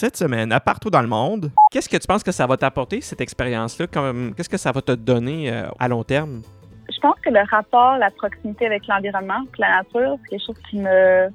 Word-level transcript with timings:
Cette 0.00 0.16
semaine, 0.16 0.52
à 0.52 0.60
partout 0.60 0.90
dans 0.90 1.02
le 1.02 1.08
monde, 1.08 1.50
qu'est-ce 1.72 1.88
que 1.88 1.96
tu 1.96 2.06
penses 2.06 2.22
que 2.22 2.30
ça 2.30 2.46
va 2.46 2.56
t'apporter, 2.56 3.00
cette 3.00 3.20
expérience-là? 3.20 3.88
Qu'est-ce 3.88 4.48
que 4.48 4.56
ça 4.56 4.70
va 4.70 4.80
te 4.80 4.92
donner 4.92 5.50
euh, 5.50 5.66
à 5.76 5.88
long 5.88 6.04
terme? 6.04 6.42
Je 6.88 7.00
pense 7.00 7.16
que 7.18 7.30
le 7.30 7.40
rapport, 7.50 7.96
la 7.96 8.12
proximité 8.12 8.66
avec 8.66 8.86
l'environnement, 8.86 9.40
la 9.58 9.78
nature, 9.78 10.16
c'est 10.22 10.28
quelque 10.30 10.46
chose 10.46 10.62
qui 10.70 10.76
me 10.78 11.26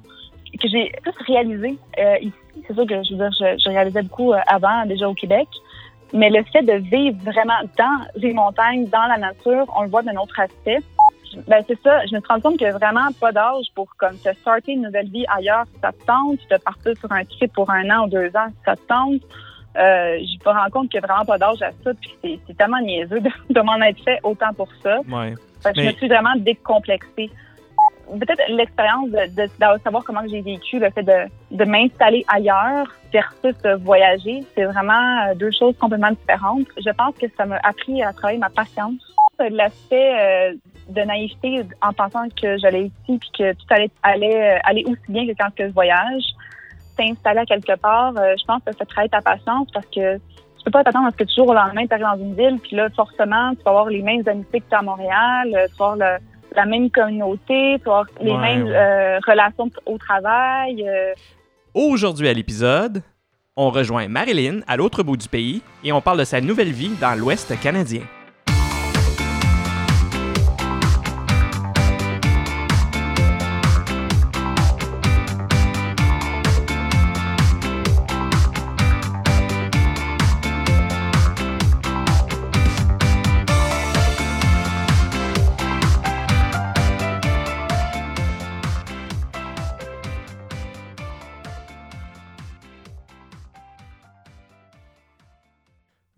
que 0.58 0.68
j'ai 0.70 0.90
plus 1.02 1.12
réalisé 1.26 1.78
euh, 1.98 2.16
ici. 2.22 2.32
C'est 2.66 2.72
sûr 2.72 2.86
que 2.86 2.94
je 3.02 3.12
veux 3.12 3.28
dire, 3.28 3.58
je, 3.58 3.68
réalisais 3.68 4.00
beaucoup 4.00 4.32
euh, 4.32 4.38
avant, 4.46 4.86
déjà 4.86 5.10
au 5.10 5.14
Québec. 5.14 5.46
Mais 6.14 6.30
le 6.30 6.42
fait 6.44 6.62
de 6.62 6.72
vivre 6.88 7.18
vraiment 7.22 7.60
dans 7.76 8.06
les 8.16 8.32
montagnes, 8.32 8.86
dans 8.86 9.06
la 9.08 9.18
nature, 9.18 9.66
on 9.76 9.82
le 9.82 9.90
voit 9.90 10.00
d'un 10.00 10.16
autre 10.16 10.40
aspect. 10.40 10.78
Ben 11.46 11.64
c'est 11.66 11.80
ça. 11.82 12.04
Je 12.06 12.14
me 12.14 12.20
suis 12.20 12.28
rendu 12.28 12.42
compte 12.42 12.58
qu'il 12.58 12.66
n'y 12.66 12.72
a 12.72 12.78
vraiment 12.78 13.08
pas 13.20 13.32
d'âge 13.32 13.66
pour 13.74 13.88
comme 13.96 14.16
te 14.16 14.32
starter 14.40 14.72
une 14.72 14.82
nouvelle 14.82 15.08
vie 15.08 15.24
ailleurs 15.34 15.64
si 15.72 15.80
ça 15.80 15.92
te 15.92 16.04
tente, 16.04 16.38
te 16.48 16.62
partir 16.62 16.96
sur 16.98 17.10
un 17.12 17.24
trip 17.24 17.52
pour 17.52 17.70
un 17.70 17.88
an 17.90 18.06
ou 18.06 18.08
deux 18.08 18.28
ans 18.36 18.48
si 18.48 18.64
ça 18.64 18.76
te 18.76 18.86
tente. 18.86 19.22
Euh, 19.76 20.18
je 20.18 20.48
me 20.48 20.54
rends 20.54 20.70
compte 20.70 20.88
qu'il 20.88 21.00
n'y 21.00 21.04
a 21.04 21.08
vraiment 21.08 21.24
pas 21.24 21.38
d'âge 21.38 21.60
à 21.62 21.70
ça, 21.82 21.90
puis 21.94 22.40
c'est 22.46 22.56
tellement 22.56 22.80
niaiseux 22.80 23.20
de, 23.50 23.60
m'en 23.60 23.80
être 23.82 24.02
fait 24.04 24.20
autant 24.22 24.52
pour 24.54 24.68
ça. 24.82 25.00
Ouais. 25.08 25.34
Je 25.64 25.80
me 25.80 25.92
suis 25.92 26.08
vraiment 26.08 26.36
décomplexée. 26.36 27.30
Peut-être 28.06 28.42
l'expérience 28.50 29.10
de, 29.10 29.46
de, 29.46 29.48
savoir 29.82 30.04
comment 30.04 30.20
j'ai 30.28 30.42
vécu 30.42 30.78
le 30.78 30.90
fait 30.90 31.02
de, 31.02 31.26
de 31.50 31.64
m'installer 31.64 32.24
ailleurs 32.28 32.86
versus 33.12 33.54
voyager, 33.80 34.44
c'est 34.54 34.64
vraiment 34.64 35.26
euh, 35.26 35.34
deux 35.34 35.50
choses 35.50 35.74
complètement 35.78 36.10
différentes. 36.10 36.66
Je 36.76 36.90
pense 36.90 37.14
que 37.16 37.26
ça 37.36 37.46
m'a 37.46 37.58
appris 37.62 38.02
à 38.02 38.12
travailler 38.12 38.38
ma 38.38 38.50
patience. 38.50 39.00
L'aspect 39.38 40.14
euh, 40.18 40.54
de 40.88 41.00
naïveté 41.02 41.62
en 41.82 41.92
pensant 41.92 42.28
que 42.40 42.58
j'allais 42.58 42.86
ici 42.86 43.18
puis 43.18 43.30
que 43.38 43.52
tout 43.52 43.66
allait 43.70 43.90
aller, 44.02 44.58
aller 44.64 44.84
aussi 44.86 45.00
bien 45.08 45.26
que 45.26 45.32
quand 45.38 45.54
que 45.54 45.66
je 45.66 45.72
voyage. 45.72 46.22
T'installer 46.96 47.40
à 47.40 47.44
quelque 47.44 47.76
part, 47.76 48.14
euh, 48.16 48.34
je 48.38 48.44
pense 48.44 48.62
que 48.64 48.72
ça 48.76 48.84
travaille 48.84 49.10
ta 49.10 49.20
patience 49.20 49.68
parce 49.72 49.86
que 49.86 50.16
tu 50.16 50.64
peux 50.64 50.70
pas 50.70 50.84
t'attendre 50.84 51.08
à 51.08 51.10
ce 51.10 51.16
que 51.16 51.24
toujours 51.24 51.48
au 51.48 51.54
lendemain, 51.54 51.86
tu 51.86 51.92
arrives 51.92 52.06
dans 52.06 52.24
une 52.24 52.34
ville, 52.34 52.58
puis 52.60 52.76
là, 52.76 52.88
forcément, 52.90 53.54
tu 53.54 53.62
vas 53.64 53.72
avoir 53.72 53.86
les 53.86 54.00
mêmes 54.00 54.22
amitiés 54.26 54.60
que 54.60 54.68
tu 54.68 54.74
as 54.74 54.78
à 54.78 54.82
Montréal, 54.82 55.50
euh, 55.54 55.66
tu 55.68 55.76
vas 55.76 55.92
avoir 55.92 56.18
la 56.54 56.66
même 56.66 56.90
communauté, 56.90 57.78
tu 57.78 57.84
vas 57.84 57.98
avoir 57.98 58.06
les 58.20 58.36
mêmes 58.36 58.68
euh, 58.68 59.18
relations 59.26 59.68
au 59.86 59.98
travail. 59.98 60.88
Aujourd'hui 61.74 62.28
à 62.28 62.32
l'épisode, 62.32 63.02
on 63.56 63.70
rejoint 63.70 64.08
Marilyn 64.08 64.60
à 64.66 64.76
l'autre 64.76 65.02
bout 65.02 65.16
du 65.16 65.28
pays 65.28 65.62
et 65.82 65.92
on 65.92 66.00
parle 66.00 66.18
de 66.18 66.24
sa 66.24 66.40
nouvelle 66.40 66.72
vie 66.72 66.92
dans 67.00 67.18
l'Ouest 67.18 67.58
canadien. 67.60 68.02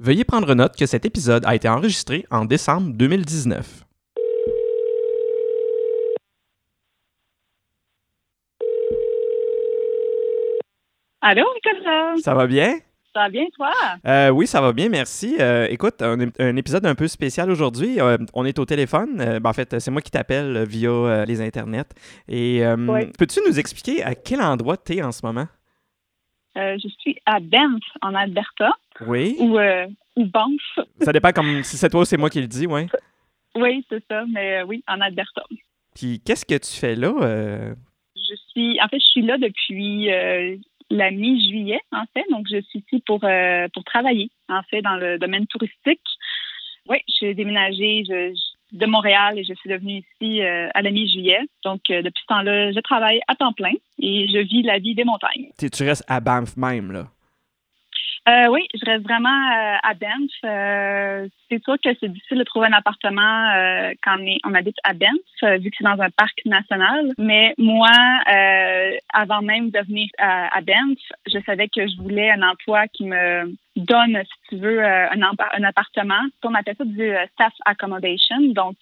Veuillez 0.07 0.23
prendre 0.23 0.55
note 0.55 0.77
que 0.77 0.87
cet 0.87 1.05
épisode 1.05 1.45
a 1.47 1.57
été 1.57 1.69
enregistré 1.69 2.27
en 2.31 2.45
décembre 2.45 2.93
2019. 2.93 3.85
Allô, 11.21 11.43
Nicolas? 11.57 12.15
Ça 12.23 12.35
va 12.35 12.47
bien? 12.47 12.79
Ça 13.13 13.23
va 13.23 13.31
bien, 13.31 13.47
toi? 13.57 13.73
Euh, 14.07 14.29
oui, 14.29 14.47
ça 14.47 14.61
va 14.61 14.73
bien, 14.73 14.89
merci. 14.89 15.39
Euh, 15.41 15.67
écoute, 15.71 16.01
un, 16.01 16.29
un, 16.39 16.55
épisode 16.55 16.87
un 16.87 16.95
peu 16.95 17.09
spécial 17.09 17.51
aujourd'hui. 17.51 18.01
Euh, 18.01 18.17
on 18.33 18.45
est 18.45 18.61
au 18.61 18.65
téléphone. 18.65 19.17
Ben, 19.17 19.45
en 19.45 19.53
fait, 19.53 19.81
c'est 19.81 19.91
moi 19.91 20.03
qui 20.03 20.13
t'appelle 20.13 20.63
via 20.69 21.25
les 21.25 21.41
internets. 21.41 21.89
Et 22.29 22.63
peux-tu 23.19 23.41
nous 23.45 23.59
expliquer 23.59 24.05
à 24.05 24.15
quel 24.15 24.41
endroit 24.41 24.77
tu 24.77 24.99
es 24.99 25.03
en 25.03 25.11
ce 25.11 25.27
moment? 25.27 25.49
Je 26.57 26.89
suis 26.99 27.17
à 27.27 27.41
Banff, 27.41 27.83
en 28.03 28.15
Alberta. 28.15 28.73
Oui. 29.07 29.37
Ou, 29.39 29.59
euh, 29.59 29.87
Banff. 30.17 30.79
Ça 31.01 31.13
dépend 31.13 31.33
comme 31.33 31.63
si 31.63 31.77
c'est 31.77 31.91
toi 31.91 32.01
ou 32.01 32.05
c'est 32.05 32.17
moi 32.17 32.31
qui 32.31 32.41
le 32.41 32.47
dis, 32.47 32.67
oui. 32.67 32.87
Oui, 33.55 33.85
c'est 33.89 34.03
ça, 34.09 34.25
mais 34.33 34.59
euh, 34.59 34.65
oui, 34.65 34.83
en 34.89 35.01
Alberta. 35.01 35.43
Puis 35.95 36.21
qu'est-ce 36.25 36.45
que 36.45 36.59
tu 36.59 36.79
fais 36.79 36.95
là? 36.95 37.13
Euh? 37.21 37.75
Je 38.17 38.35
suis, 38.51 38.81
en 38.83 38.89
fait, 38.89 38.99
je 38.99 39.07
suis 39.07 39.23
là 39.23 39.39
depuis 39.39 40.09
la 40.91 41.11
mi-juillet, 41.11 41.81
en 41.93 42.05
fait. 42.15 42.25
Donc, 42.31 42.47
je 42.51 42.61
suis 42.63 42.81
ici 42.81 43.03
pour, 43.07 43.21
pour 43.21 43.85
travailler, 43.85 44.31
en 44.49 44.63
fait, 44.65 44.83
dans 44.83 44.97
le 44.97 45.19
domaine 45.19 45.47
touristique. 45.47 46.01
Oui, 46.89 46.99
je 47.09 47.15
suis 47.15 47.35
déménagée 47.35 48.05
de 48.73 48.87
Montréal 48.87 49.39
et 49.39 49.45
je 49.45 49.55
suis 49.55 49.71
devenue 49.71 50.05
ici 50.21 50.41
à 50.43 50.83
la 50.83 50.91
mi-juillet. 50.91 51.41
Donc, 51.65 51.81
depuis 51.89 52.23
ce 52.23 52.27
temps-là, 52.27 52.73
je 52.73 52.81
travaille 52.81 53.21
à 53.29 53.35
temps 53.35 53.53
plein 53.53 53.73
et 54.01 54.29
je 54.29 54.39
vis 54.39 54.63
la 54.63 54.79
vie 54.79 54.95
des 54.95 55.05
montagnes. 55.05 55.51
tu 55.59 55.83
restes 55.85 56.05
à 56.09 56.21
Banff 56.21 56.57
même, 56.57 56.93
là? 56.93 57.09
Euh, 58.29 58.49
oui, 58.49 58.67
je 58.75 58.85
reste 58.85 59.05
vraiment 59.05 59.29
euh, 59.29 59.77
à 59.85 59.95
Banff. 59.95 60.31
Euh, 60.45 61.29
c'est 61.49 61.63
sûr 61.63 61.77
que 61.79 61.91
c'est 62.01 62.09
difficile 62.09 62.39
de 62.39 62.43
trouver 62.43 62.67
un 62.67 62.73
appartement 62.73 63.53
euh, 63.55 63.93
quand 64.03 64.17
on, 64.19 64.27
est, 64.27 64.39
on 64.45 64.53
habite 64.53 64.79
à 64.83 64.95
Banff, 64.95 65.61
vu 65.61 65.71
que 65.71 65.77
c'est 65.79 65.85
dans 65.85 66.03
un 66.03 66.11
parc 66.11 66.41
national. 66.45 67.13
Mais 67.19 67.55
moi, 67.57 67.89
avant 69.13 69.43
même 69.43 69.71
de 69.71 69.79
venir 69.87 70.09
à, 70.19 70.57
à 70.57 70.61
Banff, 70.61 70.99
je 71.33 71.39
savais 71.47 71.69
que 71.69 71.87
je 71.87 71.97
voulais 72.03 72.31
un 72.33 72.43
emploi 72.43 72.89
qui 72.89 73.05
me 73.05 73.55
donne, 73.77 74.21
si 74.25 74.49
tu 74.49 74.57
veux, 74.57 74.85
un, 74.85 75.21
un 75.21 75.63
appartement. 75.63 76.23
On 76.43 76.55
appelle 76.55 76.75
ça 76.77 76.85
du 76.85 77.13
staff 77.35 77.53
accommodation. 77.65 78.41
Donc, 78.41 78.77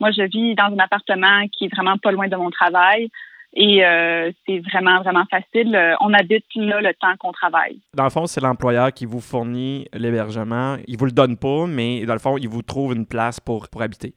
moi, 0.00 0.10
je 0.10 0.22
vis 0.22 0.54
dans 0.54 0.72
un 0.72 0.78
appartement 0.78 1.46
qui 1.48 1.66
est 1.66 1.74
vraiment 1.74 1.98
pas 1.98 2.12
loin 2.12 2.28
de 2.28 2.36
mon 2.36 2.50
travail. 2.50 3.10
Et 3.56 3.84
euh, 3.84 4.32
c'est 4.46 4.58
vraiment, 4.58 5.00
vraiment 5.02 5.24
facile. 5.26 5.74
Euh, 5.76 5.94
on 6.00 6.12
habite 6.12 6.44
là 6.56 6.80
le 6.80 6.92
temps 6.94 7.16
qu'on 7.18 7.32
travaille. 7.32 7.80
Dans 7.94 8.04
le 8.04 8.10
fond, 8.10 8.26
c'est 8.26 8.40
l'employeur 8.40 8.92
qui 8.92 9.06
vous 9.06 9.20
fournit 9.20 9.86
l'hébergement. 9.92 10.76
Il 10.88 10.96
vous 10.98 11.04
le 11.04 11.12
donne 11.12 11.36
pas, 11.36 11.66
mais 11.66 12.04
dans 12.04 12.14
le 12.14 12.18
fond, 12.18 12.36
il 12.36 12.48
vous 12.48 12.62
trouve 12.62 12.94
une 12.94 13.06
place 13.06 13.38
pour, 13.38 13.68
pour 13.68 13.82
habiter. 13.82 14.14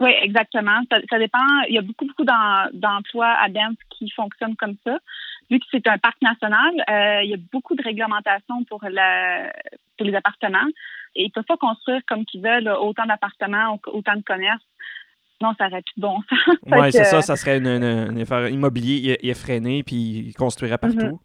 Oui, 0.00 0.10
exactement. 0.22 0.80
Ça, 0.90 1.18
dépend. 1.18 1.38
Il 1.68 1.74
y 1.74 1.78
a 1.78 1.82
beaucoup, 1.82 2.06
beaucoup 2.06 2.24
d'emplois 2.24 3.32
à 3.42 3.48
Banff 3.48 3.76
qui 3.90 4.10
fonctionnent 4.10 4.56
comme 4.56 4.76
ça. 4.84 4.98
Vu 5.50 5.58
que 5.58 5.66
c'est 5.70 5.86
un 5.86 5.98
parc 5.98 6.20
national, 6.22 6.74
euh, 6.90 7.22
il 7.22 7.30
y 7.30 7.34
a 7.34 7.38
beaucoup 7.52 7.74
de 7.74 7.82
réglementations 7.82 8.64
pour, 8.64 8.84
la, 8.90 9.52
pour 9.96 10.06
les 10.06 10.14
appartements. 10.14 10.66
Et 11.14 11.24
ils 11.24 11.28
ne 11.28 11.30
peuvent 11.30 11.44
pas 11.44 11.56
construire 11.56 12.02
comme 12.06 12.26
qu'ils 12.26 12.42
veulent 12.42 12.68
autant 12.68 13.06
d'appartements, 13.06 13.78
autant 13.86 14.16
de 14.16 14.22
commerces 14.22 14.66
non, 15.42 15.52
ça 15.58 15.66
aurait 15.66 15.82
plus 15.82 15.94
de 15.96 16.02
bon 16.02 16.16
sens. 16.28 16.56
Oui, 16.66 16.92
c'est 16.92 17.04
ça, 17.04 17.22
ça 17.22 17.36
serait 17.36 17.58
une, 17.58 18.18
affaire 18.20 18.48
immobilier 18.48 19.18
effréné, 19.22 19.82
puis 19.82 20.24
il 20.28 20.34
construirait 20.34 20.78
partout. 20.78 21.06
Mhm. 21.06 21.18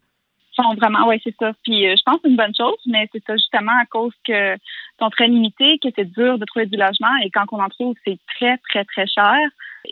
Vraiment, 0.76 1.08
oui, 1.08 1.20
c'est 1.24 1.34
ça. 1.38 1.52
Puis 1.64 1.88
euh, 1.88 1.94
je 1.96 2.02
pense 2.04 2.16
que 2.16 2.20
c'est 2.24 2.30
une 2.30 2.36
bonne 2.36 2.54
chose, 2.54 2.78
mais 2.86 3.08
c'est 3.12 3.24
ça 3.24 3.36
justement 3.36 3.72
à 3.80 3.86
cause 3.86 4.12
que 4.26 4.56
sont 5.00 5.10
très 5.10 5.26
limités, 5.26 5.78
que 5.82 5.88
c'est 5.96 6.10
dur 6.12 6.38
de 6.38 6.44
trouver 6.44 6.66
du 6.66 6.76
logement 6.76 7.14
et 7.24 7.30
quand 7.30 7.46
on 7.52 7.60
en 7.60 7.68
trouve, 7.68 7.96
c'est 8.06 8.18
très, 8.36 8.58
très, 8.58 8.84
très 8.84 9.06
cher. 9.06 9.38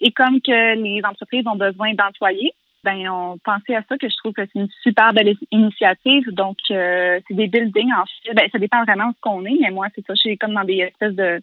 Et 0.00 0.12
comme 0.12 0.41
que 0.41 0.76
les 0.76 1.02
entreprises 1.04 1.47
ont 1.47 1.56
besoin 1.56 1.94
d'employés, 1.94 2.52
ben 2.84 3.08
on 3.10 3.38
pensait 3.38 3.75
à 3.75 3.82
ça 3.88 3.98
que 3.98 4.08
je 4.08 4.16
trouve 4.16 4.32
que 4.32 4.42
c'est 4.47 4.58
une 4.58 4.69
super 4.82 5.12
belle 5.12 5.34
initiative. 5.50 6.31
Donc 6.31 6.58
euh, 6.70 7.20
c'est 7.26 7.34
des 7.34 7.48
buildings 7.48 7.92
en 7.92 8.04
fait. 8.06 8.34
Ben, 8.34 8.48
ça 8.52 8.58
dépend 8.58 8.82
vraiment 8.84 9.08
de 9.08 9.14
ce 9.16 9.20
qu'on 9.20 9.44
est, 9.44 9.58
mais 9.60 9.70
moi 9.70 9.88
c'est 9.94 10.06
ça, 10.06 10.14
je 10.14 10.20
suis 10.20 10.38
comme 10.38 10.54
dans 10.54 10.64
des 10.64 10.78
espèces 10.78 11.14
de 11.14 11.42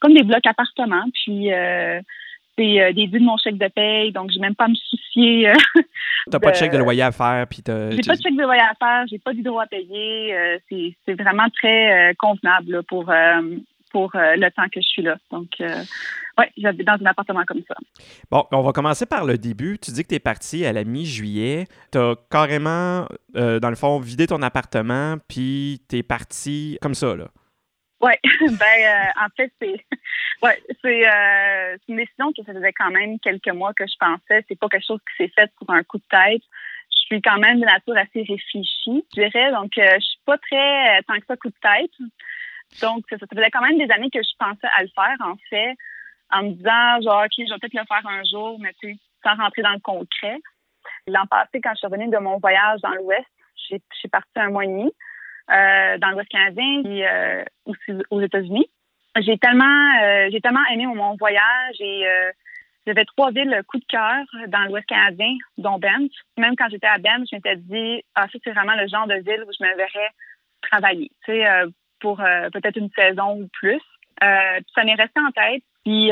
comme 0.00 0.14
des 0.14 0.22
blocs 0.22 0.46
appartements. 0.46 1.04
Puis 1.12 1.52
euh, 1.52 2.00
c'est 2.58 2.80
euh, 2.80 2.92
des 2.92 3.06
de 3.06 3.18
mon 3.20 3.36
chèque 3.36 3.58
de 3.58 3.68
paye, 3.68 4.12
donc 4.12 4.30
j'ai 4.30 4.40
même 4.40 4.54
pas 4.54 4.64
à 4.64 4.68
me 4.68 4.74
soucier. 4.74 5.48
Euh, 5.48 5.54
t'as 6.30 6.40
pas 6.40 6.50
de 6.50 6.56
chèque 6.56 6.72
de 6.72 6.78
loyer 6.78 7.02
à 7.02 7.12
faire, 7.12 7.46
puis 7.46 7.62
t'as. 7.62 7.90
J'ai 7.90 8.02
pas 8.02 8.16
de 8.16 8.22
chèque 8.22 8.36
de 8.36 8.42
loyer 8.42 8.60
à 8.60 8.74
faire, 8.78 9.06
j'ai 9.08 9.18
pas 9.18 9.32
d'hydro 9.32 9.60
à 9.60 9.66
payer. 9.66 10.34
Euh, 10.34 10.58
c'est 10.68 11.14
vraiment 11.14 11.48
très 11.50 12.14
convenable 12.18 12.82
pour 12.84 13.12
pour 13.90 14.10
le 14.14 14.48
temps 14.50 14.68
que 14.70 14.80
je 14.82 14.86
suis 14.86 15.02
là. 15.02 15.16
Donc, 15.30 15.48
oui, 15.60 16.44
j'habite 16.58 16.86
dans 16.86 16.98
un 17.00 17.06
appartement 17.06 17.44
comme 17.46 17.62
ça. 17.66 17.74
Bon, 18.30 18.44
on 18.52 18.60
va 18.60 18.72
commencer 18.72 19.06
par 19.06 19.24
le 19.24 19.38
début. 19.38 19.78
Tu 19.78 19.92
dis 19.92 20.02
que 20.02 20.08
tu 20.08 20.14
es 20.16 20.20
parti 20.20 20.66
à 20.66 20.74
la 20.74 20.84
mi-juillet. 20.84 21.64
Tu 21.90 21.98
as 21.98 22.14
carrément, 22.30 23.06
dans 23.34 23.70
le 23.70 23.76
fond, 23.76 23.98
vidé 23.98 24.26
ton 24.26 24.42
appartement, 24.42 25.16
puis 25.26 25.80
tu 25.88 25.96
es 25.96 26.02
parti 26.02 26.76
comme 26.82 26.94
ça, 26.94 27.16
là. 27.16 27.28
Oui, 28.00 28.12
ben 28.58 29.12
en 29.20 29.28
fait, 29.36 29.52
c'est 29.60 29.84
oui, 30.42 30.50
euh, 30.86 31.76
c'est 31.78 31.88
une 31.88 31.96
décision 31.96 32.32
que 32.32 32.44
ça 32.44 32.52
faisait 32.52 32.72
quand 32.72 32.90
même 32.90 33.18
quelques 33.18 33.48
mois 33.48 33.74
que 33.74 33.86
je 33.86 33.96
pensais. 33.98 34.44
C'est 34.48 34.58
pas 34.58 34.68
quelque 34.68 34.86
chose 34.86 35.00
qui 35.00 35.24
s'est 35.24 35.32
fait 35.34 35.50
pour 35.56 35.70
un 35.70 35.82
coup 35.82 35.98
de 35.98 36.04
tête. 36.08 36.42
Je 36.90 37.14
suis 37.14 37.22
quand 37.22 37.38
même 37.38 37.60
de 37.60 37.64
nature 37.64 37.96
assez 37.96 38.20
réfléchie, 38.20 39.04
je 39.14 39.20
dirais. 39.20 39.50
Donc, 39.52 39.76
euh, 39.78 39.96
je 39.96 40.04
suis 40.04 40.20
pas 40.24 40.38
très 40.38 40.98
euh, 40.98 41.02
tant 41.06 41.18
que 41.18 41.26
ça 41.26 41.36
coup 41.36 41.48
de 41.48 41.54
tête. 41.60 41.90
Donc, 42.82 43.04
ça, 43.10 43.16
faisait 43.18 43.50
quand 43.50 43.62
même 43.62 43.78
des 43.78 43.90
années 43.92 44.10
que 44.10 44.22
je 44.22 44.36
pensais 44.38 44.68
à 44.76 44.82
le 44.82 44.90
faire, 44.94 45.16
en 45.20 45.36
fait, 45.50 45.74
en 46.30 46.44
me 46.44 46.50
disant, 46.52 47.00
genre, 47.02 47.24
OK, 47.24 47.32
je 47.38 47.52
vais 47.52 47.58
peut-être 47.58 47.74
le 47.74 47.86
faire 47.86 48.06
un 48.06 48.22
jour, 48.24 48.58
mais 48.60 48.74
tu 48.80 48.92
sais, 48.92 48.98
sans 49.24 49.34
rentrer 49.34 49.62
dans 49.62 49.72
le 49.72 49.80
concret. 49.80 50.38
L'an 51.06 51.26
passé, 51.26 51.60
quand 51.62 51.70
je 51.72 51.78
suis 51.78 51.86
revenue 51.86 52.10
de 52.10 52.18
mon 52.18 52.38
voyage 52.38 52.80
dans 52.82 52.94
l'Ouest, 52.94 53.26
je 53.70 53.76
suis 53.92 54.08
partie 54.08 54.28
un 54.36 54.50
mois 54.50 54.64
et 54.64 54.68
demi 54.68 54.92
dans 55.48 56.10
l'Ouest 56.12 56.28
canadien 56.28 56.82
puis 56.84 57.02
aussi 57.64 58.02
aux 58.10 58.20
États-Unis. 58.20 58.68
J'ai 59.20 59.38
tellement, 59.38 60.28
j'ai 60.30 60.40
tellement 60.40 60.64
aimé 60.72 60.86
mon 60.86 61.16
voyage 61.16 61.76
et 61.80 62.06
j'avais 62.86 63.04
trois 63.04 63.30
villes 63.30 63.62
coup 63.66 63.78
de 63.78 63.84
cœur 63.86 64.24
dans 64.48 64.64
l'Ouest 64.64 64.86
canadien, 64.86 65.34
dont 65.56 65.78
Banff. 65.78 66.10
Même 66.36 66.56
quand 66.56 66.68
j'étais 66.70 66.86
à 66.86 66.98
Banff, 66.98 67.26
je 67.30 67.36
m'étais 67.36 67.56
dit, 67.56 68.02
ah, 68.14 68.26
ça, 68.32 68.38
c'est 68.44 68.52
vraiment 68.52 68.76
le 68.76 68.86
genre 68.88 69.06
de 69.06 69.14
ville 69.14 69.44
où 69.46 69.50
je 69.58 69.64
me 69.64 69.76
verrais 69.76 70.10
travailler, 70.62 71.10
tu 71.24 71.32
sais, 71.32 71.46
pour 72.00 72.18
peut-être 72.18 72.76
une 72.76 72.90
saison 72.90 73.42
ou 73.42 73.48
plus. 73.52 73.80
ça 74.20 74.84
m'est 74.84 74.94
resté 74.94 75.20
en 75.20 75.30
tête. 75.30 75.62
Puis 75.84 76.10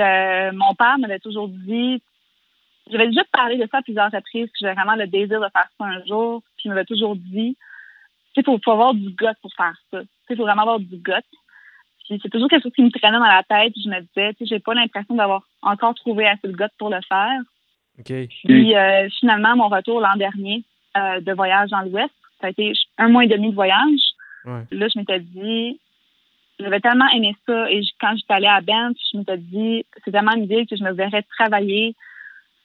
mon 0.52 0.74
père 0.74 0.98
m'avait 0.98 1.18
toujours 1.18 1.48
dit, 1.48 2.02
j'avais 2.90 3.08
déjà 3.08 3.22
parlé 3.32 3.56
de 3.56 3.66
ça 3.70 3.78
à 3.78 3.82
plusieurs 3.82 4.10
reprises, 4.10 4.46
que 4.46 4.58
j'avais 4.60 4.74
vraiment 4.74 4.96
le 4.96 5.06
désir 5.06 5.40
de 5.40 5.48
faire 5.52 5.68
ça 5.78 5.84
un 5.84 6.04
jour. 6.04 6.42
Puis 6.56 6.66
il 6.66 6.70
m'avait 6.70 6.84
toujours 6.84 7.16
dit, 7.16 7.56
il 8.36 8.44
faut, 8.44 8.58
faut 8.64 8.72
avoir 8.72 8.94
du 8.94 9.10
goût 9.10 9.26
pour 9.42 9.52
faire 9.54 9.74
ça. 9.90 10.00
Il 10.30 10.36
faut 10.36 10.42
vraiment 10.42 10.62
avoir 10.62 10.80
du 10.80 10.96
goût. 10.96 11.12
Puis 12.08 12.20
c'est 12.22 12.28
toujours 12.28 12.48
quelque 12.48 12.62
chose 12.62 12.72
qui 12.74 12.82
me 12.82 12.90
traînait 12.90 13.18
dans 13.18 13.24
la 13.24 13.42
tête. 13.42 13.72
Je 13.76 13.88
me 13.88 14.00
disais, 14.00 14.34
tu 14.34 14.38
sais, 14.38 14.46
j'ai 14.46 14.58
pas 14.60 14.74
l'impression 14.74 15.14
d'avoir 15.14 15.42
encore 15.62 15.94
trouvé 15.94 16.26
assez 16.26 16.48
de 16.48 16.56
goût 16.56 16.64
pour 16.78 16.90
le 16.90 17.00
faire. 17.08 17.40
Puis 18.44 18.76
euh, 18.76 19.08
finalement, 19.18 19.56
mon 19.56 19.68
retour 19.68 20.00
l'an 20.00 20.16
dernier 20.16 20.64
euh, 20.96 21.20
de 21.20 21.32
voyage 21.32 21.70
dans 21.70 21.80
l'Ouest, 21.80 22.12
ça 22.40 22.48
a 22.48 22.50
été 22.50 22.72
un 22.98 23.08
mois 23.08 23.24
et 23.24 23.28
demi 23.28 23.50
de 23.50 23.54
voyage. 23.54 24.00
Là, 24.44 24.86
je 24.88 24.98
m'étais 24.98 25.18
dit, 25.18 25.80
j'avais 26.60 26.80
tellement 26.80 27.08
aimé 27.08 27.34
ça. 27.46 27.70
Et 27.70 27.82
quand 28.00 28.14
j'étais 28.16 28.34
allée 28.34 28.46
à 28.46 28.60
Banff, 28.60 28.96
je 29.12 29.18
m'étais 29.18 29.38
dit, 29.38 29.84
c'est 30.04 30.12
tellement 30.12 30.34
une 30.34 30.46
ville 30.46 30.66
que 30.66 30.76
je 30.76 30.84
me 30.84 30.92
verrais 30.92 31.22
travailler 31.22 31.96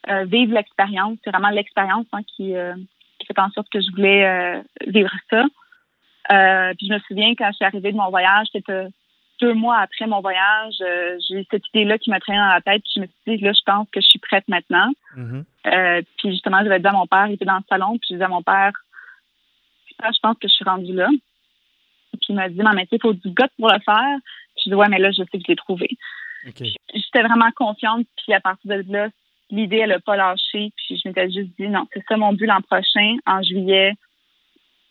euh, 0.10 0.26
vivre 0.26 0.54
l'expérience. 0.54 1.18
C'est 1.24 1.32
vraiment 1.32 1.50
l'expérience 1.50 2.06
hein, 2.12 2.22
qui, 2.36 2.56
euh, 2.56 2.74
qui, 3.20 3.28
fait 3.28 3.40
en 3.40 3.50
sorte 3.52 3.70
que 3.70 3.82
je 3.82 3.92
voulais 3.92 4.26
euh, 4.26 4.62
vivre 4.88 5.12
ça. 5.30 5.46
Puis 6.30 6.88
je 6.88 6.94
me 6.94 7.00
souviens 7.00 7.34
quand 7.36 7.50
je 7.52 7.56
suis 7.56 7.66
arrivée 7.66 7.92
de 7.92 7.98
mon 7.98 8.10
voyage, 8.10 8.48
c'était 8.52 8.88
deux 9.40 9.54
mois 9.54 9.78
après 9.80 10.06
mon 10.06 10.22
voyage, 10.22 10.76
j'ai 11.28 11.42
eu 11.42 11.46
cette 11.50 11.68
idée-là 11.74 11.98
qui 11.98 12.12
m'a 12.12 12.20
traîné 12.20 12.38
dans 12.38 12.46
la 12.46 12.62
tête. 12.62 12.84
Puis 12.84 12.94
je 12.96 13.02
me 13.02 13.06
suis 13.08 13.38
dit, 13.38 13.44
là, 13.44 13.54
je 13.54 13.64
pense 13.66 13.88
que 13.92 14.00
je 14.00 14.08
suis 14.08 14.20
prête 14.20 14.48
maintenant. 14.48 14.92
Mm-hmm. 15.18 16.04
puis 16.18 16.32
justement, 16.32 16.60
je 16.60 16.66
j'avais 16.66 16.80
dit 16.80 16.88
à 16.88 16.92
mon 16.92 17.08
père, 17.08 17.28
il 17.28 17.34
était 17.34 17.46
dans 17.46 17.58
le 17.58 17.64
salon, 17.68 17.98
puis 17.98 18.08
je 18.10 18.14
disais 18.16 18.26
à 18.26 18.30
mon 18.30 18.44
père, 18.44 18.72
je 20.10 20.20
pense 20.22 20.38
que 20.38 20.48
je 20.48 20.54
suis 20.54 20.66
rendue 20.66 20.94
là. 20.94 21.10
Puis 22.14 22.28
il 22.30 22.36
m'a 22.36 22.50
dit, 22.50 22.58
non, 22.58 22.74
mais 22.74 22.88
il 22.92 23.02
faut 23.02 23.14
du 23.14 23.30
goût 23.30 23.48
pour 23.58 23.72
le 23.72 23.80
faire. 23.80 24.18
Puis 24.56 24.66
je 24.66 24.70
dis, 24.70 24.76
ouais, 24.76 24.90
mais 24.90 25.00
là, 25.00 25.12
je 25.12 25.24
sais 25.24 25.26
que 25.26 25.40
je 25.40 25.48
l'ai 25.48 25.56
trouvé. 25.56 25.90
J'étais 26.44 27.24
vraiment 27.24 27.52
confiante. 27.56 28.06
Puis 28.18 28.34
à 28.34 28.40
partir 28.40 28.70
de 28.70 28.92
là, 28.92 29.10
l'idée, 29.50 29.78
elle 29.78 29.90
n'a 29.90 30.00
pas 30.00 30.16
lâché. 30.16 30.72
Puis 30.76 30.98
je 30.98 31.08
m'étais 31.08 31.30
juste 31.30 31.50
dit, 31.60 31.68
non, 31.68 31.88
c'est 31.94 32.04
ça 32.08 32.18
mon 32.18 32.34
but 32.34 32.46
l'an 32.46 32.62
prochain, 32.62 33.18
en 33.26 33.42
juillet. 33.42 33.94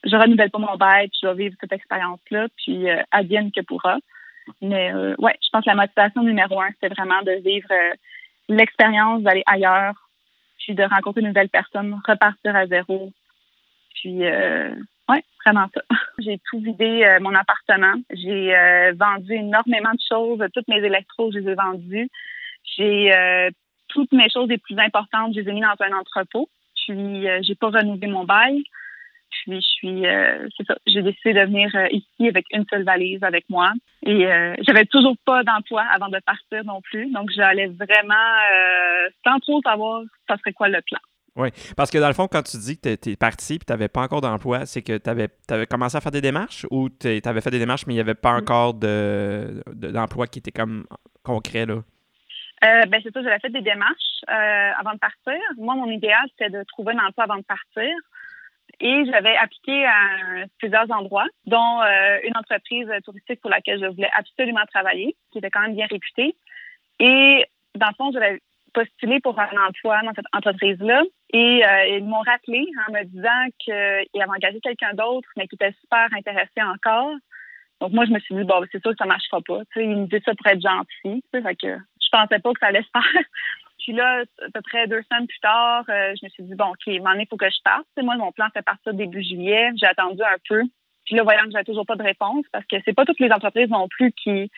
Je 0.05 0.17
renouvelle 0.17 0.51
pas 0.51 0.59
mon 0.59 0.77
bail, 0.77 1.09
puis 1.09 1.19
je 1.23 1.29
vais 1.29 1.45
vivre 1.45 1.57
cette 1.61 1.73
expérience-là, 1.73 2.49
puis 2.57 2.89
euh, 2.89 3.03
advienne 3.11 3.53
que 3.53 3.61
pourra. 3.61 3.99
Mais 4.61 4.93
euh, 4.93 5.15
ouais, 5.19 5.37
je 5.43 5.49
pense 5.51 5.65
que 5.65 5.71
la 5.71 5.77
motivation 5.77 6.23
numéro 6.23 6.61
un, 6.61 6.71
c'est 6.81 6.89
vraiment 6.89 7.23
de 7.23 7.33
vivre 7.33 7.69
euh, 7.71 7.93
l'expérience, 8.49 9.23
d'aller 9.23 9.43
ailleurs, 9.47 9.95
puis 10.59 10.75
de 10.75 10.83
rencontrer 10.83 11.21
une 11.21 11.29
nouvelle 11.29 11.49
personne, 11.49 12.01
repartir 12.07 12.55
à 12.57 12.67
zéro. 12.67 13.13
Puis 13.95 14.25
euh, 14.25 14.75
ouais, 15.09 15.25
vraiment 15.45 15.67
ça. 15.75 15.83
J'ai 16.19 16.41
tout 16.51 16.61
vidé 16.61 17.05
euh, 17.05 17.21
mon 17.21 17.35
appartement. 17.35 17.95
J'ai 18.11 18.55
vendu 18.95 19.33
énormément 19.35 19.93
de 19.93 20.01
choses. 20.09 20.45
Toutes 20.55 20.69
mes 20.69 20.85
électros, 20.85 21.31
je 21.33 21.39
les 21.39 21.53
ai 21.53 21.55
vendus. 21.55 22.11
J'ai 22.77 23.51
toutes 23.89 24.13
mes 24.13 24.31
choses 24.31 24.49
les 24.49 24.59
plus 24.59 24.79
importantes, 24.79 25.35
je 25.35 25.41
les 25.41 25.49
ai 25.49 25.53
mis 25.53 25.61
dans 25.61 25.75
un 25.81 25.99
entrepôt. 25.99 26.49
Puis, 26.77 27.27
j'ai 27.43 27.55
pas 27.55 27.69
renouvelé 27.69 28.07
mon 28.07 28.25
bail. 28.25 28.63
Puis, 29.31 29.61
je 29.61 29.67
suis, 29.67 30.07
euh, 30.07 30.49
c'est 30.57 30.67
ça, 30.67 30.77
j'ai 30.87 31.03
décidé 31.03 31.35
de 31.35 31.41
venir 31.41 31.71
euh, 31.75 31.87
ici 31.91 32.29
avec 32.29 32.47
une 32.53 32.65
seule 32.69 32.85
valise 32.85 33.23
avec 33.23 33.45
moi. 33.49 33.73
Et 34.05 34.27
j'avais 34.67 34.87
toujours 34.87 35.17
pas 35.27 35.45
d'emploi 35.45 35.85
avant 35.93 36.09
de 36.09 36.19
partir 36.25 36.65
non 36.65 36.81
plus. 36.81 37.11
Donc, 37.13 37.31
j'allais 37.35 37.67
vraiment, 37.67 38.15
sans 39.27 39.39
trop 39.41 39.61
savoir 39.63 40.03
ça 40.27 40.39
serait 40.39 40.55
quoi 40.55 40.69
le 40.69 40.81
plan. 40.81 40.99
Oui, 41.37 41.49
parce 41.77 41.91
que 41.91 41.99
dans 41.99 42.09
le 42.09 42.15
fond, 42.15 42.27
quand 42.29 42.43
tu 42.43 42.57
dis 42.57 42.79
que 42.81 42.95
tu 42.97 43.11
es 43.11 43.17
parti 43.17 43.55
et 43.55 43.59
tu 43.59 43.65
n'avais 43.69 43.89
pas 43.89 44.01
encore 44.01 44.21
d'emploi, 44.21 44.67
c'est 44.67 44.83
que 44.83 44.99
tu 44.99 45.11
avais, 45.11 45.29
avais, 45.49 45.67
commencé 45.67 45.97
à 45.97 46.01
faire 46.01 46.13
des 46.13 46.21
démarches 46.21 46.67
ou 46.71 46.89
tu 46.89 47.21
avais 47.25 47.41
fait 47.41 47.51
des 47.51 47.59
démarches, 47.59 47.87
mais 47.87 47.95
il 47.95 47.97
n'y 47.97 48.03
avait 48.03 48.15
pas 48.15 48.33
mm. 48.33 48.41
encore 48.41 48.75
d'emploi 48.75 50.27
de, 50.27 50.31
qui 50.31 50.39
était 50.41 50.51
comme 50.51 50.87
concret, 51.23 51.67
là? 51.67 51.83
Euh, 52.63 52.85
ben 52.87 53.01
c'est 53.03 53.13
ça, 53.13 53.23
j'avais 53.23 53.39
fait 53.39 53.49
des 53.49 53.63
démarches 53.63 54.21
euh, 54.29 54.71
avant 54.79 54.93
de 54.93 54.99
partir. 54.99 55.41
Moi, 55.57 55.75
mon 55.77 55.91
idéal, 55.91 56.21
c'était 56.31 56.51
de 56.51 56.63
trouver 56.65 56.93
un 56.93 57.07
emploi 57.07 57.25
avant 57.25 57.39
de 57.39 57.45
partir. 57.45 57.91
Et 58.81 59.05
j'avais 59.07 59.37
appliqué 59.37 59.85
à 59.85 60.47
plusieurs 60.59 60.91
endroits, 60.91 61.27
dont 61.47 61.83
euh, 61.83 62.19
une 62.25 62.37
entreprise 62.37 62.89
touristique 63.05 63.41
pour 63.41 63.51
laquelle 63.51 63.81
je 63.81 63.87
voulais 63.87 64.11
absolument 64.17 64.65
travailler, 64.73 65.17
qui 65.33 65.39
était 65.39 65.51
quand 65.51 65.61
même 65.61 65.75
bien 65.75 65.87
réputée. 65.87 66.35
Et 66.99 67.45
dans 67.75 67.89
le 67.89 67.95
fond, 67.95 68.11
j'avais 68.13 68.41
postulé 68.73 69.21
pour 69.21 69.39
un 69.39 69.67
emploi 69.69 70.01
dans 70.03 70.13
cette 70.15 70.27
entreprise-là. 70.33 71.03
Et 71.33 71.63
ils 71.97 72.05
m'ont 72.05 72.21
rappelé 72.21 72.67
en 72.89 72.93
me 72.93 73.05
disant 73.05 73.47
qu'ils 73.59 74.23
avaient 74.23 74.31
engagé 74.31 74.61
quelqu'un 74.61 74.95
d'autre, 74.95 75.29
mais 75.37 75.47
qui 75.47 75.57
était 75.57 75.75
super 75.81 76.09
intéressé 76.17 76.63
encore. 76.63 77.15
Donc 77.81 77.93
moi, 77.93 78.05
je 78.05 78.11
me 78.11 78.19
suis 78.21 78.35
dit, 78.35 78.45
bon, 78.45 78.65
c'est 78.71 78.81
sûr 78.83 78.91
que 78.91 78.97
ça 78.99 79.07
marchera 79.07 79.41
pas. 79.41 79.61
Tu 79.73 79.83
ils 79.83 79.97
me 79.97 80.05
disaient 80.05 80.23
ça 80.25 80.35
pour 80.35 80.47
être 80.47 80.61
gentil. 80.61 81.23
Tu 81.33 81.43
fait 81.43 81.57
que 81.57 81.79
je 82.01 82.09
pensais 82.13 82.39
pas 82.39 82.53
que 82.53 82.61
ça 82.61 82.67
allait 82.67 82.83
se 82.83 82.89
faire. 82.93 83.25
Puis 83.81 83.93
là, 83.93 84.21
à 84.21 84.51
peu 84.53 84.61
près 84.63 84.87
deux 84.87 85.03
semaines 85.03 85.27
plus 85.27 85.41
tard, 85.41 85.85
euh, 85.89 86.15
je 86.21 86.25
me 86.25 86.31
suis 86.31 86.43
dit, 86.43 86.55
bon, 86.55 86.67
OK, 86.67 86.87
maintenant, 86.87 87.21
il 87.21 87.27
faut 87.29 87.37
que 87.37 87.51
je 87.51 87.63
parte. 87.65 87.87
moi, 87.99 88.17
mon 88.17 88.33
plan, 88.33 88.47
c'était 88.49 88.63
partir 88.63 88.95
début 88.95 89.23
juillet. 89.23 89.71
J'ai 89.77 89.87
attendu 89.87 90.23
un 90.23 90.37
peu. 90.49 90.63
Puis 91.07 91.17
là, 91.17 91.23
voyant 91.23 91.45
que 91.45 91.51
j'avais 91.51 91.65
toujours 91.65 91.87
pas 91.87 91.97
de 91.97 92.03
réponse, 92.03 92.45
parce 92.53 92.65
que 92.67 92.77
c'est 92.85 92.93
pas 92.93 93.05
toutes 93.05 93.21
les 93.21 93.33
entreprises 93.33 93.71
non 93.71 93.89
plus 93.89 94.13
qui 94.13 94.51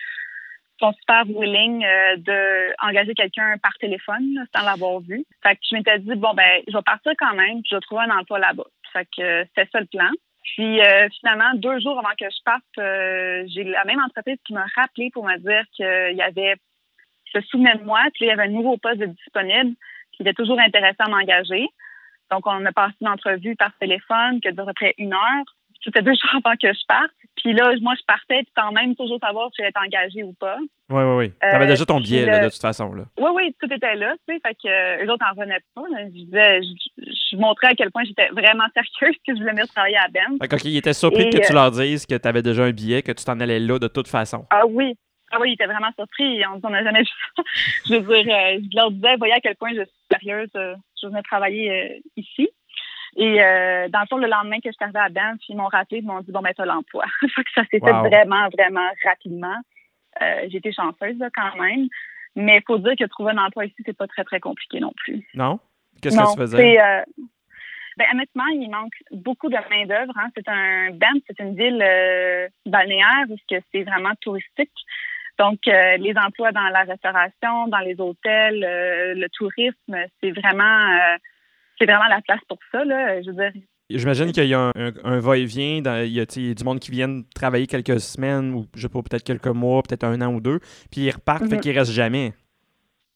sont 0.81 0.93
super 0.93 1.25
willing 1.27 1.85
euh, 1.85 2.17
d'engager 2.17 3.15
quelqu'un 3.15 3.57
par 3.63 3.73
téléphone 3.79 4.45
sans 4.55 4.65
l'avoir 4.65 5.01
vu. 5.01 5.25
Fait 5.43 5.55
que 5.55 5.61
je 5.71 5.77
m'étais 5.77 5.99
dit, 6.01 6.15
bon, 6.17 6.35
ben, 6.35 6.63
je 6.67 6.77
vais 6.77 6.83
partir 6.83 7.13
quand 7.19 7.35
même, 7.35 7.63
puis 7.63 7.69
je 7.71 7.77
vais 7.77 7.81
trouver 7.81 8.03
un 8.03 8.19
emploi 8.19 8.41
là-bas. 8.41 8.67
Fait 8.93 9.07
que 9.17 9.45
c'était 9.45 9.69
ça 9.71 9.81
le 9.81 9.87
plan. 9.87 10.11
Puis 10.43 10.81
euh, 10.81 11.09
finalement, 11.21 11.55
deux 11.55 11.79
jours 11.79 11.99
avant 11.99 12.15
que 12.19 12.27
je 12.29 12.43
parte, 12.45 13.49
j'ai 13.49 13.65
la 13.65 13.85
même 13.85 14.01
entreprise 14.01 14.39
qui 14.45 14.53
m'a 14.53 14.67
rappelé 14.75 15.11
pour 15.13 15.25
me 15.25 15.39
dire 15.39 15.63
qu'il 15.77 16.17
y 16.17 16.23
avait 16.23 16.57
se 17.33 17.47
souvenait 17.49 17.77
de 17.77 17.85
moi. 17.85 18.01
Puis 18.15 18.25
il 18.25 18.29
y 18.29 18.31
avait 18.31 18.45
un 18.45 18.49
nouveau 18.49 18.77
poste 18.77 19.03
disponible 19.03 19.75
qui 20.13 20.23
était 20.23 20.35
toujours 20.35 20.61
intéressant 20.61 21.05
à 21.05 21.09
m'engager. 21.09 21.69
Donc, 22.31 22.47
on 22.47 22.65
a 22.65 22.73
passé 22.73 22.95
une 23.01 23.09
entrevue 23.09 23.57
par 23.57 23.73
téléphone 23.79 24.41
qui 24.41 24.49
a 24.49 24.53
duré 24.53 24.73
près 24.75 24.95
une 24.99 25.13
heure. 25.13 25.45
C'était 25.85 26.01
deux 26.01 26.15
jours 26.15 26.41
avant 26.45 26.57
que 26.57 26.73
je 26.73 26.87
parte. 26.87 27.11
Puis 27.37 27.53
là, 27.53 27.73
moi, 27.81 27.95
je 27.99 28.05
partais, 28.07 28.43
puis 28.45 28.53
sans 28.57 28.73
même 28.73 28.95
toujours 28.95 29.19
savoir 29.21 29.51
si 29.51 29.57
j'allais 29.59 29.71
être 29.71 29.83
engagée 29.85 30.23
ou 30.23 30.33
pas. 30.33 30.57
Oui, 30.91 31.03
oui, 31.03 31.15
oui. 31.17 31.33
Tu 31.41 31.49
avais 31.49 31.67
déjà 31.67 31.85
ton 31.85 31.99
billet, 31.99 32.25
de 32.25 32.49
toute 32.49 32.61
façon. 32.61 32.95
Là. 32.95 33.05
Oui, 33.19 33.31
oui, 33.35 33.57
tout 33.61 33.73
était 33.73 33.97
là. 33.97 34.15
Tu 34.27 34.35
sais, 34.35 34.41
fait 34.41 34.55
que 34.55 34.69
euh, 34.69 35.05
eux 35.05 35.11
autres 35.11 35.25
n'en 35.27 35.35
revenaient 35.35 35.61
pas. 35.75 35.83
Je, 35.91 36.11
disais, 36.11 36.61
je, 36.99 37.37
montrais 37.37 37.69
à 37.69 37.75
quel 37.75 37.91
point 37.91 38.05
j'étais 38.05 38.29
vraiment 38.29 38.65
sérieuse 38.75 39.17
que 39.27 39.35
je 39.35 39.41
voulais 39.41 39.53
venir 39.53 39.67
travailler 39.69 39.97
à 39.97 40.09
Ben. 40.09 40.39
Fait 40.41 40.55
OK, 40.55 40.65
ils 40.65 40.77
étaient 40.77 40.93
surpris 40.93 41.31
que 41.31 41.39
tu 41.39 41.53
euh, 41.53 41.55
leur 41.55 41.71
dises 41.71 42.07
que 42.07 42.15
tu 42.15 42.29
avais 42.29 42.43
déjà 42.43 42.65
un 42.65 42.73
billet, 42.73 43.03
que 43.03 43.13
tu 43.13 43.25
t'en 43.25 43.41
allais 43.41 43.59
là 43.59 43.79
de 43.79 43.89
toute 43.89 44.09
façon. 44.09 44.47
Ah 44.51 44.67
oui, 44.67 44.95
ah 45.33 45.39
oui, 45.41 45.51
il 45.51 45.53
était 45.55 45.67
vraiment 45.67 45.91
surpris. 45.97 46.43
On 46.47 46.69
n'a 46.69 46.85
jamais 46.85 47.01
vu 47.01 47.09
ça. 47.37 47.43
je 47.87 47.95
veux 47.95 48.23
dire, 48.23 48.35
euh, 48.35 48.61
je 48.71 48.77
leur 48.77 48.91
disais, 48.91 49.17
voyez 49.17 49.33
à 49.33 49.41
quel 49.41 49.57
point 49.57 49.71
je 49.71 49.83
suis 49.83 50.07
sérieuse. 50.11 50.51
Euh, 50.57 50.77
je 51.01 51.07
venais 51.07 51.23
travailler 51.23 51.71
euh, 51.71 51.99
ici. 52.17 52.51
Et 53.17 53.37
dans 53.37 54.01
le 54.01 54.07
fond, 54.09 54.17
le 54.17 54.27
lendemain 54.27 54.57
que 54.57 54.71
je 54.71 54.73
suis 54.73 54.85
arrivée 54.85 54.99
à 54.99 55.11
Banff, 55.11 55.39
ils 55.49 55.57
m'ont 55.57 55.69
rappelé, 55.69 55.99
ils 55.99 56.07
m'ont 56.07 56.21
dit, 56.21 56.33
bon, 56.33 56.41
ben, 56.41 56.53
t'as 56.57 56.65
l'emploi. 56.65 57.05
ça 57.55 57.63
s'est 57.71 57.79
fait 57.79 57.93
vraiment, 57.93 58.49
vraiment 58.49 58.89
rapidement. 59.05 59.57
J'ai 60.49 60.57
été 60.57 60.73
chanceuse, 60.73 61.19
quand 61.35 61.61
même. 61.61 61.89
Mais 62.37 62.57
il 62.57 62.63
faut 62.67 62.79
dire 62.79 62.95
que 62.99 63.05
trouver 63.05 63.33
un 63.33 63.45
emploi 63.45 63.67
ici, 63.67 63.77
c'est 63.85 63.97
pas 63.97 64.07
très, 64.07 64.25
très 64.25 64.41
compliqué 64.41 64.81
non 64.81 64.95
plus. 64.97 65.29
Non? 65.35 65.61
Qu'est-ce 66.01 66.17
que 66.17 66.33
tu 66.33 66.41
faisais? 66.41 67.05
Ben, 67.99 68.07
honnêtement, 68.15 68.47
il 68.47 68.71
manque 68.71 68.95
beaucoup 69.11 69.51
de 69.51 69.59
main-d'œuvre. 69.69 70.17
Hein. 70.17 70.31
C'est 70.35 70.49
un 70.49 70.93
Banff, 70.93 71.23
c'est 71.27 71.39
une 71.41 71.55
ville 71.55 71.85
balnéaire 72.65 73.27
où 73.29 73.37
c'est 73.51 73.83
vraiment 73.83 74.15
touristique. 74.23 74.73
Donc, 75.39 75.61
euh, 75.67 75.97
les 75.97 76.15
emplois 76.17 76.53
dans 76.53 76.69
la 76.69 76.83
restauration, 76.83 77.69
dans 77.69 77.79
les 77.79 77.99
hôtels, 77.99 78.65
euh, 78.65 79.15
le 79.15 79.29
tourisme, 79.31 79.97
c'est 80.21 80.31
vraiment, 80.31 80.63
euh, 80.63 81.17
c'est 81.79 81.87
vraiment 81.87 82.09
la 82.09 82.21
place 82.21 82.41
pour 82.49 82.59
ça. 82.71 82.85
Là. 82.85 83.23
Je 83.23 83.31
veux 83.31 83.37
dire, 83.37 83.53
J'imagine 83.91 84.33
qu'il 84.33 84.47
y 84.47 84.55
a 84.55 84.73
un, 84.75 85.19
va-et-vient, 85.19 85.83
il 86.05 86.13
y 86.13 86.21
a 86.21 86.25
du 86.25 86.65
monde 86.65 86.81
qui 86.81 86.91
vient 86.91 87.23
travailler 87.35 87.67
quelques 87.67 88.01
semaines 88.01 88.55
ou 88.55 88.67
je 88.75 88.83
sais 88.83 88.89
pas, 88.89 89.03
peut-être 89.03 89.25
quelques 89.25 89.49
mois, 89.49 89.83
peut-être 89.83 90.05
un 90.05 90.21
an 90.23 90.33
ou 90.33 90.41
deux, 90.41 90.61
puis 90.91 91.03
ils 91.03 91.11
repartent, 91.11 91.47
fait 91.47 91.57
mhm. 91.57 91.61
qu'ils 91.61 91.79
restent 91.79 91.93
jamais. 91.93 92.33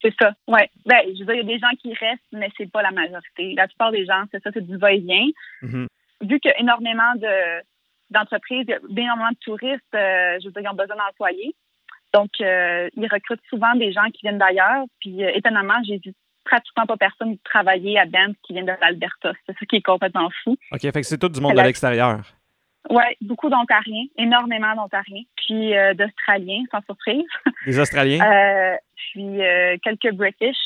C'est 0.02 0.12
ça, 0.20 0.34
oui. 0.48 0.60
Ben, 0.84 0.98
je 1.06 1.20
veux 1.20 1.32
dire, 1.32 1.34
il 1.34 1.48
y 1.48 1.52
a 1.52 1.56
des 1.56 1.58
gens 1.58 1.74
qui 1.80 1.94
restent, 1.94 2.22
mais 2.32 2.50
c'est 2.58 2.70
pas 2.70 2.82
la 2.82 2.90
majorité. 2.90 3.54
La 3.54 3.66
plupart 3.68 3.90
des 3.90 4.04
gens, 4.04 4.24
c'est 4.30 4.42
ça, 4.42 4.50
c'est 4.52 4.66
du 4.66 4.76
va-et-vient. 4.76 5.28
Mhm. 5.62 5.86
Vu 6.22 6.40
qu'il 6.40 6.50
y 6.50 6.54
a 6.54 6.60
énormément 6.60 7.14
de, 7.14 7.62
d'entreprises, 8.10 8.66
énormément 8.94 9.30
de 9.30 9.38
touristes, 9.40 9.82
je 9.92 10.44
veux 10.44 10.52
dire, 10.52 10.62
ils 10.62 10.68
ont 10.68 10.74
besoin 10.74 10.96
d'employés. 10.96 11.54
Donc, 12.16 12.30
euh, 12.40 12.88
ils 12.96 13.08
recrutent 13.12 13.42
souvent 13.50 13.74
des 13.74 13.92
gens 13.92 14.06
qui 14.06 14.20
viennent 14.22 14.38
d'ailleurs. 14.38 14.84
Puis, 15.00 15.22
euh, 15.22 15.30
étonnamment, 15.34 15.74
j'ai 15.86 15.98
vu 15.98 16.14
pratiquement 16.46 16.86
pas 16.86 16.96
personne 16.96 17.36
travailler 17.44 17.98
à 17.98 18.06
Banff 18.06 18.34
qui 18.42 18.54
vient 18.54 18.62
de 18.62 18.72
l'Alberta. 18.80 19.32
C'est 19.44 19.52
ça 19.52 19.66
qui 19.68 19.76
est 19.76 19.82
complètement 19.82 20.30
fou. 20.42 20.56
OK, 20.72 20.80
fait 20.80 20.92
que 20.92 21.02
c'est 21.02 21.18
tout 21.18 21.28
du 21.28 21.40
monde 21.42 21.56
de 21.56 21.60
l'extérieur. 21.60 22.20
Oui, 22.88 23.04
beaucoup 23.20 23.50
d'Ontariens, 23.50 24.06
énormément 24.16 24.74
d'Ontariens, 24.76 25.24
puis 25.36 25.76
euh, 25.76 25.92
d'Australiens, 25.92 26.62
sans 26.70 26.80
surprise. 26.86 27.26
Des 27.66 27.78
Australiens? 27.78 28.78
Puis 29.12 29.38
quelques 29.82 30.14
British. 30.14 30.56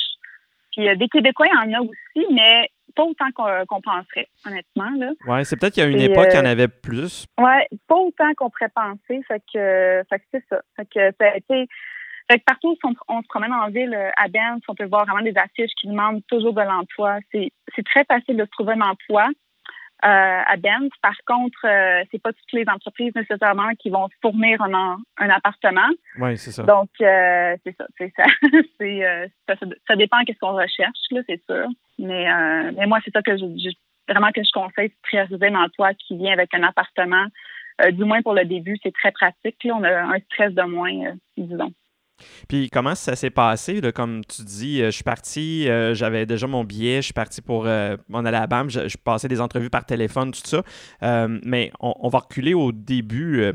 Puis 0.70 0.96
des 0.96 1.08
Québécois, 1.08 1.46
il 1.50 1.70
y 1.72 1.74
en 1.74 1.80
a 1.80 1.82
aussi, 1.82 2.26
mais 2.32 2.70
pas 2.94 3.04
autant 3.04 3.30
qu'on 3.32 3.80
penserait, 3.80 4.28
honnêtement. 4.46 5.14
Oui, 5.26 5.44
c'est 5.44 5.56
peut-être 5.58 5.74
qu'il 5.74 5.82
y 5.82 5.86
a 5.86 5.90
une 5.90 6.00
époque, 6.00 6.28
il 6.32 6.36
y 6.36 6.40
en 6.40 6.44
avait 6.44 6.68
plus. 6.68 7.26
Oui, 7.38 7.78
pas 7.86 7.96
autant 7.96 8.32
qu'on 8.36 8.50
pourrait 8.50 8.72
penser. 8.74 9.22
Fait 9.26 9.42
que, 9.52 10.02
fait 10.08 10.18
que 10.18 10.24
c'est 10.32 10.44
ça. 10.48 10.60
Fait 10.76 10.86
que 10.86 11.16
ça 11.18 11.30
a 11.32 11.36
été 11.36 11.66
fait 12.30 12.38
que 12.38 12.44
partout 12.44 12.76
où 12.84 12.92
on, 13.08 13.22
se 13.22 13.28
promène 13.28 13.52
en 13.52 13.68
ville, 13.70 13.92
euh, 13.92 14.10
à 14.16 14.28
Banff, 14.28 14.62
on 14.68 14.74
peut 14.74 14.84
voir 14.84 15.04
vraiment 15.04 15.22
des 15.22 15.36
affiches 15.36 15.72
qui 15.80 15.88
demandent 15.88 16.22
toujours 16.28 16.52
de 16.52 16.60
l'emploi. 16.60 17.18
C'est 17.32 17.84
très 17.84 18.04
facile 18.04 18.36
de 18.36 18.44
se 18.44 18.50
trouver 18.50 18.74
un 18.74 18.82
emploi 18.82 19.28
euh, 20.04 20.42
à 20.46 20.56
Banff. 20.56 20.92
Par 21.02 21.16
contre, 21.26 21.64
euh, 21.64 22.04
c'est 22.10 22.22
pas 22.22 22.32
toutes 22.32 22.52
les 22.52 22.64
entreprises 22.68 23.12
nécessairement 23.14 23.70
qui 23.78 23.90
vont 23.90 24.08
fournir 24.22 24.60
un, 24.62 24.98
un 25.18 25.28
appartement. 25.28 25.88
Oui, 26.18 26.36
c'est 26.36 26.52
ça. 26.52 26.62
Donc, 26.62 26.88
c'est 26.98 27.76
ça. 27.76 27.86
C'est 27.98 28.12
ça. 28.16 28.24
ça, 29.48 29.66
ça, 29.86 29.96
dépend 29.96 30.22
qu'est-ce 30.24 30.38
qu'on 30.38 30.54
recherche, 30.54 30.98
là, 31.10 31.20
c'est 31.26 31.42
sûr. 31.44 31.66
Mais, 31.98 32.26
mais 32.72 32.86
moi, 32.86 32.98
c'est 33.04 33.12
ça 33.12 33.22
que 33.22 33.36
je, 33.36 33.70
vraiment 34.08 34.30
que 34.32 34.42
je 34.42 34.50
conseille, 34.52 34.90
c'est 34.90 35.02
prioriser 35.02 35.46
un 35.48 35.64
emploi 35.64 35.92
qui 35.94 36.16
vient 36.16 36.32
avec 36.32 36.54
un 36.54 36.62
appartement. 36.62 37.26
du 37.92 38.04
moins 38.04 38.22
pour 38.22 38.34
le 38.34 38.44
début, 38.44 38.78
c'est 38.82 38.94
très 38.94 39.12
pratique. 39.12 39.62
Là. 39.64 39.74
On 39.76 39.84
a 39.84 40.02
un 40.14 40.18
stress 40.20 40.54
de 40.54 40.62
moins, 40.62 41.14
disons. 41.36 41.72
Puis 42.48 42.70
comment 42.70 42.94
ça 42.94 43.16
s'est 43.16 43.30
passé? 43.30 43.80
Comme 43.94 44.24
tu 44.24 44.42
dis, 44.42 44.82
euh, 44.82 44.86
je 44.86 44.90
suis 44.90 45.04
parti, 45.04 45.68
euh, 45.68 45.94
j'avais 45.94 46.26
déjà 46.26 46.46
mon 46.46 46.64
billet, 46.64 46.96
je 46.96 47.06
suis 47.06 47.12
parti 47.12 47.42
pour 47.42 47.66
euh, 47.66 47.96
BAM, 48.08 48.70
je, 48.70 48.96
passais 48.96 49.28
des 49.28 49.40
entrevues 49.40 49.70
par 49.70 49.84
téléphone, 49.84 50.32
tout 50.32 50.40
ça. 50.44 50.62
mais 51.44 51.72
on, 51.80 52.08
va 52.08 52.18
reculer 52.18 52.54
au 52.54 52.72
début. 52.72 53.52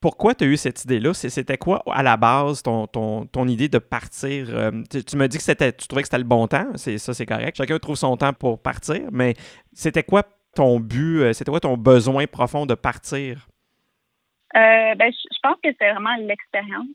Pourquoi 0.00 0.34
tu 0.34 0.44
as 0.44 0.46
eu 0.48 0.56
cette 0.56 0.84
idée-là? 0.84 1.14
C'était 1.14 1.58
quoi 1.58 1.82
à 1.86 2.02
la 2.02 2.16
base 2.16 2.62
ton, 2.62 2.86
ton, 2.86 3.48
idée 3.48 3.68
de 3.68 3.78
partir? 3.78 4.46
tu, 4.90 5.16
me 5.16 5.26
dis 5.28 5.38
que 5.38 5.42
c'était, 5.42 5.72
tu 5.72 5.86
trouvais 5.86 6.02
que 6.02 6.08
c'était 6.08 6.18
le 6.18 6.24
bon 6.24 6.46
temps, 6.48 6.68
c'est, 6.74 6.98
ça 6.98 7.14
c'est 7.14 7.26
correct. 7.26 7.56
Chacun 7.56 7.78
trouve 7.78 7.96
son 7.96 8.16
temps 8.16 8.32
pour 8.32 8.60
partir, 8.60 9.00
mais 9.12 9.34
c'était 9.72 10.02
quoi 10.02 10.22
ton 10.54 10.80
but, 10.80 11.32
c'était 11.32 11.50
quoi 11.50 11.60
ton 11.60 11.76
besoin 11.76 12.26
profond 12.26 12.66
de 12.66 12.74
partir? 12.74 13.48
ben, 14.54 15.10
je 15.10 15.38
pense 15.42 15.56
que 15.62 15.70
c'est 15.78 15.90
vraiment 15.90 16.16
l'expérience. 16.16 16.88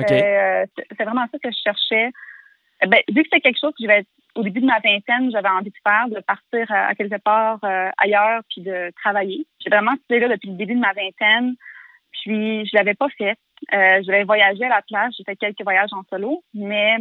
Euh, 0.00 0.66
c'est 0.76 1.04
vraiment 1.04 1.26
ça 1.30 1.38
que 1.38 1.50
je 1.50 1.58
cherchais. 1.62 2.10
Eh 2.82 2.86
ben, 2.86 3.00
vu 3.08 3.22
que 3.22 3.28
c'est 3.32 3.40
quelque 3.40 3.60
chose 3.60 3.72
que 3.78 3.86
j'avais 3.86 4.04
au 4.34 4.42
début 4.42 4.60
de 4.60 4.66
ma 4.66 4.80
vingtaine, 4.80 5.30
j'avais 5.30 5.48
envie 5.48 5.70
de 5.70 5.76
faire, 5.86 6.08
de 6.08 6.20
partir 6.20 6.70
euh, 6.70 6.88
à 6.88 6.94
quelque 6.94 7.18
part 7.18 7.58
euh, 7.64 7.90
ailleurs 7.98 8.42
puis 8.50 8.62
de 8.62 8.90
travailler. 9.02 9.46
J'ai 9.60 9.70
vraiment 9.70 9.92
été 9.92 10.18
là 10.18 10.28
depuis 10.28 10.50
le 10.50 10.56
début 10.56 10.74
de 10.74 10.80
ma 10.80 10.92
vingtaine, 10.92 11.54
puis 12.12 12.66
je 12.66 12.76
l'avais 12.76 12.94
pas 12.94 13.08
fait. 13.10 13.36
Euh, 13.72 14.02
j'avais 14.04 14.24
voyagé 14.24 14.64
à 14.64 14.70
la 14.70 14.82
plage, 14.82 15.12
j'ai 15.16 15.24
fait 15.24 15.36
quelques 15.36 15.62
voyages 15.62 15.92
en 15.92 16.02
solo, 16.10 16.42
mais 16.54 16.96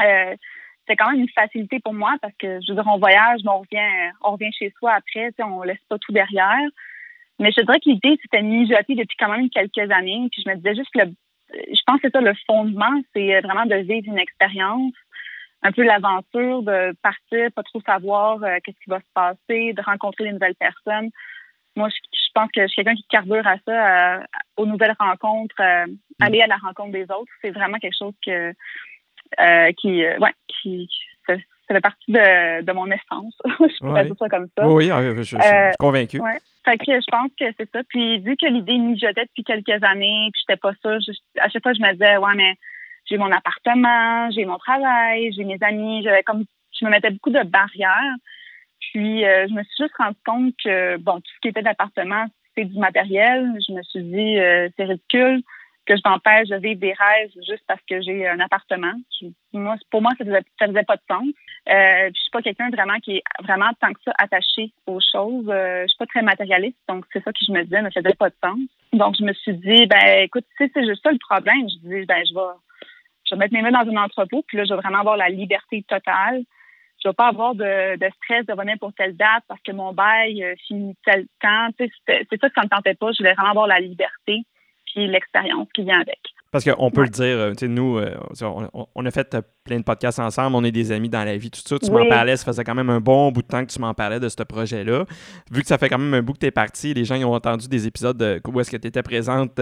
euh, 0.00 0.36
c'est 0.86 0.96
quand 0.96 1.10
même 1.10 1.20
une 1.20 1.28
facilité 1.28 1.80
pour 1.80 1.92
moi 1.92 2.14
parce 2.22 2.34
que 2.38 2.60
je 2.62 2.72
veux 2.72 2.80
dire, 2.80 2.90
on 2.90 2.98
voyage, 2.98 3.40
mais 3.44 3.50
on 3.50 3.60
revient, 3.60 4.12
on 4.22 4.32
revient 4.32 4.52
chez 4.52 4.72
soi 4.78 4.92
après, 4.94 5.32
on 5.40 5.62
laisse 5.62 5.82
pas 5.88 5.98
tout 5.98 6.12
derrière. 6.12 6.68
Mais 7.38 7.52
je 7.52 7.60
dirais 7.60 7.78
que 7.78 7.90
l'idée, 7.90 8.18
c'était 8.22 8.42
mijoter 8.42 8.94
depuis 8.94 9.16
quand 9.18 9.28
même 9.28 9.50
quelques 9.50 9.90
années. 9.92 10.28
Puis 10.32 10.42
je 10.44 10.50
me 10.50 10.56
disais 10.56 10.74
juste 10.74 10.90
que 10.92 11.00
le 11.00 11.12
je 11.52 11.80
pense 11.86 12.00
que 12.00 12.08
c'est 12.08 12.12
ça 12.12 12.20
le 12.20 12.34
fondement, 12.46 13.00
c'est 13.14 13.40
vraiment 13.40 13.66
de 13.66 13.76
vivre 13.76 14.06
une 14.06 14.18
expérience, 14.18 14.92
un 15.62 15.72
peu 15.72 15.82
l'aventure, 15.82 16.62
de 16.62 16.94
partir, 17.02 17.50
pas 17.52 17.62
trop 17.62 17.80
savoir 17.80 18.42
euh, 18.42 18.58
qu'est-ce 18.62 18.78
qui 18.78 18.90
va 18.90 19.00
se 19.00 19.12
passer, 19.14 19.72
de 19.72 19.82
rencontrer 19.82 20.24
des 20.24 20.32
nouvelles 20.32 20.54
personnes. 20.54 21.10
Moi, 21.74 21.88
je, 21.88 22.28
pense 22.34 22.50
que 22.52 22.62
je 22.62 22.66
suis 22.68 22.76
quelqu'un 22.76 22.94
qui 22.94 23.06
carbure 23.08 23.46
à 23.46 23.56
ça, 23.66 24.20
aux 24.56 24.66
nouvelles 24.66 24.94
rencontres, 24.98 25.60
euh, 25.60 25.86
mm. 25.86 25.96
aller 26.20 26.42
à 26.42 26.46
la 26.46 26.56
rencontre 26.56 26.92
des 26.92 27.04
autres. 27.04 27.32
C'est 27.42 27.50
vraiment 27.50 27.78
quelque 27.78 27.96
chose 27.98 28.14
que 28.24 28.52
euh, 29.40 29.72
qui, 29.72 30.02
ouais, 30.02 30.34
qui, 30.48 30.88
ça, 31.68 31.74
fait 31.74 31.80
partie 31.80 32.12
de, 32.12 32.62
de 32.62 32.72
mon 32.72 32.86
essence. 32.86 33.34
je 33.44 33.78
pourrais 33.78 34.04
dire 34.04 34.14
ça 34.18 34.28
comme 34.28 34.48
ça. 34.56 34.68
Oui, 34.68 34.88
je, 34.88 35.22
suis 35.22 35.36
convaincu. 35.78 36.20
Fait 36.64 36.78
que 36.78 36.84
je 36.84 37.10
pense 37.10 37.30
que 37.38 37.46
c'est 37.56 37.70
ça. 37.70 37.80
Puis 37.88 38.18
vu 38.20 38.36
que 38.36 38.46
l'idée 38.46 38.78
mijotait 38.78 39.24
depuis 39.24 39.44
quelques 39.44 39.82
années, 39.84 40.30
puis 40.32 40.42
j'étais 40.46 40.58
pas 40.58 40.72
sûre, 40.84 40.98
à 41.38 41.48
chaque 41.48 41.62
fois 41.62 41.72
je 41.72 41.80
me 41.80 41.92
disais 41.92 42.16
ouais 42.16 42.34
mais 42.34 42.54
j'ai 43.06 43.16
mon 43.16 43.30
appartement, 43.30 44.30
j'ai 44.30 44.44
mon 44.44 44.58
travail, 44.58 45.32
j'ai 45.32 45.44
mes 45.44 45.58
amis, 45.62 46.02
j'avais 46.02 46.22
comme 46.22 46.44
je 46.78 46.84
me 46.84 46.90
mettais 46.90 47.10
beaucoup 47.10 47.30
de 47.30 47.42
barrières. 47.42 48.16
Puis 48.80 49.24
euh, 49.24 49.46
je 49.48 49.54
me 49.54 49.62
suis 49.62 49.84
juste 49.84 49.96
rendu 49.96 50.18
compte 50.26 50.54
que 50.62 50.96
bon 50.98 51.16
tout 51.16 51.32
ce 51.36 51.40
qui 51.40 51.48
était 51.48 51.62
d'appartement 51.62 52.26
c'est 52.56 52.64
du 52.64 52.78
matériel. 52.78 53.54
Je 53.66 53.72
me 53.72 53.82
suis 53.82 54.02
dit 54.02 54.38
euh, 54.38 54.68
c'est 54.76 54.84
ridicule 54.84 55.42
que 55.88 55.96
je 55.96 56.02
m'empêche 56.04 56.48
de 56.48 56.56
vivre 56.56 56.78
des 56.78 56.92
rêves 56.92 57.30
juste 57.48 57.64
parce 57.66 57.80
que 57.88 58.02
j'ai 58.02 58.28
un 58.28 58.38
appartement. 58.40 58.92
moi, 59.54 59.76
pour 59.90 60.02
moi, 60.02 60.12
ça 60.18 60.24
faisait, 60.24 60.44
faisait 60.60 60.82
pas 60.82 60.96
de 60.96 61.02
sens. 61.10 61.26
Euh, 61.70 62.10
je 62.14 62.20
suis 62.20 62.30
pas 62.30 62.42
quelqu'un 62.42 62.68
vraiment 62.68 62.98
qui 63.00 63.16
est 63.16 63.22
vraiment 63.42 63.70
tant 63.80 63.94
que 63.94 64.00
ça 64.04 64.12
attaché 64.18 64.70
aux 64.86 65.00
choses. 65.00 65.48
Euh, 65.48 65.82
je 65.82 65.88
suis 65.88 65.98
pas 65.98 66.06
très 66.06 66.20
matérialiste, 66.20 66.76
donc 66.88 67.06
c'est 67.10 67.24
ça 67.24 67.32
que 67.32 67.38
je 67.40 67.52
me 67.52 67.64
disais, 67.64 67.80
ne 67.80 67.90
faisait 67.90 68.14
pas 68.18 68.28
de 68.28 68.34
sens. 68.44 68.58
Donc 68.92 69.16
je 69.18 69.24
me 69.24 69.32
suis 69.32 69.54
dit, 69.54 69.86
ben 69.86 70.24
écoute, 70.24 70.44
si 70.58 70.70
c'est 70.74 70.84
juste 70.84 71.02
ça 71.02 71.10
le 71.10 71.18
problème, 71.18 71.66
je 71.70 71.88
dis, 71.88 72.04
ben 72.04 72.22
je 72.28 72.34
vais, 72.34 72.54
je 73.24 73.34
vais 73.34 73.38
mettre 73.38 73.54
mes 73.54 73.62
mains 73.62 73.82
dans 73.82 73.90
un 73.90 74.04
entrepôt, 74.04 74.44
puis 74.46 74.58
là, 74.58 74.64
je 74.64 74.74
vais 74.74 74.80
vraiment 74.80 75.00
avoir 75.00 75.16
la 75.16 75.30
liberté 75.30 75.82
totale. 75.88 76.42
Je 77.02 77.08
vais 77.08 77.14
pas 77.14 77.28
avoir 77.28 77.54
de, 77.54 77.96
de 77.96 78.10
stress 78.16 78.44
de 78.44 78.52
venir 78.54 78.76
pour 78.78 78.92
telle 78.92 79.16
date 79.16 79.44
parce 79.46 79.62
que 79.62 79.72
mon 79.72 79.94
bail 79.94 80.42
euh, 80.42 80.54
finit 80.66 80.96
tel 81.04 81.26
temps. 81.40 81.68
C'est 81.78 81.90
ça 82.08 82.48
que 82.48 82.54
ça 82.54 82.64
me 82.64 82.68
tentait 82.68 82.94
pas. 82.94 83.12
Je 83.12 83.18
voulais 83.18 83.34
vraiment 83.34 83.50
avoir 83.50 83.66
la 83.68 83.78
liberté 83.78 84.44
puis 84.92 85.06
l'expérience 85.06 85.68
qui 85.74 85.82
vient 85.82 86.00
avec. 86.00 86.18
Parce 86.50 86.64
qu'on 86.64 86.90
peut 86.90 87.02
le 87.02 87.10
dire, 87.10 87.36
euh, 87.36 87.52
nous, 87.62 87.98
euh, 87.98 88.16
on, 88.94 89.04
a 89.04 89.10
fait 89.10 89.34
euh, 89.34 89.42
plein 89.64 89.76
de 89.76 89.82
podcasts 89.82 90.18
ensemble, 90.18 90.56
on 90.56 90.64
est 90.64 90.72
des 90.72 90.92
amis 90.92 91.10
dans 91.10 91.22
la 91.22 91.36
vie, 91.36 91.50
tout 91.50 91.60
ça. 91.62 91.78
Tu 91.78 91.90
m'en 91.90 92.08
parlais, 92.08 92.38
ça 92.38 92.46
faisait 92.46 92.64
quand 92.64 92.74
même 92.74 92.88
un 92.88 93.00
bon 93.00 93.30
bout 93.30 93.42
de 93.42 93.46
temps 93.46 93.62
que 93.66 93.70
tu 93.70 93.78
m'en 93.78 93.92
parlais 93.92 94.18
de 94.18 94.30
ce 94.30 94.42
projet-là. 94.42 95.04
Vu 95.50 95.60
que 95.60 95.66
ça 95.66 95.76
fait 95.76 95.90
quand 95.90 95.98
même 95.98 96.14
un 96.14 96.22
bout 96.22 96.32
que 96.32 96.38
tu 96.38 96.46
es 96.46 96.50
parti, 96.50 96.94
les 96.94 97.04
gens 97.04 97.16
ils 97.16 97.24
ont 97.26 97.34
entendu 97.34 97.68
des 97.68 97.86
épisodes 97.86 98.40
où 98.48 98.60
est-ce 98.60 98.70
que 98.70 98.78
tu 98.78 98.88
étais 98.88 99.02
présente. 99.02 99.60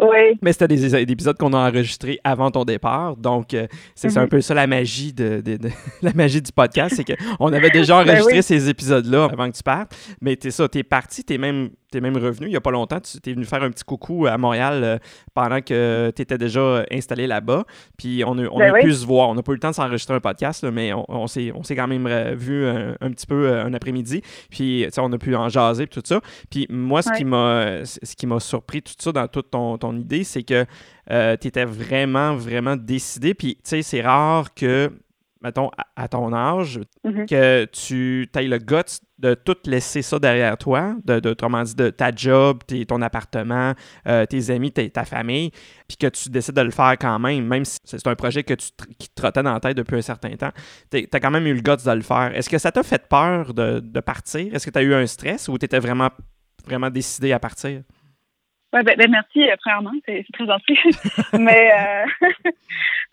oui. 0.00 0.38
Mais 0.40 0.54
c'était 0.54 0.68
des, 0.68 0.96
épisodes 0.96 1.36
qu'on 1.36 1.52
a 1.52 1.68
enregistrés 1.68 2.18
avant 2.24 2.50
ton 2.50 2.64
départ. 2.64 3.18
Donc, 3.18 3.54
c'est 3.94 4.16
un 4.16 4.22
mhm. 4.22 4.28
peu 4.28 4.40
ça 4.40 4.54
la 4.54 4.66
magie 4.66 5.12
de, 5.12 5.42
la 6.02 6.12
magie 6.14 6.40
du 6.40 6.52
podcast, 6.52 6.94
c'est 6.96 7.04
qu'on 7.04 7.52
avait 7.52 7.68
déjà 7.68 8.02
ben 8.02 8.12
enregistré 8.12 8.40
ces 8.40 8.70
épisodes-là 8.70 9.28
avant 9.30 9.50
que 9.50 9.56
tu 9.56 9.62
partes. 9.62 9.94
Mais 10.22 10.38
es 10.42 10.50
ça, 10.50 10.66
tu 10.70 10.78
es 10.78 10.82
parti, 10.82 11.22
tu 11.22 11.34
es 11.34 11.38
même 11.38 11.68
es 11.96 12.00
même 12.00 12.16
revenu 12.16 12.46
il 12.46 12.50
n'y 12.50 12.56
a 12.56 12.60
pas 12.60 12.70
longtemps. 12.70 13.00
Tu 13.00 13.30
es 13.30 13.34
venu 13.34 13.44
faire 13.44 13.62
un 13.62 13.70
petit 13.70 13.84
coucou 13.84 14.26
à 14.26 14.36
Montréal 14.38 15.00
pendant 15.34 15.60
que 15.60 16.12
tu 16.14 16.22
étais 16.22 16.38
déjà 16.38 16.84
installé 16.90 17.26
là-bas. 17.26 17.64
Puis 17.96 18.22
on 18.26 18.38
a, 18.38 18.46
on 18.46 18.58
ben 18.58 18.74
a 18.74 18.78
pu 18.80 18.92
se 18.92 19.06
voir. 19.06 19.28
On 19.28 19.34
n'a 19.34 19.42
pas 19.42 19.52
eu 19.52 19.56
le 19.56 19.60
temps 19.60 19.70
de 19.70 19.74
s'enregistrer 19.74 20.14
un 20.14 20.20
podcast, 20.20 20.64
mais 20.64 20.92
on, 20.92 21.04
on 21.08 21.26
s'est 21.26 21.76
quand 21.76 21.88
même 21.88 22.06
euh, 22.06 22.34
vu 22.34 22.66
un, 22.66 23.10
petit 23.10 23.26
peu 23.26 23.48
euh, 23.48 23.64
un 23.64 23.74
après-midi. 23.74 24.22
Puis 24.50 24.86
on 24.98 25.12
a 25.12 25.18
pu 25.18 25.34
en 25.34 25.48
jaser 25.48 25.86
tout 25.86 26.02
ça. 26.04 26.20
Puis 26.50 26.66
moi, 26.70 27.02
ce 27.02 27.12
qui 27.12 27.24
m'a 27.24 27.84
ce 27.84 28.16
qui 28.16 28.26
m'a 28.26 28.40
surpris 28.40 28.82
tout 28.82 28.94
ça 28.98 29.12
dans 29.12 29.28
toute 29.28 29.50
ton, 29.50 29.78
ton 29.78 29.96
idée, 29.96 30.24
c'est 30.24 30.42
que 30.42 30.64
euh, 31.10 31.36
tu 31.40 31.48
étais 31.48 31.64
vraiment, 31.64 32.34
vraiment 32.34 32.76
décidé. 32.76 33.34
Puis 33.34 33.56
tu 33.56 33.60
sais, 33.64 33.82
c'est 33.82 34.02
rare 34.02 34.54
que 34.54 34.90
mettons, 35.44 35.70
à, 35.94 36.08
ton 36.08 36.32
âge, 36.32 36.80
mm-hmm. 37.04 37.26
que 37.28 37.64
tu 37.66 38.28
ailles 38.34 38.48
le 38.48 38.58
guts 38.58 39.00
de 39.18 39.34
tout 39.34 39.56
laisser 39.66 40.02
ça 40.02 40.18
derrière 40.18 40.56
toi, 40.56 40.96
de, 41.04 41.20
de 41.20 41.30
autrement 41.30 41.62
dit, 41.62 41.74
de 41.74 41.90
ta 41.90 42.10
job, 42.14 42.60
ton 42.88 43.02
appartement, 43.02 43.74
euh, 44.08 44.26
tes 44.26 44.50
amis, 44.50 44.72
ta 44.72 45.04
famille, 45.04 45.50
puis 45.86 45.98
que 45.98 46.06
tu 46.06 46.30
décides 46.30 46.56
de 46.56 46.62
le 46.62 46.70
faire 46.70 46.96
quand 46.98 47.18
même, 47.18 47.46
même 47.46 47.64
si 47.64 47.78
c'est 47.84 48.06
un 48.06 48.14
projet 48.14 48.42
que 48.42 48.54
tu, 48.54 48.70
qui 48.98 49.08
te 49.08 49.14
trottait 49.14 49.42
dans 49.42 49.52
la 49.52 49.60
tête 49.60 49.76
depuis 49.76 49.96
un 49.96 50.02
certain 50.02 50.34
temps, 50.36 50.52
tu 50.90 51.06
as 51.12 51.20
quand 51.20 51.30
même 51.30 51.46
eu 51.46 51.54
le 51.54 51.60
guts 51.60 51.84
de 51.84 51.90
le 51.92 52.02
faire. 52.02 52.34
Est-ce 52.34 52.48
que 52.48 52.58
ça 52.58 52.72
t'a 52.72 52.82
fait 52.82 53.06
peur 53.06 53.52
de, 53.52 53.80
de 53.80 54.00
partir? 54.00 54.54
Est-ce 54.54 54.66
que 54.66 54.70
tu 54.70 54.78
as 54.78 54.82
eu 54.82 54.94
un 54.94 55.06
stress 55.06 55.48
ou 55.48 55.58
tu 55.58 55.66
étais 55.66 55.78
vraiment, 55.78 56.08
vraiment 56.66 56.90
décidé 56.90 57.32
à 57.32 57.38
partir? 57.38 57.82
Oui, 58.74 58.82
ben, 58.82 58.96
ben, 58.96 59.08
merci, 59.08 59.48
euh, 59.48 59.54
premièrement, 59.60 59.92
c'est 60.04 60.26
très 60.32 60.46
gentil. 60.46 60.76
Mais 61.38 61.72
euh, 61.72 62.28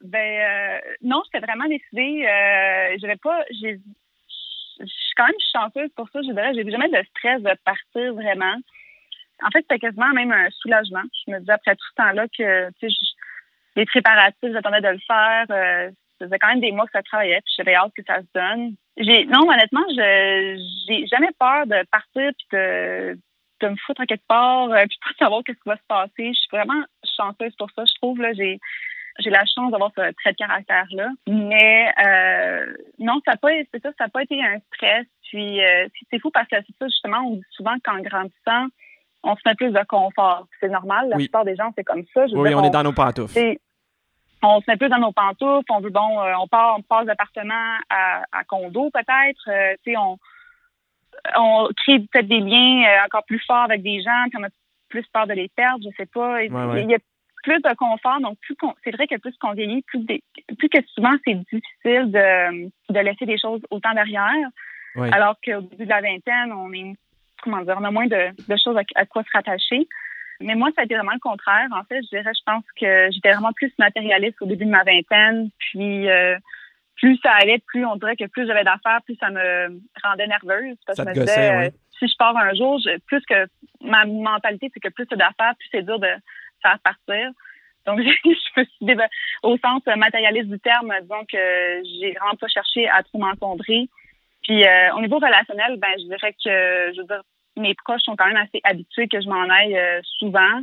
ben 0.03 0.17
euh, 0.17 0.79
non, 1.03 1.21
j'étais 1.25 1.45
vraiment 1.45 1.67
décidée. 1.67 2.25
Euh, 2.25 2.97
j'avais 2.99 3.17
pas. 3.17 3.43
Je 3.51 3.77
suis 3.77 5.13
quand 5.15 5.27
même 5.27 5.35
chanceuse 5.53 5.91
pour 5.95 6.09
ça, 6.09 6.21
je 6.23 6.31
dirais. 6.31 6.53
J'ai 6.55 6.67
jamais 6.67 6.89
de 6.89 7.05
stress 7.11 7.43
de 7.43 7.55
partir 7.63 8.15
vraiment. 8.15 8.55
En 9.43 9.51
fait, 9.51 9.61
c'était 9.61 9.77
quasiment 9.77 10.11
même 10.13 10.31
un 10.31 10.49
soulagement. 10.49 11.03
Je 11.27 11.31
me 11.31 11.39
disais 11.39 11.51
après 11.51 11.75
tout 11.75 11.85
ce 11.91 11.95
temps-là 11.95 12.25
que 12.35 12.69
tu 12.79 12.89
sais, 12.89 12.95
les 13.75 13.85
préparatifs, 13.85 14.51
j'attendais 14.51 14.81
de 14.81 14.87
le 14.87 14.99
faire. 15.05 15.45
Euh, 15.51 15.91
ça 16.17 16.25
faisait 16.25 16.39
quand 16.39 16.49
même 16.49 16.61
des 16.61 16.71
mois 16.71 16.85
que 16.87 16.91
ça 16.91 17.03
travaillait, 17.03 17.41
puis 17.45 17.53
j'avais 17.55 17.75
hâte 17.75 17.93
que 17.95 18.03
ça 18.03 18.19
se 18.19 18.27
donne. 18.33 18.73
J'ai 18.97 19.25
non, 19.25 19.47
honnêtement, 19.47 19.85
je 19.89 20.57
j'ai 20.87 21.05
jamais 21.05 21.31
peur 21.39 21.67
de 21.67 21.85
partir 21.91 22.31
puis 22.35 22.47
de 22.51 23.15
de 23.61 23.69
me 23.69 23.75
foutre 23.85 24.01
à 24.01 24.05
quelque 24.05 24.27
part, 24.27 24.69
euh, 24.71 24.85
puis 24.87 24.97
pas 25.03 25.25
savoir 25.25 25.43
qu'est-ce 25.43 25.59
qui 25.59 25.69
va 25.69 25.77
se 25.77 25.87
passer. 25.87 26.33
Je 26.33 26.39
suis 26.39 26.49
vraiment 26.51 26.83
chanceuse 27.03 27.55
pour 27.57 27.69
ça. 27.71 27.83
Je 27.85 27.93
trouve 27.95 28.21
là, 28.21 28.33
j'ai 28.33 28.59
j'ai 29.19 29.29
la 29.29 29.43
chance 29.45 29.71
d'avoir 29.71 29.91
ce 29.95 30.11
trait 30.13 30.31
de 30.31 30.37
caractère-là. 30.37 31.09
Mais 31.27 31.91
euh, 32.05 32.73
non, 32.99 33.21
ça 33.25 33.31
n'a 33.31 33.37
pas, 33.37 33.49
c'est 33.73 33.81
ça, 33.81 33.89
ça 33.97 34.07
pas 34.07 34.23
été 34.23 34.41
un 34.43 34.57
stress. 34.73 35.05
Puis 35.23 35.63
euh, 35.63 35.87
c'est 36.09 36.19
fou 36.19 36.31
parce 36.31 36.47
que 36.47 36.55
c'est 36.57 36.75
ça, 36.79 36.87
justement, 36.87 37.19
on 37.19 37.35
dit 37.35 37.45
souvent 37.51 37.75
qu'en 37.83 37.99
grandissant, 37.99 38.67
on 39.23 39.35
se 39.35 39.41
met 39.45 39.55
plus 39.55 39.71
de 39.71 39.83
confort. 39.87 40.47
C'est 40.59 40.69
normal, 40.69 41.09
la 41.09 41.17
plupart 41.17 41.45
des 41.45 41.55
gens, 41.55 41.71
c'est 41.75 41.83
comme 41.83 42.03
ça. 42.13 42.25
oui, 42.31 42.53
on, 42.55 42.63
est 42.63 42.69
dans 42.69 42.83
nos 42.83 42.93
pantoufles. 42.93 43.57
On 44.43 44.59
se 44.59 44.65
met 44.67 44.77
plus 44.77 44.89
dans 44.89 44.97
nos 44.97 45.11
pantoufles, 45.11 45.71
on 45.71 45.79
veut, 45.81 45.91
bon, 45.91 46.19
euh, 46.19 46.33
on 46.39 46.47
part, 46.47 46.75
on 46.77 46.81
passe 46.81 47.05
d'appartement 47.05 47.77
à, 47.89 48.23
à, 48.31 48.43
condo 48.45 48.89
peut-être. 48.91 49.77
Tu 49.83 49.91
sais, 49.91 49.97
on, 49.97 50.17
on 51.37 51.69
crée 51.77 51.99
peut-être 51.99 52.27
des 52.27 52.39
liens 52.39 52.83
encore 53.05 53.23
plus 53.25 53.43
forts 53.45 53.63
avec 53.63 53.81
des 53.81 54.01
gens, 54.01 54.25
puis 54.29 54.39
on 54.39 54.43
a 54.43 54.49
plus 54.89 55.05
peur 55.13 55.27
de 55.27 55.33
les 55.33 55.49
perdre, 55.49 55.83
je 55.83 55.95
sais 55.95 56.05
pas. 56.05 56.43
Il 56.43 56.51
y 56.89 56.95
a 56.95 56.99
plus 57.43 57.59
de 57.59 57.75
confort. 57.75 58.19
Donc, 58.19 58.37
plus 58.39 58.55
c'est 58.83 58.91
vrai 58.91 59.07
que 59.07 59.17
plus 59.17 59.35
qu'on 59.37 59.53
vieillit, 59.53 59.81
plus, 59.83 60.05
plus 60.57 60.69
que 60.69 60.77
souvent 60.93 61.13
c'est 61.25 61.35
difficile 61.35 62.11
de, 62.11 62.65
de, 62.93 62.99
laisser 62.99 63.25
des 63.25 63.37
choses 63.37 63.61
autant 63.69 63.93
derrière. 63.93 64.47
Alors 64.95 65.37
qu'au 65.43 65.61
début 65.61 65.85
de 65.85 65.89
la 65.89 66.01
vingtaine, 66.01 66.51
on 66.51 66.71
est 66.73 66.95
comment 67.41 67.61
dire, 67.61 67.75
on 67.79 67.83
a 67.83 67.91
moins 67.91 68.07
de, 68.07 68.29
de 68.47 68.57
choses 68.63 68.77
à, 68.95 69.05
quoi 69.05 69.23
se 69.23 69.29
rattacher. 69.33 69.87
Mais 70.41 70.55
moi, 70.55 70.69
ça 70.75 70.81
a 70.81 70.85
été 70.85 70.95
vraiment 70.95 71.13
le 71.13 71.19
contraire. 71.19 71.67
En 71.71 71.83
fait, 71.83 72.01
je 72.03 72.09
dirais, 72.09 72.31
je 72.35 72.43
pense 72.45 72.63
que 72.79 73.11
j'étais 73.11 73.31
vraiment 73.31 73.53
plus 73.53 73.71
matérialiste 73.77 74.41
au 74.41 74.45
début 74.45 74.65
de 74.65 74.71
ma 74.71 74.83
vingtaine. 74.83 75.49
Puis 75.59 76.09
euh, 76.09 76.35
plus 77.01 77.17
ça 77.23 77.31
allait, 77.31 77.57
plus 77.65 77.83
on 77.83 77.95
dirait 77.95 78.15
que 78.15 78.27
plus 78.27 78.45
j'avais 78.45 78.63
d'affaires, 78.63 79.01
plus 79.03 79.17
ça 79.19 79.31
me 79.31 79.81
rendait 80.03 80.27
nerveuse. 80.27 80.77
Parce 80.85 80.99
que 80.99 81.03
je 81.03 81.09
me 81.09 81.25
disais, 81.25 81.67
euh, 81.67 81.69
si 81.97 82.07
je 82.07 82.15
pars 82.15 82.37
un 82.37 82.53
jour, 82.53 82.79
plus 83.07 83.25
que 83.25 83.47
ma 83.81 84.05
mentalité, 84.05 84.69
c'est 84.71 84.79
que 84.79 84.89
plus 84.89 85.07
c'est 85.09 85.17
d'affaires, 85.17 85.55
plus 85.57 85.67
c'est 85.71 85.81
dur 85.81 85.99
de 85.99 86.09
faire 86.61 86.77
partir. 86.83 87.31
Donc, 87.87 87.99
je 88.25 88.59
me 88.59 88.65
suis 88.65 89.07
au 89.41 89.57
sens 89.57 89.81
matérialiste 89.97 90.49
du 90.49 90.59
terme, 90.59 90.93
disons 91.01 91.25
que 91.25 91.81
j'ai 91.99 92.13
vraiment 92.13 92.35
pas 92.39 92.47
cherché 92.47 92.87
à 92.87 93.01
trop 93.01 93.17
m'encombrer. 93.17 93.89
Puis 94.43 94.63
euh, 94.63 94.93
au 94.95 95.01
niveau 95.01 95.17
relationnel, 95.17 95.77
ben 95.77 95.89
je 95.97 96.03
dirais 96.05 96.33
que 96.33 96.93
je 96.93 97.01
veux 97.01 97.07
dire, 97.07 97.21
mes 97.57 97.73
proches 97.73 98.03
sont 98.03 98.15
quand 98.15 98.27
même 98.27 98.37
assez 98.37 98.61
habitués 98.63 99.07
que 99.07 99.19
je 99.19 99.27
m'en 99.27 99.49
aille 99.49 99.75
euh, 99.75 100.01
souvent. 100.19 100.61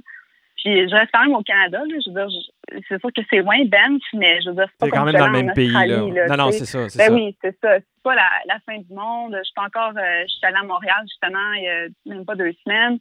Puis 0.57 0.89
je 0.89 0.95
reste 0.95 1.11
quand 1.13 1.25
même 1.25 1.35
au 1.35 1.43
Canada. 1.43 1.79
Là, 1.79 1.95
je 2.05 2.11
veux 2.11 2.27
dire, 2.27 2.41
c'est 2.89 3.01
sûr 3.01 3.11
que 3.15 3.23
c'est 3.31 3.39
loin 3.39 3.57
Bench, 3.65 4.03
mais 4.15 4.41
je 4.43 4.51
veux 4.51 4.57
dire, 4.57 4.67
c'est 4.71 4.91
pas 4.91 4.97
quand 4.97 5.05
même 5.05 5.17
dans 5.17 5.27
le 5.27 5.33
même 5.33 5.53
pays. 5.53 5.73
Là. 5.73 6.27
non, 6.29 6.37
non, 6.37 6.51
c'est 6.53 6.65
ça. 6.65 6.87
Ben 6.97 7.13
oui, 7.13 7.37
c'est 7.43 7.57
ça. 7.61 7.79
C'est 7.79 8.03
pas 8.03 8.15
la, 8.15 8.29
la, 8.47 8.59
fin 8.61 8.79
du 8.79 8.93
monde. 8.93 9.37
Je 9.37 9.45
suis 9.45 9.53
encore. 9.57 9.93
Euh, 9.97 10.23
je 10.23 10.33
suis 10.33 10.47
allée 10.47 10.57
à 10.61 10.65
Montréal 10.65 11.01
justement 11.03 11.53
il 11.55 11.93
y 12.07 12.13
a 12.13 12.15
même 12.15 12.25
pas 12.25 12.35
deux 12.35 12.53
semaines. 12.65 12.99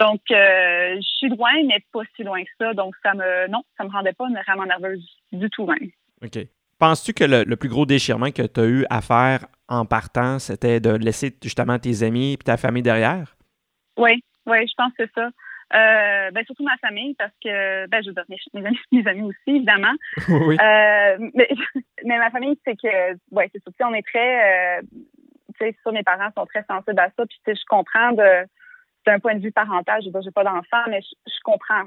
Donc, 0.00 0.20
euh, 0.30 0.96
je 0.96 1.16
suis 1.18 1.28
loin, 1.28 1.52
mais 1.66 1.78
pas 1.92 2.00
si 2.16 2.24
loin 2.24 2.42
que 2.42 2.50
ça. 2.58 2.74
Donc, 2.74 2.94
ça 3.02 3.14
me, 3.14 3.48
non, 3.48 3.62
ça 3.76 3.84
me 3.84 3.90
rendait 3.90 4.12
pas 4.12 4.26
vraiment 4.28 4.66
nerveuse 4.66 5.04
du 5.32 5.48
tout 5.50 5.66
même. 5.66 5.90
OK. 6.22 6.38
Penses-tu 6.78 7.12
que 7.14 7.24
le, 7.24 7.56
plus 7.56 7.68
gros 7.68 7.86
déchirement 7.86 8.30
que 8.30 8.42
tu 8.42 8.60
as 8.60 8.64
eu 8.64 8.86
à 8.90 9.00
faire 9.00 9.46
en 9.68 9.86
partant, 9.86 10.38
c'était 10.38 10.80
de 10.80 10.90
laisser 10.90 11.34
justement 11.42 11.78
tes 11.78 12.02
amis 12.02 12.32
et 12.32 12.36
ta 12.36 12.56
famille 12.56 12.82
derrière? 12.82 13.36
Oui, 13.96 14.22
oui, 14.46 14.66
je 14.66 14.72
pense 14.76 14.92
que 14.98 15.04
c'est 15.06 15.12
ça. 15.14 15.30
Euh, 15.74 16.30
ben, 16.30 16.44
surtout 16.44 16.62
ma 16.62 16.76
famille, 16.76 17.14
parce 17.14 17.32
que, 17.42 17.86
ben, 17.88 18.02
je 18.02 18.10
veux 18.10 18.14
dire, 18.14 18.24
mes, 18.28 18.66
amis, 18.66 18.78
mes 18.92 19.06
amis 19.06 19.22
aussi, 19.22 19.56
évidemment. 19.56 19.94
oui. 20.28 20.56
Euh, 20.60 21.30
mais, 21.34 21.48
mais, 22.04 22.18
ma 22.18 22.30
famille, 22.30 22.58
c'est 22.64 22.76
que, 22.76 23.14
ouais, 23.32 23.50
c'est 23.52 23.62
ça. 23.64 23.88
On 23.88 23.94
est 23.94 24.06
très, 24.06 24.78
euh, 24.78 24.82
tu 25.58 25.66
sais, 25.66 25.92
mes 25.92 26.02
parents 26.02 26.30
sont 26.36 26.46
très 26.46 26.64
sensibles 26.64 27.00
à 27.00 27.10
ça. 27.16 27.24
Puis, 27.26 27.40
je 27.46 27.64
comprends 27.68 28.12
de, 28.12 28.46
d'un 29.06 29.18
point 29.18 29.34
de 29.34 29.40
vue 29.40 29.52
parental, 29.52 30.02
je 30.02 30.08
n'ai 30.08 30.30
pas 30.30 30.44
d'enfant, 30.44 30.84
mais 30.88 31.00
je, 31.02 31.40
comprends. 31.42 31.84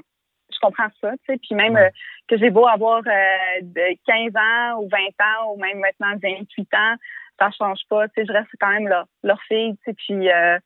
Je 0.52 0.58
comprends 0.60 0.88
ça, 1.00 1.12
tu 1.12 1.18
sais. 1.26 1.38
Puis 1.38 1.54
même 1.54 1.76
euh, 1.76 1.88
que 2.26 2.38
j'ai 2.38 2.50
beau 2.50 2.66
avoir 2.66 3.02
euh, 3.06 3.60
de 3.62 3.96
15 4.06 4.32
ans 4.36 4.82
ou 4.82 4.88
20 4.88 4.98
ans 4.98 5.52
ou 5.52 5.60
même 5.60 5.78
maintenant 5.78 6.18
28 6.22 6.74
ans, 6.74 6.94
ça 7.38 7.50
change 7.50 7.80
pas. 7.88 8.08
Tu 8.08 8.14
sais, 8.16 8.26
je 8.26 8.32
reste 8.32 8.48
quand 8.60 8.70
même 8.70 8.88
leur, 8.88 9.06
leur 9.22 9.40
fille, 9.42 9.76
tu 9.78 9.84
sais. 9.84 9.94
Puis 9.94 10.30
euh, 10.30 10.58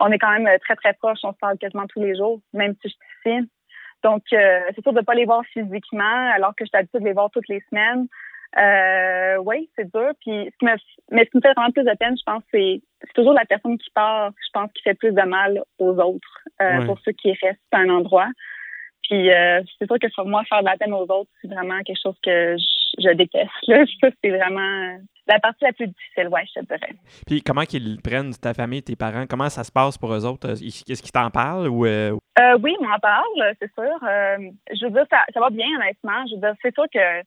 on 0.00 0.10
est 0.10 0.18
quand 0.18 0.30
même 0.30 0.48
très, 0.60 0.76
très 0.76 0.92
proches. 0.94 1.20
On 1.24 1.32
se 1.32 1.38
parle 1.38 1.58
quasiment 1.58 1.86
tous 1.86 2.00
les 2.00 2.16
jours, 2.16 2.40
même 2.52 2.74
si 2.82 2.88
je 2.88 2.94
suis 2.94 3.38
ici. 3.38 3.50
Donc, 4.04 4.22
c'est 4.30 4.82
sûr 4.82 4.92
de 4.92 5.00
ne 5.00 5.04
pas 5.04 5.14
les 5.14 5.24
voir 5.24 5.44
physiquement, 5.52 6.30
alors 6.32 6.54
que 6.54 6.64
je 6.64 6.68
suis 6.68 6.78
habituée 6.78 7.00
de 7.00 7.04
les 7.04 7.12
voir 7.12 7.30
toutes 7.30 7.48
les 7.48 7.60
semaines. 7.68 8.06
Euh, 8.56 9.36
oui, 9.38 9.68
c'est 9.76 9.92
dur. 9.92 10.12
Puis, 10.20 10.50
ce 10.50 10.58
qui 10.58 10.64
me, 10.64 10.74
mais 11.10 11.24
ce 11.24 11.30
qui 11.30 11.36
me 11.36 11.42
fait 11.42 11.52
vraiment 11.54 11.70
plus 11.70 11.84
de 11.84 11.96
peine, 11.96 12.16
je 12.16 12.22
pense, 12.24 12.42
c'est, 12.50 12.80
c'est 13.02 13.12
toujours 13.14 13.34
la 13.34 13.44
personne 13.44 13.76
qui 13.78 13.90
part, 13.90 14.30
je 14.30 14.50
pense, 14.52 14.72
qui 14.72 14.82
fait 14.82 14.94
plus 14.94 15.12
de 15.12 15.22
mal 15.22 15.62
aux 15.78 15.98
autres, 15.98 16.38
euh, 16.62 16.86
pour 16.86 16.98
ceux 17.04 17.12
qui 17.12 17.32
restent 17.32 17.60
à 17.72 17.78
un 17.78 17.90
endroit. 17.90 18.28
Puis, 19.02 19.30
euh, 19.32 19.62
c'est 19.78 19.86
sûr 19.86 19.98
que 19.98 20.06
pour 20.14 20.26
moi, 20.26 20.44
faire 20.44 20.60
de 20.60 20.66
la 20.66 20.76
peine 20.76 20.92
aux 20.92 21.04
autres, 21.04 21.30
c'est 21.40 21.48
vraiment 21.48 21.80
quelque 21.82 22.00
chose 22.02 22.18
que 22.22 22.56
je, 22.98 23.12
déteste. 23.12 23.50
Là. 23.66 23.84
c'est 24.22 24.30
vraiment 24.30 24.98
la 25.28 25.38
partie 25.38 25.64
la 25.64 25.72
plus 25.72 25.86
difficile, 25.86 26.28
ouais, 26.28 26.42
je 26.46 26.60
te 26.60 26.66
dirais. 26.66 26.94
Puis, 27.26 27.42
comment 27.42 27.62
qu'ils 27.62 28.00
prennent 28.02 28.32
ta 28.34 28.54
famille, 28.54 28.82
tes 28.82 28.96
parents? 28.96 29.26
Comment 29.28 29.48
ça 29.48 29.62
se 29.62 29.70
passe 29.70 29.98
pour 29.98 30.12
eux 30.12 30.24
autres? 30.24 30.50
Est-ce 30.50 31.02
qu'ils 31.02 31.12
t'en 31.12 31.30
parlent 31.30 31.68
ou. 31.68 31.86
Euh, 31.86 32.16
oui, 32.62 32.76
ils 32.80 32.86
m'en 32.86 32.98
parlent, 32.98 33.54
c'est 33.60 33.72
sûr. 33.74 33.98
je 34.02 34.84
veux 34.84 34.90
dire, 34.90 35.04
ça, 35.10 35.18
ça 35.32 35.40
va 35.40 35.50
bien, 35.50 35.66
honnêtement. 35.76 36.26
Je 36.28 36.34
veux 36.34 36.40
dire, 36.40 36.54
c'est 36.62 36.74
sûr 36.74 36.84
que 36.92 37.22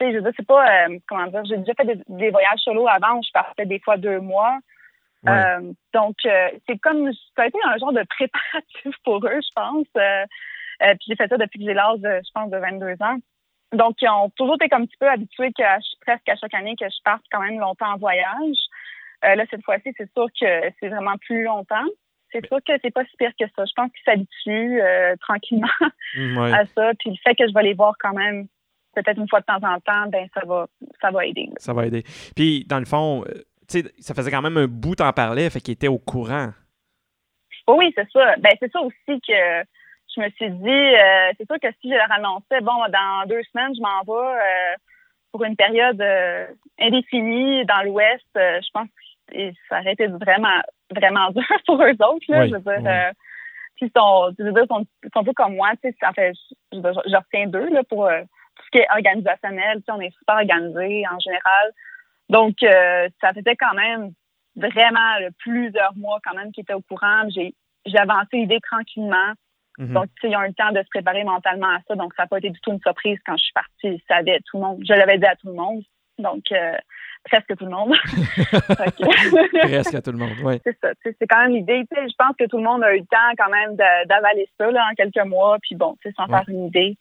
je 0.00 0.16
veux 0.16 0.22
dire, 0.22 0.32
c'est 0.36 0.46
pas, 0.46 0.86
euh, 0.86 0.98
comment 1.08 1.26
dire, 1.26 1.44
j'ai 1.44 1.56
déjà 1.58 1.74
fait 1.74 2.00
des, 2.08 2.30
voyages 2.30 2.60
solo 2.60 2.86
avant 2.88 3.18
où 3.18 3.22
je 3.22 3.32
partais 3.32 3.66
des 3.66 3.80
fois 3.80 3.96
deux 3.96 4.20
mois. 4.20 4.58
Euh, 5.26 5.72
donc, 5.92 6.16
euh, 6.26 6.48
c'est 6.68 6.78
comme, 6.78 7.10
ça 7.36 7.42
a 7.42 7.46
été 7.46 7.58
un 7.64 7.76
genre 7.78 7.92
de 7.92 8.04
préparatif 8.04 8.94
pour 9.04 9.16
eux, 9.26 9.40
je 9.40 9.52
pense. 9.54 9.86
puis 9.92 11.06
j'ai 11.08 11.16
fait 11.16 11.28
ça 11.28 11.36
depuis 11.36 11.58
que 11.58 11.64
j'ai 11.64 11.74
l'âge, 11.74 11.98
je 12.02 12.30
pense, 12.32 12.50
de 12.50 12.56
22 12.56 12.94
ans. 13.00 13.18
Donc, 13.72 13.96
ils 14.00 14.08
ont 14.08 14.30
toujours 14.30 14.54
été 14.54 14.68
comme 14.68 14.82
un 14.82 14.86
petit 14.86 14.96
peu 14.98 15.08
habitués 15.08 15.52
que 15.52 15.62
presque 16.00 16.28
à 16.28 16.36
chaque 16.36 16.54
année 16.54 16.74
que 16.76 16.86
je 16.86 17.02
parte 17.04 17.22
quand 17.30 17.40
même 17.40 17.58
longtemps 17.60 17.92
en 17.92 17.98
voyage. 17.98 18.56
là, 19.22 19.44
cette 19.50 19.64
fois-ci, 19.64 19.92
c'est 19.96 20.10
sûr 20.12 20.26
que 20.40 20.72
c'est 20.80 20.88
vraiment 20.88 21.16
plus 21.18 21.44
longtemps. 21.44 21.86
C'est 22.32 22.46
sûr 22.46 22.58
que 22.66 22.72
c'est 22.82 22.90
pas 22.90 23.04
si 23.04 23.16
pire 23.16 23.32
que 23.38 23.46
ça. 23.56 23.64
Je 23.64 23.72
pense 23.74 23.90
qu'ils 23.92 24.04
s'habituent 24.04 24.80
tranquillement 25.20 25.68
mmh, 26.16 26.38
à 26.38 26.64
ça. 26.66 26.92
Puis 26.98 27.10
le 27.10 27.16
fait 27.22 27.34
que 27.34 27.48
je 27.48 27.54
vais 27.54 27.62
les 27.62 27.74
voir 27.74 27.94
quand 27.98 28.14
même 28.14 28.48
peut-être 29.02 29.18
une 29.18 29.28
fois 29.28 29.40
de 29.40 29.46
temps 29.46 29.62
en 29.62 29.80
temps, 29.80 30.08
ben 30.08 30.28
ça 30.34 30.40
va, 30.46 30.66
ça 31.00 31.10
va 31.10 31.26
aider. 31.26 31.48
Ça 31.56 31.72
va 31.72 31.86
aider. 31.86 32.02
Puis, 32.34 32.64
dans 32.66 32.78
le 32.78 32.84
fond, 32.84 33.24
euh, 33.28 33.42
tu 33.68 33.80
sais, 33.80 33.92
ça 33.98 34.14
faisait 34.14 34.30
quand 34.30 34.42
même 34.42 34.56
un 34.56 34.66
bout 34.66 34.96
t'en 34.96 35.12
parlais, 35.12 35.48
fait 35.50 35.60
qu'il 35.60 35.72
était 35.72 35.88
au 35.88 35.98
courant. 35.98 36.50
oui, 37.68 37.92
c'est 37.94 38.08
ça. 38.10 38.36
Ben, 38.38 38.52
c'est 38.60 38.72
ça 38.72 38.80
aussi 38.80 39.20
que 39.26 39.62
je 40.14 40.20
me 40.20 40.30
suis 40.30 40.50
dit, 40.50 40.68
euh, 40.68 41.32
c'est 41.36 41.46
sûr 41.46 41.60
que 41.60 41.68
si 41.80 41.90
je 41.90 41.94
leur 41.94 42.10
annonçais, 42.10 42.60
bon, 42.60 42.76
dans 42.88 43.26
deux 43.26 43.42
semaines, 43.52 43.74
je 43.74 43.80
m'en 43.80 44.02
vais 44.02 44.38
euh, 44.38 44.76
pour 45.32 45.44
une 45.44 45.56
période 45.56 46.02
indéfinie 46.80 47.64
dans 47.66 47.82
l'Ouest, 47.84 48.26
je 48.34 48.70
pense 48.72 48.88
que 49.30 49.52
ça 49.68 49.80
aurait 49.80 49.92
été 49.92 50.06
vraiment, 50.06 50.60
vraiment 50.90 51.30
dur 51.34 51.44
pour 51.66 51.82
eux 51.82 51.90
autres, 51.90 52.24
là. 52.28 52.46
je 52.46 52.54
veux 52.54 52.60
dire, 52.60 53.12
puis 53.76 53.92
sont, 53.96 54.34
je 54.36 54.44
veux 54.44 54.52
dire, 54.52 54.64
sont, 54.68 54.84
sont 55.14 55.20
un 55.20 55.24
peu 55.24 55.32
comme 55.34 55.54
moi, 55.54 55.70
tu 55.82 55.90
sais, 55.90 56.06
en 56.06 56.12
fait, 56.12 56.32
je, 56.72 56.78
je, 56.78 57.16
retiens 57.16 57.46
d'eux, 57.46 57.68
là, 57.68 57.84
pour 57.84 58.08
tout 58.08 58.64
ce 58.64 58.70
qui 58.70 58.78
est 58.78 58.90
organisationnel, 58.90 59.82
on 59.88 60.00
est 60.00 60.10
super 60.18 60.36
organisé 60.36 61.04
en 61.06 61.18
général. 61.20 61.72
Donc, 62.28 62.62
euh, 62.62 63.08
ça 63.20 63.32
faisait 63.32 63.56
quand 63.56 63.74
même 63.74 64.12
vraiment 64.56 65.16
plusieurs 65.38 65.96
mois 65.96 66.18
quand 66.24 66.34
même 66.34 66.52
qu'ils 66.52 66.62
étaient 66.62 66.74
au 66.74 66.82
courant. 66.82 67.28
J'ai, 67.34 67.54
j'ai 67.86 67.98
avancé 67.98 68.36
l'idée 68.36 68.60
tranquillement. 68.60 69.32
Mm-hmm. 69.78 69.92
Donc, 69.92 70.06
ils 70.22 70.36
ont 70.36 70.42
eu 70.42 70.48
le 70.48 70.54
temps 70.54 70.72
de 70.72 70.82
se 70.82 70.88
préparer 70.90 71.24
mentalement 71.24 71.68
à 71.68 71.78
ça. 71.86 71.94
Donc, 71.94 72.12
ça 72.16 72.24
n'a 72.24 72.26
pas 72.26 72.38
été 72.38 72.50
du 72.50 72.60
tout 72.60 72.72
une 72.72 72.80
surprise 72.80 73.18
quand 73.24 73.36
je 73.36 73.42
suis 73.42 73.52
partie. 73.52 74.02
Tout 74.46 74.56
le 74.56 74.62
monde. 74.62 74.82
Je 74.86 74.92
l'avais 74.92 75.18
dit 75.18 75.26
à 75.26 75.36
tout 75.36 75.48
le 75.48 75.54
monde. 75.54 75.82
Donc, 76.18 76.42
euh, 76.50 76.72
presque 77.24 77.56
tout 77.56 77.64
le 77.64 77.70
monde. 77.70 77.94
presque 79.62 79.94
à 79.94 80.02
tout 80.02 80.12
le 80.12 80.18
monde, 80.18 80.32
oui. 80.42 80.60
C'est 80.64 80.76
ça. 80.80 80.88
C'est 81.02 81.26
quand 81.28 81.42
même 81.42 81.54
l'idée. 81.54 81.84
Je 81.92 82.14
pense 82.18 82.34
que 82.36 82.46
tout 82.46 82.56
le 82.56 82.64
monde 82.64 82.82
a 82.82 82.94
eu 82.94 82.98
le 82.98 83.06
temps 83.06 83.34
quand 83.38 83.50
même 83.50 83.76
d'avaler 83.76 84.48
ça 84.58 84.70
là, 84.70 84.88
en 84.90 84.94
quelques 84.94 85.24
mois. 85.26 85.58
Puis 85.62 85.76
bon, 85.76 85.96
sans 86.16 86.26
faire 86.26 86.44
une 86.48 86.66
idée 86.66 86.96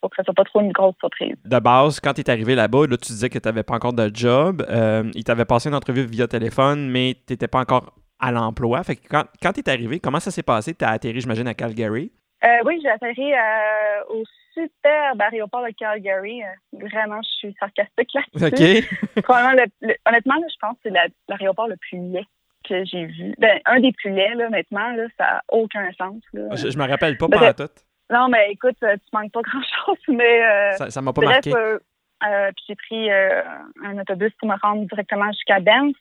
pour 0.00 0.10
que 0.10 0.16
ça 0.16 0.24
soit 0.24 0.34
pas 0.34 0.44
trop 0.44 0.60
une 0.60 0.72
grosse 0.72 0.96
surprise. 0.98 1.36
De 1.44 1.58
base, 1.58 2.00
quand 2.00 2.12
tu 2.12 2.20
es 2.20 2.30
arrivé 2.30 2.54
là-bas, 2.54 2.86
là, 2.86 2.96
tu 2.96 3.12
disais 3.12 3.28
que 3.28 3.38
tu 3.38 3.48
n'avais 3.48 3.62
pas 3.62 3.74
encore 3.74 3.92
de 3.92 4.10
job. 4.12 4.64
Euh, 4.68 5.10
il 5.14 5.24
t'avait 5.24 5.44
passé 5.44 5.68
une 5.68 5.74
entrevue 5.74 6.06
via 6.06 6.26
téléphone, 6.26 6.90
mais 6.90 7.14
tu 7.26 7.32
n'étais 7.32 7.48
pas 7.48 7.60
encore 7.60 7.94
à 8.18 8.32
l'emploi. 8.32 8.82
Fait 8.82 8.96
que 8.96 9.08
quand, 9.08 9.24
quand 9.42 9.52
tu 9.52 9.60
es 9.60 9.68
arrivé, 9.68 10.00
comment 10.00 10.20
ça 10.20 10.30
s'est 10.30 10.42
passé? 10.42 10.74
Tu 10.74 10.84
as 10.84 10.90
atterri, 10.90 11.20
j'imagine, 11.20 11.46
à 11.48 11.54
Calgary? 11.54 12.12
Euh, 12.44 12.48
oui, 12.64 12.78
j'ai 12.82 12.88
atterri 12.88 13.32
euh, 13.32 14.04
au 14.10 14.22
superbe 14.54 15.20
aéroport 15.20 15.64
de 15.64 15.72
Calgary. 15.78 16.42
vraiment, 16.72 17.20
je 17.22 17.28
suis 17.28 17.56
sarcastique 17.58 18.10
là-dessus. 18.14 18.86
OK. 19.16 19.24
honnêtement, 20.06 20.34
je 20.48 20.56
pense 20.60 20.74
que 20.82 20.90
c'est 20.90 21.10
l'aéroport 21.28 21.68
le 21.68 21.76
plus 21.76 21.98
laid 21.98 22.26
que 22.68 22.84
j'ai 22.84 23.06
vu. 23.06 23.34
Ben, 23.38 23.60
un 23.64 23.80
des 23.80 23.92
plus 23.92 24.10
laids, 24.10 24.34
là, 24.34 24.46
honnêtement, 24.46 24.92
là, 24.92 25.06
ça 25.16 25.24
n'a 25.24 25.42
aucun 25.48 25.90
sens. 25.92 26.20
Je, 26.34 26.70
je 26.70 26.78
me 26.78 26.88
rappelle 26.88 27.16
pas 27.16 27.28
pendant 27.28 27.52
tout. 27.52 27.70
Non, 28.10 28.28
mais 28.28 28.52
écoute, 28.52 28.76
euh, 28.82 28.94
tu 28.94 29.16
manques 29.16 29.32
pas 29.32 29.42
grand-chose, 29.42 29.98
mais... 30.08 30.44
Euh, 30.44 30.90
ça, 30.90 31.02
m'a 31.02 31.12
pas 31.12 31.22
marqué. 31.22 31.52
Euh, 31.54 32.50
puis 32.52 32.64
j'ai 32.68 32.76
pris 32.76 33.10
un 33.10 33.98
autobus 33.98 34.32
pour 34.38 34.48
me 34.48 34.56
rendre 34.62 34.86
directement 34.86 35.30
jusqu'à 35.32 35.60
Benz. 35.60 35.94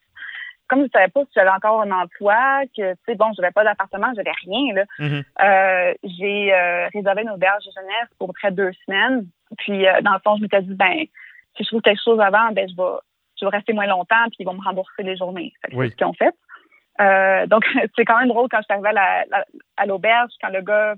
Comme 0.67 0.79
je 0.79 0.85
ne 0.85 0.89
savais 0.89 1.09
pas 1.09 1.21
si 1.25 1.31
j'avais 1.35 1.49
encore 1.49 1.81
un 1.81 1.91
emploi, 1.91 2.63
que, 2.75 2.93
tu 2.93 2.99
sais, 3.05 3.15
bon, 3.15 3.31
je 3.35 3.41
n'avais 3.41 3.51
pas 3.51 3.63
d'appartement, 3.63 4.11
j'avais 4.15 4.31
rien, 4.45 4.73
là. 4.73 4.83
Mm-hmm. 4.99 5.95
j'ai 6.03 6.89
réservé 6.93 7.21
une 7.21 7.29
auberge 7.29 7.65
de 7.65 7.71
jeunesse 7.71 8.09
pour 8.17 8.33
près 8.33 8.51
de 8.51 8.55
deux 8.55 8.71
semaines. 8.85 9.27
Puis, 9.59 9.85
dans 10.01 10.13
le 10.13 10.19
fond, 10.23 10.37
je 10.37 10.41
m'étais 10.41 10.61
dit, 10.61 10.73
ben, 10.73 11.05
si 11.55 11.63
je 11.63 11.67
trouve 11.67 11.81
quelque 11.81 12.01
chose 12.03 12.19
avant, 12.19 12.51
ben, 12.51 12.67
je 12.67 12.75
vais, 12.75 12.97
je 13.39 13.45
vais 13.45 13.51
rester 13.51 13.73
moins 13.73 13.87
longtemps, 13.87 14.25
puis 14.27 14.37
ils 14.39 14.45
vont 14.45 14.53
me 14.53 14.63
rembourser 14.63 15.03
les 15.03 15.17
journées. 15.17 15.53
C'est 15.63 15.75
ce 15.75 15.95
qu'ils 15.95 16.07
ont 16.07 16.13
fait. 16.13 16.33
donc, 17.47 17.65
c'est 17.95 18.05
quand 18.05 18.19
même 18.19 18.29
drôle 18.29 18.49
quand 18.49 18.59
je 18.59 18.63
suis 18.63 18.73
arrivée 18.73 18.99
à 19.77 19.85
l'auberge, 19.85 20.31
quand 20.41 20.49
le 20.49 20.61
gars 20.61 20.95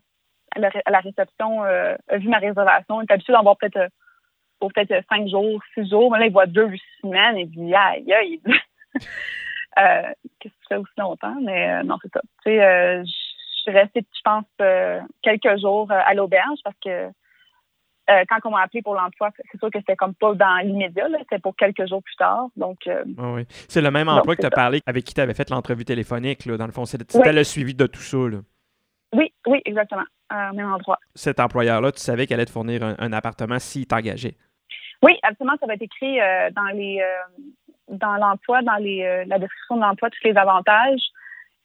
à 0.55 0.91
la, 0.91 0.99
réception 0.99 1.63
a 1.63 2.17
vu 2.17 2.29
ma 2.29 2.39
réservation. 2.39 3.01
Il 3.01 3.05
est 3.09 3.13
habitué 3.13 3.33
d'en 3.33 3.43
voir 3.43 3.57
peut-être 3.57 3.91
pour 4.59 4.71
peut-être 4.73 5.05
cinq 5.09 5.27
jours, 5.27 5.61
six 5.73 5.89
jours. 5.89 6.11
Mais 6.11 6.19
là, 6.19 6.25
il 6.27 6.31
voit 6.31 6.45
deux 6.45 6.71
semaines 7.01 7.37
et 7.37 7.41
il 7.41 7.49
dit 7.49 7.75
aïe, 7.75 8.11
aïe. 8.13 8.41
euh, 9.79 10.13
Qu'est-ce 10.39 10.53
que 10.53 10.59
tu 10.61 10.67
fais 10.69 10.75
aussi 10.75 10.93
longtemps? 10.97 11.35
Mais 11.41 11.71
euh, 11.71 11.83
non, 11.83 11.97
c'est 12.01 12.11
ça. 12.13 12.21
Tu 12.43 12.51
sais, 12.51 12.63
euh, 12.63 13.03
je 13.03 13.61
suis 13.61 13.71
restée, 13.71 14.01
je 14.01 14.21
pense, 14.23 14.45
euh, 14.61 15.01
quelques 15.21 15.59
jours 15.59 15.91
à 15.91 16.13
l'auberge 16.13 16.59
parce 16.63 16.77
que 16.83 17.09
quand 18.29 18.39
on 18.45 18.51
m'a 18.51 18.61
appelé 18.61 18.81
pour 18.81 18.95
l'emploi, 18.95 19.31
c'est 19.51 19.57
sûr 19.59 19.69
que 19.69 19.79
c'était 19.79 19.97
comme 19.97 20.15
pas 20.15 20.33
dans 20.33 20.55
l'immédiat, 20.63 21.09
c'était 21.19 21.39
pour 21.39 21.57
quelques 21.57 21.85
jours 21.87 22.01
plus 22.01 22.15
tard. 22.15 22.47
Donc, 22.55 22.77
oui. 23.17 23.45
C'est 23.67 23.81
le 23.81 23.91
même 23.91 24.07
emploi 24.07 24.37
que 24.37 24.41
tu 24.41 24.47
as 24.47 24.49
parlé 24.49 24.79
avec 24.85 25.03
qui 25.03 25.13
tu 25.13 25.19
avais 25.19 25.33
fait 25.33 25.49
l'entrevue 25.49 25.83
téléphonique, 25.83 26.45
là, 26.45 26.55
dans 26.55 26.67
le 26.67 26.71
fond. 26.71 26.85
C'était 26.85 27.33
le 27.33 27.43
suivi 27.43 27.75
de 27.75 27.85
tout 27.85 27.99
ça. 27.99 28.17
Là. 28.17 28.37
Oui, 29.13 29.33
oui, 29.45 29.61
exactement. 29.65 30.05
au 30.31 30.55
même 30.55 30.71
endroit. 30.71 30.99
Cet 31.15 31.41
employeur-là, 31.41 31.91
tu 31.91 31.99
savais 31.99 32.27
qu'elle 32.27 32.39
allait 32.39 32.45
te 32.45 32.51
fournir 32.51 32.81
un, 32.81 32.95
un 32.97 33.11
appartement 33.11 33.59
s'il 33.59 33.85
t'engageait. 33.87 34.37
Oui, 35.01 35.17
absolument. 35.23 35.57
Ça 35.59 35.67
va 35.67 35.73
être 35.73 35.81
écrit 35.81 36.19
euh, 36.19 36.49
dans 36.51 36.67
les 36.73 37.01
euh, 37.01 37.41
dans 37.89 38.15
l'emploi, 38.15 38.61
dans 38.61 38.75
les 38.75 39.03
euh, 39.03 39.23
la 39.27 39.39
description 39.39 39.75
de 39.75 39.81
l'emploi, 39.81 40.09
tous 40.09 40.27
les 40.27 40.37
avantages. 40.37 41.01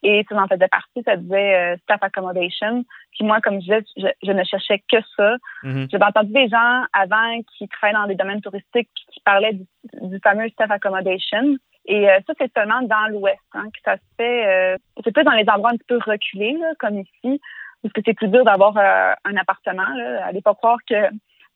Et 0.05 0.27
ça 0.29 0.37
en 0.37 0.49
faisait 0.49 0.67
partie, 0.67 1.01
ça 1.05 1.17
disait 1.17 1.77
staff 1.85 2.03
accommodation. 2.03 2.85
Puis 3.13 3.25
moi, 3.25 3.41
comme 3.41 3.61
je 3.61 3.61
disais, 3.61 3.85
je, 4.25 4.33
ne 4.33 4.43
cherchais 4.43 4.83
que 4.91 4.97
ça. 5.17 5.37
Mm-hmm. 5.63 5.91
J'avais 5.93 6.05
entendu 6.05 6.33
des 6.33 6.49
gens 6.49 6.83
avant 6.93 7.41
qui 7.57 7.69
travaillaient 7.69 8.01
dans 8.01 8.07
des 8.09 8.17
domaines 8.17 8.41
touristiques 8.41 8.91
qui 9.13 9.21
parlaient 9.25 9.53
du, 9.53 10.19
fameux 10.25 10.49
staff 10.49 10.73
accommodation. 10.73 11.55
Et 11.87 12.09
ça, 12.27 12.33
c'est 12.37 12.53
seulement 12.53 12.83
dans 12.83 13.13
l'Ouest 13.13 13.39
hein, 13.55 13.67
que 13.67 13.81
ça 13.85 13.97
se 13.97 14.03
fait. 14.17 14.77
c'est 15.05 15.13
plus 15.13 15.23
dans 15.23 15.31
les 15.33 15.49
endroits 15.49 15.71
un 15.71 15.77
petit 15.77 15.87
peu 15.87 15.99
reculés, 16.05 16.57
là, 16.59 16.73
comme 16.81 16.99
ici, 16.99 17.41
parce 17.81 17.93
que 17.93 18.01
c'est 18.05 18.15
plus 18.15 18.29
dur 18.29 18.45
d'avoir 18.45 18.77
un 18.77 19.37
appartement. 19.37 19.89
Là. 19.95 20.25
Allez 20.27 20.43
pas 20.43 20.55
croire 20.55 20.79
que 20.89 20.97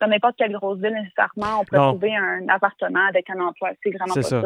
dans 0.01 0.09
n'importe 0.09 0.35
quelle 0.37 0.53
grosse 0.53 0.79
ville 0.79 0.93
nécessairement, 0.93 1.61
on 1.61 1.65
peut 1.65 1.77
trouver 1.77 2.15
un 2.15 2.49
appartement 2.49 3.07
avec 3.09 3.29
un 3.31 3.41
emploi. 3.41 3.71
C'est 3.83 3.91
vraiment 3.91 4.15
pas 4.15 4.23
ça. 4.23 4.43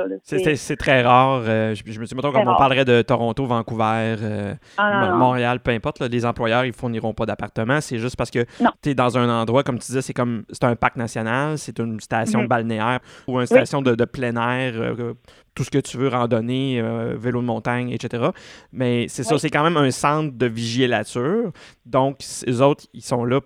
c'est 0.56 0.76
très 0.76 1.02
rare. 1.02 1.42
Euh, 1.44 1.74
je, 1.74 1.84
me 2.00 2.06
suis 2.06 2.16
dit, 2.16 2.22
comme 2.22 2.48
on 2.48 2.56
parlerait 2.56 2.84
de 2.84 3.02
Toronto, 3.02 3.46
Vancouver, 3.46 4.16
euh, 4.22 4.54
ah, 4.78 5.14
Montréal, 5.14 5.60
peu 5.60 5.72
importe, 5.72 6.00
les 6.02 6.24
employeurs, 6.24 6.64
ils 6.64 6.72
fourniront 6.72 7.14
pas 7.14 7.26
d'appartement. 7.26 7.80
C'est 7.80 7.98
juste 7.98 8.16
parce 8.16 8.30
que 8.30 8.44
tu 8.82 8.90
es 8.90 8.94
dans 8.94 9.18
un 9.18 9.28
endroit, 9.28 9.64
comme 9.64 9.78
tu 9.78 9.86
disais, 9.86 10.02
c'est 10.02 10.12
comme 10.12 10.44
c'est 10.50 10.64
un 10.64 10.76
parc 10.76 10.96
national, 10.96 11.58
c'est 11.58 11.78
une 11.78 11.98
station 12.00 12.42
mhm. 12.42 12.48
balnéaire 12.48 13.00
ou 13.26 13.40
une 13.40 13.46
station 13.46 13.82
de, 13.82 14.04
plein 14.04 14.36
air. 14.36 14.74
Euh, 14.76 15.14
tout 15.54 15.64
ce 15.64 15.70
que 15.70 15.78
tu 15.78 15.96
veux, 15.96 16.08
randonnée, 16.08 16.80
vélo 17.16 17.40
de 17.40 17.46
montagne, 17.46 17.90
etc. 17.90 18.28
Mais 18.72 19.08
c'est 19.08 19.24
ça, 19.24 19.36
c'est 19.36 19.50
quand 19.50 19.64
même 19.64 19.76
un 19.76 19.90
centre 19.90 20.38
de 20.38 20.46
vigilature. 20.46 21.50
Donc, 21.84 22.18
les 22.46 22.62
autres, 22.62 22.86
ils 22.94 23.02
sont 23.02 23.24
là 23.24 23.40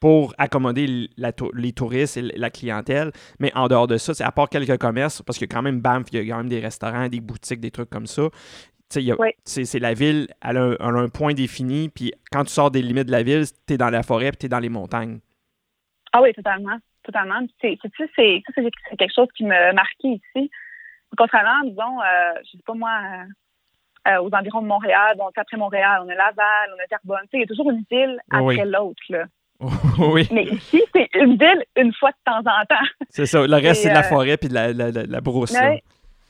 pour 0.00 0.34
accommoder 0.38 1.08
les 1.16 1.72
touristes 1.72 2.16
et 2.16 2.22
la 2.22 2.50
clientèle. 2.50 3.12
Mais 3.40 3.52
en 3.54 3.68
dehors 3.68 3.86
de 3.86 3.96
ça, 3.96 4.14
c'est 4.14 4.24
à 4.24 4.32
part 4.32 4.48
quelques 4.48 4.78
commerces, 4.78 5.22
parce 5.22 5.38
que 5.38 5.44
quand 5.44 5.62
même, 5.62 5.80
Banff, 5.80 6.06
il 6.12 6.18
y 6.18 6.30
a 6.30 6.32
quand 6.32 6.38
même 6.38 6.48
des 6.48 6.60
restaurants, 6.60 7.08
des 7.08 7.20
boutiques, 7.20 7.60
des 7.60 7.70
trucs 7.70 7.90
comme 7.90 8.06
ça. 8.06 8.28
C'est 8.90 9.80
la 9.80 9.94
ville, 9.94 10.28
elle 10.42 10.56
a, 10.56 10.76
un, 10.80 11.08
point 11.08 11.34
défini, 11.34 11.90
puis 11.90 12.12
quand 12.32 12.44
tu 12.44 12.50
sors 12.50 12.70
des 12.70 12.80
limites 12.80 13.06
de 13.06 13.12
la 13.12 13.22
ville, 13.22 13.44
tu 13.66 13.74
es 13.74 13.76
dans 13.76 13.90
la 13.90 14.02
forêt, 14.02 14.30
puis 14.30 14.38
tu 14.38 14.46
es 14.46 14.48
dans 14.48 14.60
les 14.60 14.70
montagnes. 14.70 15.20
Ah 16.12 16.22
oui, 16.22 16.32
totalement. 16.32 16.78
Totalement. 17.02 17.40
C'est 17.60 17.78
quelque 17.78 19.14
chose 19.14 19.28
qui 19.36 19.44
me 19.44 19.72
marqué 19.72 20.20
ici. 20.36 20.50
Contrairement, 21.16 21.64
disons, 21.64 22.00
euh, 22.00 22.40
je 22.44 22.50
sais 22.56 22.62
pas 22.66 22.74
moi, 22.74 22.90
euh, 23.02 24.12
euh, 24.12 24.22
aux 24.22 24.30
environs 24.34 24.62
de 24.62 24.66
Montréal, 24.66 25.16
bon, 25.16 25.30
après 25.34 25.56
Montréal, 25.56 26.02
on 26.04 26.08
a 26.08 26.14
Laval, 26.14 26.74
on 26.76 26.82
a 26.82 26.86
Terrebonne. 26.86 27.26
Il 27.32 27.40
y 27.40 27.42
a 27.42 27.46
toujours 27.46 27.70
une 27.70 27.84
ville 27.90 28.20
après 28.30 28.64
l'autre. 28.64 29.02
oui. 29.98 30.28
Mais 30.30 30.44
ici, 30.44 30.82
c'est 30.94 31.08
une 31.14 31.36
ville 31.36 31.64
une 31.76 31.92
fois 31.92 32.10
de 32.10 32.16
temps 32.24 32.38
en 32.38 32.64
temps. 32.66 33.06
C'est 33.10 33.26
ça. 33.26 33.44
Le 33.46 33.54
reste, 33.54 33.82
c'est 33.82 33.88
de 33.88 33.94
la 33.94 34.06
euh, 34.06 34.08
forêt 34.08 34.36
puis 34.36 34.48
de 34.48 34.54
la, 34.54 34.72
la, 34.72 34.90
la, 34.90 35.20
brousse. 35.20 35.56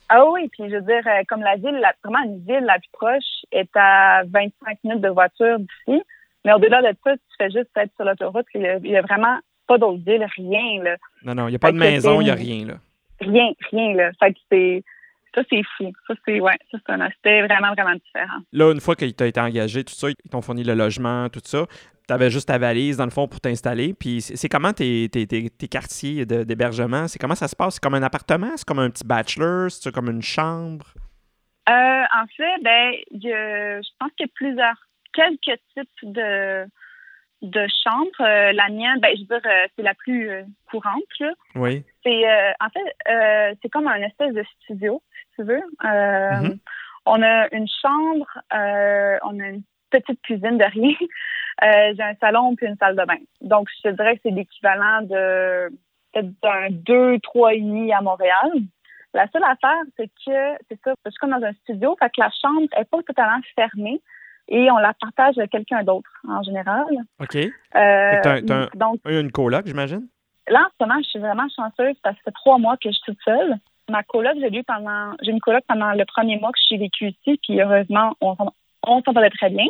ah 0.09 0.31
oui, 0.31 0.49
puis 0.49 0.71
je 0.71 0.77
veux 0.77 0.83
dire, 0.83 1.03
euh, 1.07 1.23
comme 1.29 1.43
la 1.43 1.57
ville, 1.57 1.81
vraiment 2.03 2.25
une 2.25 2.43
ville 2.47 2.65
la 2.65 2.79
plus 2.79 2.91
proche 2.93 3.45
est 3.53 3.71
à 3.75 4.23
25 4.25 4.79
minutes 4.85 5.03
de 5.03 5.11
voiture 5.11 5.59
d'ici. 5.59 6.03
Mais 6.45 6.53
au-delà 6.55 6.81
de 6.81 6.97
ça, 7.05 7.15
tu 7.17 7.37
fais 7.37 7.51
juste 7.51 7.71
être 7.77 7.93
sur 7.97 8.07
l'autoroute. 8.07 8.47
Il 8.55 8.81
n'y 8.83 8.97
a, 8.97 9.03
vraiment 9.03 9.39
pas 9.67 9.77
d'autre 9.77 10.03
ville, 10.05 10.27
rien. 10.37 10.83
Là. 10.83 10.97
Non, 11.25 11.35
non, 11.35 11.49
il 11.49 11.51
n'y 11.51 11.57
a 11.57 11.59
pas 11.59 11.73
de 11.73 11.77
maison, 11.77 12.21
il 12.23 12.25
n'y 12.25 12.31
a 12.31 12.35
rien. 12.35 12.67
là. 12.67 12.75
Rien, 13.21 13.53
rien. 13.71 13.95
Là. 13.95 14.11
Fait 14.19 14.33
que 14.33 14.39
c'est 14.51 14.83
ça, 15.39 15.47
c'est 15.51 15.63
fou. 15.77 15.93
Ça, 16.07 16.15
c'est 16.25 16.41
ouais, 16.41 16.59
ça, 16.71 16.79
un 16.89 17.01
aspect 17.01 17.43
vraiment, 17.43 17.73
vraiment 17.73 17.95
différent. 17.95 18.41
Là, 18.53 18.73
une 18.73 18.81
fois 18.81 18.97
que 18.97 19.05
tu 19.05 19.23
as 19.23 19.27
été 19.27 19.41
engagé, 19.41 19.85
tout 19.85 19.95
ça, 19.95 20.09
ils 20.11 20.31
t'ont 20.31 20.43
fourni 20.43 20.65
le 20.65 20.75
logement, 20.75 21.29
tout 21.29 21.41
ça, 21.45 21.67
tu 22.09 22.15
avais 22.15 22.31
juste 22.31 22.49
ta 22.49 22.59
valise, 22.59 22.97
dans 22.97 23.05
le 23.05 23.11
fond, 23.11 23.29
pour 23.29 23.41
t'installer. 23.41 23.95
Puis 23.95 24.23
c'est 24.23 24.49
comment 24.49 24.73
tes, 24.73 25.09
tes, 25.11 25.27
tes, 25.27 25.69
quartiers 25.69 26.25
d'hébergement? 26.25 27.07
C'est 27.07 27.19
comment 27.19 27.35
ça 27.35 27.49
se 27.49 27.55
passe? 27.55 27.75
C'est 27.75 27.83
comme 27.83 27.95
un 27.95 28.03
appartement? 28.03 28.51
C'est 28.57 28.67
comme 28.67 28.79
un 28.79 28.91
petit 28.91 29.07
bachelor? 29.07 29.71
C'est 29.71 29.93
comme 29.93 30.09
une 30.09 30.23
chambre? 30.23 30.87
Euh, 31.69 31.73
en 31.73 32.27
fait, 32.35 32.63
ben, 32.63 32.95
je 33.13 33.89
pense 33.99 34.11
qu'il 34.17 34.27
y 34.27 34.31
a 34.31 34.33
plusieurs, 34.35 34.89
quelques 35.13 35.61
types 35.75 36.13
de, 36.15 36.65
de 37.43 37.67
chambres. 37.85 38.21
Euh, 38.21 38.53
la 38.53 38.71
mienne, 38.71 39.01
ben, 39.01 39.15
je 39.15 39.21
veux 39.21 39.39
dire, 39.41 39.51
euh, 39.51 39.67
c'est 39.77 39.83
la 39.83 39.95
plus 39.95 40.31
courante. 40.71 41.03
Là. 41.21 41.33
Oui. 41.57 41.85
C'est, 42.03 42.25
en 42.61 42.71
fait, 42.71 43.57
c'est 43.61 43.69
comme 43.69 43.87
un 43.87 44.01
espèce 44.01 44.33
de 44.33 44.45
studio, 44.63 45.03
tu 45.39 45.45
veux. 45.45 45.63
Mm-hmm. 45.83 46.59
On 47.07 47.23
a 47.23 47.55
une 47.55 47.69
chambre, 47.81 48.27
on 48.53 49.41
a 49.41 49.49
une 49.49 49.63
petite 49.91 50.21
cuisine 50.23 50.59
de 50.59 50.65
rien. 50.65 50.95
Euh, 51.61 51.93
j'ai 51.97 52.05
un 52.05 52.15
salon 52.21 52.55
puis 52.55 52.69
une 52.69 52.77
salle 52.77 52.95
de 52.95 53.05
bain. 53.05 53.19
Donc, 53.41 53.69
je 53.77 53.89
te 53.89 53.95
dirais 53.97 54.15
que 54.15 54.21
c'est 54.23 54.31
l'équivalent 54.31 55.03
de 55.03 55.69
peut-être 56.13 56.31
d'un 56.41 56.69
2, 56.71 57.19
3 57.19 57.55
et 57.55 57.61
demi 57.61 57.93
à 57.93 58.01
Montréal. 58.01 58.53
La 59.13 59.27
seule 59.33 59.43
affaire, 59.43 59.83
c'est 59.97 60.07
que 60.07 60.57
c'est 60.69 60.79
ça, 60.85 60.95
je 61.05 61.11
suis 61.11 61.19
comme 61.19 61.31
dans 61.31 61.45
un 61.45 61.53
studio, 61.65 61.97
fait 61.99 62.11
que 62.11 62.21
la 62.21 62.31
chambre 62.41 62.61
n'est 62.61 62.85
pas 62.85 63.03
totalement 63.03 63.41
fermée 63.57 64.01
et 64.47 64.71
on 64.71 64.79
la 64.79 64.95
partage 64.95 65.37
avec 65.37 65.51
quelqu'un 65.51 65.83
d'autre 65.83 66.11
en 66.29 66.45
général. 66.45 66.87
OK. 67.21 67.37
Euh, 67.37 68.41
donc, 68.77 69.01
une 69.07 69.33
coloc, 69.33 69.67
j'imagine? 69.67 70.07
Là, 70.47 70.61
en 70.61 70.69
ce 70.69 70.87
moment, 70.87 71.01
je 71.03 71.09
suis 71.09 71.19
vraiment 71.19 71.49
chanceuse 71.55 71.97
parce 72.05 72.17
que 72.17 72.23
ça 72.23 72.31
fait 72.31 72.35
trois 72.37 72.59
mois 72.59 72.77
que 72.77 72.89
je 72.89 72.95
suis 72.95 73.03
toute 73.05 73.23
seule. 73.25 73.57
Ma 73.89 74.03
coloc, 74.03 74.35
j'ai 74.39 74.55
eu 74.55 74.65
pendant, 74.65 75.15
j'ai 75.23 75.31
une 75.31 75.41
coloc 75.41 75.65
pendant 75.67 75.93
le 75.93 76.05
premier 76.05 76.39
mois 76.39 76.51
que 76.53 76.59
je 76.59 76.67
suis 76.67 76.79
vécue 76.79 77.09
ici, 77.09 77.41
puis 77.43 77.61
heureusement, 77.61 78.15
on, 78.21 78.37
on 78.87 79.03
s'entendait 79.03 79.31
très 79.31 79.51
bien. 79.51 79.67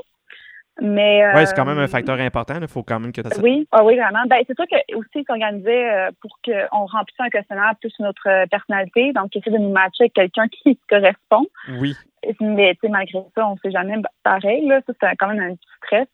Mais 0.80 1.24
oui, 1.34 1.46
c'est 1.46 1.56
quand 1.56 1.64
même 1.64 1.78
un 1.78 1.84
euh, 1.84 1.88
facteur 1.88 2.20
important. 2.20 2.54
Il 2.60 2.68
faut 2.68 2.84
quand 2.84 3.00
même 3.00 3.12
que 3.12 3.20
tu 3.20 3.40
Oui, 3.40 3.66
ah 3.72 3.82
oui, 3.82 3.96
vraiment. 3.96 4.22
Ben, 4.28 4.38
c'est 4.46 4.54
sûr 4.54 4.66
que 4.70 4.96
aussi 4.96 5.24
s'organiser 5.26 5.90
euh, 5.90 6.10
pour 6.20 6.38
qu'on 6.44 6.86
remplisse 6.86 7.18
un 7.18 7.30
questionnaire 7.30 7.72
plus 7.80 7.92
notre 7.98 8.28
euh, 8.28 8.46
personnalité, 8.46 9.12
donc 9.12 9.34
essayer 9.34 9.56
de 9.56 9.62
nous 9.62 9.72
matcher 9.72 10.04
avec 10.04 10.12
quelqu'un 10.12 10.46
qui 10.48 10.78
correspond. 10.88 11.46
Oui. 11.80 11.96
Mais 12.40 12.76
malgré 12.88 13.18
ça, 13.34 13.48
on 13.48 13.54
ne 13.54 13.58
sait 13.58 13.72
jamais 13.72 13.96
pareil. 14.22 14.66
Là, 14.66 14.80
ça, 14.86 14.92
c'est 15.00 15.16
quand 15.16 15.28
même 15.28 15.40
un 15.40 15.54
petit 15.54 15.68
stress. 15.78 16.08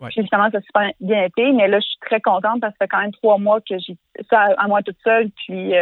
Ouais. 0.00 0.08
Puis 0.08 0.22
justement, 0.22 0.50
ça 0.50 0.60
super 0.60 0.90
bien 1.00 1.24
été, 1.24 1.52
mais 1.52 1.68
là, 1.68 1.78
je 1.78 1.86
suis 1.86 1.98
très 2.00 2.20
contente 2.20 2.60
parce 2.60 2.72
que 2.72 2.78
ça 2.80 2.84
fait 2.86 2.88
quand 2.88 3.02
même 3.02 3.12
trois 3.12 3.38
mois 3.38 3.60
que 3.60 3.78
j'ai 3.78 3.96
ça 4.28 4.48
à 4.56 4.66
moi 4.66 4.82
toute 4.82 4.96
seule, 5.04 5.30
puis 5.46 5.72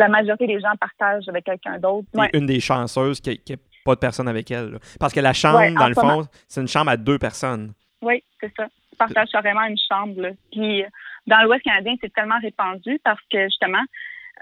la 0.00 0.08
majorité 0.08 0.46
des 0.46 0.60
gens 0.60 0.74
partagent 0.80 1.28
avec 1.28 1.44
quelqu'un 1.44 1.78
d'autre. 1.78 2.08
Une 2.32 2.46
des 2.46 2.60
chanceuses 2.60 3.20
qui, 3.20 3.38
qui, 3.38 3.56
pas 3.84 3.94
de 3.94 4.00
personne 4.00 4.28
avec 4.28 4.50
elle. 4.50 4.78
Parce 4.98 5.12
que 5.12 5.20
la 5.20 5.32
chambre, 5.32 5.60
dans 5.78 5.88
le 5.88 5.94
fond, 5.94 6.26
c'est 6.48 6.60
une 6.60 6.68
chambre 6.68 6.90
à 6.90 6.96
deux 6.96 7.18
personnes. 7.18 7.72
Oui, 8.02 8.22
c'est 8.40 8.52
ça. 8.56 8.66
Tu 8.90 8.96
partages 8.96 9.28
carrément 9.30 9.64
une 9.64 9.78
chambre. 9.78 10.30
Puis 10.50 10.84
dans 11.26 11.42
l'Ouest 11.42 11.62
canadien, 11.62 11.94
c'est 12.00 12.12
tellement 12.12 12.38
répandu 12.40 12.98
parce 13.04 13.20
que 13.30 13.44
justement, 13.44 13.84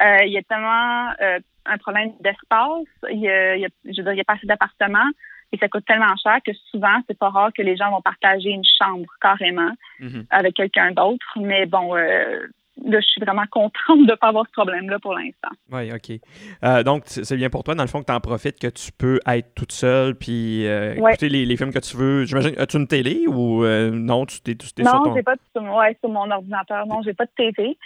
euh, 0.01 0.25
il 0.25 0.33
y 0.33 0.39
a 0.39 0.43
tellement 0.43 1.11
euh, 1.21 1.41
un 1.67 1.79
problème 1.79 2.13
d'espace. 2.21 2.87
Il 3.11 3.21
y 3.21 3.29
a, 3.29 3.57
je 3.57 3.97
veux 3.97 4.05
dire, 4.05 4.13
il 4.13 4.19
y 4.19 4.21
a 4.21 4.25
pas 4.25 4.35
assez 4.35 4.47
d'appartements 4.47 5.11
et 5.53 5.59
ça 5.59 5.69
coûte 5.69 5.85
tellement 5.87 6.15
cher 6.23 6.39
que 6.45 6.53
souvent, 6.71 7.01
c'est 7.09 7.19
pas 7.19 7.31
rare 7.31 7.51
que 7.57 7.63
les 7.63 7.77
gens 7.77 7.91
vont 7.91 8.03
partager 8.03 8.51
une 8.51 8.65
chambre 8.81 9.07
carrément 9.21 9.73
mm-hmm. 10.01 10.27
avec 10.31 10.55
quelqu'un 10.55 10.93
d'autre. 10.93 11.27
Mais 11.37 11.67
bon, 11.67 11.97
euh, 11.97 12.47
je 12.85 13.01
suis 13.01 13.21
vraiment 13.21 13.45
contente 13.51 14.07
de 14.07 14.11
ne 14.11 14.15
pas 14.15 14.29
avoir 14.29 14.47
ce 14.47 14.53
problème-là 14.53 14.99
pour 14.99 15.15
l'instant. 15.15 15.51
Oui, 15.71 15.93
OK. 15.93 16.21
Euh, 16.65 16.83
donc, 16.83 17.03
c'est 17.07 17.37
bien 17.37 17.51
pour 17.51 17.65
toi, 17.65 17.75
dans 17.75 17.83
le 17.83 17.89
fond, 17.89 18.01
que 18.01 18.07
tu 18.07 18.13
en 18.13 18.21
profites, 18.21 18.59
que 18.59 18.69
tu 18.69 18.93
peux 18.93 19.21
être 19.27 19.55
toute 19.55 19.73
seule 19.73 20.15
puis 20.15 20.67
euh, 20.67 20.95
écouter 20.95 21.29
les, 21.29 21.57
films 21.57 21.73
que 21.73 21.79
tu 21.79 21.97
veux. 21.97 22.25
J'imagine, 22.25 22.55
as-tu 22.59 22.77
une 22.77 22.87
télé 22.87 23.25
ou 23.27 23.65
euh, 23.65 23.91
non, 23.91 24.27
tu 24.27 24.41
t'es, 24.41 24.55
tu 24.55 24.67
Non, 24.83 24.91
sur, 24.91 25.15
ton... 25.15 25.23
pas 25.23 25.35
sur, 25.55 25.63
ouais, 25.77 25.97
sur 26.01 26.09
mon 26.09 26.31
ordinateur. 26.31 26.87
Non, 26.87 27.03
j'ai 27.03 27.15
pas 27.15 27.27
de 27.27 27.31
télé. 27.37 27.77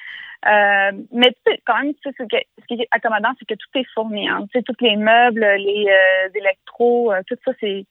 mais 0.44 1.31
tu 1.31 1.52
sais, 1.52 1.61
quand 1.64 1.81
même, 1.81 1.92
ce, 2.05 2.11
que, 2.11 2.37
ce 2.61 2.66
qui 2.66 2.74
est 2.74 2.88
accommodant, 2.90 3.33
c'est 3.38 3.46
que 3.46 3.55
tout 3.55 3.78
est 3.78 3.87
fourni. 3.94 4.28
Hein. 4.28 4.46
Tu 4.52 4.59
sais, 4.59 4.62
tous 4.62 4.85
les 4.85 4.96
meubles, 4.96 5.46
les 5.59 5.87
électros, 6.35 7.12
tout 7.26 7.37
ça, 7.44 7.52
c'est 7.61 7.87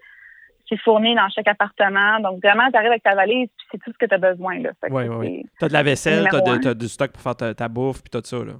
c'est 0.72 0.80
fourni 0.80 1.14
dans 1.16 1.28
chaque 1.30 1.48
appartement. 1.48 2.20
Donc, 2.22 2.42
vraiment, 2.42 2.70
tu 2.72 2.78
arrives 2.78 2.92
avec 2.92 3.04
ta 3.04 3.14
valise, 3.14 3.50
puis 3.58 3.68
c'est 3.72 3.78
tout 3.80 3.92
ce 3.92 3.98
que 3.98 4.06
tu 4.06 4.16
as 4.16 4.18
besoin. 4.18 4.58
Oui, 4.90 5.04
oui. 5.08 5.46
Tu 5.60 5.66
as 5.66 5.68
de 5.68 5.74
la 5.74 5.84
vaisselle, 5.84 6.28
tu 6.30 6.68
as, 6.68 6.74
du 6.74 6.88
stock 6.88 7.12
pour 7.12 7.22
faire 7.22 7.56
ta, 7.56 7.68
bouffe, 7.68 8.02
puis 8.02 8.10
tout 8.10 8.22
ça. 8.24 8.38
Là. 8.38 8.54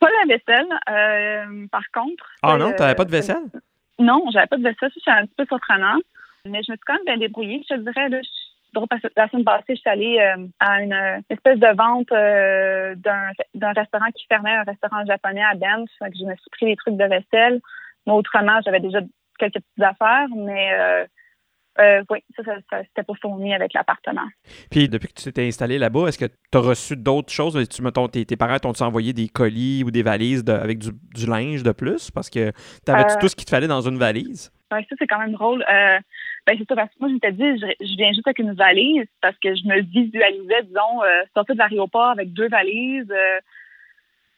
Pas 0.00 0.08
la 0.08 0.34
vaisselle, 0.34 0.68
euh, 0.90 1.66
par 1.70 1.84
contre. 1.92 2.24
Ah 2.42 2.56
non, 2.56 2.72
tu 2.72 2.82
n'avais 2.82 2.94
pas 2.94 3.04
de 3.04 3.10
vaisselle? 3.10 3.44
non, 3.98 4.24
j'avais 4.32 4.46
pas 4.46 4.56
de 4.56 4.62
vaisselle. 4.62 4.90
Ça, 4.94 5.00
c'est 5.04 5.10
un 5.10 5.26
petit 5.26 5.34
peu 5.36 5.46
surprenant. 5.46 5.98
Mais 6.44 6.62
je 6.62 6.72
me 6.72 6.76
suis 6.76 6.84
quand 6.86 6.94
même 6.94 7.04
bien 7.04 7.18
débrouillée, 7.18 7.62
je 7.68 7.74
te 7.74 7.80
dirais. 7.80 8.08
Là, 8.08 8.20
la 9.16 9.28
semaine 9.28 9.44
passée, 9.44 9.74
je 9.74 9.80
suis 9.80 9.90
allée 9.90 10.18
euh, 10.20 10.46
à 10.60 10.82
une 10.82 11.22
espèce 11.28 11.58
de 11.58 11.76
vente 11.76 12.10
euh, 12.12 12.94
d'un 13.54 13.72
restaurant 13.72 14.10
qui 14.14 14.24
fermait, 14.26 14.54
un 14.54 14.62
restaurant 14.62 15.04
japonais 15.04 15.42
à 15.42 15.54
Banff. 15.54 15.90
je 16.00 16.24
me 16.24 16.34
suis 16.36 16.50
pris 16.52 16.66
des 16.66 16.76
trucs 16.76 16.96
de 16.96 17.04
vaisselle. 17.04 17.60
Mais 18.06 18.12
autrement, 18.12 18.60
j'avais 18.64 18.80
déjà 18.80 19.00
quelques 19.38 19.54
petites 19.54 19.82
affaires, 19.82 20.28
mais 20.34 20.72
euh, 20.72 21.06
oui, 22.10 22.18
ça, 22.36 22.42
c'était 22.70 23.02
pour 23.04 23.16
fournir 23.18 23.54
avec 23.54 23.72
l'appartement. 23.72 24.26
Puis, 24.70 24.88
depuis 24.88 25.08
que 25.08 25.20
tu 25.20 25.32
t'es 25.32 25.46
installé 25.46 25.78
là-bas, 25.78 26.08
est-ce 26.08 26.18
que 26.18 26.26
tu 26.26 26.58
as 26.58 26.60
reçu 26.60 26.96
d'autres 26.96 27.32
choses? 27.32 27.68
Tu, 27.68 27.82
mettons, 27.82 28.08
tes, 28.08 28.24
tes 28.24 28.36
parents 28.36 28.58
t'ont 28.58 28.72
envoyé 28.80 29.12
des 29.12 29.28
colis 29.28 29.84
ou 29.84 29.90
des 29.90 30.02
valises 30.02 30.44
avec 30.48 30.78
du, 30.78 31.26
linge 31.26 31.62
de 31.62 31.72
plus? 31.72 32.10
Parce 32.10 32.30
que 32.30 32.50
tu 32.84 32.92
avais 32.92 33.04
tout 33.20 33.28
ce 33.28 33.36
qu'il 33.36 33.44
te 33.44 33.50
fallait 33.50 33.68
dans 33.68 33.80
une 33.80 33.98
valise? 33.98 34.50
Oui, 34.72 34.80
ça, 34.88 34.96
c'est 34.98 35.06
quand 35.06 35.18
même 35.18 35.32
drôle. 35.32 35.62
Euh, 35.62 35.98
ben, 36.46 36.56
c'est 36.58 36.68
ça, 36.68 36.74
parce 36.74 36.90
que 36.90 36.96
moi, 37.00 37.08
je 37.08 37.14
m'étais 37.14 37.32
dit, 37.32 37.60
je, 37.80 37.96
viens 37.96 38.12
juste 38.12 38.26
avec 38.26 38.38
une 38.38 38.54
valise 38.54 39.06
parce 39.20 39.36
que 39.38 39.54
je 39.54 39.66
me 39.66 39.80
visualisais, 39.80 40.62
disons, 40.64 41.02
euh, 41.02 41.22
sortir 41.34 41.54
de 41.54 41.60
l'aéroport 41.60 42.10
avec 42.10 42.32
deux 42.32 42.48
valises. 42.48 43.12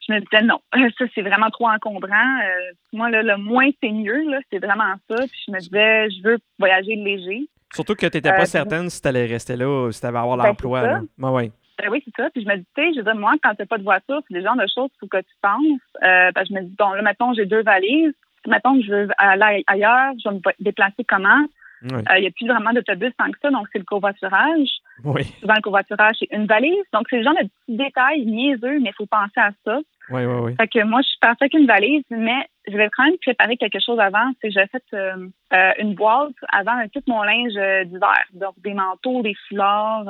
Euh, 0.01 0.07
je 0.07 0.13
me 0.13 0.19
disais 0.19 0.43
non, 0.43 0.59
ça 0.97 1.05
c'est 1.13 1.21
vraiment 1.21 1.49
trop 1.49 1.69
encombrant. 1.69 2.39
Euh, 2.43 2.73
moi, 2.93 3.09
là, 3.09 3.23
le 3.23 3.37
moins 3.37 3.69
c'est 3.81 3.91
mieux, 3.91 4.29
là, 4.29 4.39
c'est 4.51 4.59
vraiment 4.59 4.95
ça. 5.09 5.15
Puis 5.27 5.43
je 5.47 5.51
me 5.51 5.59
disais, 5.59 6.09
je 6.09 6.23
veux 6.23 6.37
voyager 6.59 6.95
léger. 6.95 7.47
Surtout 7.73 7.95
que 7.95 8.05
tu 8.07 8.17
n'étais 8.17 8.31
pas 8.31 8.45
certaine 8.45 8.89
si 8.89 9.01
tu 9.01 9.07
allais 9.07 9.25
rester 9.25 9.55
là 9.55 9.67
ou 9.67 9.91
si 9.91 10.01
tu 10.01 10.05
allais 10.05 10.17
avoir 10.17 10.37
ben, 10.37 10.47
l'emploi. 10.47 11.01
Ben, 11.17 11.31
oui. 11.31 11.51
oui, 11.89 12.03
c'est 12.03 12.21
ça. 12.21 12.29
Puis 12.31 12.43
je 12.43 12.49
me 12.49 12.57
disais, 12.57 12.93
je 12.93 12.97
veux 12.97 13.03
dire, 13.03 13.15
moi, 13.15 13.33
quand 13.41 13.55
tu 13.55 13.61
n'as 13.61 13.65
pas 13.65 13.77
de 13.77 13.83
voiture, 13.83 14.21
c'est 14.27 14.33
des 14.33 14.43
genres 14.43 14.57
de 14.57 14.67
choses 14.67 14.89
qu'il 14.89 14.99
faut 14.99 15.07
que 15.07 15.21
tu 15.21 15.35
penses. 15.41 15.79
que 16.01 16.45
je 16.45 16.53
me 16.53 16.61
dis, 16.63 16.75
bon, 16.77 16.91
là, 16.91 17.01
maintenant, 17.01 17.33
j'ai 17.33 17.45
deux 17.45 17.63
valises. 17.63 18.13
Mettons 18.45 18.75
que 18.75 18.85
je 18.85 18.91
veux 18.91 19.07
aller 19.17 19.63
ailleurs, 19.67 20.13
je 20.21 20.29
vais 20.29 20.35
me 20.35 20.41
déplacer 20.59 21.05
comment? 21.07 21.45
Euh, 21.83 22.17
il 22.17 22.21
n'y 22.21 22.27
a 22.27 22.31
plus 22.31 22.47
vraiment 22.47 22.73
d'autobus 22.73 23.11
tant 23.17 23.31
que 23.31 23.39
ça, 23.41 23.49
donc 23.49 23.67
c'est 23.71 23.79
le 23.79 23.85
covoiturage. 23.85 24.69
Oui. 25.03 25.23
Souvent, 25.39 25.55
le 25.55 25.61
covoiturage, 25.61 26.15
c'est 26.19 26.31
une 26.31 26.45
valise. 26.45 26.83
Donc, 26.93 27.07
c'est 27.09 27.17
le 27.17 27.23
genre 27.23 27.33
de 27.33 27.47
petits 27.47 27.77
détails 27.77 28.25
niaiseux, 28.25 28.79
mais 28.79 28.89
il 28.89 28.95
faut 28.95 29.07
penser 29.07 29.37
à 29.37 29.51
ça. 29.65 29.79
Oui, 30.11 30.25
oui, 30.25 30.35
oui. 30.41 30.55
Fait 30.59 30.67
que 30.67 30.83
moi, 30.83 31.01
je 31.01 31.07
suis 31.07 31.19
partie 31.19 31.43
avec 31.43 31.53
une 31.53 31.67
valise, 31.67 32.03
mais 32.09 32.47
je 32.67 32.75
vais 32.75 32.89
quand 32.95 33.05
même 33.05 33.17
préparer 33.21 33.57
quelque 33.57 33.79
chose 33.79 33.99
avant. 33.99 34.31
C'est 34.41 34.51
j'ai 34.51 34.65
fait 34.67 34.83
euh, 34.93 35.27
euh, 35.53 35.71
une 35.79 35.95
boîte 35.95 36.33
avant 36.51 36.73
tout 36.93 37.01
mon 37.07 37.23
linge 37.23 37.53
d'hiver. 37.85 38.23
Donc, 38.33 38.53
des 38.63 38.73
manteaux, 38.73 39.21
des 39.21 39.35
foulards, 39.47 40.05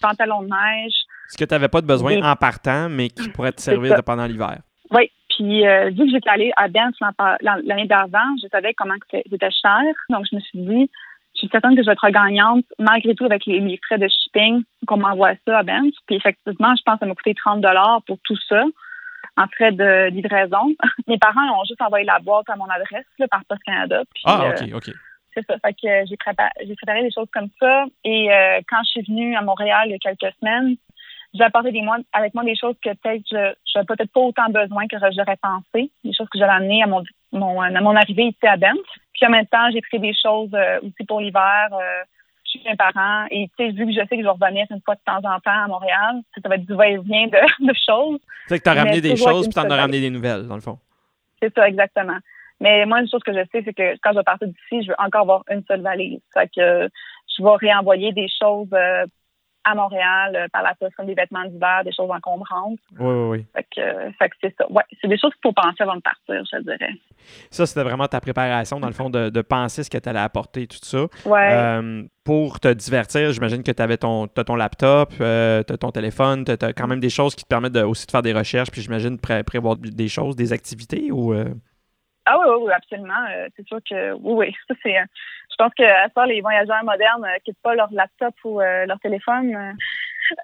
pantalons 0.00 0.42
de 0.42 0.48
neige. 0.48 0.94
Ce 1.28 1.36
que 1.36 1.44
tu 1.44 1.54
n'avais 1.54 1.68
pas 1.68 1.80
de 1.80 1.86
besoin 1.86 2.22
en 2.22 2.36
partant, 2.36 2.88
mais 2.88 3.08
qui 3.08 3.28
pourrait 3.28 3.52
te 3.52 3.60
servir 3.60 4.02
pendant 4.04 4.26
l'hiver. 4.26 4.58
Oui, 4.90 5.10
puis, 5.28 5.62
vu 5.62 6.04
que 6.04 6.10
j'étais 6.10 6.30
allée 6.30 6.52
à 6.56 6.68
Banff 6.68 6.94
l'année 7.40 7.86
d'avant, 7.86 8.36
je 8.42 8.48
savais 8.48 8.74
comment 8.74 8.94
c'était 9.10 9.50
cher. 9.50 9.82
Donc, 10.08 10.26
je 10.30 10.36
me 10.36 10.40
suis 10.40 10.58
dit, 10.58 10.90
je 11.34 11.40
suis 11.40 11.48
certaine 11.48 11.76
que 11.76 11.82
je 11.82 11.86
vais 11.86 11.92
être 11.92 12.10
gagnante, 12.10 12.64
malgré 12.78 13.14
tout, 13.14 13.24
avec 13.24 13.46
les, 13.46 13.80
frais 13.86 13.98
de 13.98 14.08
shipping, 14.08 14.62
qu'on 14.86 14.98
m'envoie 14.98 15.32
ça 15.46 15.58
à 15.58 15.62
Bench. 15.62 15.94
Puis 16.06 16.16
effectivement, 16.16 16.74
je 16.76 16.82
pense 16.82 16.94
que 16.94 17.00
ça 17.00 17.06
m'a 17.06 17.14
coûté 17.14 17.34
30 17.34 17.64
pour 18.06 18.18
tout 18.24 18.36
ça, 18.48 18.64
en 19.36 19.46
frais 19.48 19.72
de 19.72 20.08
livraison. 20.08 20.74
Mes 21.06 21.18
parents 21.18 21.60
ont 21.60 21.64
juste 21.64 21.80
envoyé 21.82 22.04
la 22.04 22.18
boîte 22.18 22.48
à 22.48 22.56
mon 22.56 22.66
adresse, 22.66 23.06
là, 23.18 23.28
par 23.28 23.44
Post 23.48 23.62
Canada. 23.64 24.02
ah, 24.24 24.50
OK, 24.50 24.62
euh, 24.62 24.76
OK. 24.76 24.90
C'est 25.34 25.46
ça. 25.46 25.56
Fait 25.64 25.74
que 25.74 26.06
j'ai 26.08 26.16
préparé, 26.16 26.50
j'ai 26.66 26.74
préparé 26.74 27.02
des 27.02 27.12
choses 27.12 27.28
comme 27.32 27.48
ça. 27.60 27.84
Et 28.04 28.32
euh, 28.32 28.60
quand 28.68 28.82
je 28.84 28.90
suis 28.90 29.02
venue 29.02 29.36
à 29.36 29.42
Montréal 29.42 29.82
il 29.86 29.92
y 29.92 29.94
a 29.94 29.98
quelques 29.98 30.34
semaines, 30.40 30.76
j'ai 31.34 31.44
apporté 31.44 31.70
des 31.70 31.82
avec 32.12 32.34
moi 32.34 32.42
des 32.42 32.56
choses 32.56 32.74
que 32.84 32.90
peut-être 32.90 33.22
je 33.30 33.36
n'avais 33.36 33.86
peut-être 33.86 34.12
pas 34.12 34.20
autant 34.20 34.48
besoin 34.48 34.86
que 34.88 34.96
j'aurais 35.16 35.36
pensé, 35.36 35.90
des 36.04 36.12
choses 36.12 36.28
que 36.28 36.38
j'avais 36.38 36.52
amenées 36.52 36.82
à 36.82 36.86
mon, 36.88 37.04
mon, 37.32 37.60
à 37.60 37.80
mon 37.80 37.94
arrivée 37.94 38.24
ici 38.24 38.46
à 38.46 38.56
Bench. 38.56 38.78
Puis 39.14 39.26
en 39.26 39.30
même 39.30 39.46
temps, 39.46 39.70
j'ai 39.72 39.80
pris 39.80 40.00
des 40.00 40.14
choses 40.14 40.50
euh, 40.54 40.80
aussi 40.80 41.04
pour 41.06 41.20
l'hiver. 41.20 41.68
Euh, 41.72 42.02
je 42.52 42.58
suis 42.58 42.68
un 42.68 42.76
parent 42.76 43.26
et 43.30 43.48
tu 43.56 43.64
sais, 43.64 43.72
vu 43.72 43.86
que 43.86 43.92
je 43.92 44.00
sais 44.00 44.16
que 44.16 44.16
je 44.16 44.22
vais 44.22 44.28
revenir 44.28 44.66
une 44.70 44.80
fois 44.82 44.94
de 44.94 45.00
temps 45.04 45.18
en 45.18 45.40
temps 45.40 45.64
à 45.64 45.68
Montréal, 45.68 46.20
ça 46.42 46.48
va 46.48 46.56
être 46.56 46.66
du 46.66 46.74
va-et-vient 46.74 47.26
de, 47.26 47.66
de, 47.66 47.74
choses. 47.74 48.20
C'est 48.48 48.58
que 48.58 48.64
tu 48.64 48.70
as 48.70 48.74
ramené 48.74 49.00
des 49.00 49.16
choses 49.16 49.46
puis 49.46 49.54
tu 49.54 49.60
en 49.60 49.70
as 49.70 49.76
ramené 49.76 50.00
des 50.00 50.10
nouvelles, 50.10 50.46
dans 50.46 50.56
le 50.56 50.60
fond. 50.60 50.78
C'est 51.40 51.54
ça, 51.54 51.68
exactement. 51.68 52.18
Mais 52.60 52.84
moi, 52.84 53.00
une 53.00 53.08
chose 53.08 53.22
que 53.22 53.32
je 53.32 53.40
sais, 53.52 53.62
c'est 53.64 53.72
que 53.72 53.96
quand 54.02 54.12
je 54.12 54.18
vais 54.18 54.24
partir 54.24 54.48
d'ici, 54.48 54.82
je 54.82 54.88
veux 54.88 54.96
encore 54.98 55.22
avoir 55.22 55.44
une 55.50 55.64
seule 55.66 55.80
valise. 55.80 56.20
Fait 56.34 56.48
que 56.54 56.88
je 57.36 57.42
vais 57.42 57.56
réenvoyer 57.56 58.12
des 58.12 58.28
choses 58.28 58.68
euh, 58.72 59.06
à 59.64 59.74
Montréal 59.74 60.36
euh, 60.36 60.46
par 60.52 60.62
la 60.62 60.74
poste, 60.74 60.94
comme 60.96 61.06
des 61.06 61.14
vêtements 61.14 61.44
d'hiver, 61.44 61.82
des 61.84 61.92
choses 61.92 62.10
encombrantes. 62.10 62.78
Oui, 62.98 63.06
oui, 63.06 63.28
oui. 63.28 63.46
Fait 63.54 63.66
que, 63.74 63.80
euh, 63.80 64.10
fait 64.18 64.28
que 64.30 64.36
c'est 64.40 64.54
ça. 64.56 64.70
Ouais, 64.70 64.82
c'est 65.00 65.08
des 65.08 65.18
choses 65.18 65.32
qu'il 65.32 65.42
faut 65.42 65.52
penser 65.52 65.80
avant 65.80 65.96
de 65.96 66.00
partir, 66.00 66.42
je 66.50 66.62
dirais. 66.62 66.94
Ça, 67.50 67.66
c'était 67.66 67.82
vraiment 67.82 68.06
ta 68.06 68.20
préparation, 68.20 68.80
dans 68.80 68.86
le 68.86 68.94
fond, 68.94 69.10
de, 69.10 69.28
de 69.28 69.40
penser 69.42 69.82
ce 69.82 69.90
que 69.90 69.98
tu 69.98 70.08
allais 70.08 70.20
apporter, 70.20 70.66
tout 70.66 70.78
ça. 70.82 71.06
Ouais. 71.26 71.50
Euh, 71.52 72.02
pour 72.24 72.60
te 72.60 72.72
divertir, 72.72 73.32
j'imagine 73.32 73.62
que 73.62 73.72
tu 73.72 73.82
avais 73.82 73.96
ton, 73.96 74.26
as 74.36 74.44
ton 74.44 74.56
laptop, 74.56 75.12
tu 75.16 75.22
as 75.22 75.64
ton 75.64 75.90
téléphone, 75.90 76.44
tu 76.44 76.52
as, 76.52 76.72
quand 76.72 76.86
même 76.86 77.00
des 77.00 77.10
choses 77.10 77.34
qui 77.34 77.44
te 77.44 77.48
permettent 77.48 77.72
de, 77.72 77.82
aussi 77.82 78.06
de 78.06 78.10
faire 78.10 78.22
des 78.22 78.32
recherches, 78.32 78.70
puis 78.70 78.82
j'imagine 78.82 79.18
pré 79.18 79.42
prévoir 79.42 79.76
des 79.76 80.08
choses, 80.08 80.36
des 80.36 80.52
activités 80.52 81.10
ou. 81.10 81.34
Ah 82.26 82.38
oui, 82.38 82.46
oui, 82.48 82.64
oui 82.66 82.72
absolument. 82.72 83.26
c'est 83.56 83.66
sûr 83.66 83.78
que 83.88 84.12
oui, 84.12 84.48
oui. 84.48 84.56
Ça, 84.68 84.74
c'est 84.82 84.96
je 85.60 85.64
pense 85.64 85.74
que 85.76 85.82
à 85.82 86.08
ça, 86.14 86.24
les 86.24 86.40
voyageurs 86.40 86.82
modernes 86.84 87.20
ne 87.20 87.26
euh, 87.26 87.38
quittent 87.44 87.60
pas 87.62 87.74
leur 87.74 87.92
laptop 87.92 88.34
ou 88.44 88.62
euh, 88.62 88.86
leur 88.86 88.98
téléphone. 89.00 89.54
Euh. 89.54 89.72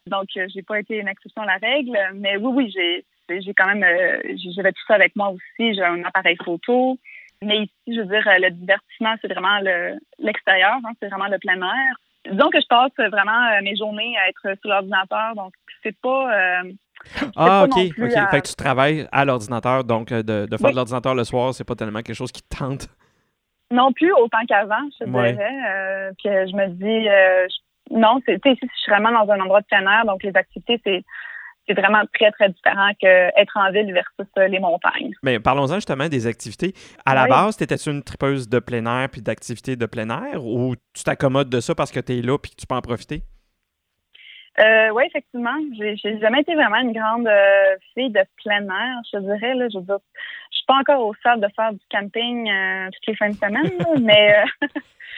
donc, 0.07 0.27
j'ai 0.35 0.63
pas 0.63 0.79
été 0.79 0.99
une 0.99 1.09
exception 1.09 1.43
à 1.43 1.47
la 1.47 1.57
règle. 1.57 1.99
Mais 2.15 2.37
oui, 2.37 2.53
oui, 2.55 2.73
j'ai 2.75 3.05
j'ai 3.41 3.55
quand 3.55 3.67
même 3.67 3.85
j'avais 4.55 4.73
tout 4.73 4.85
ça 4.87 4.95
avec 4.95 5.17
moi 5.17 5.31
aussi. 5.31 5.75
J'ai 5.75 5.83
un 5.83 6.05
appareil 6.05 6.37
photo. 6.45 6.99
Mais 7.43 7.61
ici, 7.63 7.73
je 7.89 8.01
veux 8.01 8.07
dire, 8.07 8.23
le 8.27 8.51
divertissement, 8.51 9.15
c'est 9.21 9.33
vraiment 9.33 9.59
l'extérieur, 10.19 10.79
hein, 10.85 10.93
c'est 11.01 11.09
vraiment 11.09 11.29
le 11.29 11.39
plein 11.39 11.61
air. 11.61 11.97
Disons 12.31 12.51
que 12.51 12.61
je 12.61 12.67
passe 12.67 12.93
vraiment 12.97 13.61
mes 13.63 13.77
journées 13.77 14.17
à 14.19 14.29
être 14.29 14.59
sur 14.61 14.71
l'ordinateur, 14.71 15.35
donc 15.35 15.53
c'est 15.83 15.97
pas 16.01 16.63
ah, 17.37 17.65
OK. 17.65 17.75
Fait 17.75 18.41
que 18.41 18.49
tu 18.49 18.55
travailles 18.55 19.07
à 19.13 19.25
l'ordinateur, 19.25 19.85
donc 19.85 20.13
de, 20.13 20.47
faire 20.57 20.71
de 20.71 20.77
l'ordinateur 20.77 21.15
le 21.15 21.25
soir, 21.25 21.55
c'est 21.55 21.65
pas 21.65 21.75
tellement 21.75 22.03
quelque 22.03 22.17
chose 22.17 22.33
qui 22.33 22.43
te 22.43 22.57
tente? 22.57 22.89
Non 23.71 23.93
plus 23.93 24.13
autant 24.13 24.45
qu'avant, 24.49 24.89
je 24.93 25.05
te 25.05 25.11
dirais. 25.11 25.37
Euh, 25.39 26.13
puis 26.19 26.29
euh, 26.29 26.47
je 26.47 26.57
me 26.57 26.69
dis, 26.69 27.09
euh, 27.09 27.47
non, 27.91 28.21
c'est, 28.25 28.35
ici, 28.47 28.59
je 28.63 28.81
suis 28.81 28.93
vraiment 28.93 29.11
dans 29.11 29.31
un 29.33 29.41
endroit 29.41 29.61
de 29.61 29.67
plein 29.67 29.83
air, 29.91 30.05
donc 30.05 30.23
les 30.23 30.37
activités, 30.37 30.81
c'est 30.85 31.05
c'est 31.69 31.75
vraiment 31.75 32.03
très, 32.15 32.31
très 32.31 32.49
différent 32.49 32.91
qu'être 33.01 33.57
en 33.57 33.73
ville 33.73 33.93
versus 33.93 34.33
les 34.37 34.61
montagnes. 34.61 35.13
Mais 35.25 35.41
parlons-en 35.41 35.75
justement 35.75 36.09
des 36.09 36.29
activités. 36.29 36.75
À 37.05 37.15
la 37.15 37.27
base, 37.27 37.61
étais-tu 37.61 37.91
une 37.91 38.05
tripeuse 38.05 38.49
de 38.49 38.61
plein 38.61 38.87
air 38.87 39.09
puis 39.09 39.21
d'activités 39.21 39.75
de 39.75 39.87
plein 39.87 40.09
air 40.11 40.45
ou 40.45 40.77
tu 40.95 41.03
t'accommodes 41.03 41.51
de 41.51 41.59
ça 41.59 41.75
parce 41.75 41.91
que 41.91 41.99
tu 41.99 42.19
es 42.19 42.23
là 42.23 42.39
puis 42.39 42.53
que 42.53 42.57
tu 42.57 42.69
peux 42.69 42.77
en 42.77 42.81
profiter? 42.81 43.23
Euh, 44.59 44.89
oui, 44.91 45.05
effectivement. 45.07 45.57
J'ai, 45.77 46.19
jamais 46.19 46.41
été 46.41 46.55
vraiment 46.55 46.79
une 46.79 46.93
grande 46.93 47.27
euh, 47.27 47.77
fille 47.95 48.11
de 48.11 48.21
plein 48.43 48.63
air, 48.63 49.01
je 49.13 49.19
dirais. 49.19 49.55
Là, 49.55 49.69
je 49.71 49.79
veux 49.79 49.85
dire, 49.85 49.99
je 50.51 50.57
suis 50.57 50.67
pas 50.67 50.77
encore 50.77 51.07
au 51.07 51.15
stade 51.15 51.41
de 51.41 51.49
faire 51.55 51.73
du 51.73 51.81
camping 51.91 52.51
euh, 52.51 52.87
toutes 52.87 53.07
les 53.07 53.17
fins 53.17 53.29
de 53.29 53.35
semaine, 53.35 53.73
mais. 54.01 54.35
Euh, 54.35 54.67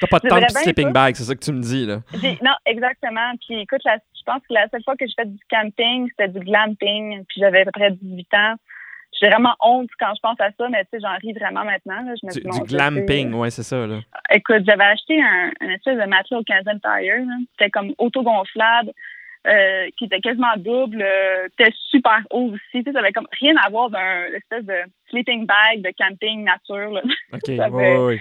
T'as 0.01 0.07
pas 0.07 0.19
de 0.19 0.29
temps 0.29 0.41
de 0.41 0.49
sleeping 0.49 0.93
bag, 0.93 1.15
c'est 1.17 1.25
ça 1.25 1.35
que 1.35 1.45
tu 1.45 1.53
me 1.53 1.61
dis, 1.61 1.87
là. 1.87 2.01
non, 2.43 2.55
exactement. 2.67 3.33
Puis 3.47 3.61
écoute, 3.61 3.81
je 3.85 4.23
pense 4.25 4.43
que 4.49 4.55
la 4.55 4.69
seule 4.69 4.83
fois 4.85 4.97
que 4.97 5.07
j'ai 5.07 5.15
fait 5.15 5.27
du 5.27 5.41
camping, 5.51 6.09
c'était 6.11 6.29
du 6.29 6.41
glamping, 6.41 7.25
puis 7.25 7.41
j'avais 7.41 7.63
à 7.63 7.65
peu 7.65 7.73
près 7.73 7.91
18 7.91 8.35
ans. 8.35 8.55
J'ai 9.21 9.29
vraiment 9.29 9.55
honte 9.61 9.89
quand 9.99 10.15
je 10.15 10.21
pense 10.21 10.41
à 10.41 10.51
ça, 10.57 10.69
mais 10.69 10.85
tu 10.85 10.91
sais, 10.93 10.99
j'en 11.01 11.17
ris 11.17 11.33
vraiment 11.33 11.65
maintenant. 11.65 12.03
Là. 12.03 12.15
Je 12.21 12.27
me 12.27 12.33
du, 12.33 12.61
du 12.61 12.77
glamping, 12.77 13.35
ouais, 13.35 13.51
c'est 13.51 13.65
ça. 13.65 13.87
Là. 13.87 13.99
Écoute, 14.31 14.63
j'avais 14.65 14.85
acheté 14.85 15.21
un, 15.21 15.51
un 15.61 15.71
espèce 15.71 15.99
de 15.99 16.05
matelas 16.05 16.39
au 16.39 16.45
Canadian 16.45 16.79
Tire. 16.79 17.25
C'était 17.53 17.71
comme 17.71 17.93
auto-gonflable. 17.99 18.93
Euh, 19.47 19.89
qui 19.97 20.07
était 20.07 20.21
quasiment 20.21 20.57
double, 20.57 21.01
euh, 21.01 21.47
était 21.47 21.73
super 21.91 22.21
haut 22.31 22.51
aussi. 22.53 22.61
Tu 22.73 22.83
sais, 22.83 22.93
ça 22.93 22.99
avait 22.99 23.13
comme 23.13 23.29
rien 23.41 23.55
à 23.65 23.71
voir 23.71 23.89
d'un 23.89 24.25
espèce 24.35 24.65
de 24.65 24.75
sleeping 25.09 25.47
bag 25.47 25.81
de 25.81 25.91
camping 25.97 26.45
nature. 26.45 26.91
Là. 26.91 27.03
OK, 27.33 27.49
oui, 27.49 28.21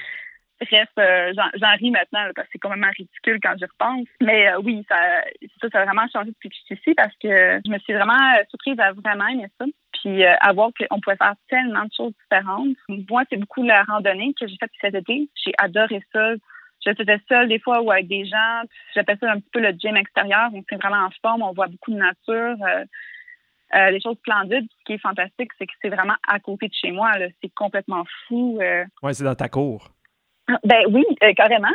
Bref, 0.60 0.90
euh, 0.98 1.34
j'en 1.36 1.76
ris 1.76 1.92
maintenant 1.92 2.30
parce 2.36 2.48
que 2.48 2.52
c'est 2.54 2.60
complètement 2.60 2.92
ridicule 2.96 3.40
quand 3.44 3.56
je 3.60 3.66
repense. 3.66 4.08
Mais 4.22 4.56
oui, 4.64 4.86
ça, 4.88 4.96
ça, 5.62 5.68
ça, 5.72 5.82
a 5.82 5.86
vraiment 5.86 6.08
changé 6.14 6.30
depuis 6.30 6.50
que 6.50 6.56
je 6.56 6.66
suis 6.66 6.76
ici 6.76 6.94
parce 6.96 7.14
que 7.22 7.60
je 7.66 7.72
me 7.72 7.78
suis 7.80 7.94
vraiment 7.94 8.18
surprise 8.50 8.80
à 8.80 8.94
vraiment 8.94 9.28
aimer 9.28 9.48
ça. 9.60 9.66
Puis 10.02 10.24
à 10.24 10.54
voir 10.54 10.70
qu'on 10.78 11.00
pouvait 11.00 11.18
faire 11.18 11.36
tellement 11.50 11.84
de 11.84 11.94
choses 11.96 12.14
différentes. 12.24 12.76
Moi, 13.10 13.24
c'est 13.30 13.38
beaucoup 13.38 13.64
la 13.64 13.84
randonnée 13.84 14.34
que 14.40 14.48
j'ai 14.48 14.56
faite 14.60 14.72
cet 14.82 14.96
été. 14.96 15.30
J'ai 15.44 15.54
adoré 15.58 16.02
ça 16.14 16.34
je 16.88 17.04
faisais 17.04 17.20
seule 17.28 17.50
des 17.50 17.60
fois 17.60 17.82
ou 17.82 17.92
avec 17.92 18.08
des 18.08 18.26
gens. 18.26 18.62
J'appelle 18.94 19.18
ça 19.20 19.32
un 19.32 19.40
petit 19.40 19.50
peu 19.52 19.60
le 19.60 19.72
gym 19.72 19.96
extérieur. 19.96 20.50
On 20.54 20.60
est 20.60 20.76
vraiment 20.76 21.06
en 21.06 21.10
forme, 21.22 21.42
on 21.42 21.54
voit 21.54 21.68
beaucoup 21.68 21.92
de 21.92 21.98
nature. 21.98 22.56
Euh, 22.66 22.86
euh, 23.76 23.92
les 23.92 24.00
choses 24.00 24.18
splendides. 24.18 24.68
Ce 24.80 24.84
qui 24.86 24.94
est 24.94 25.02
fantastique, 25.02 25.52
c'est 25.58 25.68
que 25.68 25.74
c'est 25.82 25.90
vraiment 25.90 26.16
à 26.28 26.40
côté 26.40 26.68
de 26.68 26.74
chez 26.74 26.92
moi. 26.92 27.12
C'est 27.42 27.54
complètement 27.54 28.04
fou. 28.28 28.60
Euh. 28.62 28.86
Oui, 29.04 29.14
c'est 29.14 29.26
dans 29.26 29.36
ta 29.36 29.50
cour. 29.50 29.90
Ben 30.64 30.84
oui, 30.90 31.04
carrément. 31.36 31.68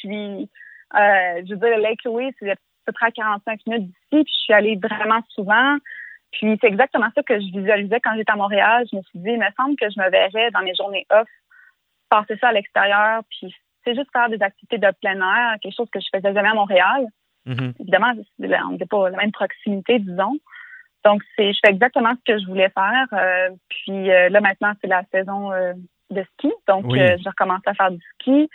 puis, 0.00 0.48
je 0.94 1.50
veux 1.50 1.56
dire, 1.56 1.78
Lake 1.78 2.04
Louise, 2.04 2.32
c'est 2.38 2.50
à 2.50 2.54
peu 2.86 2.92
près 2.92 3.06
à 3.06 3.10
45 3.10 3.66
minutes 3.66 3.86
d'ici, 3.86 4.24
puis 4.24 4.32
je 4.34 4.42
suis 4.44 4.54
allée 4.54 4.76
vraiment 4.76 5.20
souvent. 5.28 5.76
Puis 6.32 6.58
c'est 6.60 6.68
exactement 6.68 7.08
ça 7.14 7.22
que 7.22 7.38
je 7.38 7.58
visualisais 7.58 8.00
quand 8.00 8.14
j'étais 8.16 8.32
à 8.32 8.36
Montréal. 8.36 8.86
Je 8.90 8.96
me 8.96 9.02
suis 9.02 9.18
dit, 9.18 9.30
il 9.30 9.38
me 9.38 9.50
semble 9.56 9.76
que 9.76 9.90
je 9.90 10.00
me 10.00 10.10
verrais 10.10 10.50
dans 10.52 10.62
mes 10.62 10.74
journées 10.74 11.06
off 11.10 11.28
passer 12.08 12.36
ça 12.38 12.48
à 12.48 12.52
l'extérieur, 12.52 13.22
puis 13.30 13.54
c'est 13.84 13.94
juste 13.94 14.10
faire 14.12 14.28
des 14.28 14.42
activités 14.42 14.78
de 14.78 14.92
plein 15.00 15.16
air, 15.16 15.56
quelque 15.60 15.74
chose 15.76 15.88
que 15.92 16.00
je 16.00 16.06
faisais 16.14 16.34
jamais 16.34 16.48
à 16.48 16.54
Montréal. 16.54 17.06
Mm-hmm. 17.46 17.74
Évidemment, 17.80 18.12
on 18.66 18.72
n'était 18.72 18.86
pas 18.86 19.10
la 19.10 19.16
même 19.16 19.32
proximité, 19.32 19.98
disons. 19.98 20.38
Donc, 21.04 21.22
c'est, 21.36 21.52
je 21.52 21.58
fais 21.64 21.72
exactement 21.72 22.12
ce 22.14 22.32
que 22.32 22.38
je 22.38 22.46
voulais 22.46 22.70
faire. 22.70 23.06
Euh, 23.12 23.50
puis 23.68 24.10
euh, 24.10 24.28
là, 24.28 24.40
maintenant, 24.40 24.72
c'est 24.80 24.88
la 24.88 25.02
saison 25.12 25.52
euh, 25.52 25.72
de 26.10 26.24
ski. 26.34 26.52
Donc, 26.66 26.86
j'ai 26.94 27.16
recommencé 27.24 27.62
à 27.66 27.74
faire 27.74 27.90
du 27.90 28.00
ski. 28.14 28.50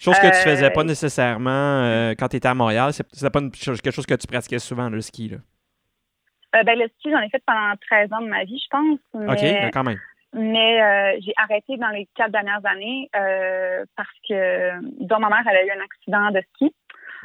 Chose 0.00 0.18
que 0.18 0.28
tu 0.28 0.48
faisais 0.48 0.70
pas 0.70 0.84
nécessairement 0.84 2.12
quand 2.18 2.28
tu 2.28 2.36
étais 2.36 2.48
à 2.48 2.54
Montréal. 2.54 2.92
C'est 2.92 3.30
pas 3.30 3.40
quelque 3.40 3.90
chose 3.90 4.06
que 4.06 4.14
tu 4.14 4.26
pratiquais 4.26 4.58
souvent, 4.58 4.88
le 4.88 5.02
ski. 5.02 5.28
Là. 5.28 6.62
ben, 6.64 6.78
le 6.78 6.88
ski, 6.88 7.10
j'en 7.10 7.20
ai 7.20 7.28
fait 7.28 7.42
pendant 7.46 7.74
13 7.90 8.12
ans 8.14 8.22
de 8.22 8.28
ma 8.28 8.44
vie, 8.44 8.58
je 8.58 8.68
pense. 8.70 8.98
OK, 9.12 9.42
ben, 9.42 9.70
quand 9.70 9.84
même. 9.84 9.98
Mais 10.32 10.80
euh, 10.80 11.18
j'ai 11.24 11.32
arrêté 11.36 11.76
dans 11.76 11.88
les 11.88 12.08
quatre 12.14 12.30
dernières 12.30 12.64
années 12.64 13.10
euh, 13.16 13.84
parce 13.96 14.08
que, 14.28 15.04
dont 15.04 15.18
ma 15.18 15.28
mère, 15.28 15.42
elle 15.50 15.56
a 15.56 15.64
eu 15.64 15.78
un 15.78 15.84
accident 15.84 16.30
de 16.30 16.40
ski 16.54 16.74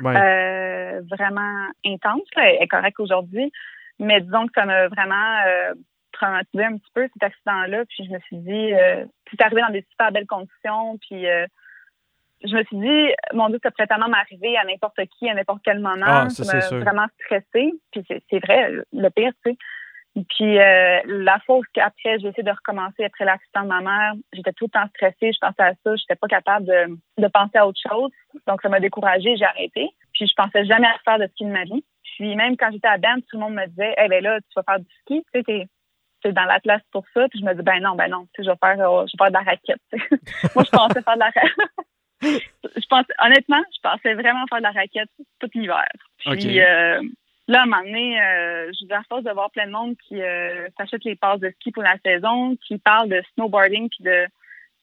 euh, 0.04 1.02
vraiment 1.12 1.68
intense. 1.86 2.24
Elle 2.36 2.64
est 2.64 2.68
correcte 2.68 3.00
aujourd'hui, 3.00 3.52
mais 4.00 4.22
disons 4.22 4.48
que 4.48 4.54
ça 4.56 4.66
m'a 4.66 4.88
vraiment 4.88 5.38
traumatisé 6.14 6.64
un 6.64 6.78
petit 6.78 6.92
peu 6.96 7.08
cet 7.14 7.24
accident-là. 7.24 7.86
Puis 7.86 8.06
je 8.06 8.12
me 8.12 8.20
suis 8.22 8.38
dit, 8.38 8.72
c'est 9.30 9.42
arrivé 9.42 9.62
dans 9.62 9.72
des 9.72 9.86
super 9.92 10.12
belles 10.12 10.26
conditions. 10.26 10.98
Puis 10.98 11.26
je 12.44 12.56
me 12.56 12.64
suis 12.64 12.78
dit, 12.78 13.14
mon 13.34 13.50
Dieu, 13.50 13.60
ça 13.62 13.70
pourrait 13.70 13.88
tellement 13.88 14.10
m'arriver 14.10 14.58
à 14.58 14.64
n'importe 14.64 15.00
qui, 15.18 15.30
à 15.30 15.36
n'importe 15.36 15.62
quel 15.64 15.80
moment. 15.80 16.06
Ah, 16.08 16.30
ça, 16.30 16.44
m'a 16.44 16.80
vraiment 16.80 17.08
stressée. 17.22 17.72
Puis 17.92 18.04
c'est 18.08 18.40
vrai, 18.40 18.72
le 18.92 19.10
pire, 19.10 19.32
tu 19.46 19.52
sais 19.52 19.58
puis 20.24 20.58
euh, 20.58 21.02
la 21.06 21.40
fois 21.40 21.60
qu'après, 21.74 22.20
j'ai 22.20 22.30
essayé 22.30 22.44
de 22.44 22.52
recommencer 22.52 23.04
après 23.04 23.26
l'accident 23.26 23.64
de 23.64 23.68
ma 23.68 23.82
mère, 23.82 24.14
j'étais 24.32 24.54
tout 24.54 24.66
le 24.66 24.70
temps 24.70 24.88
stressée, 24.96 25.34
je 25.34 25.40
pensais 25.42 25.62
à 25.62 25.74
ça, 25.84 25.96
j'étais 25.98 26.16
pas 26.16 26.28
capable 26.28 26.66
de, 26.66 26.98
de 27.18 27.28
penser 27.28 27.58
à 27.58 27.68
autre 27.68 27.80
chose. 27.82 28.12
Donc 28.48 28.62
ça 28.62 28.70
m'a 28.70 28.80
découragée, 28.80 29.36
j'ai 29.36 29.46
arrêté. 29.46 29.90
Puis 30.14 30.28
je 30.28 30.34
pensais 30.34 30.66
jamais 30.66 30.88
à 30.88 30.98
faire 31.04 31.20
de 31.20 31.28
ski 31.34 31.44
de 31.44 31.52
ma 31.52 31.66
vie. 31.66 31.84
Puis 32.16 32.34
même 32.36 32.56
quand 32.56 32.72
j'étais 32.72 32.88
à 32.88 32.98
Ben, 32.98 33.18
tout 33.30 33.38
le 33.38 33.40
monde 33.40 33.56
me 33.56 33.68
disait 33.68 33.94
Eh 33.98 34.08
ben 34.08 34.24
là, 34.24 34.40
tu 34.40 34.54
vas 34.56 34.64
faire 34.64 34.80
du 34.80 34.88
ski, 35.02 35.26
tu 35.34 35.44
sais, 35.44 35.68
t'es 36.24 36.32
dans 36.32 36.46
la 36.46 36.62
classe 36.62 36.84
pour 36.92 37.04
ça. 37.14 37.28
Puis 37.28 37.40
je 37.40 37.46
me 37.46 37.54
dis 37.54 37.62
ben 37.62 37.82
non, 37.82 37.96
ben 37.96 38.10
non, 38.10 38.26
tu 38.34 38.42
sais, 38.42 38.44
je 38.46 38.52
vais 38.52 38.58
faire 38.64 38.90
euh, 38.90 39.06
je 39.08 39.12
vais 39.12 39.18
faire 39.18 39.28
de 39.28 39.34
la 39.34 39.52
raquette. 39.52 39.82
Moi, 40.56 40.64
je 40.64 40.72
pensais 40.72 41.02
faire 41.02 41.16
de 41.16 41.20
la 41.20 41.26
raquette. 41.26 41.76
je 42.64 42.88
pense 42.88 43.06
honnêtement, 43.20 43.64
je 43.76 43.82
pensais 43.82 44.14
vraiment 44.14 44.46
faire 44.50 44.60
de 44.60 44.64
la 44.64 44.72
raquette 44.72 45.10
tout 45.40 45.50
l'hiver. 45.54 45.86
Puis 46.20 46.62
euh, 46.62 47.02
Là, 47.48 47.60
à 47.60 47.64
un 47.64 47.66
moment 47.66 47.84
donné, 47.84 48.20
euh, 48.20 48.72
je 48.72 48.94
à 48.94 49.04
force 49.04 49.24
de 49.24 49.32
voir 49.32 49.52
plein 49.52 49.68
de 49.68 49.72
monde 49.72 49.96
qui 50.08 50.22
euh, 50.22 50.68
s'achète 50.78 51.04
les 51.04 51.16
passes 51.16 51.40
de 51.40 51.52
ski 51.60 51.72
pour 51.72 51.84
la 51.84 51.98
saison, 52.04 52.56
qui 52.66 52.78
parle 52.80 53.10
de 53.10 53.22
snowboarding 53.34 53.90
puis 53.90 54.04
de 54.04 54.26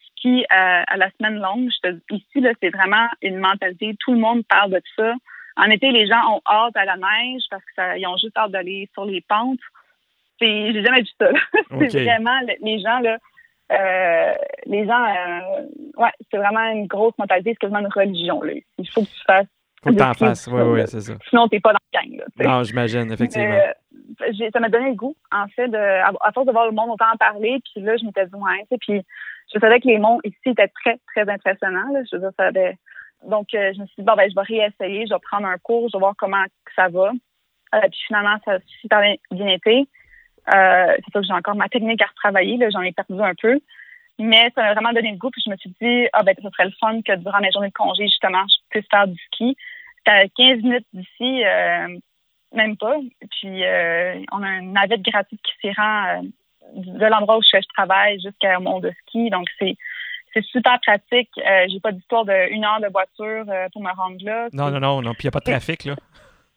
ski 0.07 0.45
à, 0.49 0.97
la 0.97 1.11
semaine 1.19 1.41
longue. 1.41 1.71
Je 1.85 1.91
ici, 2.11 2.41
là, 2.41 2.53
c'est 2.63 2.71
vraiment 2.71 3.09
une 3.21 3.39
mentalité. 3.39 3.97
Tout 3.99 4.13
le 4.13 4.21
monde 4.21 4.45
parle 4.47 4.71
de 4.71 4.83
ça. 4.97 5.13
En 5.57 5.71
été, 5.71 5.91
les 5.91 6.07
gens 6.07 6.35
ont 6.35 6.41
hâte 6.47 6.77
à 6.77 6.85
la 6.85 6.97
neige 6.97 7.43
parce 7.51 7.65
qu'ils 7.75 8.07
ont 8.07 8.17
juste 8.17 8.37
hâte 8.37 8.53
d'aller 8.53 8.89
sur 8.95 9.05
les 9.05 9.21
pentes. 9.23 9.59
J'ai 10.41 10.83
jamais 10.83 11.03
vu 11.03 11.09
ça. 11.21 11.31
c'est 11.89 12.05
vraiment 12.05 12.41
les 12.61 12.81
gens 12.81 13.01
là. 13.01 13.19
Euh, 13.73 14.35
les 14.67 14.87
gens, 14.87 15.03
euh, 15.03 15.67
ouais, 15.97 16.11
c'est 16.31 16.37
vraiment 16.37 16.71
une 16.73 16.87
grosse 16.87 17.17
mentalité, 17.19 17.51
c'est 17.51 17.57
quasiment 17.57 17.81
une 17.81 17.93
religion. 17.93 18.43
Là. 18.43 18.53
Il 18.79 18.89
faut 18.89 19.03
que 19.03 19.07
tu 19.07 19.23
fasses 19.27 19.47
faut 19.83 19.91
que 19.91 19.99
t'en 19.99 20.15
fasses, 20.15 20.47
oui, 20.47 20.63
oui, 20.63 20.83
c'est 20.87 21.01
ça. 21.01 21.15
Sinon, 21.29 21.49
t'es 21.49 21.61
pas 21.61 21.73
dans 21.73 21.79
le 21.93 21.99
gang. 21.99 22.25
Là, 22.37 22.45
non, 22.45 22.63
j'imagine, 22.63 23.11
effectivement. 23.11 23.59
ça 24.53 24.61
m'a 24.61 24.69
donné 24.69 24.91
le 24.91 24.95
goût, 24.95 25.17
en 25.33 25.49
fait, 25.49 25.69
de, 25.69 25.77
à, 25.77 26.33
force 26.33 26.47
de 26.47 26.53
voir 26.53 26.67
le 26.67 26.73
monde 26.73 26.91
autant 26.91 27.13
en 27.13 27.17
parler, 27.17 27.61
puis 27.65 27.83
là, 27.83 27.97
je 27.97 28.05
m'étais 28.05 28.27
dit, 28.27 28.35
ouais, 28.35 28.67
tu 28.71 28.79
puis 28.79 29.03
je 29.53 29.59
savais 29.59 29.81
que 29.81 29.89
les 29.89 29.99
monts 29.99 30.21
ici 30.25 30.37
étaient 30.47 30.69
très, 30.69 30.99
très 31.15 31.29
impressionnants. 31.29 31.93
Là, 31.93 32.01
je 32.11 32.17
veux 32.17 32.23
dire, 32.23 32.31
ça 32.37 32.47
avait... 32.47 32.77
Donc, 33.27 33.55
euh, 33.55 33.73
je 33.75 33.81
me 33.81 33.87
suis 33.87 33.97
dit, 33.99 34.05
bon, 34.05 34.15
ben, 34.17 34.29
je 34.29 34.35
vais 34.35 34.43
réessayer, 34.43 35.07
je 35.07 35.15
vais 35.15 35.21
prendre 35.21 35.47
un 35.47 35.59
cours, 35.59 35.89
je 35.89 35.97
vais 35.97 36.01
voir 36.01 36.15
comment 36.17 36.45
ça 36.75 36.89
va. 36.89 37.13
Euh, 37.75 37.81
puis 37.81 38.01
finalement, 38.07 38.37
ça 38.45 38.55
a 38.55 38.59
super 38.81 39.01
bien 39.31 39.49
été. 39.49 39.87
Euh, 40.53 40.95
c'est 40.97 41.13
ça 41.13 41.21
que 41.21 41.27
j'ai 41.27 41.33
encore 41.33 41.55
ma 41.55 41.69
technique 41.69 42.03
à 42.03 42.07
retravailler, 42.07 42.57
là, 42.57 42.71
j'en 42.71 42.83
ai 42.83 42.93
perdu 42.93 43.21
un 43.21 43.35
peu. 43.41 43.61
Mais 44.19 44.51
ça 44.55 44.63
m'a 44.63 44.75
vraiment 44.75 44.93
donné 44.93 45.13
le 45.13 45.17
goût, 45.17 45.31
puis 45.31 45.43
je 45.45 45.51
me 45.51 45.57
suis 45.57 45.75
dit, 45.81 46.09
ah 46.13 46.23
ben, 46.23 46.35
ce 46.37 46.49
serait 46.51 46.65
le 46.65 46.73
fun 46.81 47.01
que 47.03 47.17
durant 47.17 47.41
mes 47.41 47.51
journées 47.53 47.69
de 47.69 47.73
congé, 47.73 48.05
justement, 48.07 48.45
je 48.49 48.57
puisse 48.71 48.89
faire 48.91 49.07
du 49.07 49.19
ski. 49.27 49.57
À 50.05 50.27
15 50.27 50.63
minutes 50.63 50.87
d'ici, 50.93 51.45
euh, 51.45 51.97
même 52.53 52.77
pas. 52.77 52.97
Puis 53.31 53.65
euh, 53.65 54.21
on 54.33 54.43
a 54.43 54.59
une 54.59 54.73
navette 54.73 55.03
gratuite 55.03 55.41
qui 55.43 55.53
s'y 55.61 55.73
rend 55.73 56.07
euh, 56.07 56.23
de 56.75 57.07
l'endroit 57.07 57.39
où 57.39 57.43
je, 57.43 57.59
travaille 57.75 58.21
jusqu'à 58.21 58.59
mon 58.59 58.81
de 58.81 58.93
ski. 59.03 59.31
Donc 59.31 59.47
c'est 59.59 59.77
c'est 60.35 60.45
super 60.45 60.81
pratique. 60.81 61.31
j'ai 61.37 61.81
pas 61.81 61.93
d'histoire 61.93 62.25
d'une 62.25 62.65
heure 62.65 62.81
de 62.81 62.89
voiture 62.91 63.45
pour 63.71 63.83
me 63.83 63.95
rendre 63.95 64.17
là. 64.25 64.49
Non, 64.55 64.71
non, 64.71 64.81
non, 64.81 65.03
non. 65.03 65.13
Puis 65.13 65.25
il 65.25 65.27
n'y 65.27 65.29
a 65.29 65.33
pas 65.33 65.41
de 65.41 65.45
trafic, 65.45 65.85
là. 65.85 65.95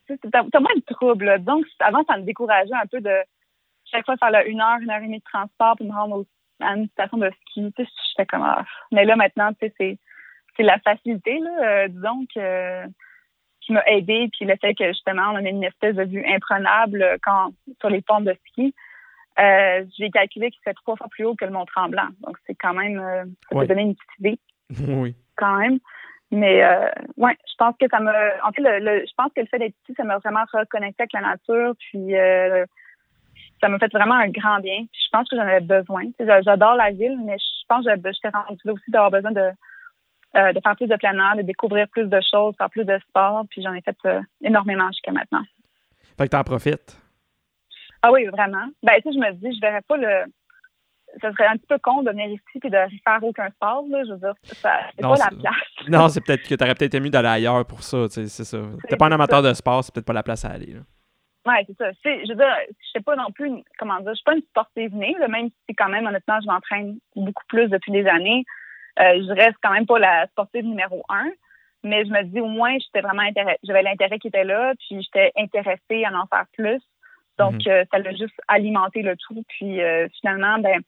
T'as 0.31 0.59
moins 0.59 0.75
de 0.75 0.93
trouble. 0.93 1.43
Donc, 1.43 1.65
avant, 1.79 2.05
ça 2.05 2.15
me 2.15 2.23
décourageait 2.23 2.73
un 2.73 2.85
peu 2.85 3.01
de 3.01 3.13
chaque 3.91 4.05
fois 4.05 4.15
faire 4.15 4.31
là, 4.31 4.45
une 4.45 4.61
heure, 4.61 4.77
une 4.79 4.89
heure 4.89 5.01
et 5.01 5.07
demie 5.07 5.19
de 5.19 5.23
transport 5.25 5.75
pour 5.75 5.85
me 5.85 5.91
rendre 5.91 6.23
à 6.61 6.75
une 6.77 6.87
station 6.87 7.17
de 7.17 7.29
ski. 7.41 7.73
Tu 7.75 7.83
sais, 7.83 7.89
j'étais 8.11 8.25
comme 8.25 8.43
ah. 8.43 8.63
Mais 8.93 9.03
là, 9.03 9.17
maintenant, 9.17 9.51
tu 9.59 9.69
sais, 9.77 9.97
c'est 10.55 10.63
la 10.63 10.79
facilité, 10.79 11.37
là. 11.39 11.89
disons 11.89 12.25
que 12.33 12.85
qui 13.65 13.73
m'a 13.73 13.83
aidé, 13.87 14.29
puis 14.31 14.45
le 14.45 14.55
fait 14.61 14.75
que 14.75 14.87
justement 14.87 15.31
on 15.31 15.35
a 15.35 15.41
une 15.41 15.63
espèce 15.63 15.95
de 15.95 16.03
vue 16.03 16.23
imprenable 16.25 17.01
euh, 17.01 17.17
quand 17.23 17.51
sur 17.79 17.89
les 17.89 18.01
pentes 18.01 18.25
de 18.25 18.35
ski. 18.47 18.73
Euh, 19.37 19.83
j'ai 19.97 20.09
calculé 20.11 20.49
qu'il 20.49 20.61
fait 20.63 20.73
trois 20.73 20.95
fois 20.95 21.07
plus 21.09 21.25
haut 21.25 21.35
que 21.35 21.45
le 21.45 21.51
Mont 21.51 21.65
Tremblant. 21.65 22.07
Donc 22.21 22.37
c'est 22.45 22.55
quand 22.55 22.73
même 22.73 22.99
euh, 22.99 23.25
ça 23.51 23.59
peut 23.59 23.67
donner 23.67 23.81
une 23.81 23.95
petite 23.95 24.19
idée. 24.19 24.39
oui. 24.93 25.15
Quand 25.35 25.57
même. 25.57 25.79
Mais 26.31 26.63
euh, 26.63 26.89
ouais, 27.17 27.37
je 27.47 27.53
pense 27.57 27.75
que 27.79 27.87
ça 27.89 27.99
me 27.99 28.11
en 28.43 28.51
fait 28.51 28.61
le, 28.61 29.05
je 29.05 29.13
pense 29.17 29.31
que 29.35 29.41
le 29.41 29.47
fait 29.47 29.59
d'être 29.59 29.75
ici, 29.83 29.93
ça 29.97 30.03
m'a 30.03 30.17
vraiment 30.19 30.43
reconnecté 30.51 31.03
avec 31.03 31.13
la 31.13 31.21
nature. 31.21 31.73
Puis 31.79 32.13
ça 33.61 33.69
m'a 33.69 33.79
fait 33.79 33.91
vraiment 33.91 34.15
un 34.15 34.29
grand 34.29 34.59
bien. 34.59 34.85
Puis 34.91 35.01
je 35.05 35.09
pense 35.11 35.27
que 35.27 35.35
j'en 35.35 35.43
avais 35.43 35.61
besoin. 35.61 36.03
J'adore 36.19 36.75
la 36.75 36.91
ville, 36.91 37.17
mais 37.25 37.37
je 37.37 37.65
pense 37.67 37.85
que 37.85 37.91
j'étais 37.95 38.29
rendue 38.29 38.61
là 38.63 38.73
aussi 38.73 38.91
d'avoir 38.91 39.11
besoin 39.11 39.31
de 39.31 39.49
euh, 40.35 40.53
de 40.53 40.59
faire 40.59 40.75
plus 40.75 40.87
de 40.87 40.95
plein 40.95 41.13
air, 41.13 41.37
de 41.37 41.41
découvrir 41.41 41.87
plus 41.87 42.07
de 42.07 42.19
choses, 42.29 42.55
faire 42.57 42.69
plus 42.69 42.85
de 42.85 42.97
sport. 43.09 43.45
Puis 43.49 43.61
j'en 43.61 43.73
ai 43.73 43.81
fait 43.81 43.97
euh, 44.05 44.21
énormément 44.41 44.87
jusqu'à 44.87 45.11
maintenant. 45.11 45.43
Fait 46.17 46.25
que 46.25 46.29
t'en 46.29 46.43
profites? 46.43 46.99
Ah 48.01 48.11
oui, 48.11 48.25
vraiment. 48.25 48.67
Ben, 48.83 48.93
tu 48.97 49.03
sais, 49.03 49.13
je 49.13 49.19
me 49.19 49.31
dis, 49.33 49.55
je 49.55 49.61
verrais 49.61 49.81
pas 49.81 49.97
le. 49.97 50.25
Ça 51.21 51.31
serait 51.31 51.47
un 51.47 51.55
petit 51.55 51.67
peu 51.67 51.77
con 51.79 52.03
de 52.03 52.11
venir 52.11 52.27
ici 52.27 52.59
et 52.61 52.69
de 52.69 52.77
faire 53.03 53.23
aucun 53.23 53.49
sport, 53.51 53.85
là. 53.89 54.03
Je 54.05 54.11
veux 54.11 54.17
dire, 54.17 54.33
c'est 54.43 54.61
pas 54.61 54.91
la 55.01 55.29
place. 55.29 55.55
non, 55.87 56.09
c'est 56.09 56.19
peut-être 56.19 56.47
que 56.47 56.55
t'aurais 56.55 56.75
peut-être 56.75 56.95
aimé 56.95 57.09
d'aller 57.09 57.29
ailleurs 57.29 57.65
pour 57.65 57.83
ça, 57.83 58.07
tu 58.09 58.15
sais, 58.15 58.27
c'est 58.27 58.43
ça. 58.43 58.57
T'es 58.89 58.97
pas 58.97 59.07
un 59.07 59.13
amateur 59.13 59.41
de 59.41 59.53
sport, 59.53 59.83
c'est 59.83 59.93
peut-être 59.93 60.05
pas 60.05 60.13
la 60.13 60.23
place 60.23 60.43
à 60.43 60.49
aller, 60.49 60.73
là. 60.73 60.81
Oui, 61.47 61.53
c'est 61.67 61.77
ça. 61.77 61.91
Je 62.03 62.27
veux 62.27 62.35
dire, 62.35 62.55
je 62.67 62.91
sais 62.91 63.03
pas 63.03 63.15
non 63.15 63.31
plus, 63.31 63.49
comment 63.77 63.99
dire, 63.99 64.09
je 64.09 64.15
suis 64.15 64.23
pas 64.23 64.35
une 64.35 64.41
sportive 64.41 64.95
née, 64.95 65.15
même 65.29 65.49
si 65.69 65.75
quand 65.75 65.89
même, 65.89 66.05
honnêtement, 66.07 66.39
je 66.41 66.47
m'entraîne 66.47 66.97
beaucoup 67.15 67.45
plus 67.47 67.69
depuis 67.69 67.91
des 67.91 68.07
années. 68.07 68.43
Euh, 68.99 69.21
je 69.27 69.33
reste 69.33 69.57
quand 69.61 69.71
même 69.71 69.85
pas 69.85 69.99
la 69.99 70.27
sportive 70.27 70.65
numéro 70.65 71.03
un, 71.09 71.29
mais 71.83 72.05
je 72.05 72.11
me 72.11 72.23
dis 72.23 72.39
au 72.39 72.47
moins 72.47 72.77
j'étais 72.79 73.01
vraiment 73.01 73.23
j'avais 73.63 73.83
l'intérêt 73.83 74.19
qui 74.19 74.27
était 74.27 74.43
là, 74.43 74.73
puis 74.79 75.01
j'étais 75.01 75.31
intéressée 75.37 76.03
à 76.05 76.13
en 76.13 76.25
faire 76.27 76.45
plus. 76.53 76.81
Donc 77.37 77.65
mhm. 77.65 77.71
euh, 77.71 77.83
ça 77.91 77.99
l'a 77.99 78.11
juste 78.11 78.39
alimenté 78.47 79.01
le 79.01 79.15
tout, 79.17 79.43
puis 79.47 79.81
euh, 79.81 80.07
finalement 80.19 80.59
ben 80.59 80.81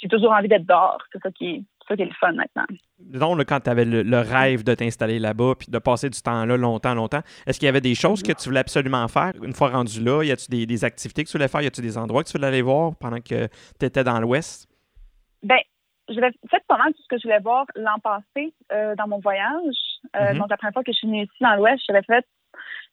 j'ai 0.00 0.08
toujours 0.08 0.32
envie 0.32 0.48
d'être 0.48 0.66
dehors, 0.66 1.02
c'est 1.12 1.22
ça 1.22 1.30
qui 1.30 1.46
est 1.50 1.62
ça 1.88 1.96
qui 1.96 2.02
est 2.02 2.06
le 2.06 2.12
fun 2.12 2.32
maintenant. 2.32 2.64
Disons, 2.98 3.36
quand 3.46 3.60
tu 3.60 3.70
avais 3.70 3.84
le, 3.84 4.18
rêve 4.18 4.64
de 4.64 4.74
t'installer 4.74 5.18
là-bas 5.18 5.54
puis 5.58 5.68
de 5.70 5.78
passer 5.78 6.08
du 6.08 6.18
temps 6.20 6.46
là 6.46 6.56
longtemps, 6.56 6.94
longtemps, 6.94 7.20
est-ce 7.46 7.58
qu'il 7.58 7.66
y 7.66 7.68
avait 7.68 7.82
des 7.82 7.94
choses 7.94 8.22
que 8.22 8.32
tu 8.32 8.48
voulais 8.48 8.60
absolument 8.60 9.06
faire 9.08 9.32
une 9.42 9.52
fois 9.52 9.68
rendu 9.68 10.02
là? 10.02 10.22
Y 10.22 10.32
a-tu 10.32 10.50
des, 10.50 10.64
des, 10.64 10.84
activités 10.84 11.24
que 11.24 11.28
tu 11.28 11.36
voulais 11.36 11.48
faire? 11.48 11.60
Y 11.60 11.66
a-tu 11.66 11.82
des 11.82 11.98
endroits 11.98 12.22
que 12.22 12.30
tu 12.30 12.38
voulais 12.38 12.46
aller 12.46 12.62
voir 12.62 12.96
pendant 12.96 13.20
que 13.20 13.48
tu 13.78 13.86
étais 13.86 14.02
dans 14.02 14.18
l'Ouest? 14.18 14.66
Ben, 15.42 15.58
j'avais 16.08 16.32
fait 16.50 16.62
pas 16.68 16.76
mal 16.76 16.92
tout 16.92 17.02
ce 17.02 17.08
que 17.08 17.18
je 17.18 17.24
voulais 17.24 17.40
voir 17.40 17.66
l'an 17.74 17.98
passé 18.02 18.52
euh, 18.72 18.94
dans 18.96 19.08
mon 19.08 19.18
voyage. 19.18 19.74
Euh, 20.16 20.18
mm-hmm. 20.18 20.38
Donc, 20.38 20.50
la 20.50 20.56
première 20.56 20.72
fois 20.72 20.84
que 20.84 20.92
je 20.92 20.98
suis 20.98 21.06
venue 21.06 21.24
ici 21.24 21.36
dans 21.40 21.54
l'Ouest, 21.54 21.82
j'avais 21.86 22.02
fait, 22.02 22.26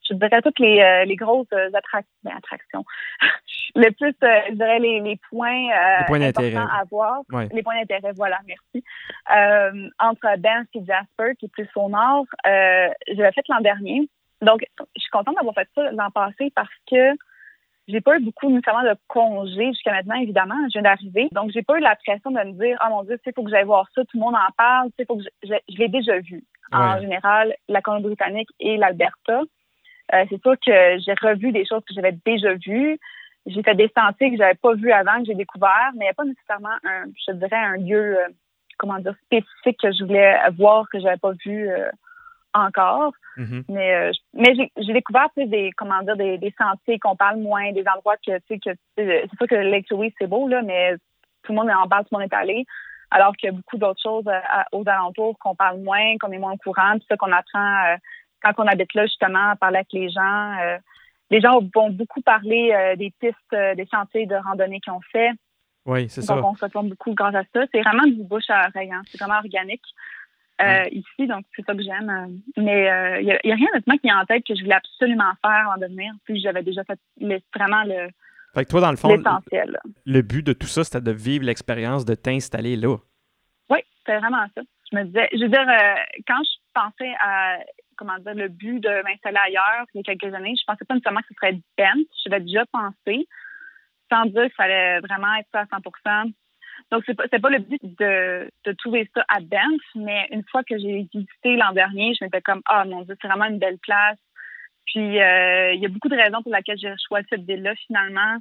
je 0.09 0.13
dirais, 0.15 0.41
toutes 0.41 0.59
les, 0.59 0.79
euh, 0.79 1.05
les 1.05 1.15
grosses 1.15 1.51
attractions. 1.51 2.11
Ben, 2.23 2.33
attractions. 2.37 2.85
le 3.75 3.91
plus, 3.91 4.15
je 4.21 4.53
dirais, 4.53 4.79
les, 4.79 5.01
les 5.01 5.19
points, 5.29 5.67
les 5.67 6.05
points 6.07 6.19
d'intérêt 6.19 6.55
à 6.55 6.83
voir. 6.89 7.21
Les 7.51 7.63
points 7.63 7.79
d'intérêt, 7.79 8.13
voilà, 8.15 8.39
merci. 8.47 8.85
entre 9.99 10.37
Banff 10.37 10.67
et 10.73 10.85
Jasper, 10.85 11.35
qui 11.37 11.45
est 11.45 11.51
plus 11.51 11.69
au 11.75 11.89
nord, 11.89 12.25
j'avais 12.43 13.31
fait 13.31 13.45
l'an 13.49 13.61
dernier. 13.61 14.09
Donc, 14.41 14.65
je 14.95 15.01
suis 15.01 15.11
contente 15.11 15.35
d'avoir 15.35 15.53
fait 15.53 15.69
ça 15.75 15.91
l'an 15.91 16.09
passé 16.09 16.51
parce 16.55 16.73
que 16.89 17.15
j'ai 17.87 18.01
pas 18.01 18.17
eu 18.17 18.23
beaucoup 18.23 18.49
nécessairement 18.49 18.83
de 18.83 18.95
congés 19.07 19.67
jusqu'à 19.67 19.91
maintenant, 19.91 20.15
évidemment. 20.15 20.55
Je 20.67 20.73
viens 20.73 20.83
d'arriver. 20.83 21.29
Donc, 21.31 21.51
j'ai 21.51 21.63
pas 21.63 21.77
eu 21.77 21.81
la 21.81 21.95
pression 21.95 22.31
de 22.31 22.39
me 22.39 22.51
dire, 22.53 22.77
ah 22.79 22.89
mon 22.89 23.03
Dieu, 23.03 23.19
il 23.25 23.33
faut 23.33 23.43
que 23.43 23.49
j'aille 23.49 23.65
voir 23.65 23.87
ça, 23.95 24.01
tout 24.03 24.17
le 24.17 24.21
monde 24.21 24.35
en 24.35 24.51
parle, 24.57 24.89
il 24.97 25.05
faut 25.05 25.17
que 25.17 25.23
je, 25.43 25.53
je, 25.69 25.77
l'ai 25.77 25.87
déjà 25.87 26.19
vu. 26.19 26.43
En 26.71 27.01
général, 27.01 27.53
la 27.67 27.81
Colombie-Britannique 27.81 28.49
et 28.61 28.77
l'Alberta. 28.77 29.41
Euh, 30.13 30.25
c'est 30.29 30.41
sûr 30.41 30.55
que 30.65 30.99
j'ai 30.99 31.13
revu 31.21 31.51
des 31.51 31.65
choses 31.65 31.83
que 31.87 31.93
j'avais 31.93 32.17
déjà 32.25 32.53
vues. 32.53 32.97
J'ai 33.45 33.63
fait 33.63 33.75
des 33.75 33.91
sentiers 33.97 34.31
que 34.31 34.37
j'avais 34.37 34.55
pas 34.55 34.73
vus 34.73 34.91
avant, 34.91 35.19
que 35.19 35.25
j'ai 35.25 35.35
découvert, 35.35 35.91
mais 35.95 36.05
il 36.05 36.07
n'y 36.07 36.09
a 36.09 36.13
pas 36.13 36.25
nécessairement 36.25 36.75
un, 36.83 37.05
je 37.27 37.33
dirais, 37.33 37.55
un 37.55 37.77
lieu, 37.77 38.19
euh, 38.19 38.27
comment 38.77 38.99
dire, 38.99 39.15
spécifique 39.25 39.79
que 39.81 39.91
je 39.91 40.03
voulais 40.05 40.37
voir 40.57 40.87
que 40.89 40.99
j'avais 40.99 41.17
pas 41.17 41.31
vu 41.45 41.69
euh, 41.69 41.89
encore. 42.53 43.13
Mm-hmm. 43.37 43.63
Mais, 43.69 43.93
euh, 43.93 44.11
mais 44.33 44.53
j'ai 44.77 44.93
découvert 44.93 45.29
plus 45.31 45.47
des, 45.47 45.71
comment 45.77 46.01
dire, 46.03 46.15
des, 46.15 46.37
des 46.37 46.53
sentiers 46.57 46.99
qu'on 46.99 47.15
parle 47.15 47.39
moins, 47.39 47.71
des 47.71 47.85
endroits 47.87 48.17
que, 48.17 48.37
tu 48.39 48.43
sais, 48.49 48.59
que 48.59 48.69
c'est 48.97 49.29
sûr 49.37 49.47
que 49.47 49.55
Lake 49.55 49.89
Louise, 49.89 50.13
c'est 50.19 50.27
beau, 50.27 50.47
là, 50.47 50.61
mais 50.61 50.95
tout 51.43 51.51
le 51.51 51.55
monde 51.55 51.69
en 51.69 51.87
parle, 51.87 52.03
tout 52.03 52.15
le 52.15 52.19
monde 52.19 52.29
est 52.31 52.35
allé. 52.35 52.65
Alors 53.09 53.35
qu'il 53.35 53.49
y 53.49 53.53
a 53.53 53.55
beaucoup 53.55 53.77
d'autres 53.77 54.01
choses 54.01 54.27
euh, 54.27 54.39
aux 54.71 54.87
alentours 54.87 55.37
qu'on 55.39 55.55
parle 55.55 55.79
moins, 55.81 56.17
qu'on 56.19 56.31
est 56.31 56.37
moins 56.37 56.53
au 56.53 56.57
courant, 56.57 56.93
puis 56.93 57.05
ça 57.09 57.17
qu'on 57.17 57.31
apprend 57.31 57.85
euh, 57.85 57.97
quand 58.41 58.53
on 58.57 58.67
habite 58.67 58.93
là, 58.93 59.05
justement, 59.05 59.49
à 59.49 59.55
parler 59.55 59.77
avec 59.77 59.93
les 59.93 60.09
gens. 60.09 60.55
les 61.29 61.41
gens 61.41 61.59
vont 61.75 61.91
beaucoup 61.91 62.21
parler 62.21 62.95
des 62.97 63.13
pistes, 63.19 63.37
des 63.51 63.85
sentiers 63.85 64.25
de 64.25 64.33
randonnée 64.33 64.79
qu'ils 64.79 64.93
ont 64.93 65.01
fait. 65.11 65.29
Oui, 65.85 66.09
c'est 66.09 66.21
ça. 66.21 66.35
Donc, 66.35 66.45
on 66.45 66.55
se 66.55 66.65
retourne 66.65 66.89
beaucoup 66.89 67.13
grâce 67.13 67.35
à 67.35 67.43
ça. 67.53 67.65
C'est 67.71 67.81
vraiment 67.81 68.05
du 68.05 68.23
bouche 68.23 68.49
à 68.49 68.67
oreille. 68.67 68.91
Hein. 68.91 69.01
C'est 69.05 69.19
vraiment 69.19 69.39
organique. 69.39 69.83
Euh, 70.61 70.85
ici, 70.91 71.27
donc 71.27 71.45
c'est 71.55 71.65
ça 71.65 71.73
que 71.73 71.81
j'aime. 71.81 72.09
Euh, 72.09 72.61
mais 72.61 72.83
il 72.83 72.87
euh, 72.89 73.21
n'y 73.45 73.51
a, 73.51 73.55
rien 73.55 73.67
honnêtement 73.73 73.97
qui 73.97 74.07
est 74.07 74.13
en 74.13 74.25
tête 74.25 74.43
que 74.45 74.55
je 74.55 74.61
voulais 74.61 74.75
absolument 74.75 75.31
faire 75.41 75.73
en 75.75 75.79
devenir. 75.79 76.13
Puis 76.25 76.39
j'avais 76.39 76.63
déjà 76.63 76.83
fait 76.83 76.99
vraiment 77.55 77.83
le. 77.83 78.09
Fait 78.53 78.65
que 78.65 78.69
toi, 78.69 78.81
dans 78.81 78.91
le 78.91 78.97
fond, 78.97 79.15
le 80.05 80.21
but 80.21 80.45
de 80.45 80.53
tout 80.53 80.67
ça, 80.67 80.83
c'était 80.83 81.01
de 81.01 81.11
vivre 81.11 81.45
l'expérience 81.45 82.03
de 82.03 82.15
t'installer 82.15 82.75
là. 82.75 82.97
Oui, 83.69 83.79
c'était 83.99 84.19
vraiment 84.19 84.45
ça. 84.55 84.61
Je 84.91 84.97
me 84.97 85.05
disais, 85.05 85.29
je 85.31 85.43
veux 85.43 85.49
dire, 85.49 85.65
quand 86.27 86.41
je 86.43 86.51
pensais 86.73 87.13
à 87.21 87.59
comment 87.95 88.17
dire 88.17 88.35
le 88.35 88.49
but 88.49 88.79
de 88.79 89.03
m'installer 89.03 89.37
ailleurs 89.45 89.85
il 89.93 89.99
y 89.99 89.99
a 90.01 90.15
quelques 90.15 90.33
années, 90.33 90.53
je 90.59 90.63
pensais 90.65 90.83
pas 90.83 90.95
nécessairement 90.95 91.21
que 91.21 91.27
ce 91.29 91.35
serait 91.35 91.61
Bent. 91.77 92.03
Je 92.25 92.29
l'avais 92.29 92.43
déjà 92.43 92.65
pensé, 92.65 93.27
sans 94.11 94.25
dire 94.25 94.43
qu'il 94.43 94.55
fallait 94.57 94.99
vraiment 94.99 95.33
être 95.35 95.47
ça 95.53 95.61
à 95.61 95.65
100 95.67 95.77
donc, 96.91 97.03
c'est 97.05 97.13
pas, 97.13 97.27
pas 97.27 97.49
le 97.49 97.59
but 97.59 97.81
de, 97.83 98.51
de 98.65 98.71
trouver 98.73 99.09
ça 99.15 99.23
à 99.29 99.39
Banff, 99.39 99.81
mais 99.95 100.27
une 100.31 100.43
fois 100.43 100.61
que 100.63 100.77
j'ai 100.77 101.07
visité 101.13 101.55
l'an 101.55 101.71
dernier, 101.71 102.13
je 102.19 102.25
m'étais 102.25 102.41
comme, 102.41 102.61
ah, 102.65 102.83
mon 102.83 103.01
Dieu, 103.03 103.15
c'est 103.21 103.27
vraiment 103.29 103.45
une 103.45 103.59
belle 103.59 103.77
place. 103.77 104.19
Puis, 104.85 105.21
euh, 105.21 105.73
il 105.73 105.79
y 105.81 105.85
a 105.85 105.89
beaucoup 105.89 106.09
de 106.09 106.17
raisons 106.17 106.43
pour 106.43 106.53
lesquelles 106.53 106.77
j'ai 106.77 106.93
choisi 107.07 107.25
cette 107.29 107.45
ville-là, 107.45 107.75
finalement. 107.87 108.37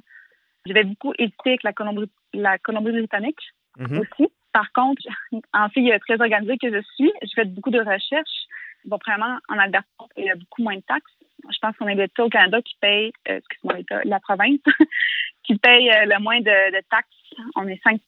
J'avais 0.65 0.83
beaucoup 0.83 1.13
hésité 1.17 1.51
avec 1.51 1.63
la 1.63 1.71
Colombie, 1.71 2.11
la 2.33 2.57
Colombie-Britannique 2.57 3.39
mm-hmm. 3.79 3.99
aussi. 3.99 4.31
Par 4.51 4.69
contre, 4.73 5.01
en 5.53 5.69
fille 5.69 5.97
très 6.05 6.19
organisée 6.19 6.57
que 6.57 6.71
je 6.71 6.81
suis, 6.95 7.11
j'ai 7.21 7.33
fait 7.33 7.45
beaucoup 7.45 7.71
de 7.71 7.79
recherches. 7.79 8.47
Bon, 8.83 8.97
premièrement, 8.99 9.39
en 9.47 9.59
Alberta, 9.59 9.87
il 10.17 10.25
y 10.25 10.29
a 10.29 10.35
beaucoup 10.35 10.61
moins 10.61 10.75
de 10.75 10.81
taxes. 10.81 11.13
Je 11.49 11.57
pense 11.61 11.75
qu'on 11.77 11.87
est 11.87 11.95
l'État 11.95 12.23
au 12.23 12.29
Canada 12.29 12.61
qui 12.61 12.75
paye, 12.79 13.11
euh, 13.29 13.37
excuse-moi, 13.37 13.77
la 14.05 14.19
province, 14.19 14.59
qui 15.43 15.57
paye 15.57 15.89
euh, 15.89 16.05
le 16.05 16.19
moins 16.21 16.39
de, 16.39 16.71
de 16.71 16.81
taxes 16.89 17.21
on 17.55 17.67
est 17.67 17.81
5% 17.83 17.99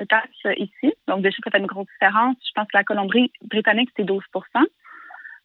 de 0.00 0.04
taxes 0.04 0.46
ici. 0.56 0.94
Donc, 1.06 1.22
déjà, 1.22 1.36
ça 1.44 1.50
fait 1.50 1.58
une 1.58 1.66
grosse 1.66 1.88
différence. 2.00 2.36
Je 2.46 2.52
pense 2.54 2.66
que 2.66 2.76
la 2.76 2.84
Colombie-Britannique, 2.84 3.90
c'est 3.96 4.04
12% 4.04 4.20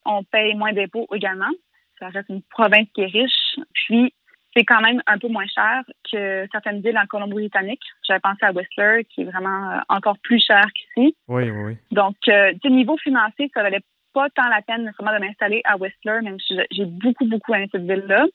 On 0.05 0.23
paye 0.23 0.55
moins 0.55 0.73
d'impôts 0.73 1.07
également. 1.13 1.51
Ça 1.99 2.09
reste 2.09 2.29
une 2.29 2.41
province 2.43 2.88
qui 2.93 3.01
est 3.01 3.07
riche. 3.07 3.59
Puis, 3.73 4.13
c'est 4.55 4.65
quand 4.65 4.81
même 4.81 5.01
un 5.07 5.17
peu 5.17 5.29
moins 5.29 5.47
cher 5.47 5.84
que 6.11 6.47
certaines 6.51 6.81
villes 6.81 6.97
en 6.97 7.07
Colombie-Britannique. 7.07 7.81
J'avais 8.07 8.19
pensé 8.19 8.39
à 8.41 8.51
Whistler, 8.51 9.05
qui 9.09 9.21
est 9.21 9.25
vraiment 9.25 9.71
euh, 9.71 9.79
encore 9.89 10.17
plus 10.21 10.43
cher 10.45 10.63
qu'ici. 10.75 11.15
Oui, 11.27 11.49
oui, 11.49 11.63
oui. 11.65 11.77
Donc, 11.91 12.15
euh, 12.27 12.53
du 12.63 12.69
niveau 12.69 12.97
financier, 12.97 13.49
ça 13.53 13.63
valait 13.63 13.81
pas 14.14 14.30
tant 14.30 14.47
la 14.49 14.61
peine 14.61 14.86
nécessairement 14.86 15.18
de 15.18 15.26
m'installer 15.26 15.61
à 15.66 15.78
Whistler, 15.78 16.20
même 16.22 16.39
si 16.39 16.57
j'ai 16.72 16.86
beaucoup, 16.86 17.26
beaucoup 17.26 17.53
aimé 17.53 17.68
cette 17.72 17.84
ville-là. 17.84 18.26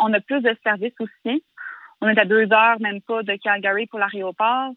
On 0.00 0.12
a 0.12 0.20
plus 0.20 0.40
de 0.40 0.56
services 0.62 0.94
aussi. 1.00 1.44
On 2.00 2.08
est 2.08 2.18
à 2.18 2.24
deux 2.24 2.52
heures, 2.52 2.80
même 2.80 3.00
pas, 3.00 3.22
de 3.22 3.34
Calgary 3.36 3.86
pour 3.86 3.98
l'aéroport. 3.98 4.72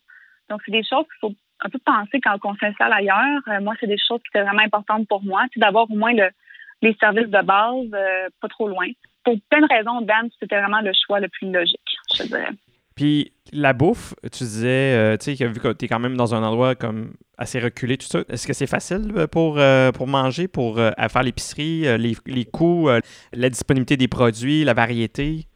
Donc, 0.49 0.61
c'est 0.65 0.71
des 0.71 0.83
choses 0.83 1.05
qu'il 1.05 1.19
faut 1.19 1.35
un 1.61 1.69
peu 1.69 1.79
penser 1.79 2.21
quand 2.21 2.37
on 2.43 2.55
s'installe 2.55 2.93
ailleurs. 2.93 3.41
Euh, 3.47 3.61
moi, 3.61 3.73
c'est 3.79 3.87
des 3.87 3.97
choses 3.97 4.21
qui 4.21 4.29
étaient 4.29 4.43
vraiment 4.43 4.63
importantes 4.63 5.07
pour 5.07 5.23
moi. 5.23 5.45
C'est 5.53 5.59
d'avoir 5.59 5.89
au 5.89 5.95
moins 5.95 6.13
les 6.13 6.93
services 6.99 7.29
de 7.29 7.41
base, 7.41 7.87
euh, 7.93 8.29
pas 8.39 8.47
trop 8.47 8.67
loin. 8.67 8.87
Pour 9.23 9.35
plein 9.49 9.61
de 9.61 9.67
raisons, 9.67 10.01
Dan, 10.01 10.29
c'était 10.39 10.59
vraiment 10.59 10.81
le 10.81 10.91
choix 10.93 11.19
le 11.19 11.27
plus 11.27 11.51
logique, 11.51 11.97
je 12.15 12.23
dirais. 12.23 12.51
Puis 12.97 13.31
la 13.53 13.71
bouffe, 13.71 14.13
tu 14.23 14.43
disais, 14.43 14.67
euh, 14.67 15.15
tu 15.15 15.33
sais, 15.33 15.47
vu 15.47 15.61
que 15.61 15.71
tu 15.71 15.85
es 15.85 15.87
quand 15.87 15.99
même 15.99 16.17
dans 16.17 16.35
un 16.35 16.43
endroit 16.43 16.75
comme 16.75 17.13
assez 17.37 17.59
reculé, 17.59 17.97
tout 17.97 18.07
ça, 18.07 18.19
est-ce 18.27 18.45
que 18.45 18.51
c'est 18.51 18.67
facile 18.67 19.13
pour, 19.31 19.59
pour 19.93 20.07
manger, 20.07 20.49
pour 20.49 20.75
faire 20.77 21.23
l'épicerie, 21.23 21.97
les, 21.97 22.17
les 22.25 22.45
coûts, 22.45 22.89
la 23.31 23.49
disponibilité 23.49 23.95
des 23.95 24.09
produits, 24.09 24.65
la 24.65 24.73
variété? 24.73 25.47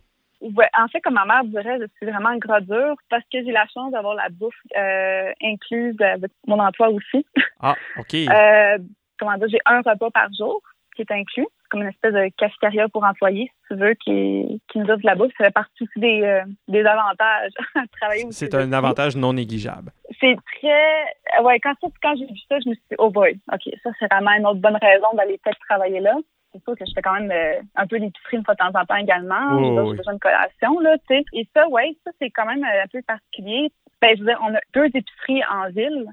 Ouais, 0.41 0.67
en 0.75 0.87
fait, 0.87 0.99
comme 1.01 1.13
ma 1.13 1.25
mère 1.25 1.43
dirait, 1.43 1.77
je 1.79 1.85
suis 1.97 2.11
vraiment 2.11 2.35
gros 2.37 2.59
dur 2.61 2.95
parce 3.11 3.23
que 3.31 3.43
j'ai 3.43 3.51
la 3.51 3.67
chance 3.71 3.91
d'avoir 3.91 4.15
la 4.15 4.29
bouffe 4.29 4.55
euh, 4.75 5.31
incluse 5.43 5.95
avec 6.01 6.31
mon 6.47 6.57
emploi 6.57 6.89
aussi. 6.89 7.25
Ah, 7.59 7.75
OK. 7.97 8.15
euh, 8.15 8.79
comment 9.19 9.37
dire, 9.37 9.47
j'ai 9.49 9.59
un 9.67 9.81
repas 9.81 10.09
par 10.09 10.33
jour 10.33 10.59
qui 10.95 11.03
est 11.03 11.11
inclus. 11.11 11.47
Comme 11.72 11.82
une 11.82 11.89
espèce 11.89 12.13
de 12.13 12.30
cafétéria 12.38 12.88
pour 12.89 13.03
employés, 13.03 13.49
si 13.61 13.74
tu 13.74 13.80
veux, 13.80 13.93
qui, 13.93 14.61
qui 14.72 14.80
nous 14.80 14.86
offre 14.86 15.01
de 15.01 15.07
la 15.07 15.15
bouffe. 15.15 15.32
Ça 15.38 15.45
fait 15.45 15.51
partie 15.51 15.84
aussi 15.84 15.99
des, 15.99 16.22
euh, 16.22 16.43
des 16.67 16.84
avantages 16.86 17.53
à 17.76 17.84
travailler 17.99 18.26
aussi. 18.26 18.39
C'est 18.39 18.53
un 18.53 18.72
avantage 18.74 19.15
non 19.15 19.34
négligeable. 19.34 19.91
C'est 20.19 20.36
très. 20.57 21.41
Ouais, 21.43 21.59
quand, 21.59 21.74
quand 22.03 22.15
j'ai 22.17 22.26
vu 22.26 22.39
ça, 22.47 22.59
je 22.63 22.69
me 22.69 22.76
suis 22.76 22.84
dit, 22.91 22.95
oh 22.99 23.09
boy, 23.09 23.39
OK, 23.51 23.74
ça, 23.82 23.89
c'est 23.97 24.11
vraiment 24.11 24.32
une 24.38 24.45
autre 24.45 24.59
bonne 24.59 24.78
raison 24.80 25.07
d'aller 25.15 25.39
peut-être 25.43 25.59
travailler 25.67 26.01
là 26.01 26.15
c'est 26.51 26.63
sûr 26.63 26.76
que 26.78 26.86
je 26.86 26.91
fais 26.93 27.01
quand 27.01 27.13
même 27.13 27.32
euh, 27.32 27.61
un 27.76 27.88
peu 27.88 27.99
d'épicerie 27.99 28.38
une 28.38 28.45
fois 28.45 28.55
de 28.55 28.59
temps 28.59 28.80
en 28.80 28.86
temps 28.86 28.95
également. 28.95 29.57
j'ai 29.57 29.97
besoin 29.97 30.13
de 30.13 30.19
collation, 30.19 30.80
là, 30.80 30.97
tu 31.07 31.15
sais. 31.15 31.24
Et 31.34 31.47
ça, 31.55 31.67
ouais, 31.69 31.95
ça, 32.05 32.11
c'est 32.19 32.30
quand 32.30 32.45
même 32.45 32.63
euh, 32.63 32.84
un 32.84 32.88
peu 32.91 33.01
particulier. 33.03 33.72
Ben, 34.01 34.15
je 34.15 34.22
veux 34.22 34.28
dire, 34.28 34.39
on 34.43 34.53
a 34.53 34.59
deux 34.74 34.88
épiceries 34.88 35.43
en 35.49 35.69
ville. 35.69 36.07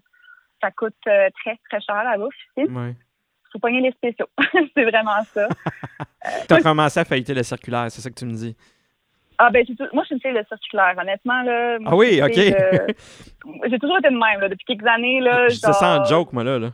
Ça 0.63 0.71
coûte 0.71 0.95
euh, 1.07 1.29
très, 1.43 1.59
très 1.69 1.81
cher 1.81 2.03
la 2.05 2.19
bouffe 2.19 2.35
ici. 2.57 2.71
Ouais. 2.71 2.95
Faut 3.53 3.59
pogner 3.59 3.81
les 3.81 3.93
spéciaux. 3.93 4.29
c'est 4.75 4.85
vraiment 4.85 5.23
ça. 5.33 5.49
tu 6.49 6.55
as 6.55 6.61
commencé 6.61 7.01
à 7.01 7.05
failliter 7.05 7.35
le 7.35 7.43
circulaire, 7.43 7.91
c'est 7.91 8.01
ça 8.01 8.11
que 8.11 8.15
tu 8.15 8.27
me 8.27 8.33
dis? 8.33 8.57
Ah 9.41 9.51
ben 9.51 9.65
moi 9.93 10.03
je 10.03 10.07
suis 10.07 10.15
une 10.17 10.21
fille 10.21 10.33
de 10.33 10.45
circulaire, 10.49 10.95
honnêtement 11.01 11.43
là. 11.43 11.79
Ah 11.87 11.95
oui, 11.95 12.21
ok. 12.21 12.35
j'ai 13.71 13.79
toujours 13.79 13.99
été 13.99 14.09
de 14.09 14.19
même 14.19 14.41
là, 14.41 14.49
depuis 14.49 14.65
quelques 14.65 14.87
années 14.87 15.21
là. 15.21 15.49
Je 15.49 15.61
genre... 15.61 15.75
sens 15.75 16.09
joke 16.09 16.33
moi 16.33 16.43
là. 16.43 16.59
là. 16.59 16.71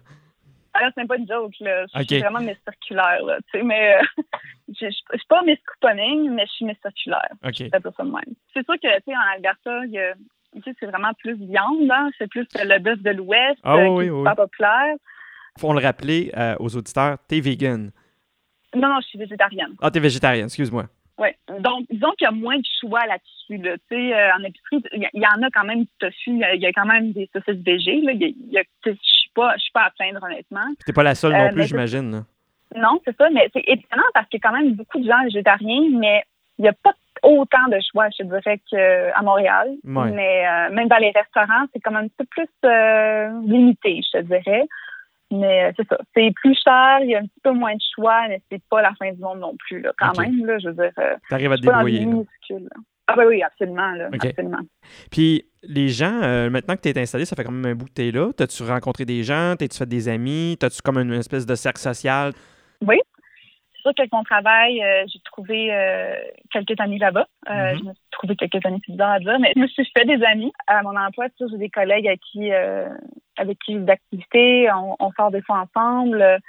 Alors, 0.75 0.91
c'est 0.97 1.07
pas 1.07 1.17
une 1.17 1.29
joke, 1.29 1.55
là. 1.61 1.87
Je 1.95 2.03
suis 2.03 2.19
vraiment 2.19 2.41
Miss 2.41 2.57
Circulaire, 2.65 3.23
là. 3.25 3.37
Tu 3.53 3.59
sais, 3.59 3.65
mais 3.65 3.95
euh, 3.95 4.03
je 4.69 4.91
suis 4.91 5.27
pas 5.29 5.43
Miss 5.43 5.59
Couponing, 5.67 6.31
mais 6.31 6.45
je 6.47 6.53
suis 6.53 6.65
Miss 6.65 6.77
Circulaire. 6.83 7.31
OK. 7.45 7.55
C'est 7.55 7.71
ça 7.71 7.79
de 7.79 8.11
même. 8.11 8.35
C'est 8.53 8.65
sûr 8.65 8.75
que, 8.75 8.97
tu 8.99 9.05
sais, 9.07 9.17
en 9.17 9.35
Alberta, 9.37 9.81
c'est 10.65 10.87
vraiment 10.87 11.13
plus 11.15 11.35
viande, 11.35 11.89
hein. 11.91 12.11
C'est 12.19 12.29
plus 12.29 12.47
le 12.55 12.79
bœuf 12.81 13.01
de 13.01 13.11
l'Ouest, 13.11 13.59
ah, 13.63 13.77
euh, 13.77 13.89
oui, 13.89 14.07
qui 14.07 14.11
oui. 14.11 14.25
pas 14.25 14.35
populaire. 14.35 14.97
Faut 15.59 15.73
le 15.73 15.81
rappeler 15.81 16.33
euh, 16.37 16.57
aux 16.59 16.77
auditeurs, 16.77 17.19
t'es 17.29 17.41
vegan. 17.41 17.91
Non, 18.75 18.89
non, 18.89 19.01
je 19.01 19.07
suis 19.07 19.19
végétarienne. 19.19 19.75
Ah, 19.81 19.91
t'es 19.91 20.01
végétarienne, 20.01 20.47
excuse-moi. 20.47 20.87
Oui. 21.19 21.29
Donc, 21.61 21.87
disons 21.91 22.11
qu'il 22.19 22.25
y 22.25 22.29
a 22.29 22.33
moins 22.33 22.57
de 22.57 22.67
choix 22.81 23.07
là-dessus. 23.07 23.59
Là. 23.59 23.77
Tu 23.89 23.97
sais, 23.97 24.33
en 24.33 24.43
épicerie, 24.43 24.83
il 24.93 25.21
y, 25.21 25.27
en 25.27 25.43
a 25.43 25.51
quand 25.51 25.65
même 25.65 25.83
du 25.83 25.89
tofu, 26.01 26.31
il 26.31 26.61
y, 26.61 26.67
a 26.67 26.73
quand 26.73 26.87
même 26.87 27.13
des 27.13 27.31
saucisses 27.33 27.63
végé. 27.63 28.01
Là. 28.01 28.13
Y 28.15 28.59
a, 28.59 28.65
pas, 29.35 29.55
je 29.57 29.63
suis 29.63 29.73
pas 29.73 29.85
à 29.85 29.91
plaindre, 29.91 30.23
honnêtement. 30.23 30.67
T'es 30.85 30.93
pas 30.93 31.03
la 31.03 31.15
seule 31.15 31.33
non 31.33 31.47
euh, 31.47 31.53
plus, 31.53 31.67
j'imagine. 31.67 32.25
Non, 32.75 33.01
c'est 33.05 33.17
ça, 33.17 33.29
mais 33.31 33.49
c'est 33.53 33.63
étonnant 33.67 34.03
parce 34.15 34.29
qu'il 34.29 34.41
y 34.43 34.47
a 34.47 34.49
quand 34.49 34.57
même 34.57 34.75
beaucoup 34.75 34.99
de 34.99 35.07
gens 35.07 35.23
végétariens, 35.25 35.89
mais 35.93 36.25
il 36.59 36.63
n'y 36.63 36.69
a 36.69 36.73
pas 36.73 36.95
autant 37.23 37.69
de 37.69 37.79
choix, 37.91 38.09
je 38.19 38.25
dirais, 38.25 38.61
qu'à 38.71 39.23
Montréal. 39.23 39.77
Mais 39.85 40.47
euh, 40.47 40.71
même 40.75 40.89
dans 40.89 40.97
les 40.97 41.11
restaurants, 41.11 41.67
c'est 41.73 41.81
quand 41.81 41.93
même 41.93 42.07
un 42.07 42.17
peu 42.19 42.25
plus 42.25 42.49
euh, 42.65 43.41
limité, 43.45 44.01
je 44.03 44.19
te 44.19 44.25
dirais. 44.25 44.67
Mais 45.39 45.73
c'est 45.77 45.89
ça. 45.89 45.99
C'est 46.15 46.33
plus 46.35 46.57
cher, 46.63 46.99
il 47.03 47.11
y 47.11 47.15
a 47.15 47.19
un 47.19 47.23
petit 47.23 47.41
peu 47.43 47.53
moins 47.53 47.75
de 47.75 47.83
choix, 47.95 48.29
mais 48.29 48.43
c'est 48.51 48.63
pas 48.71 48.83
la 48.83 48.93
fin 48.95 49.11
du 49.13 49.21
monde 49.21 49.41
non 49.41 49.57
plus, 49.57 49.81
là, 49.81 49.93
quand 49.99 50.19
même. 50.19 50.45
Là, 50.47 50.59
je 50.59 50.69
veux 50.69 50.75
dire. 50.75 50.93
T'arrives 51.29 51.53
à 51.53 51.57
te 51.57 51.63
débrouiller. 51.63 52.09
Ah 53.07 53.17
ben 53.17 53.27
oui, 53.27 53.43
absolument, 53.43 53.91
là, 53.93 54.09
absolument. 54.13 54.63
Puis 55.11 55.45
les 55.63 55.89
gens, 55.89 56.23
euh, 56.23 56.49
maintenant 56.49 56.75
que 56.75 56.81
tu 56.81 56.89
es 56.89 56.99
installé, 56.99 57.27
ça 57.27 57.37
fait 57.37 57.45
quand 57.45 57.53
même 57.53 57.73
un 57.73 57.75
bout 57.75 57.85
que 57.87 57.93
tu 57.95 58.09
es 58.09 58.11
là. 58.11 58.33
T'as-tu 58.35 58.63
rencontré 58.63 59.05
des 59.05 59.23
gens? 59.23 59.57
T'as-tu 59.59 59.77
fait 59.77 59.89
des 59.89 60.09
amis? 60.09 60.57
T'as-tu 60.59 60.81
comme 60.81 60.97
une 60.97 61.13
espèce 61.13 61.45
de 61.45 61.55
cercle 61.55 61.81
social? 61.81 62.33
Oui. 62.81 62.99
Sûr 63.85 63.95
qu'avec 63.95 64.13
mon 64.13 64.25
travail, 64.25 64.83
euh, 64.83 65.05
j'ai 65.07 65.21
trouvé 65.21 65.73
euh, 65.73 66.15
quelques 66.51 66.81
amis 66.81 66.99
là-bas. 66.99 67.27
Mm-hmm. 67.47 67.79
Je 67.79 67.85
me 67.85 67.93
suis 67.93 68.03
trouvé 68.11 68.37
quelques 68.37 68.65
amis, 68.65 68.81
c'est 68.85 68.93
bizarre 68.93 69.13
à 69.13 69.21
dire, 69.21 69.39
mais 69.39 69.53
je 69.55 69.61
me 69.61 69.67
suis 69.69 69.89
fait 69.97 70.07
des 70.07 70.25
amis. 70.25 70.53
À 70.67 70.83
mon 70.83 70.97
emploi, 70.97 71.27
j'ai 71.39 71.59
des 71.59 71.69
collègues 71.71 72.09
avec 72.09 72.21
qui, 72.21 72.51
avec 72.51 73.59
qui 73.59 73.75
j'ai 73.75 73.81
d'activités. 73.81 74.69
On, 74.73 74.97
on, 74.99 75.13
sort 75.13 75.31
des 75.31 75.43
fois 75.43 75.67
ensemble. 75.67 76.41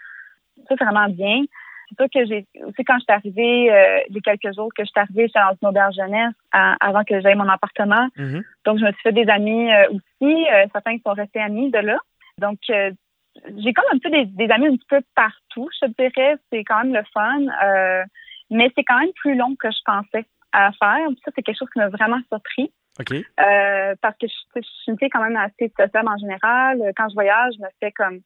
Ça, 0.67 0.75
c'est 0.77 0.83
vraiment 0.83 1.09
bien. 1.09 1.43
c'est 1.89 1.95
sûr 1.95 2.09
que 2.09 2.25
j'ai 2.25 2.45
aussi 2.65 2.83
quand 2.83 2.97
je 2.97 3.03
suis 3.03 3.13
arrivée, 3.13 3.71
euh, 3.71 3.99
les 4.09 4.21
quelques 4.21 4.55
jours 4.55 4.69
que 4.73 4.83
je 4.83 4.89
suis 4.89 4.99
arrivée, 4.99 5.27
j'étais 5.27 5.39
dans 5.39 5.57
une 5.61 5.67
auberge 5.67 5.95
jeunesse 5.95 6.33
avant 6.51 7.03
que 7.03 7.19
j'aille 7.21 7.35
mon 7.35 7.49
appartement. 7.49 8.07
Mhm. 8.17 8.43
Donc, 8.65 8.79
je 8.79 8.85
me 8.85 8.91
suis 8.91 9.01
fait 9.01 9.11
des 9.11 9.27
amis 9.29 9.71
euh, 9.71 9.89
aussi. 9.89 10.45
Euh, 10.51 10.65
certains 10.71 10.97
qui 10.97 11.03
sont 11.05 11.13
restés 11.13 11.41
amis 11.41 11.71
de 11.71 11.79
là. 11.79 11.97
Donc, 12.39 12.59
euh, 12.69 12.91
j'ai 13.57 13.73
comme 13.73 13.85
un 13.93 13.97
peu 13.99 14.09
des, 14.09 14.25
des, 14.25 14.49
amis 14.49 14.67
un 14.67 14.75
petit 14.75 14.87
peu 14.87 15.01
partout, 15.13 15.39
je 15.55 15.87
te 15.87 15.91
dirais. 15.97 16.37
C'est 16.51 16.63
quand 16.63 16.83
même 16.83 16.93
le 16.93 17.03
fun. 17.13 18.07
mais 18.49 18.71
c'est 18.75 18.83
quand 18.83 18.99
même 18.99 19.13
plus 19.15 19.35
long 19.35 19.55
que 19.55 19.69
je 19.71 19.79
pensais 19.85 20.25
à 20.51 20.71
faire. 20.73 21.07
Ça, 21.23 21.31
c'est 21.35 21.41
quelque 21.41 21.57
chose 21.57 21.69
qui 21.71 21.79
m'a 21.79 21.89
vraiment 21.89 22.19
surpris. 22.29 22.71
OK. 22.97 23.13
parce 24.01 24.17
que 24.17 24.25
je, 24.27 24.33
je, 24.55 24.61
suis 24.61 24.91
une 24.91 24.97
fille 24.97 25.09
quand 25.09 25.21
même 25.21 25.35
assez 25.35 25.71
sociable 25.77 26.07
en 26.07 26.17
général. 26.17 26.81
Quand 26.95 27.09
je 27.09 27.13
voyage, 27.13 27.53
je 27.57 27.61
me 27.61 27.67
fais 27.81 27.91
comme, 27.91 28.21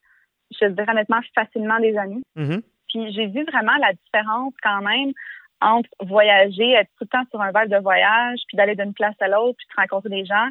je 0.51 0.67
dirais 0.67 0.91
honnêtement, 0.91 1.21
facilement 1.33 1.79
des 1.79 1.97
amis. 1.97 2.23
Mhm. 2.35 2.61
Puis 2.89 3.11
j'ai 3.13 3.27
vu 3.27 3.43
vraiment 3.45 3.75
la 3.77 3.93
différence 3.93 4.53
quand 4.61 4.81
même 4.81 5.13
entre 5.61 5.89
voyager, 6.01 6.71
être 6.71 6.89
tout 6.97 7.05
le 7.05 7.07
temps 7.07 7.25
sur 7.29 7.41
un 7.41 7.51
vol 7.51 7.67
de 7.67 7.77
voyage, 7.77 8.39
puis 8.47 8.57
d'aller 8.57 8.75
d'une 8.75 8.93
place 8.93 9.15
à 9.19 9.27
l'autre, 9.27 9.57
puis 9.57 9.67
de 9.67 9.81
rencontrer 9.81 10.09
des 10.09 10.25
gens. 10.25 10.47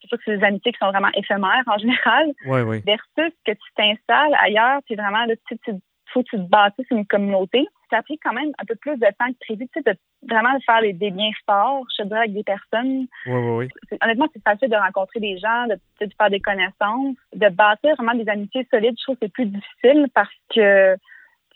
C'est 0.00 0.08
sûr 0.08 0.18
que 0.18 0.24
c'est 0.26 0.36
des 0.36 0.44
amitiés 0.44 0.72
qui 0.72 0.78
sont 0.78 0.90
vraiment 0.90 1.10
éphémères 1.14 1.64
en 1.66 1.78
général. 1.78 2.26
Oui, 2.46 2.60
oui. 2.60 2.82
Versus 2.86 3.34
que 3.46 3.52
tu 3.52 3.72
t'installes 3.74 4.36
ailleurs, 4.40 4.80
puis 4.84 4.96
vraiment, 4.96 5.24
là, 5.24 5.34
tu, 5.48 5.58
tu 5.64 5.72
faut 6.14 6.22
que 6.22 6.30
tu 6.30 6.36
te 6.36 6.48
bâtisses 6.48 6.86
une 6.90 7.06
communauté. 7.06 7.66
Ça 7.90 7.98
a 7.98 8.02
pris 8.02 8.18
quand 8.18 8.32
même 8.32 8.52
un 8.58 8.64
peu 8.64 8.76
plus 8.76 8.96
de 8.96 9.06
temps 9.18 9.28
que 9.28 9.38
prévu, 9.40 9.68
tu 9.68 9.82
sais, 9.82 9.92
de 9.92 9.98
vraiment 10.28 10.58
faire 10.64 10.80
des 10.80 11.10
liens 11.10 11.30
forts, 11.44 11.84
je 11.98 12.04
dirais, 12.04 12.20
avec 12.20 12.32
des 12.32 12.44
personnes. 12.44 13.06
Oui, 13.26 13.34
oui, 13.34 13.68
oui. 13.90 13.98
Honnêtement, 14.02 14.28
c'est 14.32 14.42
facile 14.42 14.70
de 14.70 14.76
rencontrer 14.76 15.20
des 15.20 15.36
gens, 15.38 15.66
de, 15.66 15.74
de 16.00 16.10
faire 16.16 16.30
des 16.30 16.40
connaissances, 16.40 17.16
de 17.34 17.48
bâtir 17.50 17.94
vraiment 17.96 18.14
des 18.14 18.28
amitiés 18.30 18.66
solides. 18.70 18.94
Je 18.98 19.02
trouve 19.02 19.16
que 19.16 19.26
c'est 19.26 19.32
plus 19.32 19.46
difficile 19.46 20.08
parce 20.14 20.32
que 20.54 20.96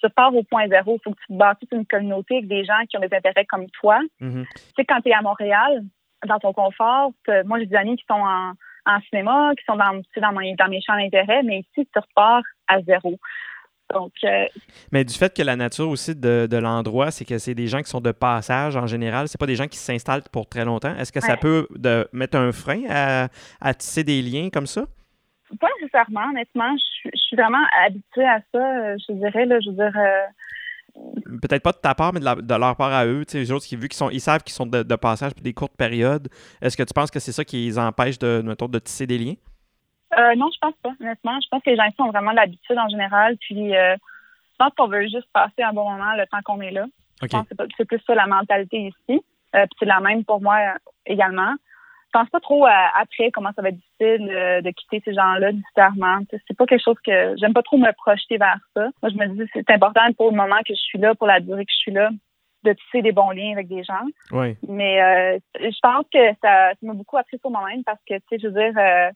tu 0.01 0.11
pars 0.11 0.35
au 0.35 0.43
point 0.43 0.69
zéro. 0.69 0.97
Il 0.97 1.01
faut 1.03 1.11
que 1.13 1.21
tu 1.21 1.33
te 1.33 1.39
bâtisses 1.39 1.69
une 1.73 1.87
communauté 1.87 2.37
avec 2.37 2.49
des 2.49 2.65
gens 2.65 2.85
qui 2.89 2.97
ont 2.97 3.01
des 3.01 3.15
intérêts 3.15 3.47
comme 3.47 3.69
toi. 3.71 4.01
Mhm. 4.21 4.45
Tu 4.53 4.63
sais, 4.77 4.85
quand 4.85 5.01
tu 5.01 5.09
es 5.09 5.15
à 5.15 5.23
Montréal, 5.23 5.85
dans 6.27 6.39
ton 6.39 6.53
confort, 6.53 7.13
moi, 7.47 7.59
j'ai 7.59 7.67
des 7.67 7.77
amis 7.77 7.97
qui 7.97 8.05
sont 8.09 8.21
en, 8.21 8.53
en 8.87 9.01
cinéma, 9.09 9.53
qui 9.57 9.65
sont 9.65 9.77
dans, 9.77 10.01
dans, 10.17 10.33
mes, 10.33 10.55
dans 10.57 10.69
mes 10.69 10.81
champs 10.81 10.97
d'intérêt, 10.97 11.43
mais 11.43 11.61
ici, 11.61 11.89
tu 11.93 11.99
repars 11.99 12.43
à 12.67 12.81
zéro. 12.83 13.19
Donc, 13.93 14.13
euh, 14.25 14.45
Mais 14.93 15.05
du 15.05 15.15
fait 15.15 15.35
que 15.35 15.43
la 15.43 15.57
nature 15.57 15.89
aussi 15.89 16.15
de, 16.15 16.47
de 16.51 16.57
l'endroit, 16.59 17.11
c'est 17.11 17.25
que 17.25 17.39
c'est 17.39 17.55
des 17.55 17.69
gens 17.69 17.81
qui 17.81 17.89
sont 17.89 18.01
de 18.01 18.13
passage 18.13 18.77
en 18.77 18.87
général, 18.87 19.29
c'est 19.29 19.41
pas 19.41 19.47
des 19.47 19.57
gens 19.57 19.67
qui 19.67 19.79
s'installent 19.79 20.23
pour 20.31 20.47
très 20.47 20.65
longtemps. 20.65 20.95
Est-ce 20.97 21.13
que 21.13 21.21
ça 21.21 21.37
peut 21.37 21.67
de, 21.71 22.07
mettre 22.13 22.37
un 22.37 22.53
frein 22.53 22.83
à, 22.89 23.29
à 23.61 23.75
tisser 23.75 24.05
des 24.05 24.21
liens 24.21 24.51
comme 24.51 24.67
ça? 24.67 24.85
Pas 25.61 25.69
nécessairement, 25.81 26.29
honnêtement. 26.31 26.77
Je, 27.05 27.11
suis 27.19 27.37
vraiment 27.37 27.65
habituée 27.87 28.27
à 28.27 28.41
ça, 28.53 28.59
euh, 28.59 28.97
je 29.09 29.15
dirais. 29.15 29.47
Là, 29.47 29.59
je 29.61 29.71
veux 29.71 29.77
dire. 29.77 29.93
Euh, 29.97 30.27
Peut-être 31.41 31.63
pas 31.63 31.73
de 31.73 31.79
ta 31.79 31.95
part, 31.95 32.13
mais 32.13 32.21
de, 32.21 32.55
leur 32.55 32.77
part 32.77 32.93
à 32.93 33.07
eux. 33.07 33.25
Les 33.33 33.53
autres, 33.53 33.65
qui, 33.65 33.77
vu 33.77 33.89
qu'ils 33.89 33.97
sont, 33.97 34.11
ils 34.11 34.21
savent 34.21 34.43
qu'ils 34.43 34.55
sont 34.55 34.67
de, 34.67 34.83
passage 34.97 35.33
pour 35.33 35.43
des 35.43 35.55
courtes 35.55 35.77
périodes, 35.77 36.29
est-ce 36.61 36.77
que 36.77 36.83
tu 36.83 36.93
penses 36.93 37.11
que 37.11 37.21
c'est 37.21 37.33
ça 37.33 37.45
qui 37.45 37.67
les 37.67 37.79
empêche 37.79 38.19
de, 38.19 38.43
de 38.43 38.79
tisser 38.79 39.07
des 39.07 39.17
liens? 39.17 39.35
Euh, 40.17 40.35
non, 40.37 40.49
je 40.53 40.59
pense 40.61 40.75
pas, 40.83 40.93
honnêtement. 41.01 41.39
Je 41.41 41.49
pense 41.49 41.63
que 41.63 41.71
les 41.71 41.77
gens 41.77 41.89
ont 41.99 42.11
vraiment 42.11 42.33
l'habitude 42.33 42.79
en 42.79 42.89
général. 42.89 43.37
Puis, 43.39 43.77
euh, 43.77 43.95
je 43.97 44.57
pense 44.59 44.73
qu'on 44.77 44.89
veut 44.89 45.03
juste 45.03 45.29
passer 45.33 45.63
un 45.63 45.73
bon 45.73 45.89
moment 45.89 46.15
le 46.17 46.27
temps 46.27 46.41
qu'on 46.45 46.61
est 46.61 46.71
là. 46.71 46.87
Je 47.21 47.27
pense 47.27 47.49
que 47.49 47.55
c'est 47.77 47.85
plus 47.85 48.01
ça 48.07 48.15
la 48.15 48.27
mentalité 48.27 48.79
ici. 48.79 49.23
Euh, 49.55 49.65
puis 49.65 49.77
c'est 49.79 49.87
la 49.87 50.01
même 50.01 50.25
pour 50.25 50.41
moi 50.41 50.59
également 51.07 51.55
je 52.09 52.19
pense 52.19 52.31
pas 52.31 52.41
trop 52.41 52.65
à, 52.65 52.91
après 52.95 53.31
comment 53.31 53.51
ça 53.55 53.63
va 53.63 53.69
être 53.69 53.77
difficile 53.77 54.31
euh, 54.31 54.63
de 54.63 54.71
quitter 54.71 55.03
ces 55.05 55.15
gens-là 55.15 55.53
nécessairement. 55.53 56.21
C'est 56.31 56.57
pas 56.57 56.65
quelque 56.67 56.83
chose 56.83 56.99
que 57.05 57.35
j'aime 57.39 57.53
pas 57.53 57.63
trop 57.63 57.77
me 57.77 57.93
projeter 57.93 58.39
vers 58.39 58.59
ça. 58.75 58.89
Moi, 59.03 59.11
je 59.11 59.17
me 59.17 59.27
dis 59.29 59.51
c'est 59.53 59.71
important 59.71 60.01
pour 60.17 60.31
le 60.31 60.37
moment 60.37 60.59
que 60.67 60.75
je 60.75 60.81
suis 60.81 60.99
là, 60.99 61.15
pour 61.15 61.27
la 61.27 61.41
durée 61.41 61.67
que 61.67 61.73
je 61.73 61.79
suis 61.79 61.93
là, 61.93 62.11
de 62.65 62.73
tisser 62.73 63.03
des 63.03 63.13
bons 63.13 63.31
liens 63.31 63.53
avec 63.53 63.69
des 63.69 63.85
gens. 63.85 64.07
Oui. 64.33 64.57
Mais 64.67 65.03
euh, 65.03 65.39
je 65.61 65.79
pense 65.83 66.07
que 66.13 66.19
ça 66.43 66.73
m'a 66.81 66.95
beaucoup 66.95 67.19
appris 67.19 67.39
sur 67.39 67.51
moi-même 67.51 67.85
parce 67.85 68.01
que, 68.09 68.15
tu 68.15 68.23
sais, 68.31 68.39
je 68.39 68.49
veux 68.49 68.55
dire, 68.55 68.73
euh, 68.79 69.11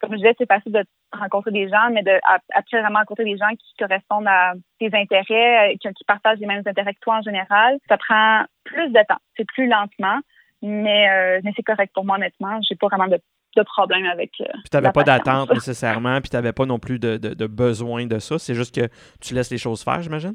comme 0.00 0.12
je 0.12 0.16
disais, 0.16 0.34
c'est 0.38 0.48
facile 0.48 0.72
de 0.72 0.84
rencontrer 1.12 1.50
des 1.50 1.68
gens, 1.68 1.90
mais 1.92 2.02
de 2.02 2.18
après 2.54 2.80
vraiment 2.80 3.00
rencontrer 3.00 3.24
des 3.24 3.36
gens 3.36 3.50
qui 3.50 3.74
correspondent 3.78 4.28
à 4.28 4.54
tes 4.78 4.90
intérêts, 4.94 5.76
qui, 5.80 5.88
qui 5.92 6.04
partagent 6.04 6.38
les 6.38 6.46
mêmes 6.46 6.62
intérêts 6.66 6.94
que 6.94 7.00
toi 7.00 7.16
en 7.16 7.22
général, 7.22 7.78
ça 7.88 7.98
prend 7.98 8.44
plus 8.64 8.88
de 8.90 9.06
temps. 9.06 9.20
C'est 9.36 9.46
plus 9.46 9.68
lentement. 9.68 10.20
Mais, 10.62 11.10
euh, 11.10 11.40
mais 11.42 11.52
c'est 11.56 11.62
correct 11.62 11.92
pour 11.94 12.04
moi, 12.04 12.16
honnêtement. 12.16 12.60
J'ai 12.68 12.76
pas 12.76 12.88
vraiment 12.88 13.08
de, 13.08 13.18
de 13.56 13.62
problème 13.62 14.04
avec. 14.06 14.32
Euh, 14.40 14.44
puis 14.52 14.70
t'avais 14.70 14.92
pas 14.92 15.04
d'attente 15.04 15.50
nécessairement, 15.54 16.20
puis 16.20 16.30
t'avais 16.30 16.52
pas 16.52 16.66
non 16.66 16.78
plus 16.78 16.98
de, 16.98 17.16
de, 17.16 17.34
de, 17.34 17.46
besoin 17.46 18.06
de 18.06 18.18
ça. 18.18 18.38
C'est 18.38 18.54
juste 18.54 18.74
que 18.74 18.88
tu 19.20 19.34
laisses 19.34 19.50
les 19.50 19.58
choses 19.58 19.82
faire, 19.82 20.02
j'imagine? 20.02 20.34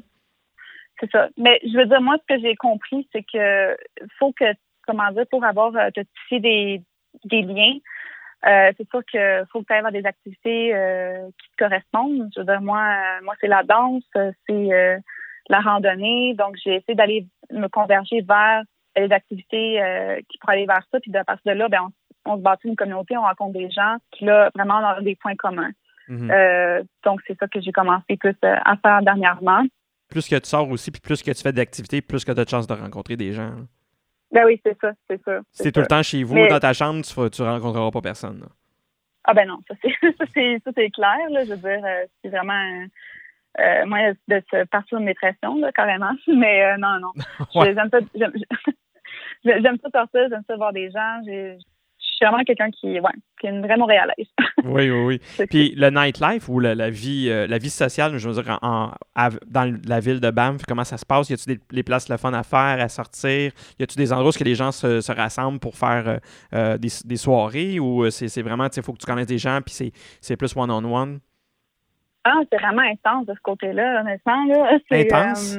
C'est 0.98 1.10
ça. 1.10 1.28
Mais 1.36 1.60
je 1.62 1.76
veux 1.76 1.86
dire, 1.86 2.00
moi, 2.00 2.16
ce 2.18 2.34
que 2.34 2.40
j'ai 2.40 2.56
compris, 2.56 3.08
c'est 3.12 3.22
que 3.22 3.76
faut 4.18 4.32
que, 4.32 4.46
comment 4.86 5.10
dire, 5.12 5.26
pour 5.30 5.44
avoir 5.44 5.76
euh, 5.76 5.90
te 5.90 6.00
tisser 6.00 6.40
des, 6.40 6.82
des 7.24 7.42
liens, 7.42 7.74
euh, 8.46 8.72
c'est 8.76 8.88
sûr 8.90 9.04
qu'il 9.04 9.44
faut 9.50 9.62
que 9.62 9.66
tu 9.66 9.72
aies 9.72 10.00
des 10.00 10.06
activités 10.06 10.74
euh, 10.74 11.26
qui 11.40 11.50
te 11.50 11.64
correspondent. 11.64 12.30
Je 12.34 12.40
veux 12.40 12.46
dire, 12.46 12.60
moi, 12.60 12.80
euh, 12.80 13.24
moi 13.24 13.34
c'est 13.40 13.48
la 13.48 13.64
danse, 13.64 14.04
c'est 14.14 15.02
la 15.48 15.60
randonnée. 15.60 16.34
Donc, 16.34 16.56
j'ai 16.62 16.76
essayé 16.76 16.94
d'aller 16.94 17.26
me 17.52 17.68
converger 17.68 18.20
vers 18.22 18.62
des 18.96 19.12
activités 19.12 19.80
qui 20.28 20.38
pourraient 20.38 20.54
aller 20.54 20.66
vers 20.66 20.82
ça. 20.90 21.00
Puis 21.00 21.10
de 21.10 21.22
partir 21.22 21.52
de 21.52 21.58
là, 21.58 21.68
ben, 21.68 21.88
on, 22.24 22.36
se 22.36 22.42
bâtit 22.42 22.68
une 22.68 22.76
communauté, 22.76 23.16
on 23.16 23.22
rencontre 23.22 23.52
des 23.52 23.70
gens 23.70 23.96
qui, 24.12 24.24
là, 24.24 24.50
vraiment, 24.54 24.80
ont 24.80 25.02
des 25.02 25.16
points 25.16 25.36
communs. 25.36 25.70
Mhm. 26.08 26.32
Donc, 27.04 27.20
c'est 27.26 27.38
ça 27.38 27.46
que 27.46 27.60
j'ai 27.60 27.72
commencé 27.72 28.16
plus 28.16 28.34
à 28.42 28.76
faire 28.76 29.02
dernièrement. 29.02 29.64
Plus 30.08 30.28
que 30.28 30.36
tu 30.36 30.48
sors 30.48 30.68
aussi, 30.70 30.90
puis 30.90 31.00
plus 31.00 31.22
que 31.22 31.30
tu 31.30 31.42
fais 31.42 31.52
d'activités, 31.52 32.00
plus 32.00 32.24
que 32.24 32.32
tu 32.32 32.40
as 32.40 32.44
de 32.44 32.48
chances 32.48 32.66
de 32.66 32.74
rencontrer 32.74 33.16
des 33.16 33.32
gens. 33.32 33.52
Ben 34.32 34.44
oui, 34.44 34.60
c'est 34.64 34.76
ça, 34.80 34.92
c'est 35.08 35.22
tu 35.22 35.68
es 35.68 35.72
tout 35.72 35.80
le 35.80 35.86
temps 35.86 36.02
chez 36.02 36.22
vous, 36.24 36.34
dans 36.48 36.58
ta 36.58 36.72
chambre, 36.72 37.02
tu 37.04 37.42
ne 37.42 37.46
rencontreras 37.48 37.90
pas 37.90 38.00
personne. 38.00 38.44
Ah 39.24 39.34
ben 39.34 39.46
non, 39.46 39.58
ça 39.68 39.74
c'est 39.82 40.90
clair. 40.90 41.30
Là, 41.30 41.44
je 41.44 41.50
veux 41.50 41.56
dire, 41.56 41.80
c'est 42.22 42.28
vraiment 42.28 42.86
euh, 43.58 43.86
moi 43.86 44.12
de 44.28 44.42
se 44.50 44.64
partir 44.66 45.00
de 45.00 45.04
mes 45.04 45.14
pressions, 45.14 45.56
là, 45.58 45.72
carrément. 45.72 46.12
Mais 46.28 46.76
non, 46.78 47.00
non. 47.00 47.12
J'aime 47.54 47.90
ça. 47.90 47.98
J'aime 49.44 49.78
ça 49.82 49.90
sortir, 49.92 50.28
j'aime 50.30 50.42
ça 50.46 50.56
voir 50.56 50.72
des 50.72 50.90
gens. 50.90 51.20
Je 51.26 51.56
suis 51.98 52.24
vraiment 52.24 52.44
quelqu'un 52.44 52.70
qui, 52.70 53.00
ouais, 53.00 53.12
qui 53.40 53.46
est 53.46 53.50
une 53.50 53.62
vraie 53.64 53.76
Montréalaise. 53.76 54.26
oui, 54.64 54.90
oui, 54.90 55.20
oui. 55.38 55.46
Puis 55.48 55.74
le 55.76 55.90
nightlife 55.90 56.48
ou 56.48 56.60
la, 56.60 56.74
la 56.74 56.90
vie, 56.90 57.28
euh, 57.28 57.46
la 57.46 57.58
vie 57.58 57.70
sociale, 57.70 58.16
je 58.18 58.28
veux 58.28 58.42
dire, 58.42 58.58
en, 58.62 58.92
dans 59.46 59.78
la 59.86 60.00
ville 60.00 60.20
de 60.20 60.30
Banff, 60.30 60.62
comment 60.66 60.84
ça 60.84 60.96
se 60.96 61.06
passe? 61.06 61.30
Y 61.30 61.34
a-t-il 61.34 61.56
des 61.56 61.62
les 61.70 61.82
places 61.82 62.08
le 62.08 62.16
fun 62.16 62.32
à 62.32 62.42
faire, 62.42 62.80
à 62.80 62.88
sortir? 62.88 63.52
Y 63.78 63.82
a-t-il 63.82 63.98
des 63.98 64.12
endroits 64.12 64.32
où 64.38 64.44
les 64.44 64.54
gens 64.54 64.72
se, 64.72 65.00
se 65.00 65.12
rassemblent 65.12 65.58
pour 65.58 65.76
faire 65.76 66.08
euh, 66.08 66.18
euh, 66.54 66.78
des, 66.78 66.88
des, 67.04 67.16
soirées 67.16 67.78
ou 67.78 68.08
c'est 68.10 68.42
vraiment, 68.42 68.68
tu 68.68 68.74
sais, 68.74 68.80
il 68.80 68.84
faut 68.84 68.92
que 68.92 68.98
tu 68.98 69.06
connaisses 69.06 69.26
des 69.26 69.38
gens 69.38 69.60
puis 69.64 69.92
c'est 70.20 70.36
plus 70.36 70.56
one-on-one? 70.56 71.20
Ah, 72.24 72.40
c'est 72.50 72.58
vraiment 72.58 72.82
intense 72.82 73.26
de 73.26 73.34
ce 73.34 73.40
côté-là, 73.40 74.00
honnêtement. 74.00 74.44
Là. 74.46 74.78
Intense? 74.90 75.58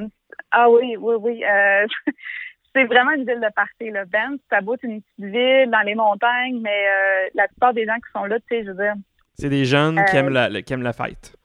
ah 0.51 0.69
oui, 0.69 0.97
oui, 0.99 1.15
oui. 1.19 1.43
c'est 2.77 2.85
vraiment 2.85 3.11
une 3.11 3.25
ville 3.25 3.39
de 3.39 3.53
party. 3.53 3.91
Là. 3.91 4.05
Ben, 4.05 4.37
ça 4.49 4.61
bout 4.61 4.77
une 4.83 5.01
petite 5.01 5.33
ville 5.33 5.69
dans 5.71 5.81
les 5.81 5.95
montagnes, 5.95 6.59
mais 6.61 6.87
euh, 6.87 7.29
la 7.33 7.47
plupart 7.47 7.73
des 7.73 7.85
gens 7.85 7.95
qui 7.95 8.11
sont 8.13 8.25
là, 8.25 8.39
tu 8.39 8.45
sais, 8.49 8.63
je 8.63 8.69
veux 8.69 8.83
dire. 8.83 8.93
C'est 9.33 9.49
des 9.49 9.65
jeunes 9.65 10.03
qui, 10.05 10.15
aiment 10.15 10.29
la, 10.29 10.61
qui 10.61 10.73
aiment 10.73 10.83
la 10.83 10.93
fête. 10.93 11.35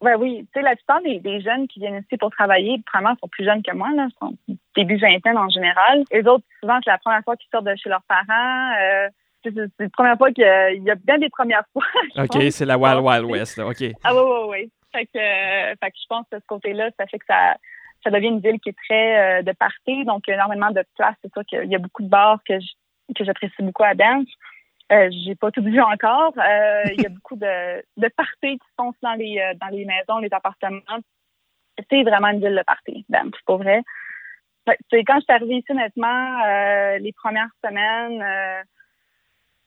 Ouais, 0.00 0.14
oui, 0.16 0.46
tu 0.52 0.58
sais, 0.58 0.62
la 0.62 0.74
plupart 0.74 1.00
des, 1.02 1.20
des, 1.20 1.40
jeunes 1.40 1.68
qui 1.68 1.78
viennent 1.78 2.02
ici 2.02 2.16
pour 2.16 2.30
travailler, 2.30 2.82
vraiment, 2.92 3.14
sont 3.20 3.28
plus 3.28 3.44
jeunes 3.44 3.62
que 3.62 3.72
moi, 3.72 3.88
là, 3.94 4.08
sont 4.18 4.36
début 4.74 4.96
vingtaine 4.96 5.38
en 5.38 5.48
général. 5.48 6.04
Les 6.10 6.26
autres, 6.26 6.44
souvent, 6.60 6.78
c'est 6.82 6.90
la 6.90 6.98
première 6.98 7.22
fois 7.22 7.36
qu'ils 7.36 7.48
sortent 7.50 7.66
de 7.66 7.76
chez 7.76 7.88
leurs 7.88 8.02
parents. 8.02 8.72
Euh, 8.80 9.08
c'est 9.44 9.54
la 9.54 9.88
première 9.90 10.16
fois 10.16 10.32
qu'il 10.32 10.44
y 10.44 10.90
a 10.90 10.94
bien 10.94 11.18
des 11.18 11.28
premières 11.28 11.64
fois. 11.72 11.84
OK, 12.16 12.50
c'est 12.50 12.64
la 12.64 12.78
Wild 12.78 13.00
Wild 13.00 13.24
West, 13.24 13.58
là. 13.58 13.66
OK. 13.66 13.82
Ah 14.02 14.14
oui, 14.14 14.20
oui, 14.24 14.46
oui. 14.48 14.70
Fait 14.92 15.06
que, 15.06 15.18
euh, 15.18 15.74
fait 15.80 15.90
que 15.90 15.96
je 16.02 16.06
pense 16.08 16.26
que 16.30 16.38
ce 16.38 16.46
côté-là, 16.46 16.90
ça 16.98 17.06
fait 17.06 17.18
que 17.18 17.26
ça, 17.26 17.56
ça 18.02 18.10
devient 18.10 18.28
une 18.28 18.40
ville 18.40 18.60
qui 18.60 18.70
est 18.70 18.76
très 18.86 19.40
euh, 19.40 19.42
de 19.42 19.52
party, 19.52 20.04
donc 20.04 20.22
il 20.26 20.30
y 20.30 20.32
a 20.32 20.36
énormément 20.36 20.70
de 20.70 20.84
place. 20.96 21.14
C'est 21.22 21.32
sûr 21.32 21.44
qu'il 21.44 21.70
y 21.70 21.74
a 21.74 21.78
beaucoup 21.78 22.02
de 22.02 22.08
bars 22.08 22.40
que 22.46 22.54
que 23.14 23.24
j'apprécie 23.24 23.62
beaucoup 23.62 23.84
à 23.84 23.94
Banff. 23.94 24.26
Euh, 24.90 25.10
j'ai 25.24 25.34
pas 25.34 25.50
tout 25.50 25.62
vu 25.62 25.80
encore. 25.80 26.34
Euh, 26.36 26.82
il 26.94 27.02
y 27.02 27.06
a 27.06 27.08
beaucoup 27.16 27.36
de, 27.36 27.82
de 27.96 28.08
parties 28.08 28.58
qui 28.58 28.68
sont 28.78 28.92
dans 29.02 29.14
les 29.14 29.38
euh, 29.38 29.54
dans 29.60 29.68
les 29.68 29.84
maisons, 29.84 30.18
les 30.18 30.32
appartements. 30.32 30.80
C'est 31.90 32.02
vraiment 32.02 32.28
une 32.28 32.40
ville 32.40 32.56
de 32.56 32.62
party, 32.62 33.04
Banff, 33.08 33.34
pour 33.46 33.58
vrai. 33.58 33.82
C'est 34.90 35.02
quand 35.04 35.16
je 35.16 35.24
suis 35.24 35.32
arrivée 35.32 35.56
ici, 35.56 35.72
honnêtement, 35.72 36.44
les 37.00 37.12
premières 37.12 37.50
semaines, 37.64 38.22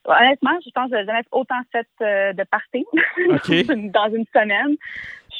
honnêtement, 0.06 0.58
je 0.64 0.70
pense 0.70 0.90
que 0.90 1.02
je 1.02 1.06
jamais 1.06 1.24
autant 1.32 1.60
fait 1.72 1.88
de 2.00 2.44
party 2.44 2.86
dans 3.92 4.16
une 4.16 4.26
semaine 4.34 4.78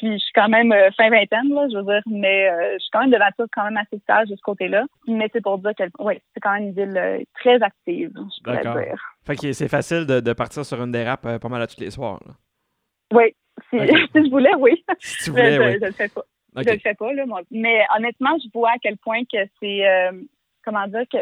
je 0.02 0.18
suis 0.18 0.32
quand 0.34 0.50
même 0.50 0.72
euh, 0.72 0.90
fin 0.98 1.10
vingtaine, 1.10 1.50
là, 1.54 1.68
je 1.72 1.78
veux 1.78 1.84
dire, 1.84 2.02
mais 2.06 2.50
euh, 2.50 2.74
je 2.74 2.80
suis 2.80 2.90
quand 2.92 3.02
même 3.02 3.12
de 3.12 3.18
nature 3.18 3.46
quand 3.54 3.64
même 3.64 3.78
assez 3.78 4.02
sage 4.08 4.30
de 4.30 4.36
ce 4.36 4.42
côté-là. 4.42 4.86
Mais 5.08 5.30
c'est 5.32 5.42
pour 5.42 5.58
dire 5.60 5.74
que 5.78 5.84
oui, 6.00 6.20
c'est 6.34 6.40
quand 6.40 6.54
même 6.54 6.70
une 6.70 6.74
ville 6.74 6.98
euh, 6.98 7.20
très 7.36 7.62
active, 7.62 8.12
je 8.16 8.44
pourrais 8.44 8.62
dire. 8.62 9.16
Fait 9.26 9.36
que 9.36 9.54
c'est 9.54 9.68
facile 9.68 10.06
de, 10.06 10.20
de, 10.20 10.34
partir 10.34 10.66
sur 10.66 10.82
une 10.84 10.92
dérape 10.92 11.40
pas 11.40 11.50
mal 11.50 11.62
à 11.62 11.68
tous 11.68 11.80
les 11.80 11.92
soirs. 11.92 12.20
Là. 12.26 12.34
Oui. 13.14 13.36
Si, 13.70 13.78
si, 13.80 14.26
je 14.26 14.30
voulais, 14.30 14.56
oui. 14.58 14.84
Si 15.00 15.26
tu 15.26 15.32
voulais, 15.32 15.58
mais 15.58 15.74
oui. 15.74 15.78
Je, 15.80 15.86
le 15.86 15.92
fais 15.92 16.10
pas. 16.10 16.22
Je 16.56 16.70
le 16.70 16.80
fais 16.80 16.94
pas, 16.94 17.14
là, 17.14 17.26
moi. 17.26 17.42
Mais 17.52 17.86
honnêtement, 17.96 18.38
je 18.44 18.50
vois 18.54 18.72
à 18.72 18.78
quel 18.82 18.98
point 18.98 19.24
que 19.24 19.38
c'est, 19.60 19.88
euh, 19.88 20.12
comment 20.64 20.88
dire, 20.88 21.04
que, 21.12 21.18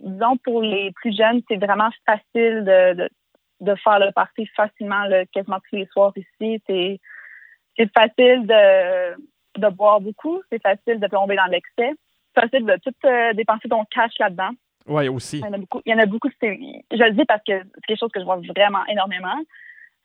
disons, 0.00 0.36
pour 0.38 0.62
les 0.62 0.92
plus 0.92 1.16
jeunes, 1.16 1.42
c'est 1.48 1.56
vraiment 1.56 1.90
facile 2.06 2.64
de, 2.64 3.08
de, 3.60 3.74
faire 3.76 3.98
le 3.98 4.12
party 4.12 4.46
facilement, 4.56 5.04
là, 5.04 5.24
quasiment 5.26 5.58
tous 5.68 5.76
les 5.76 5.86
soirs 5.86 6.12
ici. 6.16 6.62
C'est, 6.66 7.00
c'est 7.76 7.90
facile 7.92 8.46
de, 8.46 9.14
de 9.60 9.68
boire 9.68 10.00
beaucoup, 10.00 10.40
c'est 10.50 10.62
facile 10.62 11.00
de 11.00 11.06
tomber 11.06 11.36
dans 11.36 11.46
l'excès, 11.46 11.92
c'est 12.34 12.40
facile 12.42 12.66
de 12.66 12.76
tout 12.82 12.94
euh, 13.04 13.32
dépenser 13.34 13.68
ton 13.68 13.84
cash 13.84 14.12
là-dedans. 14.18 14.50
Oui, 14.86 15.08
aussi. 15.08 15.38
Il 15.38 15.44
y 15.44 15.48
en 15.48 15.52
a 15.52 15.58
beaucoup. 15.58 15.80
Il 15.84 15.92
y 15.92 15.94
en 15.94 15.98
a 15.98 16.06
beaucoup. 16.06 16.28
Je 16.40 16.46
le 16.46 17.10
dis 17.12 17.24
parce 17.26 17.42
que 17.46 17.52
c'est 17.62 17.86
quelque 17.86 17.98
chose 17.98 18.10
que 18.12 18.20
je 18.20 18.24
vois 18.24 18.36
vraiment 18.36 18.84
énormément. 18.86 19.36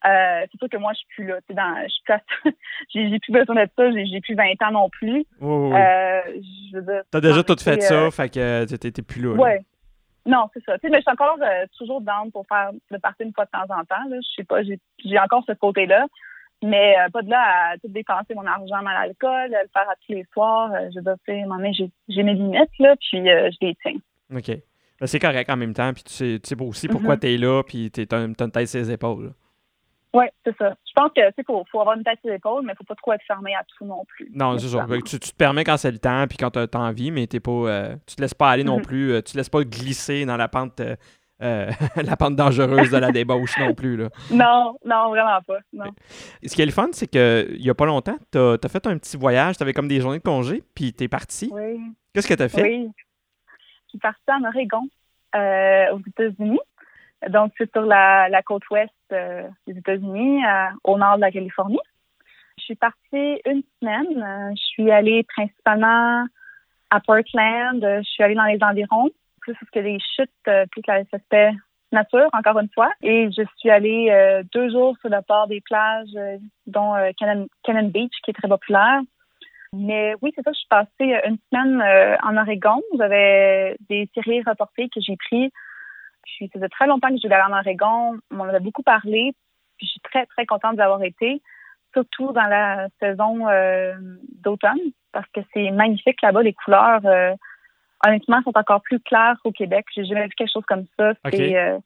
Euh, 0.05 0.45
c'est 0.51 0.57
sûr 0.59 0.69
que 0.69 0.77
moi, 0.77 0.91
je 0.93 0.99
suis 0.99 1.07
plus 1.15 1.27
là. 1.27 1.39
Dans, 1.49 1.83
je 1.83 1.89
suis 1.89 2.53
j'ai, 3.11 3.19
plus 3.19 3.31
besoin 3.31 3.55
de 3.55 3.69
ça. 3.75 3.91
J'ai, 3.91 4.21
plus 4.21 4.35
20 4.35 4.61
ans 4.63 4.71
non 4.71 4.89
plus. 4.89 5.25
Oui, 5.39 5.71
oui. 5.71 5.75
Euh, 5.75 7.01
T'as 7.09 7.21
déjà 7.21 7.43
tout 7.43 7.55
fait 7.57 7.81
ça, 7.81 8.11
fait 8.11 8.29
que 8.29 8.65
t'étais 8.65 9.01
plus 9.01 9.21
là. 9.21 9.33
Oui. 9.35 9.65
Non, 10.27 10.49
c'est 10.53 10.63
ça. 10.63 10.75
mais 10.83 10.97
je 10.97 11.01
suis 11.01 11.11
encore 11.11 11.37
toujours 11.77 12.01
down 12.01 12.31
pour 12.31 12.45
faire 12.47 12.71
le 12.89 12.99
party 12.99 13.23
une 13.23 13.33
fois 13.33 13.45
de 13.45 13.51
temps 13.51 13.73
en 13.73 13.83
temps. 13.85 14.09
Là. 14.09 14.17
Je 14.21 14.35
sais 14.35 14.43
pas, 14.43 14.61
j'ai, 14.63 15.19
encore 15.19 15.43
ce 15.47 15.53
côté-là. 15.53 16.05
Mais 16.63 16.95
pas 17.13 17.21
de 17.21 17.29
là 17.29 17.71
à 17.71 17.77
tout 17.77 17.89
dépenser 17.89 18.33
mon 18.33 18.45
argent 18.45 18.85
à 18.85 19.05
l'alcool, 19.05 19.49
le 19.49 19.69
faire 19.73 19.89
à 19.89 19.95
tous 20.05 20.13
les 20.13 20.25
soirs. 20.33 20.71
je 20.91 20.95
veux 20.95 21.01
dire, 21.01 21.73
j'ai, 21.73 21.91
j'ai 22.07 22.23
mes 22.23 22.33
limites, 22.33 22.79
là, 22.79 22.95
puis 22.95 23.19
je 23.19 23.57
les 23.61 23.75
tiens. 23.83 23.99
OK. 24.35 24.57
Ben, 24.99 25.07
c'est 25.07 25.19
correct 25.19 25.49
en 25.49 25.57
même 25.57 25.73
temps, 25.73 25.93
puis 25.93 26.03
tu 26.03 26.13
sais, 26.13 26.39
tu 26.41 26.49
sais 26.49 26.61
aussi 26.61 26.87
pourquoi 26.87 27.15
mm-hmm. 27.15 27.19
tu 27.19 27.33
es 27.33 27.37
là, 27.37 27.63
puis 27.63 27.91
tu 27.91 28.07
as 28.09 28.17
une 28.17 28.35
tête 28.35 28.67
sur 28.67 28.79
les 28.79 28.91
épaules. 28.91 29.33
Oui, 30.13 30.25
c'est 30.45 30.55
ça. 30.57 30.73
Je 30.87 30.93
pense 30.95 31.11
que 31.13 31.21
c'est 31.35 31.45
faut, 31.45 31.65
faut 31.69 31.81
avoir 31.81 31.97
une 31.97 32.03
tête 32.05 32.19
sur 32.21 32.29
les 32.29 32.37
épaules, 32.37 32.63
mais 32.65 32.71
il 32.71 32.77
faut 32.77 32.85
pas 32.85 32.95
trop 32.95 33.11
être 33.11 33.25
fermé 33.27 33.53
à 33.53 33.63
tout 33.65 33.83
non 33.83 34.05
plus. 34.05 34.31
Non, 34.33 34.57
c'est 34.57 34.69
ça. 34.69 34.87
Tu, 35.05 35.19
te 35.19 35.35
permets 35.35 35.65
quand 35.65 35.75
c'est 35.75 35.91
le 35.91 35.99
temps, 35.99 36.25
puis 36.27 36.37
quand 36.37 36.51
tu 36.51 36.59
as, 36.59 36.79
envie, 36.79 37.11
mais 37.11 37.27
t'es 37.27 37.41
pas, 37.41 37.51
euh, 37.51 37.95
tu 38.05 38.15
te 38.15 38.21
laisses 38.21 38.33
pas 38.33 38.49
aller 38.49 38.63
non 38.63 38.79
mm-hmm. 38.79 38.85
plus. 38.85 39.11
Euh, 39.11 39.21
tu 39.21 39.33
te 39.33 39.37
laisses 39.37 39.49
pas 39.49 39.63
glisser 39.65 40.25
dans 40.25 40.37
la 40.37 40.47
pente. 40.47 40.79
Euh, 41.41 41.69
la 41.97 42.15
pente 42.15 42.35
dangereuse 42.35 42.91
de 42.91 42.97
la 42.97 43.11
débauche 43.11 43.57
non 43.59 43.73
plus. 43.73 43.97
Là. 43.97 44.09
Non, 44.31 44.77
non, 44.85 45.09
vraiment 45.09 45.41
pas. 45.45 45.59
Non. 45.73 45.91
Ce 46.43 46.55
qui 46.55 46.61
est 46.61 46.65
le 46.65 46.71
fun, 46.71 46.87
c'est 46.91 47.07
qu'il 47.07 47.59
n'y 47.59 47.69
a 47.69 47.73
pas 47.73 47.85
longtemps, 47.85 48.17
tu 48.31 48.37
as, 48.37 48.69
fait 48.69 48.87
un 48.87 48.97
petit 48.97 49.17
voyage, 49.17 49.57
tu 49.57 49.63
avais 49.63 49.73
comme 49.73 49.87
des 49.87 49.99
journées 49.99 50.19
de 50.19 50.23
congé, 50.23 50.63
puis 50.75 50.93
tu 50.93 51.03
es 51.03 51.07
parti. 51.07 51.49
Oui. 51.51 51.79
Qu'est-ce 52.13 52.27
que 52.27 52.33
tu 52.33 52.43
as 52.43 52.49
fait? 52.49 52.63
Oui. 52.63 52.89
Je 52.97 53.89
suis 53.89 53.99
partie 53.99 54.21
en 54.29 54.43
Oregon, 54.43 54.87
aux 55.93 56.07
États-Unis. 56.07 56.59
Donc, 57.29 57.53
c'est 57.57 57.71
sur 57.71 57.81
la, 57.81 58.41
côte 58.45 58.69
ouest 58.69 58.91
euh, 59.11 59.47
des 59.67 59.77
États-Unis, 59.77 60.41
au 60.83 60.97
nord 60.97 61.15
de 61.15 61.21
la 61.21 61.31
Californie. 61.31 61.79
Je 62.57 62.63
suis 62.63 62.75
partie 62.75 63.41
une 63.45 63.63
semaine. 63.79 64.23
Euh, 64.23 64.51
je 64.55 64.63
suis 64.63 64.91
allée 64.91 65.23
principalement 65.23 66.25
à 66.89 66.99
Portland. 66.99 67.79
Je 67.81 68.03
suis 68.03 68.23
allée 68.23 68.35
dans 68.35 68.45
les 68.45 68.59
environs, 68.61 69.09
plus 69.53 69.67
que 69.71 69.79
les 69.79 69.99
chutes, 70.15 70.29
euh, 70.47 70.65
plus 70.71 70.81
l'aspect 70.87 71.51
nature, 71.91 72.29
encore 72.33 72.59
une 72.59 72.69
fois. 72.73 72.91
Et 73.01 73.29
je 73.31 73.43
suis 73.57 73.69
allée 73.69 74.41
deux 74.51 74.69
jours 74.69 74.97
sur 74.99 75.09
le 75.09 75.21
port 75.21 75.47
des 75.47 75.61
plages, 75.61 76.09
dont 76.65 76.93
Cannon, 77.17 77.89
Beach, 77.89 78.11
qui 78.23 78.31
est 78.31 78.33
très 78.33 78.49
populaire. 78.49 78.99
Mais 79.71 80.13
oui, 80.21 80.33
c'est 80.35 80.41
ça, 80.41 80.51
je 80.51 80.57
suis 80.57 80.67
passée 80.67 81.21
une 81.25 81.37
semaine 81.49 81.81
en 82.23 82.35
Oregon. 82.35 82.81
J'avais 82.97 83.77
des 83.87 84.09
séries 84.13 84.41
reportées 84.41 84.89
que 84.89 84.99
j'ai 84.99 85.15
prises 85.15 85.51
puis, 86.25 86.47
ça 86.47 86.59
faisait 86.59 86.69
très 86.69 86.87
longtemps 86.87 87.09
que 87.09 87.17
je 87.17 87.23
voulais 87.23 87.35
aller 87.35 87.53
en 87.53 87.57
Oregon. 87.57 88.19
On 88.31 88.39
en 88.39 88.49
avait 88.49 88.59
beaucoup 88.59 88.83
parlé. 88.83 89.33
Puis, 89.77 89.87
je 89.87 89.91
suis 89.91 90.01
très, 90.01 90.25
très 90.25 90.45
contente 90.45 90.75
d'avoir 90.75 91.03
été, 91.03 91.41
surtout 91.93 92.31
dans 92.31 92.47
la 92.47 92.87
saison 92.99 93.47
euh, 93.47 93.93
d'automne, 94.41 94.79
parce 95.11 95.27
que 95.33 95.41
c'est 95.53 95.71
magnifique 95.71 96.21
là-bas. 96.21 96.43
Les 96.43 96.53
couleurs, 96.53 97.05
euh, 97.05 97.33
honnêtement, 98.05 98.41
sont 98.43 98.57
encore 98.57 98.81
plus 98.81 98.99
claires 98.99 99.37
qu'au 99.43 99.51
Québec. 99.51 99.85
J'ai 99.95 100.05
jamais 100.05 100.25
vu 100.25 100.33
quelque 100.37 100.51
chose 100.51 100.65
comme 100.67 100.85
ça. 100.97 101.13
C'est 101.31 101.57
euh, 101.57 101.77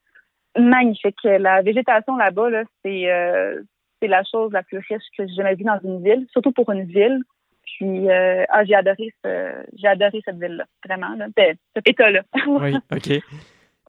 magnifique. 0.58 1.18
La 1.24 1.62
végétation 1.62 2.16
là-bas, 2.16 2.50
là, 2.50 2.64
c'est 2.84 3.08
c'est 4.02 4.08
la 4.08 4.24
chose 4.24 4.54
la 4.54 4.64
plus 4.64 4.78
riche 4.78 5.04
que 5.18 5.28
j'ai 5.28 5.34
jamais 5.34 5.56
vue 5.56 5.66
dans 5.66 5.80
une 5.84 6.02
ville, 6.02 6.26
surtout 6.32 6.52
pour 6.52 6.72
une 6.72 6.86
ville. 6.86 7.22
Puis, 7.64 8.10
ah, 8.10 8.64
j'ai 8.66 8.76
adoré 8.76 9.14
j'ai 9.24 9.88
adoré 9.88 10.22
cette 10.26 10.40
ville-là, 10.40 10.66
vraiment, 10.86 11.16
là, 11.16 11.28
cet 11.76 11.88
état-là. 11.88 12.22
oui, 12.48 12.76
OK. 12.94 13.22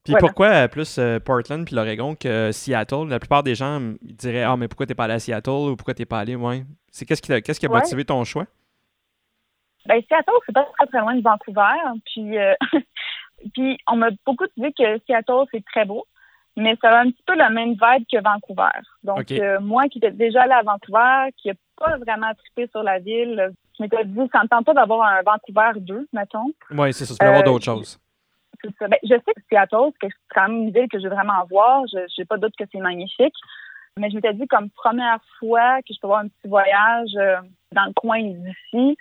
Puis 0.03 0.15
pourquoi 0.19 0.47
euh, 0.47 0.67
plus 0.67 0.97
euh, 0.97 1.19
Portland 1.19 1.65
puis 1.65 1.75
l'Oregon 1.75 2.15
que 2.15 2.51
Seattle? 2.51 3.07
La 3.07 3.19
plupart 3.19 3.43
des 3.43 3.55
gens 3.55 3.79
diraient 4.01 4.43
Ah, 4.43 4.57
mais 4.57 4.67
pourquoi 4.67 4.85
t'es 4.85 4.95
pas 4.95 5.05
allé 5.05 5.13
à 5.13 5.19
Seattle 5.19 5.49
ou 5.49 5.75
pourquoi 5.75 5.93
t'es 5.93 6.05
pas 6.05 6.19
allé? 6.19 6.35
Ouais. 6.35 6.63
C'est 6.91 7.05
qu'est-ce 7.05 7.21
qui, 7.21 7.41
qu'est-ce 7.41 7.59
qui 7.59 7.65
a 7.67 7.69
motivé 7.69 8.03
ton 8.03 8.23
choix? 8.23 8.47
Ben, 9.85 10.01
Seattle, 10.07 10.31
c'est 10.45 10.53
pas 10.53 10.67
très, 10.77 10.87
très 10.87 10.99
loin 10.99 11.15
de 11.15 11.21
Vancouver. 11.21 11.77
Puis, 12.05 12.37
euh, 12.37 12.53
puis 13.53 13.77
on 13.87 13.95
m'a 13.97 14.09
beaucoup 14.25 14.45
dit 14.57 14.73
que 14.73 14.99
Seattle, 15.07 15.45
c'est 15.51 15.63
très 15.65 15.85
beau, 15.85 16.05
mais 16.55 16.77
ça 16.81 16.89
a 16.89 17.01
un 17.01 17.11
petit 17.11 17.23
peu 17.25 17.35
la 17.35 17.49
même 17.49 17.71
vibe 17.71 18.05
que 18.11 18.21
Vancouver. 18.21 18.79
Donc, 19.03 19.31
moi 19.61 19.87
qui 19.87 19.97
étais 19.97 20.11
déjà 20.11 20.43
allé 20.43 20.53
à 20.53 20.63
Vancouver, 20.63 21.31
qui 21.37 21.49
n'ai 21.49 21.55
pas 21.77 21.97
vraiment 21.97 22.33
trippé 22.35 22.67
sur 22.71 22.83
la 22.83 22.99
ville, 22.99 23.51
je 23.77 23.83
m'étais 23.83 24.05
dit, 24.05 24.29
ça 24.31 24.43
ne 24.43 24.47
tente 24.47 24.65
pas 24.65 24.73
d'avoir 24.73 25.07
un 25.07 25.21
Vancouver 25.23 25.79
2, 25.79 26.07
mettons. 26.13 26.51
Oui, 26.71 26.93
c'est 26.93 27.05
ça. 27.05 27.13
Tu 27.13 27.19
peux 27.19 27.25
avoir 27.25 27.43
d'autres 27.43 27.65
choses. 27.65 27.99
Ben, 28.79 28.97
je 29.03 29.15
sais 29.15 29.33
que 29.33 29.41
Seattle, 29.49 29.91
c'est 29.99 30.09
quand 30.29 30.47
même 30.47 30.63
une 30.63 30.71
ville 30.71 30.87
que 30.87 30.99
je 30.99 31.07
veux 31.07 31.15
vraiment 31.15 31.43
voir. 31.49 31.83
Je 31.87 31.97
n'ai 32.17 32.25
pas 32.25 32.37
doute 32.37 32.53
que 32.57 32.65
c'est 32.71 32.79
magnifique. 32.79 33.33
Mais 33.97 34.09
je 34.09 34.15
m'étais 34.15 34.33
dit 34.33 34.47
comme 34.47 34.69
première 34.69 35.19
fois 35.39 35.81
que 35.81 35.93
je 35.93 35.99
peux 35.99 36.07
avoir 36.07 36.21
un 36.21 36.27
petit 36.27 36.47
voyage 36.47 37.09
euh, 37.17 37.37
dans 37.73 37.85
le 37.85 37.93
coin 37.93 38.21
d'ici, 38.21 38.97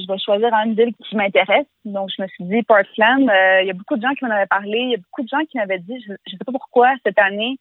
je 0.00 0.06
vais 0.06 0.18
choisir 0.18 0.52
une 0.64 0.74
ville 0.74 0.94
qui 0.94 1.16
m'intéresse. 1.16 1.66
Donc, 1.84 2.10
je 2.16 2.22
me 2.22 2.28
suis 2.28 2.44
dit 2.44 2.62
Portland. 2.62 3.28
Euh, 3.28 3.62
il 3.62 3.66
y 3.66 3.70
a 3.70 3.74
beaucoup 3.74 3.96
de 3.96 4.02
gens 4.02 4.12
qui 4.14 4.24
m'en 4.24 4.30
avaient 4.30 4.46
parlé. 4.46 4.78
Il 4.78 4.90
y 4.90 4.94
a 4.94 4.98
beaucoup 4.98 5.22
de 5.22 5.28
gens 5.28 5.44
qui 5.50 5.58
m'avaient 5.58 5.78
dit, 5.78 6.00
je 6.06 6.12
ne 6.12 6.16
sais 6.26 6.44
pas 6.44 6.52
pourquoi, 6.52 6.92
cette 7.04 7.18
année, 7.18 7.56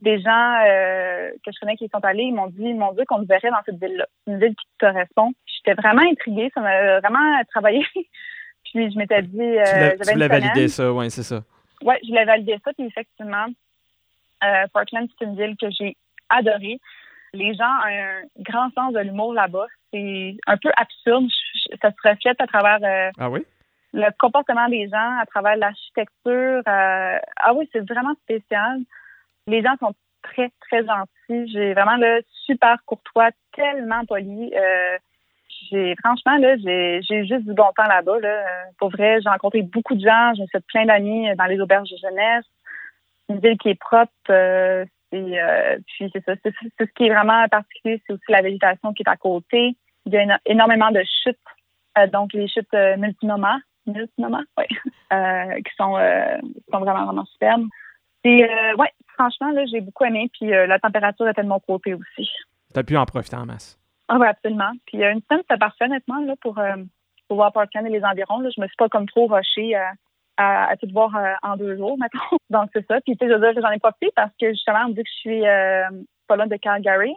des 0.00 0.20
gens 0.20 0.54
euh, 0.66 1.30
que 1.44 1.52
je 1.52 1.60
connais 1.60 1.76
qui 1.76 1.88
sont 1.88 2.04
allés, 2.04 2.24
ils 2.24 2.34
m'ont 2.34 2.48
dit, 2.48 2.64
ils 2.64 2.76
m'ont 2.76 2.92
dit 2.92 3.04
qu'on 3.06 3.20
me 3.20 3.26
verrait 3.26 3.50
dans 3.50 3.62
cette 3.64 3.80
ville-là. 3.80 4.06
Une 4.26 4.38
ville 4.38 4.54
qui 4.54 4.66
te 4.78 4.86
correspond. 4.86 5.32
J'étais 5.46 5.80
vraiment 5.80 6.02
intriguée. 6.02 6.50
Ça 6.54 6.60
m'a 6.60 7.00
vraiment 7.00 7.42
travaillé 7.50 7.84
puis 8.64 8.90
je 8.90 8.98
m'étais 8.98 9.22
dit. 9.22 9.40
Euh, 9.40 9.96
tu 10.02 10.12
voulais 10.12 10.28
valider 10.28 10.68
ça, 10.68 10.92
oui, 10.92 11.10
c'est 11.10 11.22
ça. 11.22 11.42
Oui, 11.82 11.94
je 12.02 12.08
voulais 12.08 12.24
valider 12.24 12.58
ça. 12.64 12.72
Puis 12.72 12.86
effectivement, 12.86 13.46
Portland, 14.72 15.08
c'est 15.18 15.24
une 15.24 15.36
ville 15.36 15.56
que 15.56 15.70
j'ai 15.70 15.96
adorée. 16.28 16.78
Les 17.34 17.54
gens 17.54 17.64
ont 17.64 17.86
un 17.86 18.22
grand 18.38 18.70
sens 18.74 18.92
de 18.92 19.00
l'humour 19.00 19.34
là-bas. 19.34 19.66
C'est 19.92 20.36
un 20.46 20.56
peu 20.56 20.70
absurde. 20.76 21.26
Ça 21.82 21.90
se 21.90 22.08
reflète 22.08 22.40
à 22.40 22.46
travers 22.46 22.78
euh, 22.82 23.10
ah 23.18 23.30
oui? 23.30 23.44
le 23.92 24.08
comportement 24.18 24.68
des 24.68 24.88
gens, 24.88 25.18
à 25.20 25.26
travers 25.26 25.56
l'architecture. 25.56 26.62
ah 26.66 27.54
oui, 27.54 27.68
c'est 27.72 27.88
vraiment 27.88 28.14
spécial. 28.22 28.80
Les 29.46 29.62
gens 29.62 29.76
sont 29.78 29.94
très, 30.22 30.50
très 30.62 30.84
gentils. 30.84 31.52
J'ai 31.52 31.74
vraiment 31.74 31.96
le 31.96 32.22
super 32.46 32.78
courtois, 32.86 33.30
tellement 33.52 34.04
poli 34.06 34.52
j'ai 35.70 35.94
franchement 36.02 36.36
là, 36.38 36.56
j'ai 36.56 37.24
juste 37.26 37.44
du 37.44 37.54
bon 37.54 37.70
temps 37.76 37.88
là-bas. 37.88 38.18
Là. 38.20 38.44
Pour 38.78 38.90
vrai, 38.90 39.20
j'ai 39.20 39.28
rencontré 39.28 39.62
beaucoup 39.62 39.94
de 39.94 40.00
gens, 40.00 40.32
j'ai 40.36 40.46
fait 40.48 40.64
plein 40.66 40.86
d'amis 40.86 41.34
dans 41.36 41.44
les 41.44 41.60
auberges 41.60 41.90
de 41.90 41.96
jeunesse. 41.96 42.44
Une 43.28 43.38
ville 43.38 43.58
qui 43.58 43.70
est 43.70 43.78
propre. 43.78 44.12
Euh, 44.30 44.84
euh, 45.16 45.78
puis 45.86 46.10
c'est 46.12 46.24
ça. 46.24 46.34
C'est 46.42 46.52
ce 46.78 46.84
qui 46.96 47.06
est 47.06 47.10
vraiment 47.10 47.46
particulier, 47.48 48.02
c'est 48.06 48.12
aussi 48.12 48.24
la 48.28 48.42
végétation 48.42 48.92
qui 48.92 49.02
est 49.02 49.10
à 49.10 49.16
côté. 49.16 49.76
Il 50.06 50.12
y 50.12 50.18
a 50.18 50.38
énormément 50.46 50.90
de 50.90 51.02
chutes, 51.22 51.38
euh, 51.98 52.06
donc 52.08 52.32
les 52.32 52.48
chutes 52.48 52.72
multinomas, 52.98 53.58
multinomas, 53.86 54.42
oui, 54.58 54.66
qui 54.68 55.74
sont, 55.76 55.96
sont 56.70 56.80
vraiment 56.80 57.04
vraiment 57.06 57.24
superbes. 57.26 57.66
Et 58.24 58.46
ouais, 58.78 58.90
franchement 59.14 59.50
là, 59.50 59.64
j'ai 59.66 59.80
beaucoup 59.80 60.04
aimé. 60.04 60.30
Puis 60.38 60.50
la 60.50 60.78
température 60.78 61.28
était 61.28 61.42
de 61.42 61.48
mon 61.48 61.60
côté 61.60 61.94
aussi. 61.94 62.30
Tu 62.72 62.80
as 62.80 62.82
pu 62.82 62.96
en 62.96 63.06
profiter 63.06 63.36
en 63.36 63.46
masse. 63.46 63.78
Ah 64.08 64.18
oui, 64.18 64.26
absolument. 64.26 64.72
Puis 64.86 64.98
une 64.98 65.20
semaine, 65.22 65.42
c'était 65.42 65.58
parfait, 65.58 65.86
honnêtement, 65.86 66.20
là, 66.24 66.34
pour, 66.40 66.58
euh, 66.58 66.76
pour 67.28 67.36
voir 67.36 67.52
Parkland 67.52 67.86
et 67.86 67.90
les 67.90 68.04
environs. 68.04 68.40
Là. 68.40 68.50
Je 68.54 68.60
me 68.60 68.66
suis 68.66 68.76
pas 68.76 68.88
comme 68.88 69.08
trop 69.08 69.26
rushée 69.26 69.74
à, 69.74 69.92
à, 70.36 70.74
tout 70.80 70.88
voir 70.92 71.14
euh, 71.16 71.34
en 71.42 71.56
deux 71.56 71.76
jours, 71.76 71.96
maintenant. 71.98 72.20
Donc, 72.50 72.70
c'est 72.72 72.86
ça. 72.86 73.00
Puis, 73.00 73.16
tu 73.16 73.26
sais, 73.26 73.32
je 73.32 73.36
veux 73.36 73.52
dire, 73.52 73.62
j'en 73.62 73.70
ai 73.70 73.78
profité 73.78 74.10
parce 74.14 74.32
que, 74.40 74.50
justement, 74.50 74.88
vu 74.88 75.02
que 75.02 75.08
je 75.08 75.18
suis 75.18 75.46
euh, 75.46 75.84
pas 76.26 76.36
loin 76.36 76.46
de 76.46 76.56
Calgary, 76.56 77.14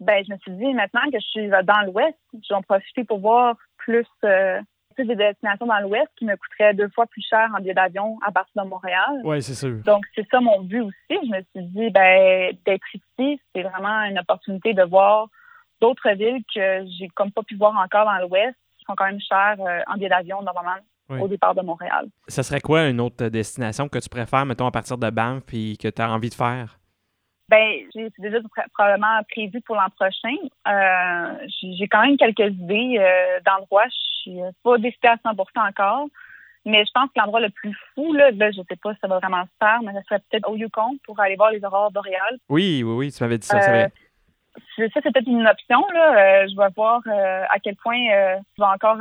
ben, 0.00 0.24
je 0.26 0.32
me 0.32 0.38
suis 0.38 0.52
dit, 0.52 0.72
maintenant 0.74 1.02
que 1.12 1.18
je 1.18 1.26
suis 1.26 1.48
dans 1.48 1.82
l'Ouest, 1.86 2.16
je 2.32 2.48
vais 2.48 2.54
en 2.54 2.62
profiter 2.62 3.04
pour 3.04 3.18
voir 3.18 3.56
plus, 3.76 4.06
euh, 4.24 4.60
plus 4.94 5.06
des 5.06 5.16
destinations 5.16 5.66
dans 5.66 5.80
l'Ouest 5.80 6.08
qui 6.16 6.24
me 6.24 6.36
coûteraient 6.36 6.74
deux 6.74 6.88
fois 6.90 7.06
plus 7.06 7.26
cher 7.28 7.50
en 7.54 7.60
billet 7.60 7.74
d'avion 7.74 8.16
à 8.24 8.30
partir 8.30 8.62
de 8.62 8.68
Montréal. 8.68 9.20
Oui, 9.24 9.42
c'est 9.42 9.54
sûr. 9.54 9.82
Donc, 9.84 10.04
c'est 10.14 10.26
ça 10.30 10.40
mon 10.40 10.62
but 10.62 10.82
aussi. 10.82 10.94
Je 11.10 11.36
me 11.36 11.42
suis 11.52 11.66
dit, 11.70 11.90
ben, 11.90 12.56
d'être 12.64 12.94
ici, 12.94 13.40
c'est 13.54 13.62
vraiment 13.62 14.04
une 14.04 14.18
opportunité 14.18 14.72
de 14.72 14.84
voir 14.84 15.28
d'autres 15.80 16.10
villes 16.10 16.42
que 16.54 16.84
j'ai 16.98 17.08
comme 17.08 17.32
pas 17.32 17.42
pu 17.42 17.56
voir 17.56 17.76
encore 17.76 18.04
dans 18.04 18.18
l'Ouest, 18.18 18.56
qui 18.78 18.84
sont 18.84 18.94
quand 18.94 19.06
même 19.06 19.20
chères 19.20 19.56
euh, 19.60 19.80
en 19.88 19.94
billet 19.94 20.08
d'avion 20.08 20.42
normalement 20.42 20.76
au 21.08 21.28
départ 21.28 21.54
de 21.54 21.62
Montréal. 21.62 22.08
Ça 22.28 22.42
serait 22.42 22.60
quoi 22.60 22.88
une 22.88 23.00
autre 23.00 23.28
destination 23.28 23.88
que 23.88 23.98
tu 23.98 24.08
préfères, 24.08 24.46
mettons, 24.46 24.66
à 24.66 24.70
partir 24.70 24.98
de 24.98 25.10
Banff 25.10 25.42
puis 25.46 25.78
que 25.78 25.88
tu 25.88 26.02
as 26.02 26.10
envie 26.10 26.30
de 26.30 26.34
faire? 26.34 26.78
Ben, 27.48 27.80
j'ai 27.94 28.10
déjà 28.18 28.38
probablement 28.74 29.22
prévu 29.30 29.60
pour 29.62 29.76
l'an 29.76 29.88
prochain. 29.96 30.36
Euh, 30.68 31.46
j'ai 31.62 31.88
quand 31.88 32.02
même 32.02 32.18
quelques 32.18 32.52
idées 32.52 32.96
euh, 32.98 33.40
d'endroits. 33.46 33.86
Je 33.86 34.20
suis 34.20 34.40
pas 34.62 34.76
décidée 34.76 35.08
à 35.08 35.16
100 35.24 35.30
encore. 35.56 36.08
Mais 36.66 36.84
je 36.84 36.90
pense 36.92 37.06
que 37.06 37.18
l'endroit 37.18 37.40
le 37.40 37.48
plus 37.48 37.74
fou, 37.94 38.12
là, 38.12 38.30
là, 38.32 38.50
je 38.50 38.60
sais 38.68 38.76
pas 38.76 38.92
si 38.92 39.00
ça 39.00 39.08
va 39.08 39.18
vraiment 39.18 39.42
se 39.44 39.56
faire, 39.58 39.80
mais 39.82 39.92
ça 39.94 40.02
serait 40.02 40.20
peut-être 40.30 40.50
au 40.50 40.56
Yukon 40.56 40.98
pour 41.04 41.18
aller 41.18 41.36
voir 41.36 41.50
les 41.50 41.64
aurores 41.64 41.90
boréales. 41.90 42.38
Oui, 42.50 42.82
oui, 42.84 42.94
oui, 42.94 43.12
tu 43.12 43.22
m'avais 43.22 43.38
dit 43.38 43.46
ça. 43.46 43.56
Euh, 43.56 43.84
ça, 43.84 43.88
c'est 44.76 44.92
peut-être 44.92 45.26
une 45.26 45.46
option. 45.46 45.84
Là. 45.92 46.42
Euh, 46.42 46.46
je 46.48 46.56
vais 46.56 46.68
voir 46.76 47.00
euh, 47.06 47.44
à 47.48 47.58
quel 47.58 47.76
point 47.76 47.98
tu 48.54 48.60
vas 48.60 48.72
encore 48.72 48.98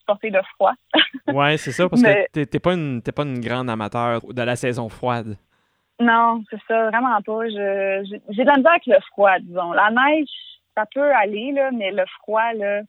supporter 0.00 0.30
le 0.30 0.40
froid. 0.54 0.74
oui, 1.28 1.58
c'est 1.58 1.72
ça, 1.72 1.88
parce 1.88 2.02
que 2.02 2.26
tu 2.32 2.40
n'es 2.40 2.60
pas, 2.60 2.74
une, 2.74 3.02
pas 3.02 3.22
une 3.22 3.40
grande 3.40 3.70
amateur 3.70 4.20
de 4.22 4.42
la 4.42 4.56
saison 4.56 4.88
froide. 4.88 5.36
Non, 6.00 6.42
c'est 6.50 6.60
ça, 6.66 6.90
vraiment 6.90 7.20
pas. 7.22 7.48
J'ai 7.48 8.44
de 8.44 8.46
la 8.46 8.56
misère 8.56 8.72
avec 8.72 8.86
le 8.86 9.00
froid, 9.10 9.38
disons. 9.40 9.72
La 9.72 9.90
neige, 9.90 10.28
ça 10.76 10.84
peut 10.92 11.12
aller, 11.14 11.52
là, 11.52 11.70
mais 11.70 11.92
le 11.92 12.04
froid, 12.20 12.52
là, 12.54 12.82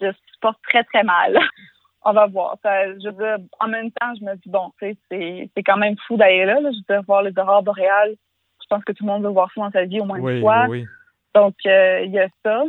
je 0.00 0.08
supporte 0.32 0.58
très, 0.62 0.84
très 0.84 1.02
mal. 1.02 1.38
On 2.04 2.12
va 2.12 2.26
voir. 2.26 2.56
je 2.64 3.08
veux 3.08 3.12
dire, 3.12 3.36
en 3.60 3.68
même 3.68 3.90
temps, 3.90 4.14
je 4.18 4.24
me 4.24 4.34
dis, 4.36 4.48
bon, 4.48 4.70
c'est 4.80 5.62
quand 5.66 5.76
même 5.76 5.96
fou 6.06 6.16
d'aller 6.16 6.46
là, 6.46 6.58
Je 6.60 6.66
veux 6.66 6.84
dire, 6.88 7.02
voir 7.06 7.22
les 7.22 7.36
aurores 7.38 7.62
boréales. 7.62 8.14
Je 8.62 8.66
pense 8.68 8.84
que 8.84 8.92
tout 8.92 9.04
le 9.04 9.10
monde 9.10 9.24
veut 9.24 9.30
voir 9.30 9.50
ça 9.54 9.62
dans 9.62 9.70
sa 9.70 9.84
vie 9.84 10.00
au 10.00 10.04
moins 10.04 10.18
une 10.18 10.40
fois. 10.40 10.66
Oui, 10.68 10.80
oui. 10.80 10.86
Donc, 11.34 11.54
euh, 11.66 12.00
il 12.04 12.12
y 12.12 12.18
a 12.18 12.28
ça. 12.44 12.64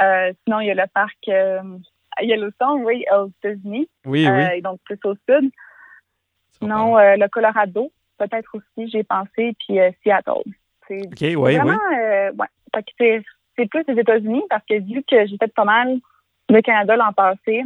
Euh, 0.00 0.32
sinon, 0.44 0.60
il 0.60 0.66
y 0.66 0.70
a 0.70 0.74
le 0.74 0.86
parc 0.92 1.16
euh, 1.28 1.60
Yellowstone, 2.20 2.84
oui, 2.84 3.04
aux 3.12 3.28
États-Unis. 3.42 3.88
Oui, 4.06 4.28
oui. 4.28 4.62
Donc, 4.62 4.80
plus 4.84 4.98
au 5.04 5.14
sud. 5.28 5.50
Sinon, 6.58 6.96
le 6.96 7.26
Colorado, 7.28 7.90
peut-être 8.18 8.50
aussi, 8.54 8.90
j'ai 8.90 9.02
pensé, 9.02 9.56
puis 9.58 9.78
Seattle. 10.02 10.44
OK, 10.90 11.20
oui, 11.20 11.34
oui. 11.36 11.56
ouais. 11.58 13.24
C'est 13.56 13.68
plus 13.68 13.84
les 13.88 14.00
États-Unis 14.00 14.42
parce 14.48 14.64
que 14.64 14.78
vu 14.80 15.02
que 15.02 15.26
j'ai 15.26 15.36
fait 15.36 15.52
pas 15.52 15.64
mal 15.64 15.98
le 16.48 16.60
Canada 16.62 16.96
l'an 16.96 17.12
passé, 17.12 17.62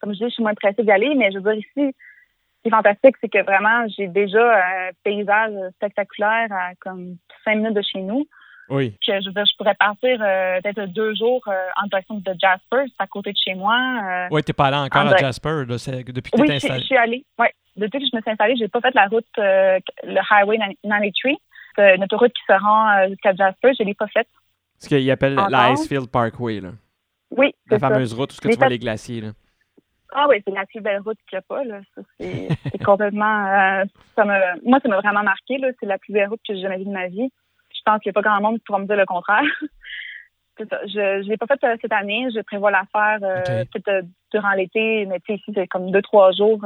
comme 0.00 0.12
je 0.12 0.18
dis, 0.18 0.24
je 0.24 0.34
suis 0.34 0.42
moins 0.42 0.54
pressée 0.54 0.82
d'y 0.82 0.90
aller, 0.90 1.14
mais 1.14 1.30
je 1.32 1.38
veux 1.38 1.54
dire, 1.54 1.54
ici, 1.54 1.70
ce 1.76 2.62
qui 2.62 2.68
est 2.68 2.70
fantastique, 2.70 3.16
c'est 3.20 3.28
que 3.28 3.42
vraiment, 3.42 3.86
j'ai 3.88 4.08
déjà 4.08 4.56
un 4.56 4.90
paysage 5.02 5.52
spectaculaire 5.76 6.48
à 6.50 6.74
comme 6.80 7.16
cinq 7.44 7.56
minutes 7.56 7.74
de 7.74 7.82
chez 7.82 8.00
nous. 8.00 8.26
Oui. 8.68 8.96
Que, 9.06 9.20
je 9.20 9.26
veux 9.26 9.32
dire, 9.32 9.44
je 9.44 9.56
pourrais 9.56 9.74
partir 9.74 10.18
euh, 10.20 10.60
peut-être 10.62 10.86
deux 10.92 11.14
jours 11.14 11.42
euh, 11.48 11.68
en 11.82 11.86
direction 11.86 12.14
de 12.14 12.34
Jasper, 12.40 12.84
c'est 12.88 13.02
à 13.02 13.06
côté 13.06 13.32
de 13.32 13.36
chez 13.36 13.54
moi. 13.54 13.76
Euh, 13.76 14.28
oui, 14.30 14.42
tu 14.42 14.50
n'es 14.50 14.54
pas 14.54 14.66
allé 14.66 14.76
encore 14.76 15.06
à 15.06 15.16
Jasper 15.16 15.64
depuis 15.66 16.30
que 16.30 16.36
tu 16.36 16.46
t'es 16.46 16.54
installé. 16.54 16.74
Oui, 16.74 16.80
je 16.80 16.86
suis 16.86 16.96
allée. 16.96 17.24
Oui, 17.38 17.46
depuis 17.76 18.00
que 18.00 18.06
je 18.10 18.16
me 18.16 18.22
suis 18.22 18.30
installée, 18.30 18.56
j'ai 18.56 18.68
pas 18.68 18.80
fait 18.80 18.94
la 18.94 19.06
route, 19.06 19.26
le 19.36 20.20
Highway 20.30 20.58
93, 20.82 21.98
notre 21.98 22.16
route 22.16 22.32
qui 22.32 22.42
se 22.46 22.52
rend 22.52 23.08
jusqu'à 23.08 23.34
Jasper, 23.34 23.72
je 23.78 23.84
l'ai 23.84 23.94
pas 23.94 24.08
faite. 24.08 24.28
Ce 24.78 24.88
qu'ils 24.88 25.10
appellent 25.10 25.36
l'Icefield 25.36 26.08
Parkway, 26.10 26.60
là. 26.60 26.70
Oui, 27.30 27.52
La 27.68 27.78
fameuse 27.78 28.14
route 28.14 28.32
où 28.32 28.48
tu 28.48 28.56
vois 28.56 28.68
les 28.68 28.78
glaciers, 28.78 29.20
là. 29.20 29.30
Ah 30.16 30.26
oui, 30.28 30.36
c'est 30.46 30.54
la 30.54 30.64
plus 30.64 30.80
belle 30.80 31.00
route 31.00 31.18
qu'il 31.28 31.36
n'y 31.36 31.38
a 31.38 31.42
pas. 31.42 31.64
Là. 31.64 31.80
c'est, 32.20 32.84
complètement. 32.84 33.82
ça 34.14 34.24
me, 34.24 34.68
moi, 34.68 34.78
ça 34.80 34.88
m'a 34.88 35.00
vraiment 35.00 35.24
marqué. 35.24 35.58
Là. 35.58 35.70
C'est 35.80 35.86
la 35.86 35.98
plus 35.98 36.12
belle 36.12 36.28
route 36.28 36.38
que 36.46 36.54
j'ai 36.54 36.60
jamais 36.60 36.78
vue 36.78 36.84
de 36.84 36.90
ma 36.90 37.08
vie 37.08 37.32
je 37.43 37.43
pense 37.84 38.00
qu'il 38.00 38.10
n'y 38.10 38.18
a 38.18 38.20
pas 38.20 38.28
grand 38.28 38.40
monde 38.40 38.58
qui 38.58 38.64
pourra 38.64 38.78
me 38.78 38.86
dire 38.86 38.96
le 38.96 39.06
contraire. 39.06 39.42
Je 40.58 41.22
ne 41.22 41.28
l'ai 41.28 41.36
pas 41.36 41.46
fait 41.46 41.64
euh, 41.64 41.76
cette 41.80 41.92
année. 41.92 42.28
Je 42.34 42.40
prévois 42.42 42.70
la 42.70 42.84
faire 42.92 43.18
euh, 43.22 43.64
peut-être 43.72 43.88
euh, 43.88 44.02
durant 44.32 44.52
l'été, 44.52 45.06
mais 45.06 45.20
ici, 45.28 45.42
c'est 45.54 45.66
comme 45.66 45.90
deux, 45.90 46.02
trois 46.02 46.32
jours. 46.32 46.64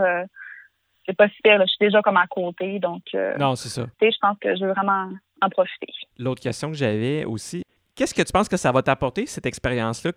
c'est 1.07 1.17
pas 1.17 1.29
super. 1.31 1.61
Je 1.63 1.67
suis 1.67 1.79
déjà 1.81 2.03
comme 2.03 2.17
à 2.17 2.27
côté. 2.27 2.79
Donc, 2.79 3.03
non, 3.39 3.57
c'est 3.57 3.69
ça. 3.69 3.87
Je 4.01 4.19
pense 4.21 4.37
que 4.41 4.55
je 4.57 4.65
veux 4.65 4.73
vraiment 4.73 5.11
en 5.41 5.49
profiter. 5.49 5.93
L'autre 6.19 6.43
question 6.43 6.71
que 6.71 6.77
j'avais 6.77 7.25
aussi, 7.25 7.63
qu'est-ce 7.95 8.15
que 8.15 8.23
tu 8.23 8.33
penses 8.33 8.49
que 8.49 8.57
ça 8.57 8.73
va 8.73 8.83
t'apporter, 8.83 9.27
cette 9.27 9.47
expérience-là? 9.47 10.13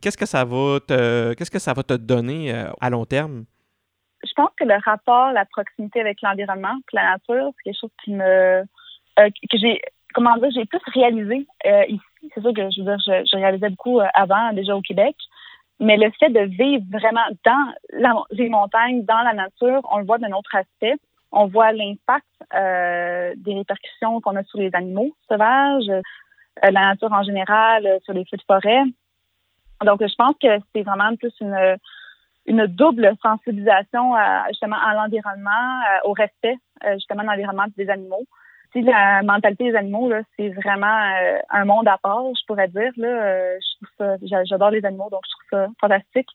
Qu'est-ce 0.00 0.16
que 0.16 0.26
ça 0.26 0.44
va 0.44 0.78
te 0.80 1.34
qu'est-ce 1.34 1.50
que 1.50 1.58
ça 1.58 1.72
va 1.72 1.82
te 1.82 1.94
donner 1.94 2.52
à 2.80 2.90
long 2.90 3.04
terme? 3.04 3.44
Je 4.24 4.32
pense 4.34 4.50
que 4.56 4.64
le 4.64 4.76
rapport, 4.84 5.32
la 5.32 5.44
proximité 5.44 6.00
avec 6.00 6.20
l'environnement, 6.22 6.76
la 6.92 7.12
nature, 7.12 7.50
c'est 7.56 7.62
quelque 7.64 7.80
chose 7.80 7.90
qui 8.04 8.12
me 8.12 8.64
que 9.16 9.58
j'ai 9.58 9.80
comment 10.16 10.36
dire, 10.38 10.50
j'ai 10.50 10.64
plus 10.64 10.80
réalisé 10.94 11.46
euh, 11.66 11.84
ici. 11.88 12.30
C'est 12.34 12.40
sûr 12.40 12.54
que 12.54 12.70
je 12.70 12.80
veux 12.80 12.96
dire, 12.96 12.98
je, 13.06 13.36
réalisais 13.36 13.68
beaucoup 13.68 14.00
euh, 14.00 14.06
avant, 14.14 14.52
déjà 14.54 14.74
au 14.74 14.80
Québec. 14.80 15.14
Mais 15.78 15.98
le 15.98 16.10
fait 16.18 16.30
de 16.30 16.40
vivre 16.40 16.84
vraiment 16.90 17.26
dans 17.44 18.24
les 18.30 18.48
montagnes, 18.48 19.04
dans 19.04 19.20
la 19.20 19.34
nature, 19.34 19.82
on 19.92 19.98
le 19.98 20.06
voit 20.06 20.16
d'un 20.16 20.32
autre 20.32 20.54
aspect. 20.54 20.94
On 21.32 21.46
voit 21.46 21.72
l'impact 21.72 22.24
euh, 22.54 23.34
des 23.36 23.54
répercussions 23.54 24.22
qu'on 24.22 24.36
a 24.36 24.44
sur 24.44 24.58
les 24.58 24.70
animaux 24.72 25.14
sauvages, 25.28 25.92
la 26.62 26.70
nature 26.70 27.12
en 27.12 27.22
général, 27.22 27.86
sur 28.04 28.14
les 28.14 28.24
feux 28.24 28.38
de 28.38 28.42
forêt. 28.46 28.84
Donc, 29.84 30.00
je 30.00 30.14
pense 30.14 30.34
que 30.42 30.48
c'est 30.74 30.82
vraiment 30.82 31.14
plus 31.16 31.34
une, 31.42 31.76
une 32.46 32.66
double 32.66 33.12
sensibilisation 33.22 34.14
justement 34.48 34.78
à 34.78 34.94
l'environnement, 34.94 35.82
au 36.04 36.12
respect 36.12 36.56
justement 36.94 37.22
de 37.22 37.28
l'environnement 37.28 37.66
des 37.76 37.90
animaux 37.90 38.24
la 38.82 39.22
mentalité 39.22 39.70
des 39.70 39.76
animaux, 39.76 40.12
c'est 40.36 40.48
vraiment 40.50 40.86
euh, 40.86 41.38
un 41.50 41.64
monde 41.64 41.88
à 41.88 41.98
part, 41.98 42.24
je 42.34 42.44
pourrais 42.46 42.68
dire. 42.68 42.92
Là, 42.96 43.08
euh, 43.08 44.16
j'adore 44.44 44.70
les 44.70 44.84
animaux, 44.84 45.08
donc 45.10 45.22
je 45.24 45.30
trouve 45.30 45.46
ça 45.50 45.72
fantastique. 45.80 46.28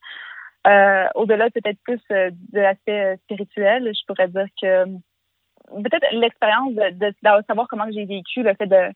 Euh, 0.67 1.07
au-delà 1.15 1.49
peut-être 1.49 1.79
plus 1.83 1.99
de 2.09 2.59
l'aspect 2.59 3.17
spirituel, 3.23 3.91
je 3.93 4.05
pourrais 4.05 4.27
dire 4.27 4.45
que 4.61 4.85
peut-être 5.81 6.05
l'expérience 6.11 6.73
de, 6.73 7.13
savoir 7.47 7.67
comment 7.67 7.89
j'ai 7.91 8.05
vécu 8.05 8.43
le 8.43 8.53
fait 8.53 8.67
de, 8.67 8.93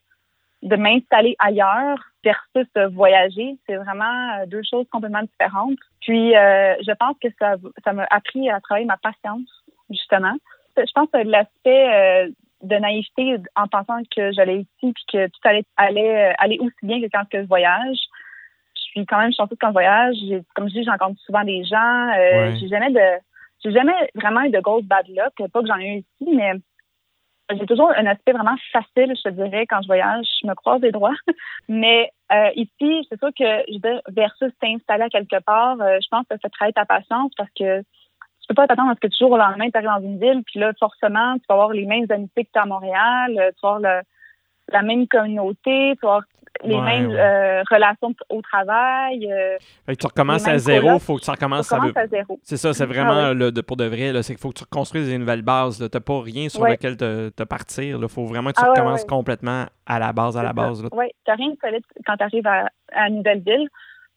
de 0.62 0.76
m'installer 0.76 1.36
ailleurs 1.40 1.98
versus 2.24 2.68
voyager, 2.92 3.58
c'est 3.66 3.78
vraiment 3.78 4.46
deux 4.48 4.62
choses 4.70 4.86
complètement 4.92 5.24
différentes. 5.24 5.80
Puis, 6.02 6.34
je 6.34 6.94
pense 6.98 7.16
que 7.20 7.30
ça 7.40 7.56
ça 7.84 7.94
m'a 7.94 8.06
appris 8.12 8.50
à 8.50 8.60
travailler 8.60 8.86
ma 8.86 8.98
patience, 8.98 9.50
justement. 9.90 10.36
Je 10.78 10.92
pense 10.94 11.10
que 11.12 11.18
l'aspect 11.18 12.32
de 12.66 12.76
naïveté 12.76 13.38
en 13.56 13.68
pensant 13.68 14.02
que 14.16 14.32
j'allais 14.32 14.62
ici 14.62 14.94
puis 14.94 15.06
que 15.12 15.28
tout 15.28 15.40
allait 15.44 15.66
aller, 15.78 16.34
aller 16.38 16.58
aussi 16.60 16.76
bien 16.84 17.02
que 17.02 17.08
quand 17.12 17.24
je 17.34 17.48
voyage. 17.48 17.98
Je 18.76 18.82
suis 18.82 19.06
quand 19.06 19.20
même 19.20 19.34
chanceuse 19.34 19.58
quand 19.60 19.70
je 19.70 19.74
voyage. 19.74 20.16
Comme 20.56 20.70
je 20.70 20.74
dis, 20.74 20.84
j'encontre 20.84 21.20
souvent 21.22 21.44
des 21.44 21.64
gens. 21.64 22.10
Euh, 22.18 22.56
J'ai 22.60 22.68
jamais 22.68 22.92
de 22.92 23.20
j'ai 23.64 23.72
jamais 23.72 23.94
vraiment 24.14 24.42
eu 24.42 24.52
de 24.52 24.60
grosse 24.60 24.84
bad 24.84 25.08
luck. 25.08 25.50
Pas 25.52 25.62
que 25.62 25.68
j'en 25.68 25.80
ai 25.80 25.88
eu 25.88 25.98
ici, 26.00 26.36
mais 26.36 26.54
j'ai 27.52 27.66
toujours 27.66 27.92
un 27.96 28.06
aspect 28.06 28.34
vraiment 28.34 28.56
facile, 28.72 29.14
je 29.16 29.22
te 29.22 29.30
dirais, 29.30 29.66
quand 29.68 29.82
je 29.82 29.88
voyage. 29.88 30.26
Je 30.42 30.48
me 30.48 30.54
croise 30.56 30.82
les 30.82 30.92
droits. 30.92 31.16
mais 31.68 32.12
euh, 32.32 32.50
ici, 32.56 33.08
c'est 33.10 33.20
sûr 33.20 33.30
que 33.38 33.64
je 33.72 33.80
veux 33.84 34.02
versus 34.10 34.52
t'installer 34.60 35.04
à 35.04 35.10
quelque 35.10 35.42
part, 35.44 35.80
euh, 35.82 36.00
je 36.02 36.08
pense 36.10 36.26
que 36.30 36.36
ça 36.42 36.50
fait 36.58 36.72
ta 36.72 36.86
patience 36.86 37.32
parce 37.38 37.50
que 37.58 37.84
tu 38.46 38.54
peux 38.54 38.62
pas 38.62 38.68
t'attendre 38.68 38.92
à 38.92 38.94
ce 38.94 39.00
que 39.00 39.08
toujours 39.08 39.32
au 39.32 39.38
lendemain, 39.38 39.72
tu 39.72 39.78
arrives 39.78 39.90
dans 39.90 40.08
une 40.08 40.20
ville, 40.20 40.44
puis 40.46 40.60
là, 40.60 40.72
forcément, 40.80 41.36
tu 41.40 41.46
vas 41.50 41.56
avoir 41.56 41.72
les 41.72 41.86
mêmes 41.86 42.06
amitiés 42.10 42.46
que 42.46 42.52
tu 42.54 42.60
as 42.60 42.62
à 42.62 42.66
Montréal, 42.68 43.32
euh, 43.40 43.50
tu 43.50 43.60
vas 43.64 43.76
avoir 43.76 44.02
la 44.72 44.82
même 44.84 45.08
communauté, 45.08 45.96
tu 46.00 46.06
vas 46.06 46.10
avoir 46.10 46.24
les 46.64 46.80
mêmes 46.80 47.12
euh, 47.12 47.64
relations 47.72 48.14
au 48.30 48.42
travail. 48.44 49.28
Euh, 49.32 49.58
tu 50.00 50.06
recommences 50.06 50.48
à 50.48 50.60
zéro, 50.60 50.94
il 50.94 51.00
faut 51.00 51.18
que 51.18 51.24
tu 51.24 51.32
recommences 51.32 51.72
à, 51.72 51.80
zéro. 52.08 52.40
C'est 52.44 52.58
ça, 52.58 52.72
c'est 52.74 52.86
vraiment 52.86 53.32
ah 53.32 53.34
le, 53.34 53.52
pour 53.62 53.78
de 53.78 53.86
vrai, 53.86 54.14
c'est 54.22 54.34
qu'il 54.34 54.42
faut 54.42 54.50
que 54.50 54.60
tu 54.60 54.64
reconstruises 54.64 55.12
une 55.12 55.22
nouvelle 55.22 55.42
base. 55.42 55.78
Tu 55.78 55.84
n'as 55.84 56.02
pas 56.02 56.22
rien 56.22 56.48
sur 56.48 56.66
lequel 56.66 56.98
te, 56.98 57.44
partir. 57.44 57.98
Il 58.00 58.10
faut 58.10 58.26
vraiment 58.26 58.52
que 58.52 58.58
tu 58.58 58.64
ah 58.64 58.70
recommences 58.70 59.06
complètement 59.06 59.66
à 59.88 60.00
la 60.00 60.14
base, 60.14 60.38
à 60.38 60.44
la 60.44 60.54
base. 60.54 60.84
Oui, 60.94 61.08
tu 61.26 61.32
n'as 61.32 61.36
rien 61.36 61.50
de 61.50 61.58
solide 61.60 61.84
quand 62.06 62.16
tu 62.16 62.24
arrives 62.24 62.48
à, 62.48 62.70
à, 62.94 63.08
une 63.08 63.18
nouvelle 63.18 63.42
ville. 63.42 63.68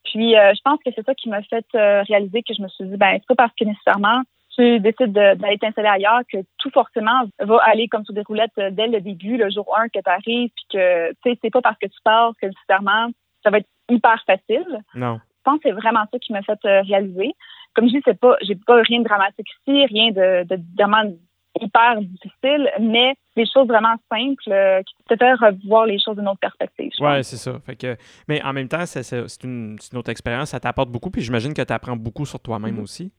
Puis, 0.05 0.37
euh, 0.37 0.53
je 0.55 0.61
pense 0.65 0.79
que 0.85 0.91
c'est 0.95 1.05
ça 1.05 1.15
qui 1.15 1.29
m'a 1.29 1.43
fait 1.43 1.67
euh, 1.75 2.03
réaliser 2.03 2.43
que 2.43 2.55
je 2.55 2.63
me 2.63 2.69
suis 2.69 2.85
dit, 2.85 2.97
ben, 2.97 3.13
c'est 3.15 3.27
pas 3.29 3.47
parce 3.47 3.55
que 3.59 3.65
nécessairement 3.65 4.23
tu 4.59 4.81
décides 4.81 5.13
d'aller 5.13 5.57
t'installer 5.59 5.89
ailleurs 5.89 6.23
que 6.33 6.39
tout 6.59 6.71
forcément 6.71 7.23
va 7.39 7.59
aller 7.59 7.87
comme 7.87 8.05
sur 8.05 8.13
des 8.13 8.23
roulettes 8.23 8.51
euh, 8.59 8.71
dès 8.73 8.89
le 8.89 9.01
début, 9.01 9.37
le 9.37 9.51
jour 9.51 9.73
1 9.79 9.89
que 9.89 10.01
tu 10.01 10.11
arrives, 10.11 10.51
puis 10.51 10.65
que, 10.73 11.11
tu 11.11 11.17
sais, 11.25 11.39
c'est 11.41 11.51
pas 11.51 11.61
parce 11.61 11.79
que 11.79 11.87
tu 11.87 11.99
pars 12.03 12.33
que 12.41 12.47
nécessairement 12.47 13.09
ça 13.45 13.51
va 13.51 13.59
être 13.59 13.69
hyper 13.89 14.21
facile. 14.27 14.83
Non. 14.97 15.21
Je 15.21 15.43
pense 15.45 15.61
que 15.61 15.69
c'est 15.69 15.75
vraiment 15.75 16.05
ça 16.11 16.19
qui 16.19 16.33
m'a 16.33 16.43
fait 16.43 16.59
réaliser. 16.65 17.35
Comme 17.75 17.87
je 17.87 17.93
dis, 17.93 18.03
c'est 18.05 18.19
pas, 18.19 18.37
j'ai 18.43 18.57
pas 18.57 18.83
rien 18.83 18.99
de 18.99 19.05
dramatique 19.05 19.47
ici, 19.49 19.87
rien 19.87 20.11
de, 20.11 20.45
de 20.45 20.61
vraiment 20.77 21.05
hyper 21.61 22.01
difficile, 22.01 22.71
mais 22.81 23.15
des 23.37 23.47
choses 23.47 23.67
vraiment 23.67 23.95
simples 24.11 24.43
euh, 24.49 24.83
qui 24.83 24.95
te 25.09 25.17
fait 25.17 25.33
revoir 25.35 25.87
les 25.87 25.99
choses 25.99 26.17
d'une 26.17 26.29
autre 26.29 26.41
perspective. 26.41 26.91
Oui, 27.01 27.25
c'est 27.25 27.37
ça. 27.37 27.59
Fait 27.65 27.77
que, 27.77 27.97
mais 28.27 28.43
en 28.43 28.53
même 28.53 28.69
temps, 28.69 28.85
c'est, 28.87 29.45
une, 29.45 29.79
autre 29.95 30.11
expérience, 30.11 30.51
ça 30.51 30.61
t'apporte 30.61 30.91
beaucoup, 30.91 31.11
puis 31.11 31.23
j'imagine 31.23 31.55
que 31.55 31.63
tu 31.63 31.73
apprends 31.73 31.97
beaucoup 31.97 32.27
sur 32.27 32.41
toi-même 32.41 32.77
mm-hmm. 32.77 32.83
aussi. 32.83 33.13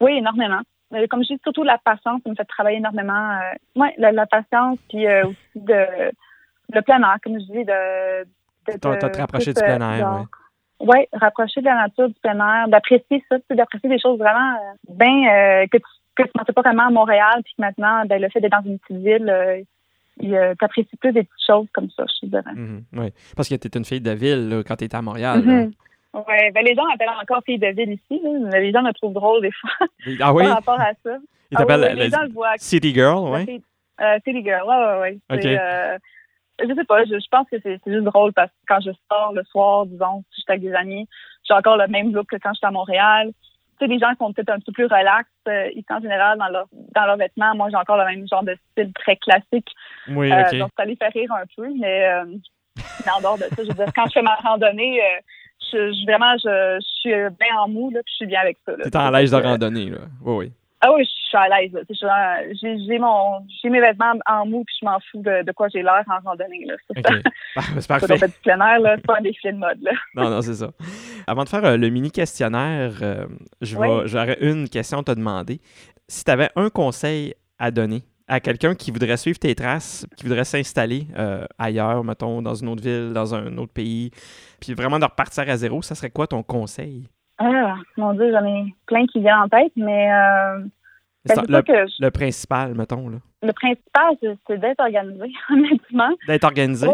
Oui, 0.00 0.12
énormément. 0.18 0.60
Euh, 0.94 1.06
comme 1.10 1.22
je 1.24 1.34
dis, 1.34 1.40
surtout 1.42 1.64
la 1.64 1.78
patience, 1.78 2.20
ça 2.22 2.30
me 2.30 2.34
fait 2.36 2.44
travailler 2.44 2.78
énormément. 2.78 3.32
Euh, 3.32 3.54
oui, 3.74 3.88
la, 3.98 4.26
patience, 4.26 4.78
puis 4.88 5.06
aussi 5.08 5.36
de, 5.56 6.12
le 6.72 6.82
plein 6.82 7.00
air, 7.00 7.16
comme 7.22 7.40
je 7.40 7.46
dis, 7.46 7.64
de. 7.64 8.24
de, 8.72 9.08
te 9.08 9.18
rapprocher 9.18 9.52
du 9.52 9.60
plein 9.60 9.80
air, 9.80 10.18
oui. 10.20 10.26
Oui, 10.78 11.06
rapprocher 11.14 11.62
de 11.62 11.64
la 11.64 11.74
nature, 11.74 12.08
du 12.08 12.14
plein 12.22 12.38
air, 12.38 12.68
d'apprécier 12.68 13.24
ça, 13.30 13.36
d'apprécier 13.48 13.88
des 13.88 13.98
choses 13.98 14.18
vraiment 14.18 14.58
bien 14.86 15.66
que 15.68 15.78
tu 15.78 15.84
que 16.16 16.22
tu 16.22 16.30
ne 16.34 16.52
pas 16.52 16.62
vraiment 16.62 16.86
à 16.86 16.90
Montréal, 16.90 17.42
puis 17.44 17.54
que 17.56 17.62
maintenant, 17.62 18.04
ben, 18.06 18.20
le 18.20 18.28
fait 18.28 18.40
d'être 18.40 18.52
dans 18.52 18.68
une 18.68 18.78
petite 18.78 19.02
ville, 19.02 19.28
euh, 19.28 19.62
tu 20.20 20.64
apprécies 20.64 20.96
plus 20.96 21.12
des 21.12 21.24
petites 21.24 21.46
choses 21.46 21.66
comme 21.72 21.90
ça, 21.90 22.04
je 22.22 22.26
dirais. 22.26 22.42
Mm-hmm. 22.54 22.82
oui, 22.94 23.12
parce 23.36 23.48
que 23.48 23.54
tu 23.54 23.68
es 23.68 23.78
une 23.78 23.84
fille 23.84 24.00
de 24.00 24.12
ville 24.12 24.62
quand 24.66 24.76
tu 24.76 24.84
étais 24.84 24.96
à 24.96 25.02
Montréal. 25.02 25.40
Mm-hmm. 25.40 25.72
Oui, 26.14 26.50
ben 26.54 26.64
les 26.64 26.74
gens 26.74 26.86
m'appellent 26.86 27.10
encore 27.20 27.42
fille 27.44 27.58
de 27.58 27.66
ville 27.66 27.92
ici. 27.92 28.20
Là. 28.22 28.58
Les 28.58 28.72
gens 28.72 28.82
me 28.82 28.92
trouvent 28.92 29.12
drôle 29.12 29.42
des 29.42 29.52
fois 29.52 29.86
ah, 30.20 30.32
oui? 30.32 30.44
par 30.46 30.54
rapport 30.54 30.80
à 30.80 30.92
ça. 31.04 31.18
Ils 31.50 31.58
t'appellent 31.58 32.10
ah, 32.12 32.54
City 32.56 32.94
Girl, 32.94 33.28
oui? 33.30 33.62
Euh, 34.00 34.18
City 34.24 34.42
Girl, 34.42 34.62
oui, 34.66 34.74
oui, 34.76 35.20
oui. 35.30 35.36
Okay. 35.36 35.58
Euh, 35.58 35.98
je 36.62 36.74
sais 36.74 36.84
pas, 36.84 37.04
je, 37.04 37.28
pense 37.30 37.46
que 37.50 37.56
c'est 37.62 37.78
juste 37.86 38.04
drôle 38.04 38.32
parce 38.32 38.50
que 38.50 38.56
quand 38.66 38.80
je 38.80 38.90
sors 39.10 39.32
le 39.34 39.44
soir, 39.44 39.84
disons, 39.86 40.24
si 40.32 40.40
je 40.40 40.42
suis 40.42 40.52
avec 40.52 40.62
des 40.62 40.72
amis, 40.72 41.06
j'ai 41.46 41.54
encore 41.54 41.76
le 41.76 41.86
même 41.88 42.12
look 42.12 42.28
que 42.30 42.36
quand 42.36 42.54
j'étais 42.54 42.66
à 42.66 42.70
Montréal. 42.70 43.32
Tu 43.78 43.86
sais, 43.86 43.92
les 43.92 43.98
gens 43.98 44.12
sont 44.18 44.32
peut-être 44.32 44.50
un 44.50 44.60
peu 44.60 44.72
plus 44.72 44.84
relax 44.84 45.28
euh, 45.48 45.68
ici 45.70 45.86
en 45.90 46.00
général 46.00 46.38
dans 46.38 46.48
leur 46.48 46.66
dans 46.94 47.06
leurs 47.06 47.16
vêtements. 47.16 47.54
Moi, 47.54 47.68
j'ai 47.70 47.76
encore 47.76 47.96
le 47.96 48.04
même 48.04 48.26
genre 48.28 48.42
de 48.42 48.56
style 48.72 48.92
très 48.94 49.16
classique. 49.16 49.68
Oui, 50.08 50.32
OK. 50.32 50.58
donc, 50.58 50.70
ça 50.76 50.84
les 50.84 50.96
fait 50.96 51.08
rire 51.08 51.32
un 51.32 51.44
peu, 51.56 51.68
mais, 51.78 52.08
mais 52.76 53.12
en 53.16 53.20
dehors 53.20 53.38
de 53.38 53.44
ça, 53.44 53.56
je 53.62 53.68
veux 53.68 53.74
dire, 53.74 53.92
quand 53.94 54.06
je 54.06 54.12
fais 54.12 54.22
ma 54.22 54.34
randonnée, 54.36 55.00
je, 55.72 56.06
vraiment, 56.06 56.36
je, 56.38 56.78
suis 56.80 57.10
bien 57.10 57.58
en 57.58 57.68
mou, 57.68 57.90
là, 57.90 58.00
puis 58.04 58.12
je 58.12 58.16
suis 58.16 58.26
bien 58.26 58.40
avec 58.40 58.58
ça. 58.64 58.72
Tu 58.76 58.88
es 58.88 58.96
en 58.96 59.10
l'aise 59.10 59.30
de 59.30 59.36
randonnée, 59.36 59.90
là. 59.90 59.98
Oui, 60.22 60.36
oui. 60.36 60.52
Ah 60.80 60.92
oui, 60.92 61.04
je 61.04 61.10
suis 61.10 61.36
à 61.36 61.48
l'aise. 61.48 61.72
J'ai 62.86 62.98
mon 62.98 63.46
j'ai 63.62 63.70
mes 63.70 63.80
vêtements 63.80 64.12
en 64.26 64.46
mou 64.46 64.62
puis 64.64 64.76
je 64.80 64.84
m'en 64.84 64.98
fous 65.10 65.22
de, 65.22 65.42
de 65.42 65.52
quoi 65.52 65.68
j'ai 65.68 65.82
l'air 65.82 66.04
en 66.08 66.28
randonnée. 66.28 66.66
C'est 66.94 67.02
bah, 67.88 67.98
parfait. 67.98 68.18
C'est 68.18 68.40
plein 68.42 68.60
air, 68.60 68.80
là. 68.80 68.96
C'est 68.96 69.06
pas 69.06 69.18
un 69.18 69.22
défilé 69.22 69.52
de 69.52 69.58
mode. 69.58 69.80
Là. 69.80 69.92
non, 70.14 70.30
non, 70.30 70.42
c'est 70.42 70.54
ça. 70.54 70.70
Avant 71.26 71.44
de 71.44 71.48
faire 71.48 71.64
euh, 71.64 71.76
le 71.76 71.88
mini 71.88 72.10
questionnaire, 72.10 72.92
euh, 73.02 73.26
je 73.62 73.78
vais 73.78 74.06
j'aurais 74.06 74.38
une 74.40 74.68
question 74.68 74.98
à 74.98 75.02
te 75.02 75.12
demander. 75.12 75.60
Si 76.08 76.24
tu 76.24 76.30
avais 76.30 76.50
un 76.56 76.68
conseil 76.68 77.34
à 77.58 77.70
donner 77.70 78.02
à 78.28 78.40
quelqu'un 78.40 78.74
qui 78.74 78.90
voudrait 78.90 79.16
suivre 79.16 79.38
tes 79.38 79.54
traces, 79.54 80.06
qui 80.16 80.24
voudrait 80.24 80.44
s'installer 80.44 81.06
euh, 81.16 81.46
ailleurs, 81.58 82.02
mettons, 82.04 82.42
dans 82.42 82.54
une 82.54 82.68
autre 82.68 82.82
ville, 82.82 83.12
dans 83.12 83.34
un 83.34 83.56
autre 83.58 83.72
pays, 83.72 84.10
puis 84.60 84.74
vraiment 84.74 84.98
de 84.98 85.04
repartir 85.04 85.48
à 85.48 85.56
zéro, 85.56 85.82
ça 85.82 85.94
serait 85.94 86.10
quoi 86.10 86.26
ton 86.26 86.42
conseil? 86.42 87.08
Ah, 87.38 87.76
mon 87.96 88.14
Dieu, 88.14 88.30
j'en 88.32 88.44
ai 88.44 88.74
plein 88.86 89.06
qui 89.06 89.20
viennent 89.20 89.38
en 89.38 89.48
tête, 89.48 89.72
mais. 89.76 90.12
Euh, 90.12 90.60
ben, 91.26 91.42
le, 91.48 91.62
que 91.62 91.86
le, 91.98 92.10
principal, 92.10 92.74
mettons. 92.74 93.08
Là. 93.08 93.18
Le 93.42 93.52
principal, 93.52 94.16
c'est 94.46 94.58
d'être 94.58 94.80
organisé, 94.80 95.32
honnêtement. 95.50 96.10
D'être 96.26 96.44
organisé? 96.44 96.88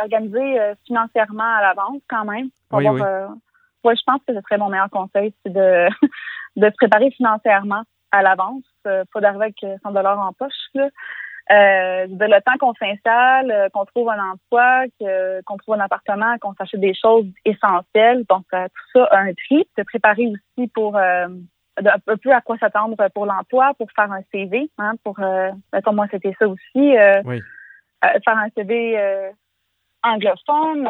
organisé 0.00 0.60
euh, 0.60 0.74
financièrement 0.86 1.56
à 1.56 1.62
l'avance, 1.62 2.00
quand 2.08 2.24
même. 2.24 2.48
oui, 2.72 2.88
oui. 2.88 3.94
je 3.96 4.02
pense 4.06 4.20
que 4.26 4.34
ce 4.34 4.40
serait 4.40 4.58
mon 4.58 4.68
meilleur 4.68 4.90
conseil, 4.90 5.32
c'est 5.44 5.52
de, 5.52 5.86
de 6.56 6.66
se 6.66 6.76
préparer 6.76 7.10
financièrement 7.12 7.82
à 8.10 8.22
l'avance, 8.22 8.64
euh, 8.86 9.04
pas 9.12 9.20
d'arriver 9.20 9.44
avec 9.44 9.80
100 9.82 9.92
dollars 9.92 10.18
en 10.18 10.32
poche. 10.32 10.52
Là. 10.74 10.88
Euh, 11.50 12.06
de 12.08 12.24
le 12.24 12.40
temps 12.40 12.56
qu'on 12.58 12.72
s'installe, 12.74 13.50
euh, 13.50 13.68
qu'on 13.68 13.84
trouve 13.84 14.08
un 14.08 14.32
emploi, 14.32 14.84
qu'on 15.46 15.56
trouve 15.58 15.74
un 15.74 15.80
appartement, 15.80 16.38
qu'on 16.38 16.54
s'achète 16.54 16.80
des 16.80 16.94
choses 16.94 17.26
essentielles. 17.44 18.24
Donc, 18.30 18.46
tout 18.50 18.88
ça 18.94 19.04
a 19.10 19.18
un 19.18 19.32
prix. 19.34 19.66
Se 19.76 19.82
préparer 19.82 20.26
aussi 20.26 20.68
pour 20.68 20.96
un 20.96 22.16
peu 22.22 22.32
à 22.32 22.40
quoi 22.40 22.56
s'attendre 22.58 22.96
pour 23.14 23.26
l'emploi, 23.26 23.72
pour 23.76 23.90
faire 23.92 24.10
un 24.10 24.22
CV. 24.32 24.70
Hein, 24.78 24.94
pour, 25.04 25.18
mettons, 25.72 25.92
moi, 25.92 26.06
c'était 26.10 26.34
ça 26.38 26.48
aussi. 26.48 26.94
Oui. 27.24 27.42
faire 28.02 28.38
un 28.38 28.48
CV 28.56 28.98
anglophone. 30.02 30.88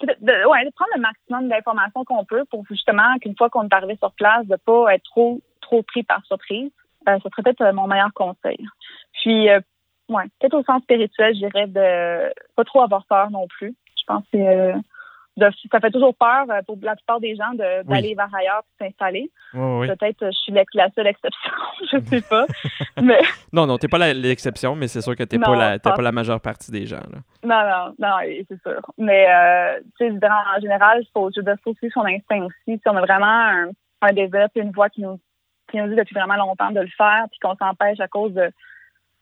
De, 0.00 0.48
ouais, 0.48 0.64
de 0.64 0.70
prendre 0.70 0.92
le 0.94 1.00
maximum 1.02 1.48
d'informations 1.48 2.04
qu'on 2.04 2.24
peut 2.24 2.46
pour 2.50 2.64
justement 2.70 3.18
qu'une 3.20 3.36
fois 3.36 3.50
qu'on 3.50 3.68
est 3.68 3.74
arrivé 3.74 3.96
sur 3.96 4.12
place, 4.12 4.46
de 4.46 4.56
pas 4.56 4.94
être 4.94 5.02
trop 5.02 5.42
trop 5.70 5.82
pris 5.82 6.02
par 6.02 6.24
surprise. 6.26 6.70
Euh, 7.08 7.18
ce 7.22 7.28
serait 7.30 7.42
peut-être 7.42 7.62
euh, 7.62 7.72
mon 7.72 7.86
meilleur 7.86 8.12
conseil. 8.14 8.58
Puis, 9.12 9.48
euh, 9.48 9.60
ouais, 10.08 10.24
peut-être 10.38 10.54
au 10.54 10.62
sens 10.64 10.82
spirituel, 10.82 11.34
je 11.34 11.46
dirais 11.46 11.66
de 11.66 12.32
pas 12.56 12.64
trop 12.64 12.82
avoir 12.82 13.04
peur 13.06 13.30
non 13.30 13.46
plus. 13.48 13.74
Je 13.98 14.04
pense 14.06 14.24
que 14.32 14.38
euh, 14.38 15.50
ça 15.70 15.80
fait 15.80 15.90
toujours 15.90 16.14
peur 16.14 16.46
pour 16.66 16.76
la 16.82 16.96
plupart 16.96 17.20
des 17.20 17.36
gens 17.36 17.54
d'aller 17.54 18.14
vers 18.14 18.34
ailleurs 18.34 18.62
et 18.80 18.84
s'installer. 18.84 19.30
Peut-être 19.52 20.26
je 20.26 20.38
suis 20.38 20.52
la, 20.52 20.90
seule 20.94 21.06
exception, 21.06 21.52
je 21.90 21.96
ne 21.96 22.04
sais 22.04 22.20
pas. 22.22 22.46
mais... 23.02 23.20
Non, 23.52 23.66
non, 23.66 23.78
tu 23.78 23.86
n'es 23.86 23.88
pas 23.88 24.12
l'exception, 24.12 24.74
mais 24.74 24.88
c'est 24.88 25.00
sûr 25.00 25.16
que 25.16 25.22
tu 25.22 25.38
n'es 25.38 25.44
pas, 25.44 25.56
la, 25.56 25.78
pas 25.78 25.96
la 26.02 26.12
majeure 26.12 26.40
partie 26.40 26.70
des 26.70 26.86
gens. 26.86 26.96
Là. 26.96 27.18
Non, 27.44 27.70
non, 27.70 27.94
non, 27.98 28.44
c'est 28.48 28.60
sûr. 28.62 28.80
Mais 28.98 29.26
tu 29.98 30.10
sais, 30.10 30.26
en 30.26 30.60
général, 30.60 31.02
il 31.02 31.08
faut, 31.14 31.30
faut 31.64 31.74
suivre 31.74 31.94
son 31.94 32.04
instinct 32.04 32.42
aussi. 32.44 32.78
Si 32.78 32.82
on 32.86 32.96
a 32.96 33.00
vraiment 33.00 33.26
un, 33.26 33.70
un 34.02 34.12
désir 34.12 34.48
et 34.54 34.60
une 34.60 34.72
voix 34.72 34.90
qui 34.90 35.02
nous 35.02 35.18
qui 35.70 35.78
nous 35.78 35.88
dit 35.88 35.94
depuis 35.94 36.14
vraiment 36.14 36.36
longtemps 36.36 36.70
de 36.70 36.80
le 36.80 36.88
faire, 36.88 37.26
puis 37.30 37.38
qu'on 37.40 37.56
s'empêche 37.56 38.00
à 38.00 38.08
cause 38.08 38.34
de, 38.34 38.50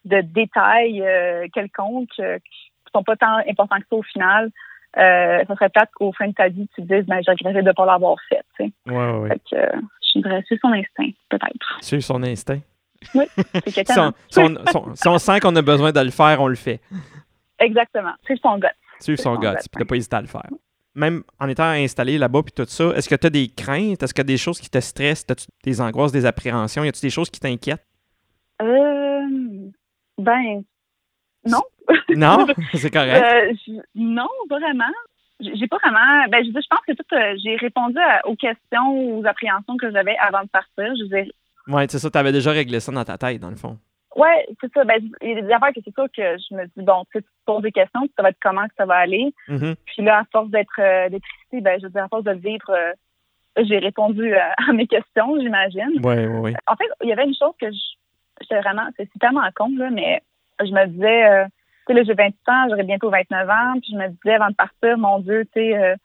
de 0.04 0.20
détails 0.20 1.02
euh, 1.02 1.46
quelconques 1.52 2.18
euh, 2.20 2.38
qui 2.38 2.92
sont 2.94 3.02
pas 3.02 3.16
tant 3.16 3.36
importants 3.48 3.78
que 3.78 3.86
ça 3.90 3.96
au 3.96 4.02
final. 4.02 4.50
Euh, 4.96 5.44
ça 5.46 5.54
serait 5.54 5.68
peut-être 5.68 5.92
qu'au 5.92 6.12
fin 6.12 6.28
de 6.28 6.32
ta 6.32 6.48
vie, 6.48 6.68
tu 6.74 6.82
te 6.82 6.94
dises, 6.94 7.06
ben, 7.06 7.20
j'ai 7.24 7.32
regretté 7.32 7.60
de 7.60 7.68
ne 7.68 7.72
pas 7.72 7.86
l'avoir 7.86 8.16
fait. 8.28 8.42
Tu 8.56 8.64
sais. 8.64 8.92
Ouais, 8.92 9.12
ouais. 9.18 9.28
Fait 9.28 9.40
que, 9.50 9.56
euh, 9.56 9.80
je 10.14 10.20
dirais 10.20 10.42
suivre 10.46 10.60
son 10.62 10.72
instinct, 10.72 11.10
peut-être. 11.28 11.78
Suivre 11.82 12.02
son 12.02 12.22
instinct. 12.22 12.60
Oui, 13.14 13.24
c'est 13.36 13.72
quelqu'un. 13.74 14.12
si, 14.28 14.40
si, 14.94 15.08
on 15.08 15.18
sent 15.18 15.40
qu'on 15.40 15.54
a 15.54 15.62
besoin 15.62 15.92
de 15.92 16.00
le 16.00 16.10
faire, 16.10 16.40
on 16.40 16.48
le 16.48 16.56
fait. 16.56 16.80
Exactement. 17.58 18.14
Suivre 18.24 18.40
son 18.42 18.58
gut. 18.58 18.66
Suivre 18.98 19.20
son, 19.20 19.34
son 19.34 19.40
gut, 19.40 19.56
puis 19.70 19.84
pas 19.84 19.96
hésiter 19.96 20.16
à 20.16 20.20
le 20.22 20.26
faire 20.26 20.48
même 20.98 21.22
en 21.38 21.48
étant 21.48 21.70
installé 21.70 22.18
là-bas 22.18 22.42
puis 22.42 22.52
tout 22.52 22.66
ça, 22.66 22.92
est-ce 22.96 23.08
que 23.08 23.14
tu 23.14 23.26
as 23.26 23.30
des 23.30 23.48
craintes? 23.48 24.02
Est-ce 24.02 24.12
qu'il 24.12 24.20
y 24.20 24.26
a 24.26 24.32
des 24.32 24.36
choses 24.36 24.60
qui 24.60 24.68
te 24.68 24.80
stressent? 24.80 25.24
As-tu 25.30 25.46
des 25.62 25.80
angoisses, 25.80 26.12
des 26.12 26.26
appréhensions? 26.26 26.84
Y 26.84 26.88
a-t-il 26.88 27.02
des 27.02 27.10
choses 27.10 27.30
qui 27.30 27.40
t'inquiètent? 27.40 27.86
Euh, 28.60 29.07
ben, 30.18 30.62
non. 31.46 31.62
Non? 32.10 32.46
C'est 32.74 32.90
correct. 32.90 33.24
Euh, 33.24 33.80
non, 33.94 34.28
vraiment. 34.50 34.92
J'ai 35.40 35.68
pas 35.68 35.78
vraiment. 35.78 36.26
Ben, 36.30 36.44
je, 36.44 36.50
pense 36.50 36.80
que 36.86 36.92
tout, 36.92 37.14
euh, 37.14 37.36
j'ai 37.42 37.56
répondu 37.56 37.98
aux 38.24 38.34
questions, 38.34 39.18
aux 39.18 39.24
appréhensions 39.24 39.76
que 39.76 39.90
j'avais 39.92 40.16
avant 40.18 40.42
de 40.42 40.48
partir. 40.48 40.94
Je 40.96 41.08
veux 41.08 41.30
Oui, 41.68 41.82
c'est 41.88 41.98
ça. 41.98 42.10
Tu 42.10 42.18
avais 42.18 42.32
déjà 42.32 42.50
réglé 42.50 42.80
ça 42.80 42.92
dans 42.92 43.04
ta 43.04 43.16
tête, 43.16 43.40
dans 43.40 43.50
le 43.50 43.56
fond. 43.56 43.78
Oui, 44.16 44.28
c'est 44.60 44.72
ça. 44.72 44.84
Ben, 44.84 45.00
il 45.22 45.28
y 45.28 45.38
a 45.38 45.42
des 45.42 45.52
affaires 45.52 45.72
que 45.72 45.80
c'est 45.84 45.94
sûr 45.94 46.06
que 46.14 46.36
je 46.38 46.54
me 46.56 46.64
dis, 46.64 46.82
bon, 46.82 47.04
tu 47.12 47.24
poses 47.46 47.62
des 47.62 47.70
questions, 47.70 48.00
ça 48.16 48.22
va 48.22 48.30
être 48.30 48.38
comment 48.42 48.66
que 48.66 48.74
ça 48.76 48.84
va 48.84 48.96
aller. 48.96 49.32
Mm-hmm. 49.48 49.76
Puis 49.86 50.02
là, 50.02 50.20
à 50.20 50.24
force 50.32 50.50
d'être 50.50 50.80
euh, 50.80 51.08
ici, 51.08 51.62
ben, 51.62 51.78
je 51.78 51.86
veux 51.86 51.92
dire, 51.92 52.04
à 52.04 52.08
force 52.08 52.24
de 52.24 52.32
vivre, 52.32 52.70
euh, 52.70 52.92
j'ai 53.62 53.78
répondu 53.78 54.34
euh, 54.34 54.40
à 54.68 54.72
mes 54.72 54.88
questions, 54.88 55.38
j'imagine. 55.40 56.00
Oui, 56.02 56.26
oui, 56.26 56.38
oui. 56.40 56.54
En 56.66 56.74
fait, 56.74 56.88
il 57.02 57.08
y 57.08 57.12
avait 57.12 57.26
une 57.26 57.34
chose 57.34 57.54
que 57.60 57.66
j'étais 58.40 58.60
vraiment, 58.60 58.88
c'est 58.96 59.08
tellement 59.20 59.48
con, 59.54 59.70
là, 59.76 59.90
mais 59.90 60.22
je 60.60 60.72
me 60.72 60.86
disais, 60.86 61.26
euh, 61.26 61.44
tu 61.46 61.52
sais, 61.88 61.94
là, 61.94 62.02
j'ai 62.04 62.14
28 62.14 62.48
ans, 62.48 62.66
j'aurais 62.70 62.84
bientôt 62.84 63.10
29 63.10 63.48
ans, 63.48 63.72
puis 63.80 63.92
je 63.92 63.96
me 63.96 64.08
disais 64.08 64.34
avant 64.34 64.50
de 64.50 64.54
partir, 64.54 64.98
mon 64.98 65.18
Dieu, 65.20 65.44
tu 65.52 65.60
sais, 65.60 65.96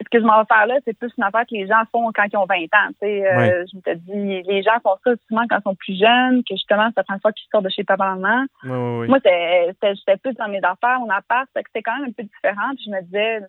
ce 0.00 0.08
que 0.10 0.20
je 0.20 0.26
m'en 0.26 0.40
vais 0.40 0.46
faire 0.46 0.66
là, 0.66 0.76
c'est 0.84 0.96
plus 0.96 1.12
une 1.16 1.24
affaire 1.24 1.42
que 1.42 1.54
les 1.54 1.66
gens 1.66 1.82
font 1.90 2.10
quand 2.12 2.24
ils 2.30 2.36
ont 2.36 2.46
20 2.46 2.56
ans. 2.56 2.90
Euh, 3.02 3.64
Je 3.72 3.76
me 3.76 3.80
suis 3.80 4.00
dit, 4.00 4.42
les 4.42 4.62
gens 4.62 4.78
font 4.82 4.96
ça 5.04 5.12
souvent 5.28 5.46
quand 5.48 5.58
ils 5.58 5.62
sont 5.62 5.74
plus 5.74 5.98
jeunes, 5.98 6.42
que 6.44 6.54
justement, 6.54 6.88
c'est 6.88 6.98
la 6.98 7.04
première 7.04 7.22
fois 7.22 7.32
qu'ils 7.32 7.48
sortent 7.50 7.64
de 7.64 7.70
chez 7.70 7.84
papa-maman. 7.84 8.44
Moi, 8.62 9.18
j'étais 9.24 10.16
plus 10.18 10.34
dans 10.34 10.48
mes 10.48 10.62
affaires, 10.62 11.00
mon 11.00 11.10
appart, 11.10 11.48
c'était 11.56 11.82
quand 11.82 11.96
même 11.98 12.10
un 12.10 12.12
peu 12.12 12.24
différent. 12.24 12.74
Puis 12.76 12.84
je 12.86 12.90
me 12.90 13.02
disais, 13.02 13.40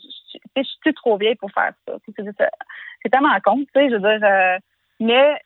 je, 0.55 0.63
suis 0.63 0.93
trop 0.93 1.17
vieille 1.17 1.35
pour 1.35 1.51
faire 1.51 1.73
ça. 1.87 1.93
C'est 2.05 3.09
tellement 3.09 3.37
con, 3.43 3.57
tu 3.57 3.67
sais, 3.73 3.89
je 3.89 3.95
veux 3.95 3.99
dire. 3.99 4.27
Euh, 4.27 4.57
mais 4.99 5.39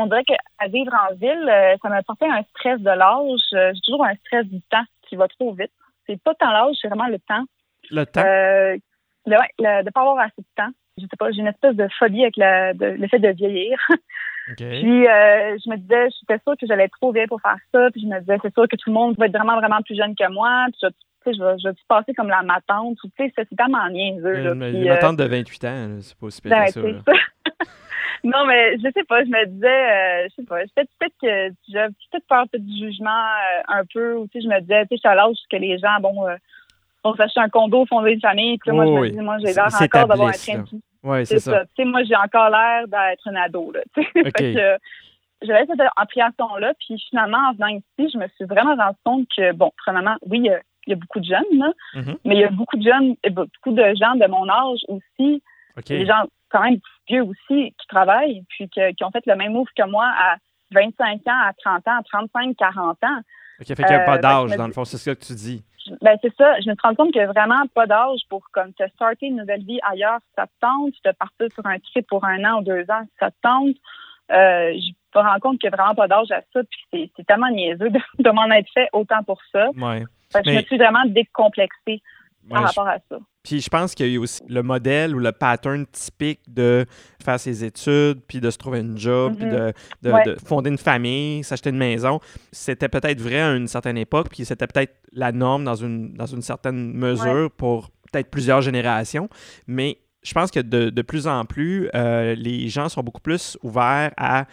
on 0.00 0.06
dirait 0.06 0.24
qu'à 0.24 0.68
vivre 0.68 0.92
en 0.92 1.14
ville, 1.14 1.48
euh, 1.48 1.76
ça 1.82 1.88
m'a 1.88 2.02
porté 2.02 2.26
un 2.26 2.42
stress 2.50 2.80
de 2.80 2.90
l'âge. 2.90 3.40
Euh, 3.52 3.72
j'ai 3.74 3.80
toujours 3.80 4.04
un 4.04 4.14
stress 4.26 4.46
du 4.46 4.60
temps 4.62 4.84
qui 5.08 5.16
va 5.16 5.28
trop 5.28 5.52
vite. 5.52 5.72
C'est 6.06 6.20
pas 6.22 6.34
tant 6.34 6.50
l'âge, 6.50 6.76
c'est 6.80 6.88
vraiment 6.88 7.08
le 7.08 7.18
temps. 7.18 7.44
Le 7.90 8.04
temps? 8.04 8.22
de 9.26 9.32
ne 9.32 9.90
pas 9.90 10.00
avoir 10.00 10.18
assez 10.18 10.38
de 10.38 10.46
temps. 10.56 10.70
Je 10.98 11.02
sais 11.02 11.16
pas, 11.18 11.30
j'ai 11.30 11.40
une 11.40 11.46
espèce 11.46 11.76
de 11.76 11.86
phobie 11.98 12.22
avec 12.22 12.34
le 12.36 13.08
fait 13.08 13.18
de 13.18 13.28
vieillir. 13.28 13.78
Puis 14.56 15.06
euh, 15.06 15.56
je 15.64 15.70
me 15.70 15.76
disais, 15.76 16.08
j'étais 16.20 16.40
sûre 16.42 16.56
que 16.58 16.66
j'allais 16.66 16.84
être 16.84 16.96
trop 17.00 17.12
vieille 17.12 17.26
pour 17.26 17.40
faire 17.40 17.58
ça. 17.72 17.90
Puis 17.90 18.02
je 18.02 18.06
me 18.06 18.18
disais, 18.20 18.38
c'est 18.42 18.52
sûr 18.52 18.66
que 18.68 18.76
tout 18.76 18.90
le 18.90 18.94
monde 18.94 19.16
va 19.18 19.26
être 19.26 19.32
vraiment, 19.32 19.56
vraiment 19.56 19.80
plus 19.82 19.96
jeune 19.96 20.14
que 20.14 20.30
moi. 20.32 20.66
Puis 20.72 20.80
je, 20.82 20.88
tu 20.88 20.94
sais, 21.24 21.34
je 21.34 21.44
vais, 21.44 21.58
je 21.62 21.68
vais 21.68 21.74
passer 21.88 22.14
comme 22.14 22.28
la 22.28 22.42
ma 22.42 22.60
tante. 22.66 22.96
Tu 23.02 23.10
sais, 23.16 23.32
c'est 23.36 23.56
tellement 23.56 23.88
niaiseux. 23.88 24.54
Là. 24.54 24.54
Puis, 24.54 24.88
ma 24.88 24.96
tante 24.96 25.16
de 25.16 25.24
28 25.24 25.64
ans, 25.64 25.98
c'est 26.00 26.16
pas 26.16 26.26
aussi 26.26 26.40
ben, 26.44 26.66
ça. 26.66 26.80
non, 28.24 28.46
mais 28.46 28.76
je 28.78 28.90
sais 28.94 29.04
pas, 29.04 29.24
je 29.24 29.30
me 29.30 29.46
disais, 29.46 29.66
euh, 29.66 30.28
je 30.28 30.34
sais 30.36 30.46
pas, 30.46 30.60
peut-être 30.74 31.14
que 31.22 31.54
j'avais 31.68 31.92
peut-être 32.10 32.26
peur 32.28 32.44
du 32.52 32.78
jugement 32.78 33.10
euh, 33.10 33.62
un 33.68 33.82
peu. 33.92 34.16
Ou, 34.16 34.26
tu 34.28 34.40
sais, 34.40 34.44
je 34.44 34.48
me 34.48 34.60
disais, 34.60 34.82
tu 34.82 34.88
sais, 34.88 34.96
je 34.96 35.00
suis 35.00 35.08
à 35.08 35.14
l'âge 35.14 35.36
que 35.50 35.56
les 35.56 35.78
gens, 35.78 36.00
bon, 36.00 36.26
on 37.04 37.14
s'achète 37.14 37.38
un 37.38 37.48
condo, 37.48 37.86
fonder 37.86 38.12
une 38.12 38.20
famille, 38.20 38.58
puis 38.58 38.72
moi, 38.72 38.84
je 38.86 38.90
me 38.90 39.08
dis, 39.10 39.20
moi, 39.20 39.38
j'ai 39.38 39.52
l'air 39.52 39.68
encore 39.80 40.06
d'avoir 40.06 40.28
un 40.28 40.32
train 40.32 40.58
de. 40.58 40.80
Oui, 41.02 41.24
c'est 41.24 41.38
ça. 41.38 41.64
Tu 41.64 41.70
sais, 41.76 41.84
moi, 41.84 42.02
j'ai 42.04 42.16
encore 42.16 42.50
l'air 42.50 42.86
d'être 42.86 43.26
un 43.26 43.36
ado, 43.36 43.72
là. 43.72 43.80
fait 43.96 44.32
que, 44.32 44.78
j'avais 45.42 45.64
cette 45.64 45.80
appréhension-là, 45.96 46.74
puis 46.78 47.02
finalement, 47.08 47.38
en 47.48 47.52
venant 47.54 47.68
ici, 47.68 48.10
je 48.12 48.18
me 48.18 48.28
suis 48.28 48.44
vraiment 48.44 48.76
rendu 48.76 48.98
compte 49.04 49.26
que, 49.34 49.52
bon, 49.52 49.72
premièrement, 49.78 50.16
oui, 50.26 50.40
il 50.86 50.90
y 50.90 50.92
a 50.92 50.96
beaucoup 50.96 51.20
de 51.20 51.24
jeunes, 51.24 51.58
là, 51.58 51.72
mm-hmm. 51.94 52.16
mais 52.26 52.34
il 52.34 52.40
y 52.40 52.44
a 52.44 52.50
beaucoup 52.50 52.76
de 52.76 52.82
jeunes, 52.82 53.16
beaucoup 53.30 53.72
de 53.72 53.94
gens 53.94 54.14
de 54.16 54.26
mon 54.26 54.48
âge 54.50 54.80
aussi, 54.88 55.42
des 55.86 56.04
gens 56.04 56.24
quand 56.50 56.62
même 56.62 56.78
vieux 57.10 57.22
aussi 57.22 57.74
qui 57.78 57.86
travaillent, 57.88 58.42
puis 58.48 58.68
qui 58.68 59.04
ont 59.04 59.10
fait 59.10 59.26
le 59.26 59.36
même 59.36 59.52
move 59.52 59.68
que 59.76 59.86
moi 59.88 60.06
à 60.06 60.36
25 60.72 61.20
ans, 61.26 61.40
à 61.46 61.52
30 61.52 61.88
ans, 61.88 61.98
à 61.98 62.02
35, 62.02 62.56
40 62.56 63.04
ans. 63.04 63.08
OK, 63.60 63.66
fait 63.66 63.74
qu'il 63.74 63.86
n'y 63.86 63.94
a 63.94 64.04
pas 64.04 64.18
d'âge, 64.18 64.56
dans 64.56 64.66
le 64.66 64.72
fond, 64.72 64.84
c'est 64.84 64.96
ça 64.96 65.14
que 65.14 65.24
tu 65.24 65.34
dis. 65.34 65.62
Ben, 66.02 66.16
c'est 66.22 66.34
ça. 66.36 66.60
Je 66.60 66.68
me 66.68 66.74
rends 66.82 66.94
compte 66.94 67.12
qu'il 67.12 67.22
n'y 67.22 67.28
a 67.28 67.32
vraiment 67.32 67.66
pas 67.74 67.86
d'âge 67.86 68.20
pour 68.28 68.42
comme 68.52 68.72
te 68.74 68.86
starter 68.94 69.26
une 69.26 69.36
nouvelle 69.36 69.64
vie 69.64 69.80
ailleurs 69.82 70.20
si 70.20 70.32
ça 70.36 70.46
te 70.46 70.52
tente, 70.60 70.92
te 71.02 71.10
partir 71.12 71.46
sur 71.52 71.66
un 71.66 71.78
trip 71.78 72.06
pour 72.06 72.24
un 72.24 72.44
an 72.44 72.60
ou 72.60 72.62
deux 72.62 72.84
ans 72.90 73.02
si 73.02 73.16
ça 73.18 73.30
te 73.30 73.36
tente. 73.42 73.76
Euh, 74.30 74.72
je 74.72 75.18
me 75.18 75.24
rends 75.24 75.40
compte 75.40 75.58
qu'il 75.58 75.68
n'y 75.68 75.74
a 75.74 75.76
vraiment 75.76 75.94
pas 75.94 76.06
d'âge 76.06 76.30
à 76.30 76.42
ça, 76.52 76.60
puis 76.92 77.10
c'est 77.16 77.26
tellement 77.26 77.50
niaiseux 77.50 77.90
de, 78.18 78.30
m'en 78.30 78.50
être 78.50 78.70
fait 78.72 78.88
autant 78.92 79.22
pour 79.24 79.40
ça. 79.50 79.70
Ouais. 79.70 80.04
Je 80.32 80.50
me 80.50 80.62
suis 80.62 80.78
vraiment 80.78 81.04
décomplexée 81.06 82.02
par 82.48 82.62
rapport 82.62 82.88
à 82.88 82.98
ça. 83.08 83.18
Puis 83.42 83.60
je 83.60 83.68
pense 83.70 83.94
qu'il 83.94 84.06
y 84.06 84.10
a 84.10 84.12
eu 84.12 84.18
aussi 84.18 84.40
le 84.48 84.62
modèle 84.62 85.14
ou 85.14 85.18
le 85.18 85.32
pattern 85.32 85.86
typique 85.86 86.40
de 86.46 86.84
faire 87.24 87.40
ses 87.40 87.64
études, 87.64 88.20
puis 88.28 88.40
de 88.40 88.50
se 88.50 88.58
trouver 88.58 88.80
une 88.80 88.98
job, 88.98 89.36
puis 89.36 89.48
de, 89.48 89.72
Mm-hmm. 90.02 90.24
de, 90.24 90.36
fonder 90.46 90.70
une 90.70 90.78
famille, 90.78 91.44
s'acheter 91.44 91.70
une 91.70 91.78
maison. 91.78 92.20
C'était 92.52 92.88
peut-être 92.88 93.20
vrai 93.20 93.40
à 93.40 93.54
une 93.54 93.68
certaine 93.68 93.98
époque, 93.98 94.28
puis 94.30 94.44
c'était 94.44 94.66
peut-être 94.66 94.94
la 95.12 95.32
norme 95.32 95.64
dans 95.64 95.74
une, 95.74 96.14
dans 96.14 96.26
une 96.26 96.42
certaine 96.42 96.92
mesure 96.92 97.50
pour 97.56 97.90
peut-être 98.10 98.30
plusieurs 98.30 98.62
générations. 98.62 99.28
Mais 99.66 99.98
je 100.22 100.32
pense 100.34 100.50
que 100.50 100.60
de, 100.60 100.90
de 100.90 101.02
plus 101.02 101.26
en 101.26 101.44
plus, 101.44 101.88
euh, 101.94 102.34
les 102.34 102.68
gens 102.68 102.88
sont 102.88 103.02
beaucoup 103.02 103.20
plus 103.22 103.56
ouverts 103.62 104.12
à 104.16 104.46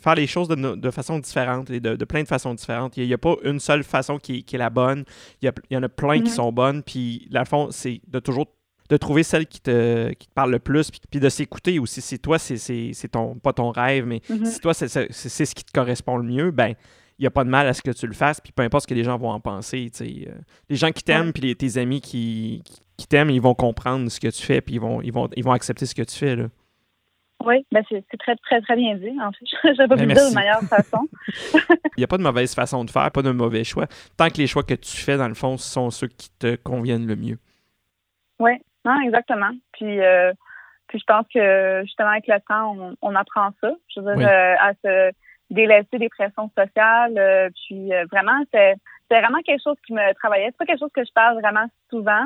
faire 0.00 0.14
les 0.14 0.26
choses 0.26 0.48
de, 0.48 0.54
de 0.54 0.90
façon 0.90 1.18
différente 1.18 1.70
et 1.70 1.80
de, 1.80 1.96
de, 1.96 2.04
plein 2.04 2.22
de 2.22 2.28
façons 2.28 2.54
différentes. 2.54 2.96
Il 2.96 3.06
n'y 3.06 3.12
a, 3.14 3.18
pas 3.18 3.34
une 3.44 3.60
seule 3.60 3.84
façon 3.84 4.18
qui, 4.18 4.42
qui 4.44 4.56
est 4.56 4.58
la 4.58 4.70
bonne. 4.70 5.04
Il 5.40 5.46
y, 5.46 5.48
a, 5.48 5.52
il 5.70 5.74
y 5.74 5.76
en 5.76 5.82
a 5.82 5.88
plein 5.88 6.20
qui 6.22 6.30
sont 6.30 6.52
bonnes. 6.52 6.82
Puis, 6.82 7.26
la 7.30 7.44
fond, 7.44 7.68
c'est 7.70 8.00
de 8.08 8.18
toujours 8.20 8.46
de 8.88 8.96
trouver 8.96 9.22
celle 9.22 9.46
qui 9.46 9.60
te, 9.60 10.12
qui 10.12 10.28
te 10.28 10.32
parle 10.34 10.50
le 10.50 10.58
plus, 10.58 10.90
puis, 10.90 11.00
puis 11.10 11.20
de 11.20 11.28
s'écouter 11.30 11.78
aussi. 11.78 12.00
Si 12.02 12.18
toi, 12.18 12.38
c'est 12.38 13.08
ton, 13.10 13.36
pas 13.36 13.52
ton 13.54 13.70
rêve, 13.70 14.06
mais 14.06 14.20
Mhm. 14.28 14.44
si 14.44 14.60
toi, 14.60 14.74
c'est 14.74 14.88
ce 15.08 15.54
qui 15.54 15.64
te 15.64 15.72
correspond 15.72 16.16
le 16.16 16.24
mieux, 16.24 16.50
ben 16.50 16.74
il 17.22 17.24
n'y 17.24 17.28
a 17.28 17.30
pas 17.30 17.44
de 17.44 17.50
mal 17.50 17.68
à 17.68 17.72
ce 17.72 17.82
que 17.82 17.92
tu 17.92 18.08
le 18.08 18.14
fasses, 18.14 18.40
puis 18.40 18.50
peu 18.52 18.64
importe 18.64 18.82
ce 18.82 18.88
que 18.88 18.94
les 18.94 19.04
gens 19.04 19.16
vont 19.16 19.30
en 19.30 19.38
penser. 19.38 19.88
Euh, 20.00 20.32
les 20.68 20.74
gens 20.74 20.90
qui 20.90 21.04
t'aiment, 21.04 21.32
puis 21.32 21.54
tes 21.54 21.78
amis 21.78 22.00
qui, 22.00 22.62
qui, 22.64 22.80
qui 22.96 23.06
t'aiment, 23.06 23.30
ils 23.30 23.40
vont 23.40 23.54
comprendre 23.54 24.10
ce 24.10 24.18
que 24.18 24.26
tu 24.26 24.42
fais, 24.42 24.60
puis 24.60 24.74
ils 24.74 24.80
vont, 24.80 25.00
ils 25.02 25.12
vont, 25.12 25.28
ils 25.36 25.44
vont 25.44 25.52
accepter 25.52 25.86
ce 25.86 25.94
que 25.94 26.02
tu 26.02 26.16
fais. 26.18 26.34
Là. 26.34 26.46
Oui, 27.44 27.64
ben 27.70 27.84
c'est 27.88 28.04
très, 28.18 28.34
très, 28.36 28.60
très 28.60 28.74
bien 28.74 28.96
dit, 28.96 29.12
en 29.20 29.30
fait. 29.30 29.44
Je 29.74 29.86
pas 29.86 29.94
Ben, 29.94 30.02
pu 30.02 30.06
le 30.08 30.14
dire 30.14 30.30
de 30.30 30.34
meilleure 30.34 30.62
façon. 30.62 31.08
Il 31.96 31.98
n'y 31.98 32.04
a 32.04 32.08
pas 32.08 32.18
de 32.18 32.22
mauvaise 32.24 32.54
façon 32.56 32.84
de 32.84 32.90
faire, 32.90 33.08
pas 33.12 33.22
de 33.22 33.30
mauvais 33.30 33.62
choix. 33.62 33.86
Tant 34.16 34.28
que 34.28 34.38
les 34.38 34.48
choix 34.48 34.64
que 34.64 34.74
tu 34.74 34.96
fais, 34.96 35.16
dans 35.16 35.28
le 35.28 35.34
fond, 35.34 35.56
sont 35.56 35.90
ceux 35.90 36.08
qui 36.08 36.28
te 36.40 36.56
conviennent 36.56 37.06
le 37.06 37.14
mieux. 37.14 37.38
Oui, 38.40 38.52
non, 38.84 39.00
exactement. 39.02 39.50
Puis, 39.74 40.00
euh, 40.00 40.32
puis 40.88 40.98
je 40.98 41.04
pense 41.06 41.24
que 41.32 41.82
justement 41.84 42.08
avec 42.10 42.26
le 42.26 42.38
temps, 42.48 42.74
on, 42.76 42.96
on 43.00 43.14
apprend 43.14 43.50
ça. 43.60 43.72
Je 43.94 44.00
veux 44.00 44.16
dire, 44.16 44.16
Oui. 44.16 44.24
euh, 44.24 44.54
à 44.58 44.72
se 44.82 45.12
délaisser 45.52 45.98
des 45.98 46.08
pressions 46.08 46.50
sociales. 46.56 47.14
euh, 47.18 47.48
puis 47.66 47.92
euh, 47.92 48.04
vraiment, 48.10 48.42
c'est 48.52 48.74
vraiment 49.10 49.40
quelque 49.44 49.62
chose 49.62 49.76
qui 49.86 49.92
me 49.92 50.14
travaillait. 50.14 50.46
C'est 50.46 50.56
pas 50.56 50.64
quelque 50.66 50.80
chose 50.80 50.92
que 50.94 51.04
je 51.04 51.12
parle 51.12 51.40
vraiment 51.40 51.66
souvent. 51.90 52.24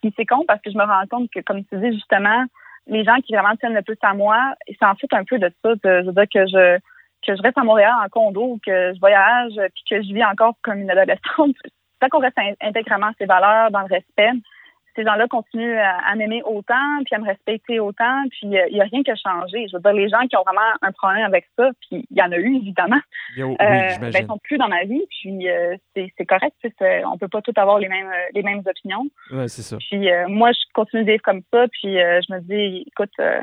Puis 0.00 0.12
c'est 0.16 0.26
con 0.26 0.44
parce 0.46 0.60
que 0.62 0.70
je 0.70 0.78
me 0.78 0.84
rends 0.84 1.06
compte 1.10 1.30
que, 1.30 1.40
comme 1.40 1.64
tu 1.64 1.76
dis 1.78 1.92
justement, 1.92 2.44
les 2.86 3.04
gens 3.04 3.16
qui 3.16 3.34
vraiment 3.34 3.56
tiennent 3.56 3.74
le 3.74 3.82
plus 3.82 3.98
à 4.02 4.14
moi, 4.14 4.54
ils 4.66 4.76
s'en 4.76 4.94
foutent 4.94 5.14
un 5.14 5.24
peu 5.24 5.38
de 5.38 5.50
ça. 5.62 5.70
Je 5.84 6.06
veux 6.06 6.12
dire 6.12 6.28
que 6.32 6.46
je 6.46 6.78
que 7.24 7.36
je 7.36 7.42
reste 7.42 7.56
à 7.56 7.62
Montréal 7.62 7.92
en 8.04 8.08
condo 8.08 8.58
que 8.66 8.92
je 8.94 8.98
voyage 8.98 9.52
puis 9.54 9.84
que 9.88 10.02
je 10.02 10.12
vis 10.12 10.24
encore 10.24 10.54
comme 10.62 10.80
une 10.80 10.90
adolescente. 10.90 11.56
Tant 12.00 12.08
qu'on 12.08 12.18
reste 12.18 12.38
in- 12.38 12.54
intégralement 12.60 13.06
à 13.06 13.12
ses 13.16 13.26
valeurs, 13.26 13.70
dans 13.70 13.82
le 13.82 13.86
respect, 13.86 14.32
ces 14.96 15.04
gens-là 15.04 15.26
continuent 15.28 15.78
à, 15.78 15.98
à 16.06 16.14
m'aimer 16.16 16.42
autant, 16.44 17.02
puis 17.04 17.14
à 17.14 17.18
me 17.18 17.26
respecter 17.26 17.80
autant, 17.80 18.24
puis 18.30 18.58
euh, 18.58 18.66
il 18.68 18.74
n'y 18.74 18.80
a 18.80 18.84
rien 18.84 19.02
qui 19.02 19.10
a 19.10 19.14
changé. 19.16 19.66
Je 19.68 19.76
veux 19.76 19.82
dire, 19.82 19.92
les 19.92 20.08
gens 20.08 20.26
qui 20.28 20.36
ont 20.36 20.42
vraiment 20.42 20.60
un 20.82 20.92
problème 20.92 21.24
avec 21.24 21.46
ça, 21.58 21.70
puis 21.80 22.06
il 22.10 22.16
y 22.16 22.22
en 22.22 22.30
a 22.32 22.36
eu, 22.36 22.56
évidemment, 22.56 23.00
Yo, 23.36 23.48
oui, 23.48 23.56
euh, 23.60 23.98
ben, 24.00 24.12
ils 24.14 24.26
sont 24.26 24.38
plus 24.38 24.58
dans 24.58 24.68
ma 24.68 24.84
vie, 24.84 25.02
puis 25.10 25.48
euh, 25.48 25.76
c'est 25.94 26.26
correct, 26.26 26.54
on 27.06 27.18
peut 27.18 27.28
pas 27.28 27.42
tous 27.42 27.52
avoir 27.56 27.78
les 27.78 27.88
mêmes 27.88 28.06
euh, 28.06 28.28
les 28.34 28.42
mêmes 28.42 28.62
opinions. 28.66 29.06
Ouais, 29.30 29.48
c'est 29.48 29.62
ça. 29.62 29.76
Puis 29.78 30.10
euh, 30.10 30.26
moi, 30.28 30.52
je 30.52 30.60
continue 30.74 31.04
de 31.04 31.10
vivre 31.10 31.22
comme 31.22 31.42
ça, 31.52 31.66
puis 31.68 32.00
euh, 32.00 32.20
je 32.28 32.34
me 32.34 32.40
dis, 32.40 32.84
écoute, 32.86 33.12
euh, 33.20 33.40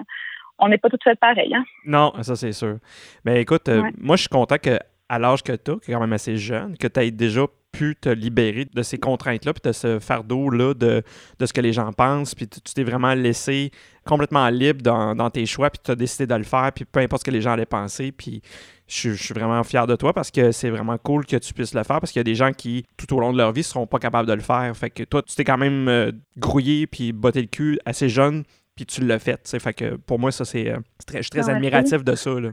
on 0.59 0.67
n'est 0.67 0.77
pas 0.77 0.89
toutes 0.89 1.03
faites 1.03 1.19
pareil, 1.19 1.53
hein? 1.55 1.63
Non, 1.85 2.13
ça 2.21 2.35
c'est 2.35 2.51
sûr. 2.51 2.77
Mais 3.25 3.41
écoute, 3.41 3.67
euh, 3.69 3.81
Ouais. 3.81 3.91
moi 3.97 4.15
je 4.17 4.21
suis 4.23 4.29
content 4.29 4.57
que 4.61 4.77
à 5.07 5.17
l'âge 5.17 5.41
que 5.41 5.53
tu 5.53 5.71
as, 5.71 5.75
qui 5.77 5.89
est 5.89 5.93
quand 5.93 5.99
même 6.01 6.13
assez 6.13 6.37
jeune, 6.37 6.77
que 6.77 6.87
tu 6.87 6.99
aies 6.99 7.11
déjà 7.11 7.41
pu 7.71 7.95
te 7.95 8.09
libérer 8.09 8.65
de 8.73 8.81
ces 8.81 8.97
contraintes-là, 8.97 9.53
puis 9.53 9.61
de 9.63 9.71
ce 9.71 9.99
fardeau-là 9.99 10.73
de, 10.73 11.03
de 11.39 11.45
ce 11.45 11.53
que 11.53 11.61
les 11.61 11.73
gens 11.73 11.91
pensent, 11.93 12.33
puis 12.35 12.47
tu 12.47 12.59
t'es 12.61 12.83
vraiment 12.83 13.13
laissé 13.13 13.71
complètement 14.05 14.49
libre 14.49 14.81
dans, 14.81 15.15
dans 15.15 15.29
tes 15.29 15.45
choix, 15.45 15.69
puis 15.69 15.79
tu 15.83 15.91
as 15.91 15.95
décidé 15.95 16.25
de 16.27 16.35
le 16.35 16.43
faire, 16.43 16.71
puis 16.73 16.85
peu 16.85 16.99
importe 16.99 17.21
ce 17.21 17.25
que 17.25 17.31
les 17.31 17.41
gens 17.41 17.51
allaient 17.51 17.65
penser, 17.65 18.11
puis 18.11 18.41
je, 18.87 18.93
suis- 18.95 19.15
je 19.15 19.23
suis 19.23 19.33
vraiment 19.33 19.63
fier 19.63 19.85
de 19.85 19.95
toi 19.95 20.13
parce 20.13 20.31
que 20.31 20.51
c'est 20.51 20.71
vraiment 20.71 20.97
cool 20.97 21.25
que 21.25 21.35
tu 21.37 21.53
puisses 21.53 21.73
le 21.75 21.83
faire, 21.83 21.99
parce 21.99 22.11
qu'il 22.11 22.19
y 22.19 22.21
a 22.21 22.23
des 22.23 22.35
gens 22.35 22.51
qui, 22.53 22.85
tout 22.97 23.13
au 23.15 23.19
long 23.19 23.31
de 23.31 23.37
leur 23.37 23.51
vie, 23.51 23.61
seront 23.63 23.85
pas 23.87 23.99
capables 23.99 24.27
de 24.27 24.33
le 24.33 24.41
faire. 24.41 24.75
Fait 24.75 24.89
que 24.89 25.03
toi, 25.03 25.21
tu 25.21 25.35
t'es 25.35 25.43
quand 25.43 25.57
même 25.59 25.87
euh, 25.87 26.11
grouillé, 26.37 26.87
puis 26.87 27.13
botté 27.13 27.41
le 27.41 27.47
cul 27.47 27.79
assez 27.85 28.09
jeune, 28.09 28.43
puis 28.75 28.85
tu 28.87 29.05
l'as 29.05 29.19
fait. 29.19 29.57
Fait 29.59 29.73
que 29.73 29.95
pour 29.95 30.17
moi, 30.17 30.31
ça, 30.31 30.43
c'est... 30.43 30.69
euh, 30.71 30.79
je 31.13 31.21
suis 31.21 31.29
très 31.29 31.49
Ah, 31.49 31.53
admiratif 31.55 32.03
de 32.03 32.15
ça, 32.15 32.31
là. 32.39 32.49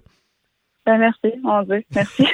Ben, 0.86 0.98
merci, 0.98 1.36
mon 1.42 1.62
Dieu, 1.64 1.82
merci. 1.94 2.24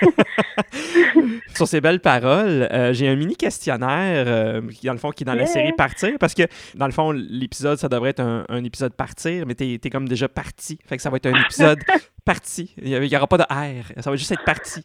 Sur 1.55 1.67
ces 1.67 1.81
belles 1.81 2.01
paroles, 2.01 2.69
euh, 2.71 2.93
j'ai 2.93 3.09
un 3.09 3.17
mini 3.17 3.35
questionnaire 3.35 4.25
euh, 4.29 4.61
qui, 4.69 4.87
dans 4.87 4.93
le 4.93 4.99
fond, 4.99 5.11
qui 5.11 5.25
est 5.25 5.27
dans 5.27 5.33
la 5.35 5.47
série 5.47 5.73
Partir, 5.73 6.13
parce 6.21 6.35
que, 6.35 6.43
dans 6.75 6.85
le 6.87 6.93
fond, 6.93 7.13
l'épisode, 7.13 7.79
ça 7.79 7.89
devrait 7.89 8.11
être 8.11 8.21
un, 8.21 8.45
un 8.51 8.63
épisode 8.63 8.93
Partir, 8.95 9.47
mais 9.47 9.55
t'es 9.55 9.81
es 9.83 9.91
comme 9.91 10.07
déjà 10.07 10.29
parti. 10.29 10.79
Fait 10.87 10.97
que 10.97 11.03
ça 11.03 11.09
va 11.09 11.17
être 11.17 11.27
un 11.27 11.41
épisode 11.45 11.81
parti. 12.27 12.75
Il 12.83 13.01
n'y 13.01 13.17
aura 13.17 13.27
pas 13.27 13.39
de 13.39 13.45
R. 13.45 13.85
Ça 14.03 14.11
va 14.11 14.17
juste 14.17 14.33
être 14.33 14.45
parti. 14.45 14.85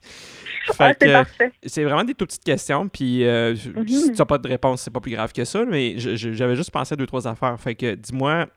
Ah, 0.80 0.94
c'est 1.66 1.84
vraiment 1.84 2.04
des 2.04 2.14
toutes 2.14 2.30
petites 2.30 2.44
questions, 2.44 2.88
puis 2.90 3.26
euh, 3.26 3.56
si 3.56 3.70
Mhm. 3.70 3.86
tu 3.86 4.12
n'as 4.18 4.26
pas 4.26 4.38
de 4.38 4.48
réponse, 4.48 4.82
c'est 4.82 4.92
pas 4.92 5.00
plus 5.02 5.12
grave 5.12 5.32
que 5.34 5.44
ça, 5.46 5.66
mais 5.66 5.96
j'avais 5.98 6.56
juste 6.56 6.72
pensé 6.72 6.94
à 6.94 6.96
deux, 6.96 7.06
trois 7.06 7.28
affaires. 7.28 7.60
Fait 7.60 7.76
que, 7.76 7.96
dis-moi, 7.96 8.48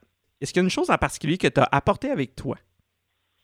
est-ce 0.41 0.53
qu'il 0.53 0.61
y 0.61 0.63
a 0.63 0.65
une 0.65 0.71
chose 0.71 0.91
en 0.91 0.99
particulier 0.99 1.37
que 1.37 1.49
tu 1.49 1.61
as 1.61 1.69
apporté 1.73 2.11
avec 2.11 2.35
toi? 2.37 2.57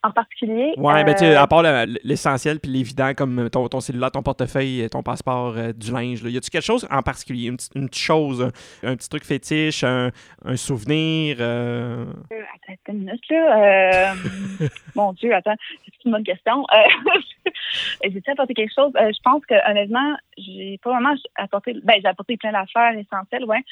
En 0.06 0.10
particulier. 0.12 0.72
Ouais, 0.76 1.02
ben 1.04 1.14
tu 1.14 1.20
sais, 1.24 1.34
euh, 1.36 1.40
à 1.40 1.46
part 1.46 1.62
le- 1.62 1.98
l'essentiel 2.04 2.60
puis 2.60 2.70
l'évident 2.70 3.12
comme 3.14 3.50
ton, 3.50 3.66
ton 3.68 3.80
cellulaire, 3.80 4.10
ton 4.12 4.22
portefeuille, 4.22 4.88
ton 4.90 5.02
passeport, 5.02 5.54
euh, 5.56 5.72
du 5.72 5.90
linge, 5.92 6.22
là. 6.22 6.30
y 6.30 6.36
a-tu 6.36 6.50
quelque 6.50 6.62
chose 6.64 6.86
en 6.90 7.02
particulier, 7.02 7.48
une, 7.48 7.56
petite- 7.56 7.74
une 7.74 7.88
petite 7.88 8.02
chose, 8.04 8.42
un, 8.84 8.88
un 8.92 8.96
petit 8.96 9.08
truc 9.08 9.24
fétiche, 9.24 9.82
un, 9.84 10.10
un 10.44 10.56
souvenir? 10.56 11.38
euh, 11.40 12.04
Euh, 12.32 12.42
Attends, 12.68 12.92
une 12.92 12.98
minute, 13.00 13.20
là. 13.30 14.12
Euh, 14.12 14.14
mon 14.94 15.12
Dieu, 15.14 15.34
attends, 15.34 15.56
c'est 15.84 16.04
une 16.04 16.12
bonne 16.12 16.24
question. 16.24 16.64
Euh, 16.72 17.20
J'ai-tu 18.04 18.30
apporté 18.30 18.54
quelque 18.54 18.72
chose? 18.74 18.92
Euh, 18.96 19.10
je 19.12 19.20
pense 19.24 19.44
que, 19.46 19.54
honnêtement, 19.70 20.16
j'ai 20.38 20.78
pas 20.82 20.90
vraiment 20.90 21.14
apporté. 21.36 21.74
Ben, 21.84 21.96
j'ai 22.02 22.08
apporté 22.08 22.36
plein 22.36 22.52
d'affaires 22.52 22.92
essentielles, 22.96 23.44
ouais. 23.44 23.62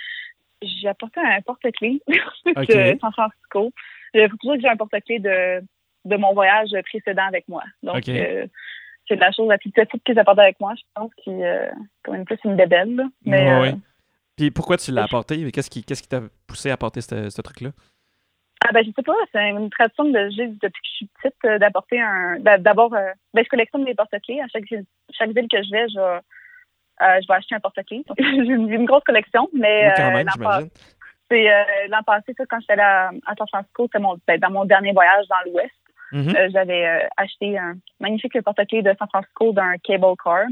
J'ai 0.63 0.89
apporté 0.89 1.21
un 1.21 1.41
porte-clés 1.43 2.01
de 2.09 2.99
San 3.01 3.13
Francisco. 3.13 3.73
Il 4.15 4.29
faut 4.31 4.37
toujours 4.37 4.55
que 4.57 4.63
j'ai 4.63 4.69
un 4.69 4.77
porte-clés 4.77 5.19
de, 5.19 5.61
de 6.05 6.17
mon 6.17 6.33
voyage 6.35 6.71
précédent 6.91 7.27
avec 7.27 7.49
moi. 7.49 7.63
Donc, 7.83 7.97
Ok. 7.97 8.09
euh, 8.09 8.47
c'est 9.09 9.17
la 9.17 9.33
chose 9.33 9.49
la 9.49 9.59
plus 9.59 9.71
petite 9.71 10.03
que 10.05 10.13
j'ai 10.15 10.19
apportée 10.21 10.43
avec 10.43 10.61
moi. 10.61 10.75
Je 10.77 10.83
pense 10.95 11.11
qui 11.23 11.31
euh, 11.31 11.69
comme 12.03 12.15
une 12.17 12.25
plus 12.25 12.39
une 12.45 12.57
bébelle. 12.57 12.95
là. 12.97 13.05
Mais, 13.25 13.61
Ouais, 13.61 13.69
euh. 13.73 13.77
Puis 14.37 14.51
pourquoi 14.51 14.77
tu 14.77 14.91
l'as 14.93 15.05
apporté? 15.05 15.51
Qu'est-ce 15.53 15.71
qui 15.71 15.83
t'a 16.09 16.21
poussé 16.49 16.71
à 16.71 16.75
apporter 16.75 17.01
ce, 17.01 17.31
ce 17.31 17.41
truc-là? 17.43 17.71
Ah 18.67 18.73
ben 18.73 18.83
je 18.83 18.91
sais 18.97 19.03
pas, 19.03 19.13
c'est 19.31 19.51
une 19.51 19.69
tradition 19.69 20.05
de 20.05 20.31
j'ai 20.35 20.47
depuis 20.47 20.59
que 20.71 20.89
je 20.89 20.91
suis 20.97 21.07
petite 21.23 21.37
euh, 21.45 21.59
d'apporter 21.59 22.01
un 22.01 22.39
d'a- 22.41 22.57
d'abord 22.57 22.89
ben 22.91 23.13
je 23.37 23.49
collectionne 23.51 23.85
des 23.85 23.95
porte-clés 23.95 24.41
à 24.41 24.47
chaque 24.49 24.65
ville- 24.65 24.87
chaque 25.11 25.31
ville 25.33 25.49
que 25.49 25.63
je 25.63 25.71
vais, 25.71 25.87
je 25.91 25.99
vais, 25.99 26.21
euh, 27.03 27.21
je 27.21 27.29
vais 27.29 27.35
acheter 27.35 27.55
un 27.57 27.61
porte-clés. 27.61 28.05
J'ai 28.19 28.25
une, 28.55 28.73
une 28.73 28.87
grosse 28.87 29.05
collection, 29.05 29.51
mais 29.53 29.89
Oui, 29.89 29.93
quand 29.99 30.09
euh, 30.09 30.15
même, 30.15 30.27
l'an 30.27 30.43
passé, 30.49 30.71
euh, 31.51 31.65
l'an 31.91 32.03
passé, 32.05 32.35
ça, 32.39 32.47
quand 32.47 32.59
j'étais 32.61 32.81
à, 32.81 33.09
à 33.27 33.35
San 33.37 33.47
Francisco, 33.49 33.85
c'était 33.85 33.99
mon 33.99 34.19
ben, 34.27 34.41
dans 34.41 34.51
mon 34.51 34.65
dernier 34.65 34.93
voyage 34.93 35.27
dans 35.29 35.51
l'Ouest. 35.53 35.75
Mhm. 36.15 36.29
Euh, 36.37 36.49
J'avais 36.53 36.87
euh, 36.87 37.07
acheté 37.17 37.59
un 37.59 37.75
magnifique 38.01 38.41
porte-clés 38.43 38.83
de 38.83 38.95
San 38.99 39.09
Francisco 39.09 39.53
d'un 39.53 39.75
cable 39.83 40.07
car. 40.25 40.45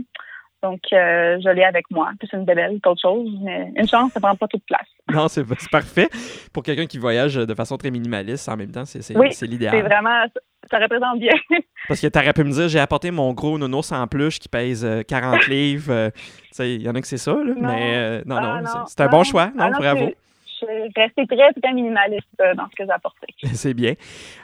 Donc 0.63 0.81
euh, 0.93 1.39
je 1.43 1.49
l'ai 1.51 1.65
avec 1.65 1.91
moi. 1.91 2.11
Plus 2.21 2.29
une 2.33 2.45
bébelle 2.45 2.79
qu'autre 2.83 3.01
chose, 3.01 3.29
mais 3.43 3.73
une 3.77 3.89
chance, 3.89 4.13
ça 4.13 4.21
prend 4.21 4.35
pas 4.37 4.47
toute 4.49 4.65
place. 4.67 4.87
Non, 5.13 5.27
c'est 5.29 5.45
c'est 5.59 5.71
parfait. 5.71 6.09
Pour 6.53 6.63
quelqu'un 6.63 6.87
qui 6.87 6.97
voyage 6.99 7.35
de 7.35 7.55
façon 7.55 7.77
très 7.77 7.91
minimaliste, 7.91 8.49
en 8.49 8.57
même 8.57 8.71
temps, 8.71 8.85
c'est 8.85 9.03
c'est- 9.03 9.17
Oui, 9.19 9.29
c'est 9.31 9.41
C'est 9.41 9.47
l'idéal. 9.47 9.83
vraiment 9.83 10.25
ça, 10.71 10.79
représente 10.79 11.19
bien. 11.19 11.33
Parce 11.89 12.01
que 12.01 12.07
t'aurais 12.07 12.33
pu 12.33 12.45
me 12.45 12.53
dire, 12.53 12.69
j'ai 12.69 12.79
apporté 12.79 13.11
mon 13.11 13.33
gros 13.33 13.59
nounours 13.59 13.91
en 13.93 14.07
peluche 14.07 14.39
qui 14.39 14.49
pèse 14.49 14.85
euh, 14.85 15.03
40 15.03 15.47
livres. 15.49 16.11
tu 16.15 16.21
sais, 16.53 16.75
il 16.77 16.83
y 16.83 16.89
en 16.89 16.95
a 16.95 17.01
que 17.01 17.07
c'est 17.09 17.17
ça, 17.19 17.33
là, 17.33 17.43
Non. 17.45 17.55
mais 17.69 17.93
euh, 17.97 18.23
non, 18.27 18.37
Ah, 18.37 18.41
non, 18.61 18.67
c'est- 18.67 18.79
non, 18.79 18.85
c'est 18.87 19.01
un 19.01 19.09
bon 19.09 19.25
choix. 19.25 19.47
Non, 19.49 19.53
Ah, 19.65 19.71
non, 19.71 19.79
bravo. 19.81 20.13
Je 20.63 20.93
très, 21.27 21.53
très 21.61 21.73
minimaliste 21.73 22.27
euh, 22.41 22.55
dans 22.55 22.67
ce 22.71 22.77
que 22.77 22.85
j'ai 22.85 22.91
apporté. 22.91 23.27
C'est 23.55 23.75
bien. 23.75 23.95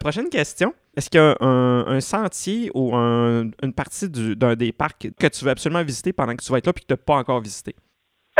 Prochaine 0.01 0.29
question. 0.29 0.75
Est-ce 0.97 1.09
qu'il 1.11 1.21
y 1.21 1.23
a 1.23 1.37
un, 1.41 1.87
un 1.87 2.01
sentier 2.01 2.71
ou 2.75 2.95
un- 2.95 3.51
une 3.63 3.73
partie 3.75 4.11
du- 4.11 4.35
d'un 4.37 4.55
des 4.57 4.73
parcs 4.73 5.09
que 5.19 5.27
tu 5.29 5.45
veux 5.45 5.51
absolument 5.51 5.83
visiter 5.83 6.13
pendant 6.13 6.35
que 6.35 6.43
tu 6.45 6.51
vas 6.53 6.59
être 6.59 6.67
là 6.67 6.73
puis 6.73 6.83
que 6.85 6.89
tu 6.89 6.93
n'as 6.95 7.05
pas 7.05 7.15
encore 7.17 7.41
visité? 7.41 7.75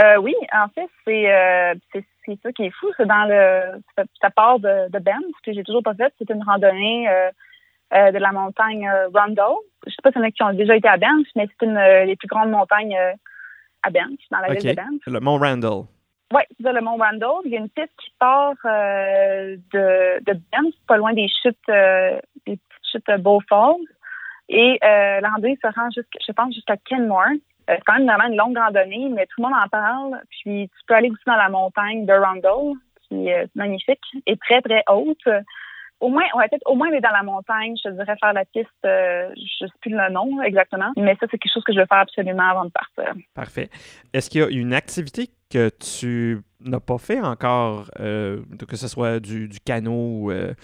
Euh, 0.01 0.17
oui, 0.19 0.35
en 0.53 0.69
fait, 0.69 0.89
c'est 1.05 1.33
euh, 1.33 1.75
c'est 1.93 2.39
ça 2.43 2.53
qui 2.53 2.65
est 2.65 2.71
fou. 2.79 2.87
C'est 2.97 3.07
dans 3.07 3.25
le. 3.29 3.81
Ça, 3.97 4.05
ça 4.21 4.31
part 4.31 4.59
de, 4.61 4.91
de 4.91 4.99
Banff, 4.99 5.25
que 5.45 5.53
j'ai 5.53 5.65
toujours 5.65 5.83
pas 5.83 5.95
fait. 5.95 6.13
C'est 6.19 6.31
une 6.31 6.43
randonnée 6.45 7.09
euh, 7.09 8.13
de 8.13 8.19
la 8.19 8.31
montagne 8.33 8.89
Rondo. 9.15 9.65
Je 9.87 9.91
sais 9.91 9.97
pas 10.03 10.11
si 10.13 10.19
y 10.19 10.21
en 10.21 10.25
a 10.25 10.31
qui 10.31 10.43
ont 10.43 10.53
déjà 10.53 10.77
été 10.77 10.87
à 10.89 10.99
Banff, 10.99 11.27
mais 11.37 11.47
c'est 11.49 11.67
une 11.67 11.75
des 12.07 12.17
plus 12.17 12.29
grandes 12.29 12.51
montagnes 12.51 12.97
à 13.83 13.91
Banff, 13.91 14.19
dans 14.31 14.39
la 14.39 14.49
ville 14.55 14.71
de 14.71 14.77
Banff. 14.77 15.01
Le 15.07 15.21
Mont 15.21 15.39
Randall. 15.39 15.85
Oui, 16.35 16.43
c'est 16.61 16.73
le 16.73 16.81
Mont 16.81 16.97
Randall. 16.97 17.41
Il 17.45 17.53
y 17.53 17.57
a 17.57 17.61
une 17.61 17.71
piste 17.71 17.93
qui 18.03 18.13
part 18.19 18.55
de, 18.65 20.25
de 20.25 20.33
Banff, 20.53 20.75
pas 20.87 20.97
loin 20.97 21.13
des 21.15 21.29
chutes, 21.29 21.57
des 21.69 22.57
petites 22.57 22.91
chutes 22.93 23.21
Bow 23.21 23.41
Falls. 23.49 23.87
Et 24.49 24.79
euh, 24.83 25.21
se 25.21 25.75
rend 25.75 25.91
jusqu'à, 25.91 26.19
je 26.27 26.33
pense, 26.33 26.55
jusqu'à 26.55 26.77
Kenmore. 26.77 27.25
Euh, 27.69 27.75
c'est 27.77 27.83
quand 27.85 27.99
même 27.99 28.07
vraiment 28.07 28.29
une 28.29 28.37
longue 28.37 28.57
randonnée, 28.57 29.09
mais 29.11 29.27
tout 29.27 29.43
le 29.43 29.49
monde 29.49 29.59
en 29.63 29.69
parle. 29.69 30.21
Puis 30.31 30.69
tu 30.69 30.87
peux 30.87 30.95
aller 30.95 31.11
aussi 31.11 31.23
dans 31.27 31.37
la 31.37 31.51
montagne 31.51 32.07
de 32.07 32.13
Randall, 32.13 32.75
qui 33.03 33.29
est 33.29 33.55
magnifique 33.55 34.05
et 34.27 34.37
très, 34.37 34.63
très 34.63 34.83
haute. 34.89 35.29
Au 36.01 36.09
moins, 36.09 36.23
ouais, 36.35 36.49
peut-être 36.49 36.67
au 36.67 36.77
moins 36.77 36.89
aller 36.89 37.01
dans 37.01 37.11
la 37.11 37.25
montagne, 37.25 37.75
je 37.77 37.91
te 37.91 37.95
dirais 37.95 38.17
faire 38.21 38.33
la 38.33 38.45
piste, 38.45 38.69
euh, 38.87 39.29
je 39.35 39.65
ne 39.65 39.69
sais 39.69 39.75
plus 39.81 39.91
le 39.91 40.11
nom 40.13 40.41
exactement, 40.43 40.93
mais 40.97 41.17
ça, 41.17 41.27
c'est 41.29 41.39
quelque 41.39 41.53
chose 41.53 41.65
que 41.65 41.73
je 41.73 41.81
veux 41.81 41.87
faire 41.87 41.99
absolument 41.99 42.49
avant 42.51 42.67
de 42.67 42.71
partir. 42.71 43.15
Parfait. 43.35 43.69
Est-ce 44.13 44.31
qu'il 44.31 44.41
y 44.41 44.45
a 44.45 44.49
une 44.49 44.75
activité 44.75 45.29
que 45.51 45.71
tu 45.71 46.43
n'as 46.61 46.81
pas 46.81 46.99
fait 46.99 47.21
encore, 47.21 47.91
euh, 48.01 48.43
que 48.67 48.77
ce 48.77 48.89
soit 48.89 49.21
du, 49.21 49.49
du 49.49 49.61
canot, 49.61 50.31
euh, 50.31 50.55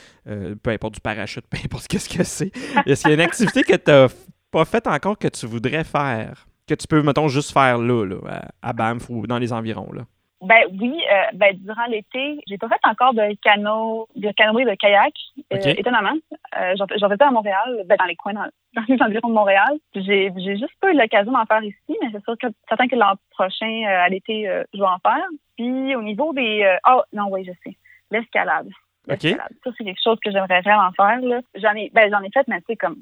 peu 0.62 0.70
importe 0.70 0.94
du 0.94 1.00
parachute, 1.00 1.46
peu 1.50 1.58
importe 1.64 1.92
ce 1.92 2.08
que 2.08 2.24
c'est. 2.24 2.52
Est-ce 2.86 3.02
qu'il 3.02 3.10
y 3.10 3.12
a 3.12 3.14
une 3.14 3.20
activité 3.20 3.62
que 3.62 3.76
tu 3.76 3.90
n'as 3.90 4.08
pas 4.50 4.64
faite 4.64 4.86
encore 4.86 5.18
que 5.18 5.28
tu 5.28 5.46
voudrais 5.46 5.84
faire? 5.84 6.46
Que 6.66 6.74
tu 6.74 6.86
peux, 6.86 7.02
mettons, 7.02 7.28
juste 7.28 7.52
faire 7.52 7.78
là, 7.78 8.04
là 8.04 8.48
à 8.62 8.72
Banff 8.72 9.10
ou 9.10 9.26
dans 9.26 9.38
les 9.38 9.52
environs? 9.52 9.92
Là? 9.92 10.06
Ben 10.44 10.64
oui, 10.80 11.02
euh, 11.10 11.24
ben 11.34 11.56
durant 11.58 11.86
l'été, 11.86 12.38
j'ai 12.46 12.58
pas 12.58 12.68
fait 12.68 12.80
encore 12.84 13.14
de 13.14 13.34
canot, 13.42 14.08
de 14.14 14.30
canoë, 14.32 14.64
de 14.64 14.74
kayak, 14.74 15.14
euh, 15.52 15.74
étonnamment. 15.76 16.14
Euh, 16.58 16.74
j'en 16.76 16.86
faisais 16.86 17.22
à 17.22 17.30
Montréal, 17.30 17.82
ben 17.86 17.96
dans 17.98 18.04
les 18.04 18.16
coins, 18.16 18.34
dans, 18.74 18.82
les 18.88 19.02
environs 19.02 19.28
de 19.28 19.34
Montréal. 19.34 19.74
J'ai 19.94 20.32
j'ai 20.36 20.56
juste 20.56 20.78
pas 20.80 20.92
eu 20.92 20.96
l'occasion 20.96 21.32
d'en 21.32 21.46
faire 21.46 21.62
ici, 21.62 21.96
mais 22.02 22.08
c'est 22.12 22.22
sûr 22.24 22.36
que 22.38 22.48
certain 22.68 22.88
que 22.88 22.96
l'an 22.96 23.14
prochain, 23.30 23.84
à 23.86 24.08
l'été, 24.08 24.44
je 24.72 24.78
vais 24.78 24.86
en 24.86 24.98
faire. 24.98 25.26
Puis 25.56 25.94
au 25.96 26.02
niveau 26.02 26.32
des, 26.32 26.76
oh 26.88 27.02
non, 27.12 27.28
oui, 27.30 27.44
je 27.44 27.52
sais, 27.64 27.76
l'escalade. 28.10 28.68
L'escalade. 29.06 29.52
Ça 29.62 29.70
c'est 29.76 29.84
quelque 29.84 30.02
chose 30.02 30.18
que 30.22 30.30
j'aimerais 30.30 30.60
vraiment 30.60 30.90
faire. 30.92 31.20
J'en 31.54 31.74
ai, 31.74 31.90
ben 31.94 32.10
j'en 32.10 32.22
ai 32.22 32.30
fait, 32.30 32.46
mais 32.48 32.58
tu 32.60 32.66
sais 32.68 32.76
comme 32.76 32.96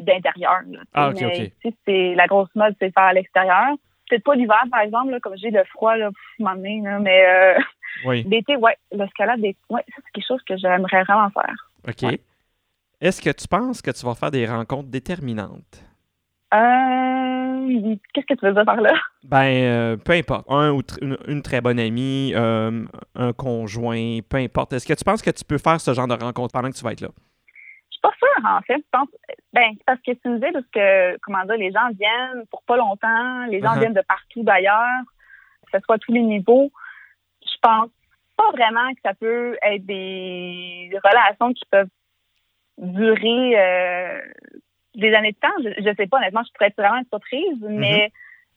d'intérieur. 0.00 0.62
Ah, 0.94 1.10
ok, 1.10 1.22
ok. 1.22 1.72
c'est 1.86 2.14
la 2.16 2.26
grosse 2.26 2.52
mode, 2.56 2.74
c'est 2.80 2.92
faire 2.92 3.04
à 3.04 3.12
l'extérieur 3.12 3.76
peut-être 4.10 4.24
pas 4.24 4.34
l'hiver, 4.34 4.62
par 4.70 4.80
exemple, 4.80 5.12
là, 5.12 5.20
comme 5.20 5.36
j'ai 5.36 5.50
le 5.50 5.64
froid, 5.64 5.96
là, 5.96 6.10
m'emmener, 6.38 6.82
là, 6.82 6.98
mais 6.98 7.26
euh, 7.26 8.12
l'été, 8.26 8.56
ouais, 8.56 8.76
l'escalade, 8.92 9.40
ouais, 9.40 9.54
ça, 9.70 9.96
c'est 9.96 10.12
quelque 10.12 10.26
chose 10.26 10.42
que 10.46 10.56
j'aimerais 10.56 11.04
vraiment 11.04 11.30
faire. 11.30 11.54
OK. 11.88 12.18
Est-ce 13.00 13.22
que 13.22 13.30
tu 13.30 13.48
penses 13.48 13.80
que 13.80 13.90
tu 13.90 14.04
vas 14.04 14.14
faire 14.14 14.30
des 14.30 14.46
rencontres 14.46 14.90
déterminantes? 14.90 15.84
Euh, 16.52 17.96
qu'est-ce 18.12 18.26
que 18.26 18.34
tu 18.34 18.44
veux 18.44 18.52
dire 18.52 18.64
par 18.64 18.80
là? 18.80 18.92
Ben, 19.22 19.46
euh, 19.46 19.96
peu 19.96 20.12
importe. 20.12 20.50
Un 20.50 20.72
ou 20.72 20.82
une, 21.00 21.42
très 21.42 21.60
bonne 21.60 21.78
amie, 21.78 22.32
euh, 22.34 22.84
un 23.14 23.32
conjoint, 23.32 24.18
peu 24.28 24.38
importe. 24.38 24.72
Est-ce 24.72 24.86
que 24.86 24.92
tu 24.92 25.04
penses 25.04 25.22
que 25.22 25.30
tu 25.30 25.44
peux 25.44 25.58
faire 25.58 25.80
ce 25.80 25.94
genre 25.94 26.08
de 26.08 26.14
rencontre 26.14 26.52
pendant 26.52 26.70
que 26.70 26.76
tu 26.76 26.82
vas 26.82 26.92
être 26.92 27.02
là? 27.02 27.10
Pas 28.00 28.12
sûre, 28.18 28.44
en 28.44 28.60
fait. 28.62 28.76
Je 28.78 28.90
pense, 28.90 29.08
ben, 29.52 29.72
parce 29.86 29.98
que 30.00 30.12
c'est 30.12 30.28
une 30.28 30.40
ville 30.40 30.56
où 30.56 30.62
que, 30.72 31.16
comment 31.18 31.44
dire, 31.44 31.56
les 31.56 31.72
gens 31.72 31.88
viennent 31.98 32.46
pour 32.50 32.62
pas 32.62 32.76
longtemps, 32.76 33.46
les 33.46 33.60
gens 33.60 33.74
uh-huh. 33.74 33.80
viennent 33.80 33.94
de 33.94 34.02
partout 34.02 34.42
d'ailleurs, 34.42 35.02
que 35.66 35.78
ce 35.78 35.84
soit 35.84 35.96
à 35.96 35.98
tous 35.98 36.12
les 36.12 36.22
niveaux. 36.22 36.70
Je 37.44 37.58
pense 37.60 37.90
pas 38.36 38.50
vraiment 38.52 38.92
que 38.94 39.00
ça 39.04 39.14
peut 39.14 39.56
être 39.62 39.84
des 39.84 40.90
relations 41.04 41.52
qui 41.52 41.64
peuvent 41.70 41.90
durer 42.78 43.58
euh, 43.58 44.20
des 44.94 45.14
années 45.14 45.32
de 45.32 45.38
temps. 45.38 45.48
Je, 45.58 45.94
sais 45.94 46.06
pas, 46.06 46.18
honnêtement, 46.18 46.42
je 46.46 46.52
pourrais 46.52 46.68
être 46.68 46.76
vraiment 46.76 47.02
surprise, 47.10 47.60
mm-hmm. 47.60 47.78
mais 47.78 48.12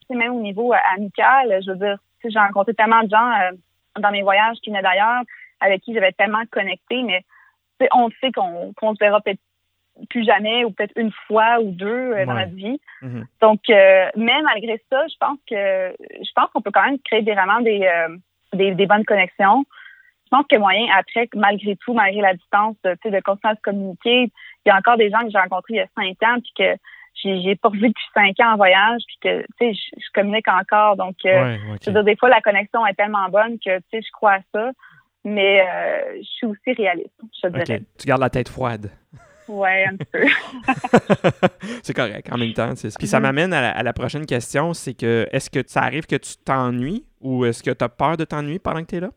même 0.09 0.33
au 0.33 0.41
niveau 0.41 0.73
amical, 0.95 1.59
je 1.65 1.71
veux 1.71 1.77
dire, 1.77 1.97
j'ai 2.23 2.39
rencontré 2.39 2.73
tellement 2.73 3.03
de 3.03 3.09
gens 3.09 3.31
euh, 3.31 3.51
dans 3.99 4.11
mes 4.11 4.21
voyages 4.21 4.57
qui 4.61 4.69
venaient 4.69 4.81
d'ailleurs, 4.81 5.23
avec 5.59 5.81
qui 5.81 5.93
j'avais 5.93 6.11
tellement 6.11 6.43
connecté, 6.51 7.03
mais 7.03 7.23
on 7.93 8.09
sait 8.21 8.31
qu'on 8.31 8.73
ne 8.81 8.95
se 8.95 8.99
verra 8.99 9.21
peut-être 9.21 9.39
plus 10.09 10.25
jamais 10.25 10.65
ou 10.65 10.71
peut-être 10.71 10.93
une 10.95 11.11
fois 11.27 11.59
ou 11.61 11.71
deux 11.71 11.87
euh, 11.87 12.25
dans 12.25 12.33
notre 12.33 12.53
vie. 12.53 12.79
Mm-hmm. 13.01 13.23
Donc, 13.41 13.59
euh, 13.69 14.09
mais 14.15 14.41
malgré 14.41 14.81
ça, 14.91 15.05
je 15.07 15.15
pense 15.19 15.37
que 15.49 15.95
je 15.99 16.31
pense 16.35 16.49
qu'on 16.53 16.61
peut 16.61 16.71
quand 16.73 16.85
même 16.85 16.99
créer 16.99 17.21
vraiment 17.21 17.59
euh, 17.65 18.17
des, 18.53 18.73
des, 18.73 18.85
bonnes 18.85 19.05
connexions. 19.05 19.65
Je 20.25 20.37
pense 20.37 20.45
que 20.49 20.57
moyen 20.57 20.87
après, 20.97 21.29
malgré 21.35 21.75
tout, 21.77 21.93
malgré 21.93 22.21
la 22.21 22.33
distance, 22.33 22.75
de, 22.83 22.91
de 22.91 23.19
continuer 23.21 23.51
à 23.51 23.55
se 23.55 23.61
communiquer, 23.61 24.31
il 24.65 24.69
y 24.69 24.71
a 24.71 24.77
encore 24.77 24.97
des 24.97 25.11
gens 25.11 25.19
que 25.19 25.29
j'ai 25.29 25.37
rencontrés 25.37 25.73
il 25.73 25.77
y 25.77 25.79
a 25.79 25.87
cinq 25.95 26.23
ans 26.23 26.39
puis 26.39 26.53
que 26.57 26.75
j'ai 27.15 27.55
pas 27.55 27.69
revu 27.69 27.89
depuis 27.89 28.05
cinq 28.15 28.39
ans 28.39 28.53
en 28.53 28.57
voyage 28.57 29.01
puis 29.05 29.17
que 29.21 29.41
tu 29.41 29.47
sais 29.59 29.73
je, 29.73 30.11
communique 30.15 30.47
encore 30.47 30.95
donc 30.95 31.15
je 31.23 31.85
veux 31.85 31.91
dire, 31.93 32.03
des 32.03 32.15
fois 32.15 32.29
la 32.29 32.41
connexion 32.41 32.83
est 32.87 32.95
tellement 32.95 33.29
bonne 33.29 33.59
que 33.59 33.77
tu 33.77 33.83
sais 33.91 34.01
je 34.01 34.11
crois 34.11 34.33
à 34.33 34.39
ça 34.51 34.71
mais 35.23 35.61
euh, 35.61 36.17
je 36.17 36.27
suis 36.27 36.47
aussi 36.47 36.73
réaliste, 36.73 37.13
je 37.43 37.49
dirais. 37.49 37.81
Tu 37.97 38.07
gardes 38.07 38.21
la 38.21 38.29
tête 38.29 38.49
froide. 38.49 38.91
Oui, 39.47 39.83
un 39.83 39.97
peu. 39.97 40.25
c'est 41.83 41.93
correct, 41.93 42.31
en 42.31 42.37
même 42.37 42.53
temps. 42.53 42.73
Puis 42.97 43.07
ça 43.07 43.19
m'amène 43.19 43.53
à, 43.53 43.83
la 43.83 43.93
prochaine 43.93 44.25
question, 44.25 44.73
c'est 44.73 44.93
que 44.93 45.27
est-ce 45.31 45.49
que 45.49 45.59
ça 45.67 45.81
arrive 45.81 46.05
que 46.05 46.15
tu 46.15 46.37
t'ennuies 46.37 47.05
ou 47.19 47.45
est-ce 47.45 47.61
que 47.61 47.71
tu 47.71 47.83
as 47.83 47.89
peur 47.89 48.17
de 48.17 48.23
t'ennuyer 48.23 48.59
pendant 48.59 48.81
que 48.81 48.87
tu 48.87 48.95
es 48.95 48.99
là? 49.01 49.09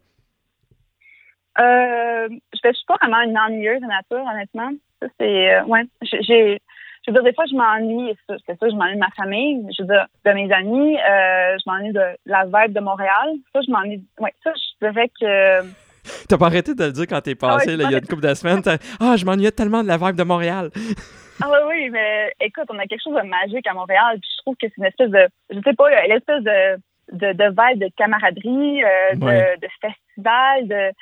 Euh, 1.58 2.28
je 2.28 2.68
ne 2.68 2.72
suis 2.72 2.84
pas 2.86 2.96
vraiment 3.00 3.22
une 3.22 3.38
ennuyeuse 3.38 3.80
de 3.80 3.86
nature, 3.86 4.24
honnêtement. 4.30 4.70
c'est, 5.18 5.54
euh, 5.54 5.64
ouais, 5.64 5.84
j'ai, 6.02 6.60
je 7.06 7.10
veux 7.10 7.14
dire, 7.14 7.22
des 7.22 7.32
fois, 7.32 7.44
je 7.48 7.54
m'ennuie, 7.54 8.14
c'est 8.28 8.58
ça, 8.58 8.68
je 8.68 8.74
m'ennuie 8.74 8.94
de 8.94 9.00
ma 9.00 9.10
famille, 9.16 9.66
je 9.76 9.82
veux 9.82 9.88
dire, 9.88 10.06
de 10.24 10.32
mes 10.32 10.52
amis, 10.52 10.96
euh, 10.96 11.56
je 11.56 11.70
m'ennuie 11.70 11.92
de 11.92 12.02
la 12.26 12.44
vibe 12.44 12.74
de 12.74 12.80
Montréal. 12.80 13.36
Ça, 13.52 13.60
je 13.66 13.70
m'ennuie, 13.70 14.04
ouais, 14.18 14.34
ça, 14.42 14.52
je 14.54 14.86
dirais 14.86 15.08
que 15.20 15.66
T'as 16.28 16.38
pas 16.38 16.46
arrêté 16.46 16.74
de 16.74 16.84
le 16.84 16.92
dire 16.92 17.06
quand 17.08 17.20
t'es 17.20 17.36
ah 17.42 17.46
passé, 17.46 17.72
il 17.72 17.80
y 17.80 17.94
a 17.94 17.98
une 17.98 18.06
couple 18.06 18.22
de 18.22 18.34
semaines. 18.34 18.62
Ah, 19.00 19.16
je 19.16 19.24
m'ennuyais 19.24 19.52
tellement 19.52 19.82
de 19.82 19.88
la 19.88 19.96
vibe 19.96 20.16
de 20.16 20.24
Montréal. 20.24 20.70
ah 21.42 21.48
oui, 21.50 21.58
oui, 21.68 21.90
mais 21.90 22.32
écoute, 22.40 22.66
on 22.70 22.78
a 22.78 22.86
quelque 22.86 23.02
chose 23.02 23.14
de 23.14 23.28
magique 23.28 23.66
à 23.66 23.74
Montréal. 23.74 24.18
Puis 24.20 24.30
je 24.36 24.42
trouve 24.42 24.56
que 24.56 24.66
c'est 24.68 24.78
une 24.78 24.84
espèce 24.84 25.10
de, 25.10 25.28
je 25.50 25.60
sais 25.64 25.74
pas, 25.74 26.04
une 26.04 26.12
espèce 26.12 26.42
de, 26.42 26.76
de, 27.12 27.32
de 27.32 27.44
vibe 27.44 27.82
de 27.82 27.90
camaraderie, 27.96 28.84
euh, 28.84 29.14
de, 29.14 29.60
de, 29.60 29.68
festival, 29.80 30.68
de, 30.68 30.92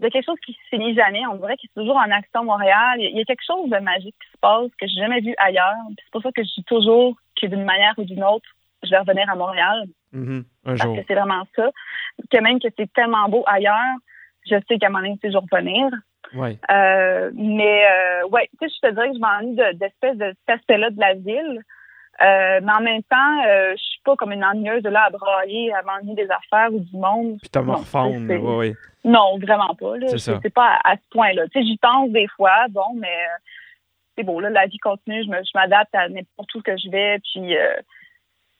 de 0.00 0.08
quelque 0.08 0.26
chose 0.26 0.38
qui 0.44 0.52
se 0.52 0.68
finit 0.70 0.94
jamais. 0.94 1.26
On 1.26 1.36
dirait 1.36 1.56
qu'il 1.56 1.70
est 1.70 1.80
toujours 1.80 1.96
en 1.96 2.10
action 2.10 2.44
Montréal. 2.44 2.98
Il 2.98 3.16
y 3.16 3.20
a 3.20 3.24
quelque 3.24 3.44
chose 3.46 3.68
de 3.68 3.78
magique 3.78 4.16
qui 4.22 4.30
se 4.32 4.38
passe 4.40 4.70
que 4.80 4.86
j'ai 4.86 5.00
jamais 5.00 5.20
vu 5.20 5.34
ailleurs. 5.38 5.76
C'est 5.98 6.10
pour 6.12 6.22
ça 6.22 6.30
que 6.32 6.42
je 6.42 6.48
dis 6.56 6.64
toujours 6.64 7.14
que 7.40 7.46
d'une 7.46 7.64
manière 7.64 7.94
ou 7.98 8.04
d'une 8.04 8.24
autre, 8.24 8.48
je 8.82 8.90
vais 8.90 8.98
revenir 8.98 9.28
à 9.28 9.34
Montréal. 9.34 9.84
Mm-hmm. 10.14 10.44
Un 10.64 10.76
parce 10.76 10.96
que 10.96 11.04
c'est 11.06 11.14
vraiment 11.14 11.44
ça. 11.54 11.70
Que 12.30 12.38
même 12.38 12.60
que 12.60 12.68
c'est 12.76 12.92
tellement 12.92 13.28
beau 13.28 13.44
ailleurs, 13.46 13.96
je 14.50 14.56
sais 14.68 14.78
qu'à 14.78 14.86
un 14.86 14.90
moment 14.90 15.02
donné, 15.02 15.18
c'est 15.20 15.28
toujours 15.28 15.46
venir. 15.50 15.88
Ouais. 16.34 16.58
Euh, 16.70 17.30
mais 17.34 17.84
euh, 17.84 18.28
ouais, 18.28 18.48
tu 18.60 18.68
sais, 18.68 18.74
je 18.74 18.88
te 18.88 18.94
dirais 18.94 19.08
que 19.08 19.16
je 19.16 19.20
m'ennuie 19.20 19.78
d'espèce 19.78 20.16
de, 20.16 20.34
cet 20.46 20.58
aspect-là 20.58 20.90
de 20.90 21.00
la 21.00 21.14
ville. 21.14 21.62
Euh, 22.22 22.60
mais 22.62 22.72
en 22.72 22.80
même 22.80 23.02
temps, 23.04 23.44
euh, 23.46 23.72
je 23.76 23.82
suis 23.82 24.00
pas 24.04 24.14
comme 24.16 24.32
une 24.32 24.44
ennuyeuse 24.44 24.82
de 24.82 24.90
là 24.90 25.04
à 25.04 25.10
brailler, 25.10 25.72
à 25.72 25.82
m'ennuyer 25.82 26.26
des 26.26 26.30
affaires 26.30 26.72
ou 26.72 26.80
du 26.80 26.96
monde. 26.96 27.38
Puis 27.40 27.48
t'as 27.48 27.62
morphone, 27.62 28.26
oui, 28.28 28.36
oui. 28.36 28.74
Non, 29.04 29.38
vraiment 29.38 29.74
pas. 29.74 29.94
C'est 30.18 30.52
pas 30.52 30.78
à, 30.84 30.96
ce 30.96 31.08
point-là. 31.10 31.48
Tu 31.48 31.60
sais, 31.60 31.66
j'y 31.66 31.78
pense 31.78 32.10
des 32.10 32.28
fois, 32.36 32.66
bon, 32.68 32.94
mais 32.96 33.08
euh, 33.08 33.38
c'est 34.16 34.24
beau, 34.24 34.38
là, 34.40 34.50
la 34.50 34.66
vie 34.66 34.78
continue, 34.78 35.24
je 35.24 35.50
m'adapte 35.54 35.94
à 35.94 36.10
n'importe 36.10 36.54
où 36.54 36.60
que 36.60 36.76
je 36.76 36.90
vais, 36.90 37.18
puis 37.20 37.54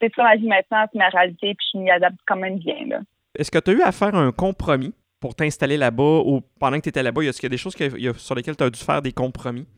c'est 0.01 0.15
ça 0.15 0.23
ma 0.23 0.37
vie 0.37 0.49
maintenant, 0.49 0.87
c'est 0.91 0.99
ma 0.99 1.09
réalité, 1.11 1.55
puis 1.55 1.67
je 1.75 1.79
m'y 1.79 1.91
adapte 1.91 2.17
quand 2.27 2.37
même 2.37 2.57
bien, 2.57 2.87
là. 2.87 3.01
Est-ce 3.35 3.51
que 3.51 3.59
tu 3.59 3.71
as 3.71 3.75
eu 3.75 3.83
à 3.83 3.93
faire 3.93 4.15
un 4.15 4.33
compromis? 4.33 4.95
Pour 5.21 5.35
t'installer 5.35 5.77
là-bas 5.77 6.23
ou 6.25 6.41
pendant 6.59 6.79
que 6.79 6.83
tu 6.83 6.89
étais 6.89 7.03
là-bas? 7.03 7.23
Est-ce 7.23 7.41
qu'il 7.41 7.49
y 7.49 7.53
a 7.53 7.57
des 7.57 7.59
choses 7.59 7.77
sur 8.17 8.35
lesquelles 8.35 8.57
tu 8.57 8.65
as 8.65 8.71
dû 8.71 8.81
faire 8.81 9.03
des 9.03 9.13
compromis? 9.13 9.69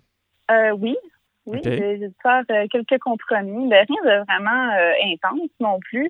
Euh, 0.51 0.70
oui. 0.70 0.97
Oui, 1.44 1.59
j'ai 1.64 1.98
dû 1.98 2.14
faire 2.23 2.44
euh, 2.52 2.66
quelques 2.70 3.01
compromis. 3.01 3.69
Ben, 3.69 3.85
rien 3.89 4.02
de 4.05 4.24
vraiment 4.24 4.73
euh, 4.74 4.93
intense 5.06 5.51
non 5.59 5.81
plus. 5.81 6.09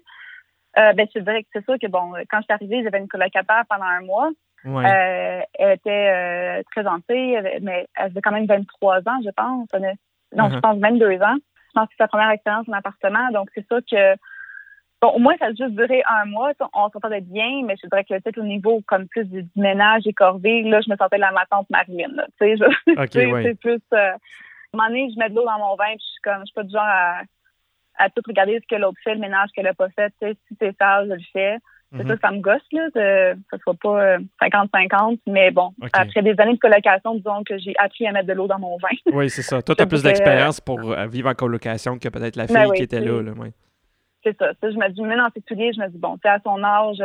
ben, 0.76 1.06
je 1.14 1.20
dirais 1.20 1.42
que 1.42 1.48
c'est 1.54 1.64
sûr 1.64 1.76
que, 1.80 1.86
bon, 1.86 2.12
quand 2.30 2.38
je 2.38 2.42
suis 2.42 2.52
arrivée, 2.52 2.82
j'avais 2.84 2.98
une 2.98 3.08
colocataire 3.08 3.64
pendant 3.68 3.86
un 3.86 4.02
mois. 4.02 4.30
elle 4.64 5.72
était 5.72 6.62
très 6.70 6.82
gentille, 6.82 7.40
mais 7.62 7.86
elle 7.96 8.04
avait 8.04 8.20
quand 8.20 8.32
même 8.32 8.46
23 8.46 8.98
ans, 9.08 9.20
je 9.24 9.30
pense. 9.30 9.68
Non, 10.34 10.48
je 10.50 10.56
uh-huh. 10.56 10.60
pense 10.60 10.78
22 10.78 11.22
ans. 11.22 11.36
Je 11.36 11.80
pense 11.80 11.88
que 11.88 11.94
c'est 11.96 12.04
sa 12.04 12.08
première 12.08 12.30
expérience 12.30 12.68
en 12.68 12.72
appartement. 12.72 13.30
Donc, 13.32 13.48
c'est 13.54 13.66
sûr 13.66 13.80
que 13.90 14.14
Bon, 15.02 15.08
au 15.08 15.18
moins, 15.18 15.34
ça 15.38 15.46
a 15.46 15.48
juste 15.48 15.74
duré 15.74 16.00
un 16.08 16.26
mois. 16.26 16.52
On 16.72 16.88
s'entendait 16.88 17.22
bien, 17.22 17.62
mais 17.64 17.74
je 17.82 17.88
dirais 17.88 18.04
que 18.04 18.14
peut-être 18.20 18.38
au 18.38 18.44
niveau 18.44 18.82
comme 18.86 19.08
plus 19.08 19.24
du, 19.24 19.44
ménage 19.56 20.06
et 20.06 20.12
corvée, 20.12 20.62
là, 20.62 20.80
je 20.80 20.88
me 20.88 20.96
sentais 20.96 21.18
la 21.18 21.32
ma 21.32 21.44
tante 21.46 21.68
Marilyn. 21.70 22.14
Tu 22.40 22.56
sais, 22.56 22.64
c'est 23.12 23.58
plus. 23.58 23.80
Euh, 23.92 23.96
à 23.96 24.14
un 24.14 24.76
moment 24.76 24.88
donné, 24.88 25.10
je 25.12 25.18
mets 25.18 25.28
de 25.28 25.34
l'eau 25.34 25.44
dans 25.44 25.58
mon 25.58 25.74
vin, 25.74 25.86
puis 25.86 25.98
je 25.98 26.12
suis 26.12 26.22
comme, 26.22 26.40
je 26.42 26.46
suis 26.46 26.54
pas 26.54 26.62
du 26.62 26.70
genre 26.70 26.82
à, 26.82 27.22
à 27.98 28.10
tout 28.10 28.22
regarder 28.24 28.60
ce 28.60 28.74
que 28.74 28.80
l'autre 28.80 28.98
fait, 29.02 29.14
le 29.14 29.20
ménage 29.20 29.50
qu'elle 29.54 29.66
a 29.66 29.74
pas 29.74 29.88
fait. 29.88 30.10
Tu 30.20 30.28
sais, 30.28 30.36
si 30.46 30.56
c'est 30.60 30.76
ça, 30.78 31.04
je 31.04 31.14
le 31.14 31.20
fais. 31.32 31.58
C'est 31.94 32.06
ça, 32.06 32.16
ça 32.22 32.30
me 32.30 32.40
gosse, 32.40 32.62
là, 32.72 32.88
que 32.94 33.34
ce 33.52 33.58
soit 33.58 33.74
pas 33.74 34.16
50-50. 34.40 35.18
Mais 35.26 35.50
bon, 35.50 35.72
après 35.92 36.22
des 36.22 36.34
années 36.38 36.54
de 36.54 36.58
colocation, 36.58 37.16
disons 37.16 37.42
que 37.44 37.58
j'ai 37.58 37.74
appris 37.76 38.06
à 38.06 38.12
mettre 38.12 38.28
de 38.28 38.32
l'eau 38.32 38.46
dans 38.46 38.58
mon 38.58 38.78
vin. 38.78 38.88
oui, 39.12 39.28
c'est 39.28 39.42
ça. 39.42 39.60
Toi, 39.60 39.74
tu 39.76 39.82
as 39.82 39.86
plus 39.86 40.02
d'expérience 40.02 40.58
pour 40.60 40.78
vivre 41.08 41.28
en 41.28 41.34
colocation 41.34 41.98
que 41.98 42.08
peut-être 42.08 42.36
la 42.36 42.46
ben 42.46 42.62
fille 42.62 42.72
qui 42.76 42.82
était 42.84 43.00
là. 43.00 43.20
là 43.20 43.32
C'est 44.22 44.36
ça. 44.38 44.52
ça. 44.60 44.70
Je 44.70 44.76
me 44.76 44.88
dis, 44.90 45.02
mais 45.02 45.16
c'est 45.34 45.44
tout 45.44 45.54
lié. 45.54 45.72
Je 45.74 45.80
me 45.80 45.88
dis, 45.88 45.98
bon, 45.98 46.16
tu 46.18 46.28
à 46.28 46.38
son 46.44 46.62
âge, 46.62 47.02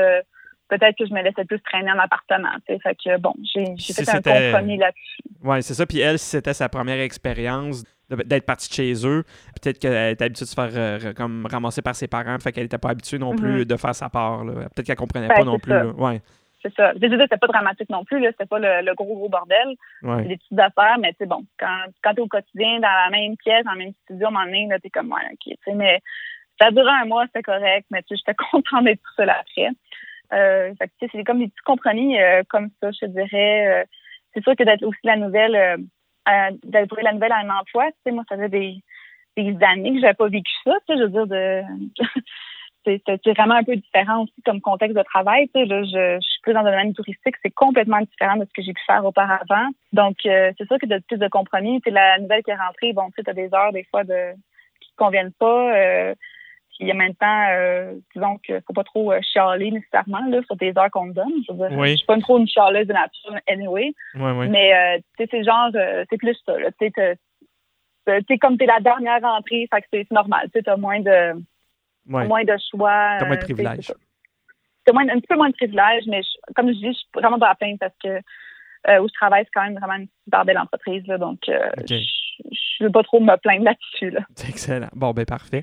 peut-être 0.70 0.98
que 0.98 1.06
je 1.06 1.14
me 1.14 1.22
laissais 1.22 1.46
plus 1.46 1.60
traîner 1.62 1.92
en 1.92 2.00
appartement. 2.00 2.50
Fait 2.66 2.80
que 2.80 3.18
bon, 3.20 3.34
j'ai 3.44 3.66
fait 3.78 4.10
un 4.10 4.22
compromis 4.22 4.78
là-dessus. 4.78 5.22
Oui, 5.44 5.64
c'est 5.64 5.74
ça. 5.74 5.86
Puis 5.86 6.00
elle, 6.00 6.20
si 6.20 6.30
c'était 6.30 6.54
sa 6.54 6.70
première 6.70 7.00
expérience 7.00 7.84
d'être 8.10 8.46
partie 8.46 8.70
de 8.70 8.74
chez 8.74 9.08
eux, 9.08 9.24
peut-être 9.62 9.80
qu'elle 9.80 10.14
était 10.14 10.26
habituée 10.26 10.46
de 10.46 10.50
se 10.50 10.56
faire 10.56 10.70
euh, 10.74 11.14
comme 11.14 11.46
ramasser 11.50 11.82
par 11.82 11.96
ses 11.96 12.08
parents, 12.08 12.38
fait 12.40 12.52
qu'elle 12.52 12.64
n'était 12.64 12.78
pas 12.78 12.90
habituée 12.90 13.20
non 13.20 13.36
plus 13.36 13.62
mm-hmm. 13.62 13.66
de 13.66 13.76
faire 13.76 13.96
sa 13.96 14.10
part. 14.10 14.46
Peut-être 14.46 14.84
qu'elle 14.86 14.96
comprenait 14.96 15.28
ben, 15.28 15.36
pas 15.36 15.44
non 15.44 15.60
plus. 15.60 15.74
Ouais. 15.98 16.22
C'est 16.62 16.74
ça. 16.74 16.94
C'était 17.00 17.38
pas 17.38 17.48
dramatique 17.48 17.90
non 17.90 18.04
plus, 18.04 18.24
c'était 18.26 18.46
pas 18.46 18.60
le, 18.60 18.94
gros 18.96 19.16
gros 19.16 19.30
bordel. 19.30 19.76
Ouais. 20.02 20.24
des 20.24 20.38
petites 20.38 20.60
affaires, 20.60 20.98
mais 21.00 21.14
sais, 21.18 21.26
bon, 21.26 21.44
quand, 21.60 21.84
quand 22.04 22.14
tu 22.14 22.18
es 22.18 22.24
au 22.24 22.28
quotidien, 22.28 22.80
dans 22.80 22.88
la 22.88 23.10
même 23.12 23.38
pièce, 23.38 23.64
dans 23.64 23.74
le 23.74 23.78
même 23.78 23.94
studio, 24.04 24.26
à 24.26 24.30
un 24.30 24.32
moment 24.32 24.46
donné, 24.46 24.70
t'es 24.82 24.90
comme 24.90 25.12
ouais, 25.12 25.22
ok, 25.34 25.76
mais 25.76 26.02
ça 26.60 26.68
a 26.68 26.72
duré 26.72 26.90
un 26.90 27.06
mois, 27.06 27.26
c'était 27.28 27.44
correct, 27.44 27.86
mais 27.92 28.02
tu 28.04 28.16
sais, 28.16 28.24
j'étais 28.26 28.36
contente 28.52 28.84
d'être 28.84 29.02
tout 29.02 29.14
seul 29.16 29.30
après. 29.30 29.70
Euh, 30.34 30.74
c'est 31.00 31.24
comme 31.24 31.40
des 31.40 31.48
petits 31.48 31.64
compromis 31.66 32.20
euh, 32.20 32.44
comme 32.50 32.70
ça, 32.82 32.92
je 32.92 33.06
dirais. 33.08 33.68
Euh, 33.68 33.86
c'est 34.34 34.44
sûr 34.44 34.56
que 34.56 34.64
d'être 34.64 34.84
aussi 34.84 35.00
la 35.04 35.16
nouvelle, 35.16 35.56
euh, 35.56 36.52
d'être 36.64 37.02
la 37.02 37.14
nouvelle 37.14 37.32
à 37.32 37.38
un 37.38 37.50
emploi, 37.50 37.86
tu 37.88 37.98
sais, 38.06 38.12
moi, 38.12 38.24
ça 38.28 38.38
fait 38.38 38.50
des, 38.50 38.76
des 39.38 39.58
années 39.64 39.94
que 39.94 40.02
j'avais 40.02 40.14
pas 40.14 40.28
vécu 40.28 40.52
ça, 40.64 40.74
tu 40.88 40.94
sais, 40.94 41.00
je 41.00 41.04
veux 41.04 41.10
dire, 41.10 41.28
de... 41.28 41.62
c'est 42.86 43.34
vraiment 43.34 43.56
un 43.56 43.64
peu 43.64 43.76
différent 43.76 44.24
aussi 44.24 44.42
comme 44.46 44.62
contexte 44.62 44.96
de 44.96 45.04
travail. 45.04 45.50
Tu 45.54 45.60
sais, 45.60 45.66
là, 45.66 45.84
je, 45.84 46.20
je, 46.22 46.28
suis 46.28 46.42
plus 46.42 46.54
dans 46.54 46.62
le 46.62 46.72
domaine 46.72 46.94
touristique, 46.94 47.36
c'est 47.44 47.52
complètement 47.52 48.00
différent 48.00 48.38
de 48.38 48.46
ce 48.46 48.54
que 48.54 48.62
j'ai 48.62 48.72
pu 48.72 48.82
faire 48.86 49.04
auparavant. 49.04 49.68
Donc, 49.92 50.16
c'est 50.24 50.68
sûr 50.68 50.78
que 50.80 50.86
de 50.86 51.02
plus 51.06 51.18
de 51.18 51.28
compromis. 51.28 51.82
Tu 51.82 51.90
la 51.90 52.18
nouvelle 52.18 52.44
qui 52.44 52.52
est 52.52 52.56
rentrée, 52.56 52.94
bon, 52.94 53.10
tu 53.10 53.22
sais, 53.22 53.30
as 53.30 53.34
des 53.34 53.54
heures 53.54 53.74
des 53.74 53.84
fois 53.92 54.06
de 54.06 54.32
qui 54.80 54.92
ne 54.92 55.06
conviennent 55.06 55.34
pas. 55.34 55.76
Euh, 55.76 56.16
il 56.80 56.88
y 56.88 56.92
a 56.92 56.94
maintenant, 56.94 57.48
euh, 57.52 57.94
disons 58.16 58.38
qu'il 58.38 58.56
ne 58.56 58.60
faut 58.62 58.74
pas 58.74 58.84
trop 58.84 59.12
euh, 59.12 59.20
chialer 59.22 59.72
nécessairement 59.72 60.26
là, 60.30 60.42
sur 60.46 60.56
des 60.58 60.74
heures 60.78 60.92
qu'on 60.92 61.06
me 61.06 61.14
donne. 61.14 61.34
Je 61.48 61.54
ne 61.54 61.96
suis 61.96 62.06
pas 62.06 62.20
trop 62.20 62.38
une 62.38 62.48
chialeuse 62.48 62.88
de 62.88 62.94
nature 62.94 63.36
anyway. 63.48 63.94
Mais 64.16 64.74
euh, 64.74 65.00
c'est 65.18 65.44
genre, 65.44 65.70
c'est 66.10 66.18
plus 66.18 66.38
ça. 66.46 66.54
Tu 66.80 66.92
sais, 68.06 68.38
comme 68.38 68.58
tu 68.58 68.64
es 68.64 68.68
la 68.68 68.80
dernière 68.80 69.22
rentrée, 69.22 69.68
fait 69.74 69.82
que 69.82 69.88
c'est 69.92 70.12
normal. 70.12 70.50
Tu 70.54 70.62
as 70.70 70.78
moins 70.78 71.00
de, 71.00 71.34
moins 72.06 72.44
de 72.44 72.56
choix. 72.70 73.18
Tu 73.18 73.24
as 73.24 73.28
moins 73.28 73.36
de 73.36 73.42
privilèges. 73.42 73.92
Un 74.90 75.20
petit 75.20 75.28
peu 75.28 75.36
moins 75.36 75.50
de 75.50 75.56
privilèges, 75.56 76.06
mais 76.08 76.22
comme 76.56 76.68
je 76.68 76.74
dis, 76.74 76.88
je 76.88 76.92
suis 76.92 77.08
vraiment 77.14 77.40
pas 77.40 77.50
à 77.50 77.56
plaindre 77.56 77.78
parce 77.80 77.96
que 78.02 78.22
où 78.86 79.08
je 79.08 79.14
travaille, 79.14 79.44
c'est 79.44 79.52
quand 79.54 79.64
même 79.64 79.78
vraiment 79.78 79.96
une 79.96 80.08
super 80.26 80.46
belle 80.46 80.58
entreprise. 80.58 81.06
Là, 81.08 81.18
donc, 81.18 81.40
je 82.80 82.84
ne 82.84 82.88
veux 82.88 82.92
pas 82.92 83.04
trop 83.04 83.20
me 83.20 83.36
plaindre 83.38 83.66
là-dessus. 83.66 84.16
C'est 84.36 84.50
excellent. 84.50 84.90
Bon, 84.94 85.12
ben 85.12 85.26
parfait. 85.26 85.62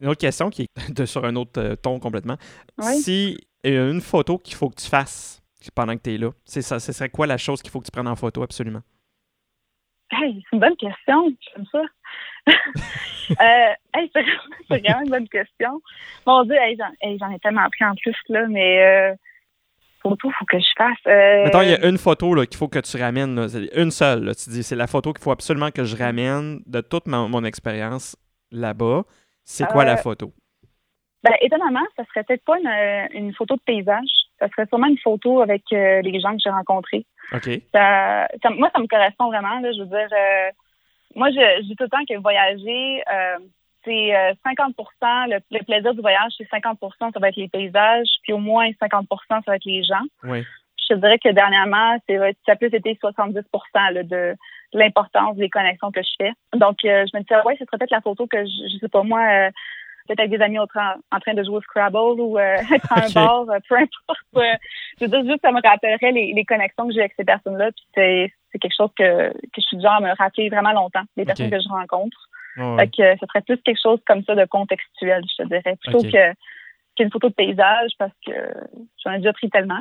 Une 0.00 0.08
autre 0.08 0.20
question 0.20 0.50
qui 0.50 0.62
est 0.62 1.06
sur 1.06 1.24
un 1.24 1.36
autre 1.36 1.60
euh, 1.60 1.76
ton 1.76 1.98
complètement. 1.98 2.36
Si 2.80 3.38
il 3.62 3.72
y 3.72 3.76
a 3.76 3.88
une 3.88 4.00
photo 4.00 4.38
qu'il 4.38 4.54
faut 4.54 4.70
que 4.70 4.80
tu 4.80 4.88
fasses 4.88 5.42
pendant 5.74 5.96
que 5.96 6.02
tu 6.02 6.14
es 6.14 6.18
là, 6.18 6.30
c'est 6.44 6.62
ça, 6.62 6.78
ce 6.78 6.92
serait 6.92 7.08
quoi 7.08 7.26
la 7.26 7.38
chose 7.38 7.62
qu'il 7.62 7.70
faut 7.70 7.80
que 7.80 7.86
tu 7.86 7.90
prennes 7.90 8.08
en 8.08 8.16
photo 8.16 8.42
absolument? 8.42 8.82
Hey, 10.10 10.42
c'est 10.42 10.56
une 10.56 10.60
bonne 10.60 10.76
question. 10.76 11.32
J'aime 11.56 11.66
ça. 11.72 11.82
euh, 13.30 13.74
hey, 13.94 14.10
c'est 14.68 14.80
vraiment 14.80 15.00
une 15.00 15.10
bonne 15.10 15.28
question. 15.28 15.80
Mon 16.26 16.44
Dieu, 16.44 16.56
j'en 17.18 17.30
ai 17.30 17.38
tellement 17.40 17.68
pris 17.70 17.84
en 17.84 17.94
plus, 17.94 18.16
là, 18.28 18.46
mais 18.48 18.84
euh, 18.84 19.14
photo 20.04 20.30
faut 20.38 20.44
que 20.44 20.58
je 20.58 20.72
fasse? 20.76 20.98
Euh... 21.06 21.44
Mettons, 21.44 21.62
il 21.62 21.70
y 21.70 21.74
a 21.74 21.86
une 21.86 21.98
photo 21.98 22.34
qu'il 22.44 22.56
faut 22.56 22.68
que 22.68 22.78
tu 22.78 22.96
ramènes. 22.96 23.38
une 23.74 23.90
seule. 23.90 24.34
tu 24.36 24.50
dis, 24.50 24.62
c'est 24.62 24.76
la 24.76 24.86
photo 24.86 25.12
qu'il 25.12 25.22
faut 25.22 25.32
absolument 25.32 25.70
que 25.70 25.84
je 25.84 25.96
ramène 25.96 26.60
de 26.66 26.80
toute 26.80 27.06
mon, 27.06 27.44
expérience 27.44 28.16
là-bas. 28.50 29.02
C'est 29.44 29.66
quoi 29.66 29.84
la 29.84 29.94
euh, 29.94 29.96
photo? 29.96 30.32
Ben, 31.22 31.34
étonnamment, 31.40 31.84
ça 31.96 32.04
serait 32.06 32.24
peut-être 32.24 32.44
pas 32.44 32.58
une, 32.58 33.34
photo 33.34 33.56
de 33.56 33.62
paysage. 33.62 34.08
Ça 34.38 34.48
serait 34.48 34.66
sûrement 34.66 34.86
une 34.86 34.98
photo 34.98 35.40
avec 35.40 35.62
euh, 35.72 36.00
les 36.02 36.20
gens 36.20 36.32
que 36.32 36.40
j'ai 36.42 36.50
rencontrés. 36.50 37.06
OK. 37.32 37.46
moi, 37.74 38.70
ça 38.72 38.80
me 38.80 38.86
correspond 38.86 39.28
vraiment. 39.28 39.60
je 39.62 39.80
veux 39.80 39.88
dire, 39.88 40.08
euh, 40.12 40.50
moi, 41.14 41.30
je, 41.30 41.62
dis 41.62 41.76
tout 41.76 41.84
le 41.84 41.90
temps 41.90 42.04
que 42.08 42.18
voyager, 42.20 43.02
c'est 43.84 44.34
50% 44.46 44.74
euh, 45.32 45.38
le, 45.50 45.64
plaisir 45.64 45.94
du 45.94 46.00
voyage, 46.00 46.32
c'est 46.36 46.48
50% 46.48 47.12
ça 47.12 47.20
va 47.20 47.28
être 47.28 47.36
les 47.36 47.48
paysages, 47.48 48.08
puis 48.22 48.32
au 48.32 48.38
moins 48.38 48.68
50% 48.70 49.06
ça 49.28 49.40
va 49.46 49.56
être 49.56 49.64
les 49.64 49.82
gens. 49.82 50.04
Oui. 50.24 50.44
Je 50.90 50.94
dirais 50.96 51.18
que 51.18 51.30
dernièrement, 51.30 51.96
ça 52.08 52.52
a 52.52 52.56
plus 52.56 52.74
été 52.74 52.98
70% 53.02 54.06
de, 54.06 54.34
l'importance 54.74 55.36
des 55.36 55.48
connexions 55.48 55.90
que 55.90 56.02
je 56.02 56.10
fais. 56.18 56.32
Donc, 56.52 56.84
euh, 56.84 57.06
je 57.10 57.16
me 57.16 57.22
disais, 57.22 57.40
ouais, 57.44 57.56
ce 57.58 57.64
serait 57.64 57.78
peut-être 57.78 57.90
la 57.90 58.00
photo 58.00 58.26
que, 58.26 58.44
je, 58.44 58.72
je 58.72 58.78
sais 58.78 58.88
pas 58.88 59.02
moi, 59.02 59.20
euh, 59.20 59.50
peut-être 60.06 60.20
avec 60.20 60.32
des 60.32 60.42
amis 60.42 60.58
en 60.58 60.66
train, 60.66 60.96
en 61.10 61.20
train 61.20 61.32
de 61.32 61.42
jouer 61.42 61.56
au 61.56 61.60
Scrabble 61.62 62.20
ou 62.20 62.38
être 62.38 62.92
à 62.92 63.06
un 63.06 63.10
bar, 63.14 63.46
peu 63.68 63.76
importe. 63.76 64.58
je 65.00 65.04
veux 65.04 65.08
dire, 65.08 65.24
juste, 65.24 65.40
ça 65.42 65.52
me 65.52 65.66
rappellerait 65.66 66.12
les, 66.12 66.44
connexions 66.44 66.86
que 66.86 66.92
j'ai 66.92 67.00
avec 67.00 67.14
ces 67.16 67.24
personnes-là. 67.24 67.70
Puis 67.72 67.86
c'est, 67.94 68.58
quelque 68.58 68.76
chose 68.76 68.90
que, 68.98 69.32
que 69.32 69.56
je 69.56 69.62
suis 69.62 69.76
du 69.78 69.82
genre 69.82 69.94
à 69.94 70.00
me 70.00 70.14
rappeler 70.16 70.48
vraiment 70.48 70.72
longtemps, 70.72 71.02
les 71.16 71.24
personnes 71.24 71.50
que 71.50 71.60
je 71.60 71.68
rencontre. 71.68 72.28
Fait 72.56 72.88
que 72.88 73.16
ce 73.20 73.26
serait 73.26 73.42
plus 73.42 73.58
quelque 73.58 73.80
chose 73.82 74.00
comme 74.06 74.22
ça 74.24 74.34
de 74.34 74.44
contextuel, 74.44 75.22
je 75.28 75.42
te 75.42 75.48
dirais, 75.48 75.76
plutôt 75.82 76.02
que 76.02 76.34
qu'une 76.96 77.10
photo 77.10 77.28
de 77.28 77.34
paysage 77.34 77.90
parce 77.98 78.12
que 78.24 78.32
j'en 79.04 79.12
ai 79.12 79.16
déjà 79.18 79.32
pris 79.32 79.50
tellement. 79.50 79.80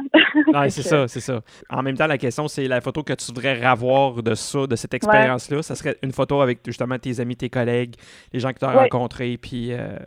ouais, 0.54 0.70
c'est 0.70 0.82
ça, 0.82 1.08
c'est 1.08 1.20
ça. 1.20 1.42
En 1.70 1.84
même 1.84 1.96
temps, 1.96 2.08
la 2.08 2.18
question, 2.18 2.48
c'est 2.48 2.68
la 2.68 2.82
photo 2.82 3.04
que 3.04 3.14
tu 3.14 3.28
voudrais 3.28 3.64
avoir 3.64 4.24
de 4.24 4.34
ça, 4.34 4.66
de 4.66 4.76
cette 4.76 4.94
expérience-là. 4.96 5.62
Ça 5.62 5.76
serait 5.76 5.96
une 6.02 6.12
photo 6.12 6.42
avec 6.42 6.62
justement 6.66 6.98
tes 6.98 7.20
amis, 7.20 7.36
tes 7.36 7.50
collègues, 7.50 7.96
les 8.32 8.40
gens 8.40 8.52
que 8.52 8.60
tu 8.60 8.66
as 8.66 8.72
rencontrés, 8.72 9.38
puis 9.38 9.74
euh, 9.74 9.98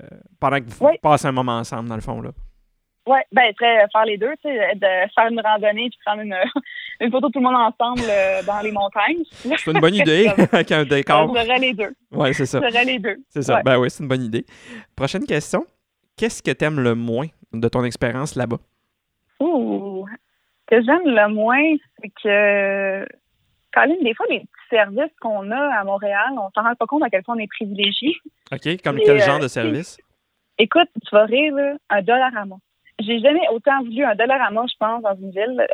pendant 0.41 0.59
que 0.59 0.69
vous 0.69 0.89
passez 1.01 1.29
un 1.29 1.33
moment 1.33 1.59
ensemble, 1.59 1.89
dans 1.89 1.95
le 1.95 2.01
fond. 2.01 2.21
là. 2.21 2.31
Oui, 3.07 3.19
ben, 3.31 3.55
très 3.55 3.87
faire 3.93 4.05
les 4.05 4.19
deux, 4.19 4.33
tu 4.43 4.49
sais, 4.49 4.75
de 4.75 5.13
faire 5.15 5.29
une 5.31 5.41
randonnée 5.41 5.89
puis 5.91 5.99
prendre 6.05 6.23
une, 6.23 6.35
une 7.01 7.11
photo 7.11 7.29
de 7.29 7.33
tout 7.33 7.39
le 7.39 7.45
monde 7.45 7.55
ensemble 7.55 8.03
euh, 8.09 8.43
dans 8.43 8.61
les 8.61 8.73
montagnes. 8.73 9.23
C'est 9.31 9.71
une 9.71 9.81
bonne 9.81 9.95
idée, 9.95 10.27
avec 10.53 10.73
un 10.73 10.85
décor. 10.85 11.29
J'aurais 11.29 11.59
les 11.59 11.73
deux. 11.73 11.95
Oui, 12.11 12.35
c'est 12.35 12.47
ça. 12.47 12.61
J'aurais 12.61 12.85
les 12.85 12.99
deux. 12.99 13.17
C'est 13.29 13.43
ça. 13.43 13.63
Ben 13.63 13.79
oui, 13.79 13.91
c'est 13.91 14.03
une 14.03 14.09
bonne 14.09 14.23
idée. 14.23 14.45
Prochaine 14.97 15.25
question. 15.25 15.65
Qu'est-ce 16.17 16.43
que 16.43 16.51
tu 16.51 16.65
aimes 16.65 16.81
le 16.81 16.97
moins 16.97 17.29
de 17.53 17.69
ton 17.69 17.85
expérience 17.85 18.35
là-bas? 18.35 18.59
Ouh, 19.39 20.07
ce 20.09 20.77
que 20.77 20.83
j'aime 20.83 21.05
le 21.05 21.29
moins, 21.33 21.77
c'est 22.01 22.11
que, 22.25 23.07
Colin, 23.73 24.03
des 24.03 24.15
fois, 24.15 24.27
les 24.31 24.41
petits 24.41 24.69
services 24.71 25.15
qu'on 25.21 25.49
a 25.53 25.79
à 25.79 25.85
Montréal, 25.85 26.33
on 26.33 26.51
s'en 26.55 26.67
rend 26.67 26.75
pas 26.75 26.87
compte 26.87 27.05
à 27.05 27.11
quel 27.11 27.23
point 27.23 27.37
on 27.37 27.39
est 27.39 27.47
privilégié. 27.47 28.17
OK, 28.51 28.83
comme 28.83 28.99
quel 29.05 29.21
genre 29.21 29.39
de 29.39 29.45
euh, 29.45 29.49
service? 29.49 29.99
Écoute, 30.59 30.89
tu 31.07 31.15
vas 31.15 31.27
rire, 31.27 31.55
un 31.91 32.03
dollar 32.03 32.35
à 32.35 32.47
mois 32.47 32.59
j'ai 33.01 33.21
jamais 33.21 33.47
autant 33.53 33.83
voulu 33.83 34.05
un 34.05 34.15
dollar 34.15 34.41
à 34.41 34.51
moi, 34.51 34.65
je 34.69 34.77
pense, 34.79 35.03
dans 35.03 35.15
une 35.17 35.31
ville, 35.31 35.67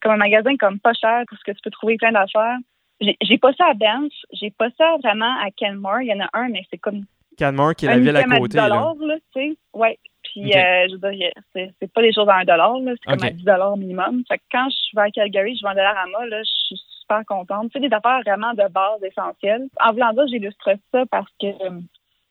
comme 0.00 0.12
un 0.12 0.16
magasin 0.16 0.56
comme 0.56 0.80
pas 0.80 0.94
cher, 0.94 1.24
parce 1.28 1.42
que 1.42 1.52
tu 1.52 1.60
peux 1.62 1.70
trouver 1.70 1.96
plein 1.96 2.12
d'affaires. 2.12 2.58
J'ai 3.00 3.38
pas 3.38 3.52
ça 3.54 3.66
à 3.66 3.74
Bench, 3.74 4.12
j'ai 4.32 4.50
pas 4.50 4.68
ça 4.78 4.96
vraiment 5.02 5.34
à 5.44 5.50
Kenmore. 5.50 6.02
Il 6.02 6.08
y 6.08 6.14
en 6.14 6.20
a 6.20 6.28
un, 6.34 6.48
mais 6.48 6.62
c'est 6.70 6.78
comme. 6.78 7.02
Kenmore, 7.36 7.74
qui 7.74 7.86
est 7.86 7.88
la 7.88 7.98
ville 7.98 8.16
à 8.16 8.24
côté. 8.24 8.58
Un 8.58 8.68
dollar, 8.68 8.94
là, 9.00 9.16
tu 9.34 9.40
sais. 9.40 9.56
Ouais. 9.72 9.98
Puis, 10.22 10.52
euh, 10.52 10.86
je 10.88 10.92
veux 10.92 11.12
dire, 11.12 11.32
c'est 11.54 11.92
pas 11.92 12.00
des 12.00 12.12
choses 12.12 12.28
à 12.28 12.36
un 12.36 12.44
dollar, 12.44 12.78
là. 12.78 12.92
C'est 12.92 13.10
comme 13.10 13.26
à 13.26 13.30
10 13.30 13.42
dollars 13.42 13.76
minimum. 13.76 14.22
Fait 14.28 14.38
que 14.38 14.44
quand 14.52 14.68
je 14.70 14.96
vais 14.96 15.02
à 15.02 15.10
Calgary, 15.10 15.56
je 15.56 15.62
vais 15.62 15.70
un 15.70 15.74
dollar 15.74 15.96
à 15.96 16.06
moi, 16.06 16.26
là, 16.26 16.42
je 16.42 16.66
suis 16.66 16.82
super 17.00 17.22
contente. 17.26 17.72
Tu 17.72 17.80
sais, 17.80 17.88
des 17.88 17.94
affaires 17.94 18.20
vraiment 18.24 18.52
de 18.54 18.68
base 18.70 19.02
essentielles. 19.02 19.66
En 19.80 19.92
voulant 19.92 20.12
dire, 20.12 20.26
j'illustre 20.28 20.70
ça 20.92 21.04
parce 21.10 21.30
que 21.40 21.48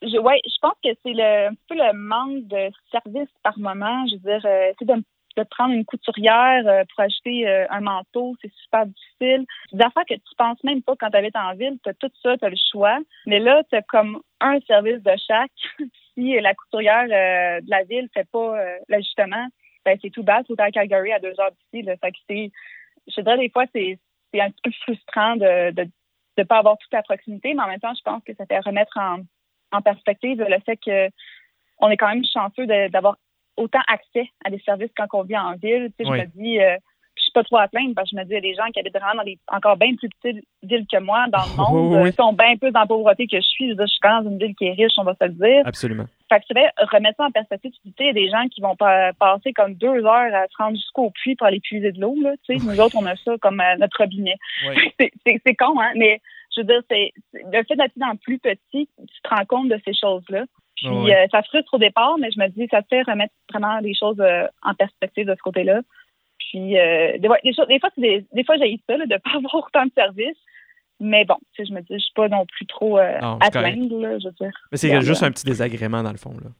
je, 0.01 0.17
ouais, 0.17 0.41
je 0.45 0.57
pense 0.61 0.75
que 0.83 0.89
c'est 1.03 1.13
le, 1.13 1.49
un 1.49 1.55
peu 1.67 1.75
le 1.75 1.93
manque 1.93 2.47
de 2.47 2.71
service 2.91 3.29
par 3.43 3.57
moment. 3.59 4.05
Je 4.07 4.15
veux 4.15 4.19
dire, 4.19 4.45
euh, 4.45 4.71
c'est 4.79 4.85
de, 4.85 5.03
de, 5.37 5.43
prendre 5.43 5.73
une 5.73 5.85
couturière 5.85 6.67
euh, 6.67 6.83
pour 6.89 7.03
acheter 7.03 7.47
euh, 7.47 7.65
un 7.69 7.81
manteau, 7.81 8.35
c'est 8.41 8.51
super 8.63 8.85
difficile. 8.87 9.45
Des 9.71 9.83
affaires 9.83 10.05
que 10.07 10.15
tu 10.15 10.35
penses 10.37 10.63
même 10.63 10.81
pas 10.81 10.95
quand 10.99 11.09
tu 11.09 11.17
habites 11.17 11.35
en 11.35 11.53
ville, 11.53 11.77
tu 11.83 11.89
as 11.89 11.93
tout 11.93 12.11
ça, 12.23 12.37
tu 12.37 12.45
as 12.45 12.49
le 12.49 12.57
choix. 12.71 12.99
Mais 13.27 13.39
là, 13.39 13.63
tu 13.69 13.75
as 13.75 13.81
comme 13.83 14.21
un 14.39 14.59
service 14.61 15.01
de 15.03 15.13
chaque. 15.27 15.51
si 16.15 16.39
la 16.39 16.53
couturière 16.53 17.07
de 17.07 17.69
la 17.69 17.83
ville 17.83 18.09
fait 18.13 18.27
pas 18.31 18.55
l'ajustement, 18.89 19.47
ben 19.85 19.97
c'est 20.01 20.09
tout 20.09 20.23
bas, 20.23 20.41
faut 20.45 20.55
à 20.57 20.69
Calgary 20.71 21.13
à 21.13 21.19
deux 21.19 21.39
heures 21.39 21.51
d'ici. 21.71 21.85
Fait 21.85 22.11
que 22.11 22.17
c'est, 22.29 22.51
je 23.07 23.21
dirais 23.21 23.37
des 23.37 23.49
fois, 23.49 23.63
c'est, 23.73 23.97
c'est 24.33 24.41
un 24.41 24.49
peu 24.63 24.71
frustrant 24.83 25.35
de, 25.37 25.71
de 25.71 25.87
de 26.37 26.43
pas 26.43 26.59
avoir 26.59 26.77
tout 26.77 26.95
à 26.95 27.03
proximité, 27.03 27.53
mais 27.53 27.61
en 27.61 27.67
même 27.67 27.79
temps, 27.79 27.93
je 27.93 28.01
pense 28.03 28.23
que 28.23 28.33
ça 28.35 28.45
fait 28.45 28.59
remettre 28.59 28.97
en, 28.97 29.19
en 29.71 29.81
perspective 29.81 30.41
le 30.41 30.59
fait 30.65 30.77
que 30.77 31.09
on 31.79 31.89
est 31.89 31.97
quand 31.97 32.09
même 32.09 32.23
chanceux 32.25 32.67
d'avoir 32.89 33.17
autant 33.57 33.81
accès 33.87 34.29
à 34.45 34.49
des 34.49 34.59
services 34.59 34.91
quand 34.95 35.07
on 35.13 35.23
vit 35.23 35.37
en 35.37 35.53
ville. 35.53 35.91
Tu 35.97 36.05
sais, 36.05 36.11
Je 36.11 36.21
me 36.21 36.25
dis, 36.35 36.59
euh, 36.59 36.77
je 37.15 37.23
suis 37.23 37.31
pas 37.33 37.43
trop 37.43 37.57
à 37.57 37.67
plaindre 37.67 37.93
parce 37.95 38.09
que 38.09 38.15
je 38.15 38.21
me 38.21 38.25
dis, 38.25 38.31
il 38.31 38.35
y 38.35 38.37
a 38.37 38.41
des 38.41 38.55
gens 38.55 38.65
qui 38.73 38.79
habitent 38.79 38.93
vraiment 38.93 39.15
dans 39.15 39.23
des 39.23 39.37
encore 39.47 39.77
bien 39.77 39.95
plus 39.95 40.09
petites 40.09 40.45
villes 40.63 40.85
que 40.91 40.99
moi 40.99 41.25
dans 41.29 41.43
le 41.43 41.57
monde, 41.57 42.09
qui 42.09 42.15
sont 42.15 42.33
bien 42.33 42.55
plus 42.55 42.71
dans 42.71 42.81
la 42.81 42.85
pauvreté 42.85 43.27
que 43.27 43.37
je 43.37 43.41
suis. 43.41 43.75
Je, 43.75 43.85
suis 43.85 43.99
quand 44.01 44.15
même 44.15 44.23
dans 44.23 44.31
une 44.31 44.37
ville 44.39 44.55
qui 44.55 44.65
est 44.65 44.73
riche, 44.73 44.93
on 44.97 45.03
va 45.03 45.15
se 45.19 45.25
le 45.25 45.33
dire. 45.33 45.63
Absolument. 45.65 46.05
fait 46.29 46.39
que 46.39 46.45
tu 46.47 46.53
vais 46.53 46.69
remettre 46.77 47.17
ça 47.17 47.25
en 47.25 47.31
perspective. 47.31 47.71
Tu 47.83 47.89
dis, 47.89 47.93
il 47.99 48.05
y 48.05 48.09
a 48.09 48.13
des 48.13 48.29
gens 48.29 48.47
qui 48.49 48.61
vont 48.61 48.75
passer 48.75 49.53
comme 49.53 49.73
deux 49.75 50.05
heures 50.05 50.33
à 50.33 50.47
se 50.47 50.57
rendre 50.57 50.75
jusqu'au 50.75 51.09
puits 51.11 51.35
pour 51.35 51.47
aller 51.47 51.59
puiser 51.59 51.91
de 51.91 51.99
l'eau. 51.99 52.15
Là, 52.21 52.31
tu 52.45 52.57
sais. 52.57 52.65
Nous 52.65 52.79
autres, 52.79 52.95
on 52.97 53.05
a 53.05 53.15
ça 53.15 53.33
comme 53.41 53.59
euh, 53.59 53.75
notre 53.77 53.97
robinet. 53.97 54.37
c'est 54.99 55.55
con, 55.55 55.79
hein? 55.79 55.91
Mais 55.95 56.21
je 56.55 56.61
veux 56.61 56.67
dire, 56.67 56.81
c'est 56.89 57.13
le 57.33 57.63
fait 57.63 57.75
d'être 57.75 57.97
dans 57.97 58.15
plus 58.17 58.39
petit, 58.39 58.89
tu 58.97 59.21
te 59.23 59.29
rends 59.29 59.45
compte 59.45 59.69
de 59.69 59.79
ces 59.85 59.93
choses-là. 59.93 60.45
Puis 60.75 60.87
euh, 60.87 61.27
ça 61.31 61.43
frustre 61.43 61.75
au 61.75 61.77
départ, 61.77 62.17
mais 62.17 62.31
je 62.31 62.39
me 62.39 62.47
dis, 62.47 62.67
ça 62.71 62.81
te 62.81 62.87
fait 62.89 63.03
remettre 63.03 63.33
vraiment 63.51 63.79
les 63.79 63.93
choses 63.93 64.19
euh, 64.19 64.47
en 64.63 64.73
perspective 64.73 65.27
de 65.27 65.35
ce 65.35 65.41
côté-là. 65.41 65.81
Puis 66.39 66.71
des, 66.71 67.19
des, 67.19 67.27
fois, 67.27 67.89
des, 67.97 68.25
des 68.33 68.43
fois 68.43 68.57
j'ai 68.57 68.79
ça 68.87 68.97
de 68.97 69.03
ne 69.03 69.17
pas 69.17 69.29
avoir 69.35 69.55
autant 69.55 69.85
de 69.85 69.91
services. 69.95 70.37
Mais 71.03 71.25
bon, 71.25 71.37
tu 71.53 71.63
sais, 71.63 71.67
je 71.67 71.73
me 71.73 71.81
dis, 71.81 71.87
je 71.93 71.97
suis 71.97 72.13
pas 72.13 72.29
non 72.29 72.45
plus 72.45 72.67
trop 72.67 72.99
euh, 72.99 73.17
à 73.19 73.49
plaindre, 73.49 74.19
je 74.19 74.27
veux 74.27 74.33
dire. 74.39 74.51
Mais 74.71 74.77
c'est 74.77 75.01
juste 75.01 75.23
un 75.23 75.31
petit 75.31 75.45
désagrément, 75.45 76.03
dans 76.03 76.11
le 76.11 76.17
fond, 76.17 76.33
là. 76.33 76.51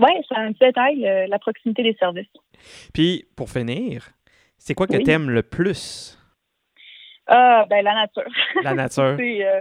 Oui, 0.00 0.10
c'est 0.28 0.36
un 0.36 0.52
petit 0.52 0.64
détail, 0.64 1.06
euh, 1.06 1.26
la 1.28 1.38
proximité 1.38 1.84
des 1.84 1.94
services. 1.94 2.26
Puis, 2.92 3.26
pour 3.36 3.48
finir, 3.48 4.08
c'est 4.58 4.74
quoi 4.74 4.88
que 4.88 4.96
tu 4.96 5.10
aimes 5.10 5.30
le 5.30 5.42
plus? 5.42 6.15
Ah, 7.26 7.66
ben, 7.68 7.84
la 7.84 7.94
nature. 7.94 8.30
La 8.62 8.74
nature. 8.74 9.16
Euh, 9.18 9.60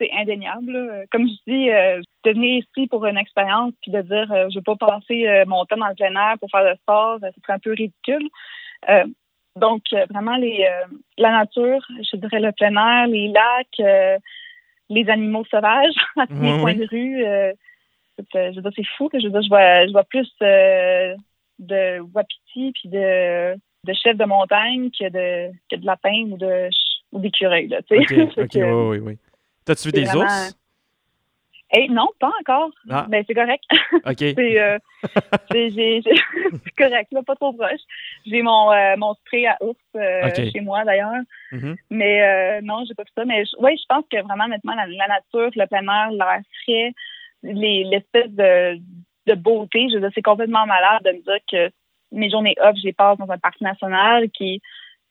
c'est 0.00 0.10
indéniable. 0.12 1.06
Comme 1.10 1.26
je 1.26 1.52
dis, 1.52 1.66
de 1.66 2.30
venir 2.30 2.64
ici 2.64 2.86
pour 2.86 3.04
une 3.04 3.18
expérience 3.18 3.74
puis 3.82 3.90
de 3.90 4.00
dire 4.00 4.26
je 4.50 4.58
veux 4.58 4.62
pas 4.62 4.76
passer 4.76 5.44
mon 5.46 5.66
temps 5.66 5.76
dans 5.76 5.88
le 5.88 5.94
plein 5.94 6.14
air 6.14 6.38
pour 6.38 6.48
faire 6.50 6.64
le 6.64 6.74
sport, 6.76 7.18
c'est 7.20 7.34
serait 7.42 7.52
un 7.52 7.58
peu 7.58 7.72
ridicule. 7.72 8.30
Donc, 9.56 9.82
euh, 9.92 10.06
vraiment, 10.10 10.36
les, 10.36 10.64
euh, 10.64 10.86
la 11.18 11.32
nature, 11.32 11.84
je 12.00 12.16
dirais 12.16 12.40
le 12.40 12.52
plein 12.52 12.74
air, 12.76 13.06
les 13.08 13.28
lacs, 13.28 13.80
euh, 13.80 14.18
les 14.88 15.08
animaux 15.08 15.44
sauvages 15.50 15.94
à 16.16 16.26
tous 16.26 16.40
les 16.40 16.60
coins 16.60 16.74
de 16.74 16.86
rue. 16.88 17.24
je 18.18 18.54
veux 18.54 18.62
dire, 18.62 18.70
c'est 18.76 18.86
fou. 18.96 19.08
Je 19.12 19.26
veux 19.26 19.30
dire, 19.30 19.42
je 19.42 19.48
vois, 19.48 19.86
je 19.86 19.92
vois 19.92 20.04
plus 20.04 20.30
de 21.58 22.00
wapiti 22.14 22.72
puis 22.72 22.88
de, 22.88 23.54
de 23.54 23.92
chefs 23.92 24.16
de 24.16 24.24
montagne 24.24 24.90
que 24.90 25.08
de, 25.08 25.52
que 25.70 25.76
de 25.76 25.84
lapins 25.84 26.30
ou 26.30 26.36
de 26.38 26.68
ou 27.12 27.20
d'écureuils. 27.20 27.68
Là, 27.68 27.82
tu 27.82 28.04
sais. 28.04 28.22
OK, 28.22 28.50
oui, 28.54 28.62
oui, 28.62 28.98
oui. 28.98 29.18
T'as-tu 29.64 29.88
vu 29.88 29.92
des 29.92 30.14
ours? 30.14 30.56
Eh, 31.72 31.88
non, 31.88 32.08
pas 32.18 32.32
encore. 32.40 32.70
Ah. 32.88 33.06
Mais 33.08 33.24
c'est 33.26 33.34
correct. 33.34 33.62
OK. 33.92 34.02
c'est 35.52 36.76
correct, 36.76 37.12
là, 37.12 37.22
pas 37.22 37.36
trop 37.36 37.52
proche. 37.52 37.80
J'ai 38.26 38.42
mon, 38.42 38.72
euh, 38.72 38.96
mon 38.96 39.14
spray 39.14 39.46
à 39.46 39.56
ours 39.60 39.78
euh, 39.96 40.30
chez 40.34 40.60
moi, 40.60 40.84
d'ailleurs. 40.84 41.22
Mm-hmm. 41.52 41.76
Mais 41.90 42.22
euh, 42.22 42.60
non, 42.62 42.84
j'ai 42.86 42.94
pas 42.94 43.04
fait 43.04 43.12
ça. 43.14 43.24
Mais 43.24 43.44
oui, 43.58 43.76
je 43.76 43.84
pense 43.88 44.04
que 44.10 44.20
vraiment, 44.22 44.48
maintenant, 44.48 44.74
la, 44.74 44.86
nature, 44.86 45.50
le 45.54 45.66
plein 45.66 45.86
air, 45.86 46.10
l'air 46.10 46.40
frais, 46.64 46.92
l'espèce 47.42 48.30
de, 48.30 48.78
de 49.26 49.34
beauté, 49.34 49.88
je 49.90 49.94
veux 49.94 50.00
dire, 50.00 50.10
c'est 50.14 50.22
complètement 50.22 50.66
malade 50.66 51.02
de 51.04 51.12
me 51.12 51.22
dire 51.22 51.38
que 51.50 51.70
mes 52.12 52.30
journées 52.30 52.56
off, 52.60 52.76
je 52.76 52.86
les 52.86 52.92
passe 52.92 53.18
dans 53.18 53.30
un 53.30 53.38
parc 53.38 53.60
national 53.60 54.28
qui 54.30 54.60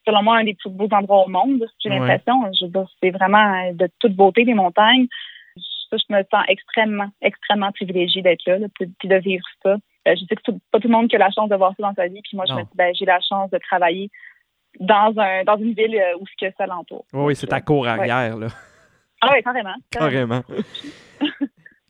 selon 0.09 0.23
moi, 0.23 0.37
un 0.37 0.43
des 0.43 0.55
plus 0.55 0.69
beaux 0.69 0.89
endroits 0.91 1.25
au 1.25 1.29
monde. 1.29 1.65
J'ai 1.79 1.89
l'impression. 1.89 2.33
Je 2.59 2.65
veux 2.65 2.71
dire, 2.71 2.87
c'est 3.01 3.11
vraiment 3.11 3.71
de 3.73 3.87
toute 3.99 4.15
beauté, 4.15 4.43
les 4.43 4.53
montagnes 4.53 5.07
je 5.97 6.13
me 6.13 6.23
sens 6.31 6.43
extrêmement, 6.47 7.09
extrêmement 7.21 7.71
privilégiée 7.71 8.21
d'être 8.21 8.45
là, 8.45 8.57
puis 8.75 9.09
de 9.09 9.15
vivre 9.15 9.45
ça. 9.63 9.77
Euh, 10.07 10.15
je 10.15 10.25
sais 10.25 10.35
que 10.35 10.51
pas 10.71 10.79
tout 10.79 10.87
le 10.87 10.93
monde 10.93 11.09
qui 11.09 11.15
a 11.15 11.19
la 11.19 11.31
chance 11.31 11.49
de 11.49 11.55
voir 11.55 11.73
ça 11.77 11.87
dans 11.87 11.93
sa 11.93 12.07
vie, 12.07 12.21
puis 12.23 12.35
moi, 12.35 12.45
je 12.47 12.53
me 12.53 12.61
dis, 12.61 12.69
ben, 12.75 12.93
j'ai 12.95 13.05
la 13.05 13.19
chance 13.21 13.49
de 13.51 13.57
travailler 13.57 14.09
dans 14.79 15.13
un 15.17 15.43
dans 15.43 15.57
une 15.57 15.73
ville 15.73 15.95
euh, 15.95 16.17
où 16.19 16.25
ce 16.27 16.45
que 16.45 16.53
ça 16.57 16.67
l'entoure. 16.67 17.05
Oui, 17.13 17.25
oui, 17.25 17.35
c'est 17.35 17.47
ta 17.47 17.61
cour 17.61 17.87
arrière, 17.87 18.37
là. 18.37 18.47
Ah 19.21 19.31
oui, 19.33 19.43
carrément. 19.43 19.75
Carrément. 19.91 20.41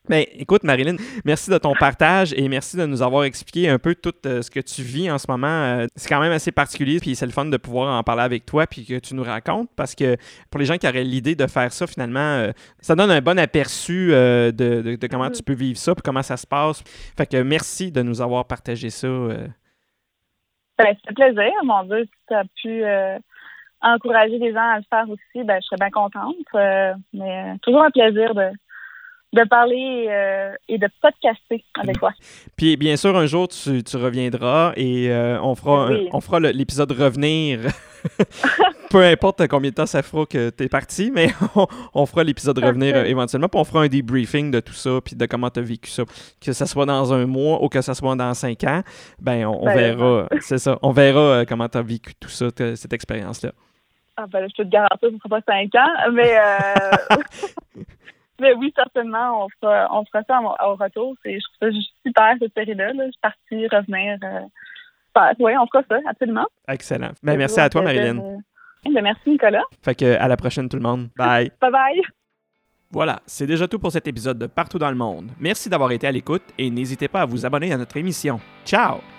Mais 0.10 0.23
écoute, 0.40 0.64
Marilyn, 0.64 0.95
merci 1.23 1.52
de 1.52 1.57
ton 1.60 1.76
partage 1.76 2.34
et 2.34 2.49
merci 2.49 2.76
de 2.76 2.86
nous 2.88 3.03
avoir 3.03 3.26
expliqué 3.26 3.69
un 3.69 3.77
peu 3.77 3.94
tout 3.94 4.15
euh, 4.26 4.41
ce 4.41 4.49
que 4.49 4.60
tu 4.60 4.81
vis 4.81 5.11
en 5.11 5.19
ce 5.19 5.30
moment. 5.30 5.48
Euh, 5.48 5.86
c'est 5.95 6.10
quand 6.10 6.19
même 6.19 6.31
assez 6.31 6.52
particulier, 6.52 6.98
puis 6.99 7.15
c'est 7.15 7.27
le 7.27 7.31
fun 7.31 7.45
de 7.45 7.57
pouvoir 7.57 7.95
en 7.95 8.02
parler 8.02 8.23
avec 8.23 8.44
toi, 8.44 8.65
puis 8.65 8.88
que 8.88 8.98
tu 8.98 9.14
nous 9.14 9.23
racontes, 9.23 9.69
parce 9.76 9.94
que 9.94 10.18
pour 10.49 10.60
les 10.60 10.65
gens 10.65 10.77
qui 10.77 10.88
auraient 10.88 11.03
l'idée 11.03 11.36
de 11.36 11.45
faire 11.45 11.72
ça, 11.72 11.86
finalement, 11.86 12.19
euh, 12.19 12.52
ça 12.80 12.95
donne 12.95 13.11
un 13.11 13.22
bon 13.22 13.38
aperçu 13.38 14.07
de, 14.10 14.52
de, 14.52 15.07
comment 15.07 15.30
tu 15.30 15.44
peux 15.44 15.53
vivre 15.53 15.77
ça, 15.77 15.94
puis 15.94 16.02
comment 16.03 16.23
ça 16.23 16.38
se 16.38 16.48
passe. 16.48 16.84
Fait 17.15 17.27
que 17.27 17.44
merci 17.44 17.91
de 17.91 18.02
nous 18.02 18.19
avoir 18.19 18.45
partagé 18.45 18.90
ça. 18.90 19.07
Ben, 19.07 19.48
c'est 20.80 21.11
un 21.11 21.14
plaisir, 21.14 21.52
mon 21.64 21.84
Dieu, 21.84 22.06
si 22.06 22.11
tu 22.27 22.34
as 22.34 22.44
pu 22.64 22.84
encourager 23.81 24.40
les 24.40 24.53
gens 24.53 24.72
à 24.72 24.77
le 24.77 24.84
faire 24.90 25.07
aussi, 25.07 25.44
ben, 25.44 25.60
je 25.61 25.68
serais 25.68 25.77
bien 25.77 25.91
contente. 25.91 26.36
mais 27.14 27.57
toujours 27.61 27.84
un 27.84 27.91
plaisir 27.91 28.34
de 28.34 28.49
de 29.31 29.43
parler 29.47 30.07
euh, 30.10 30.56
et 30.68 30.77
de 30.77 30.88
podcaster 31.01 31.64
avec 31.80 31.99
toi. 31.99 32.11
Puis 32.57 32.77
bien 32.77 32.97
sûr, 32.97 33.15
un 33.15 33.27
jour, 33.27 33.47
tu, 33.47 33.84
tu 33.84 33.97
reviendras 33.97 34.73
et 34.76 35.10
euh, 35.10 35.39
on 35.41 35.53
fera, 35.53 35.89
on 36.11 36.22
fera 36.22 36.39
l'épisode 36.39 36.91
Revenir. 36.91 37.60
Peu 38.89 39.03
importe 39.03 39.47
combien 39.47 39.69
de 39.69 39.76
temps 39.76 39.85
ça 39.85 40.01
fera 40.01 40.26
que 40.26 40.49
tu 40.49 40.64
es 40.64 40.68
parti, 40.68 41.11
mais 41.14 41.27
on, 41.93 42.06
fera 42.07 42.23
l'épisode 42.23 42.57
Revenir 42.57 42.95
euh, 42.95 43.03
éventuellement. 43.03 43.49
Puis 43.49 43.60
on 43.60 43.64
fera 43.64 43.84
un 43.84 43.88
debriefing 43.88 44.49
de 44.49 44.61
tout 44.61 44.73
ça, 44.73 44.99
puis 45.03 45.15
de 45.15 45.26
comment 45.27 45.51
tu 45.51 45.60
as 45.60 45.64
vécu 45.64 45.91
ça. 45.91 46.03
Que 46.43 46.51
ça 46.51 46.65
soit 46.65 46.88
dans 46.88 47.14
un 47.14 47.27
mois 47.27 47.64
ou 47.64 47.69
que 47.69 47.81
ça 47.81 47.93
soit 47.93 48.15
dans 48.15 48.34
cinq 48.34 48.64
ans, 48.64 48.81
ben 49.19 49.45
on, 49.45 49.64
ben, 49.65 49.76
verra. 49.76 50.27
C'est 50.39 50.57
ça. 50.57 50.80
On 50.81 50.91
verra 50.91 51.45
comment 51.45 51.69
tu 51.69 51.77
as 51.77 51.84
vécu 51.84 52.15
tout 52.15 52.30
ça, 52.30 52.47
cette 52.76 52.93
expérience-là. 52.93 53.51
Ah 54.18 54.26
ben, 54.27 54.47
je 54.49 54.56
peux 54.57 54.68
te 54.68 54.72
garantir 54.72 54.97
que 55.01 55.07
ce 55.07 55.14
ne 55.14 55.19
sera 55.19 55.39
pas 55.39 55.53
cinq 55.53 55.76
ans, 55.76 56.11
mais... 56.14 56.35
Mais 58.40 58.53
oui, 58.53 58.72
certainement, 58.76 59.45
on 59.45 59.48
fera, 59.61 59.88
on 59.91 60.06
fera 60.06 60.24
ça 60.24 60.40
au, 60.41 60.76
retour. 60.76 61.16
je 61.26 61.40
trouve 61.40 61.72
ça 61.74 61.80
super, 62.06 62.36
cette 62.40 62.53
série-là. 62.53 62.94
Je 62.94 63.03
suis 63.03 63.20
partie 63.22 63.68
revenir. 63.68 64.18
Euh, 64.24 65.34
oui, 65.40 65.53
on 65.60 65.68
fera 65.68 65.84
ça, 65.90 65.98
absolument. 66.07 66.48
Excellent. 66.68 67.11
Ben, 67.24 67.38
merci 67.38 67.60
à 67.60 67.70
toi, 67.70 67.82
Marilyn. 67.82 68.20
Euh, 68.20 68.38
ben, 68.86 69.02
merci, 69.02 69.30
Nicolas. 69.30 69.64
Fait 69.82 69.95
que, 69.95 70.18
à 70.18 70.28
la 70.28 70.38
prochaine, 70.38 70.70
tout 70.70 70.78
le 70.78 70.84
monde. 70.84 71.10
Bye. 71.18 71.52
bye 71.61 71.72
bye. 71.72 72.02
Voilà, 72.91 73.20
c'est 73.28 73.45
déjà 73.45 73.68
tout 73.68 73.78
pour 73.78 73.91
cet 73.91 74.07
épisode 74.07 74.40
de 74.40 74.48
Partout 74.48 74.80
dans 74.80 74.90
le 74.90 74.95
monde. 74.95 75.30
Merci 75.40 75.70
d'avoir 75.70 75.91
été 75.91 76.07
à 76.07 76.11
l'écoute 76.11 76.41
et 76.57 76.72
n'hésitez 76.72 77.07
pas 77.07 77.22
à 77.22 77.26
vous 77.26 77.45
abonner 77.45 77.72
à 77.72 77.78
notre 77.78 77.98
émission. 77.98 78.40
Ciao! 78.66 79.19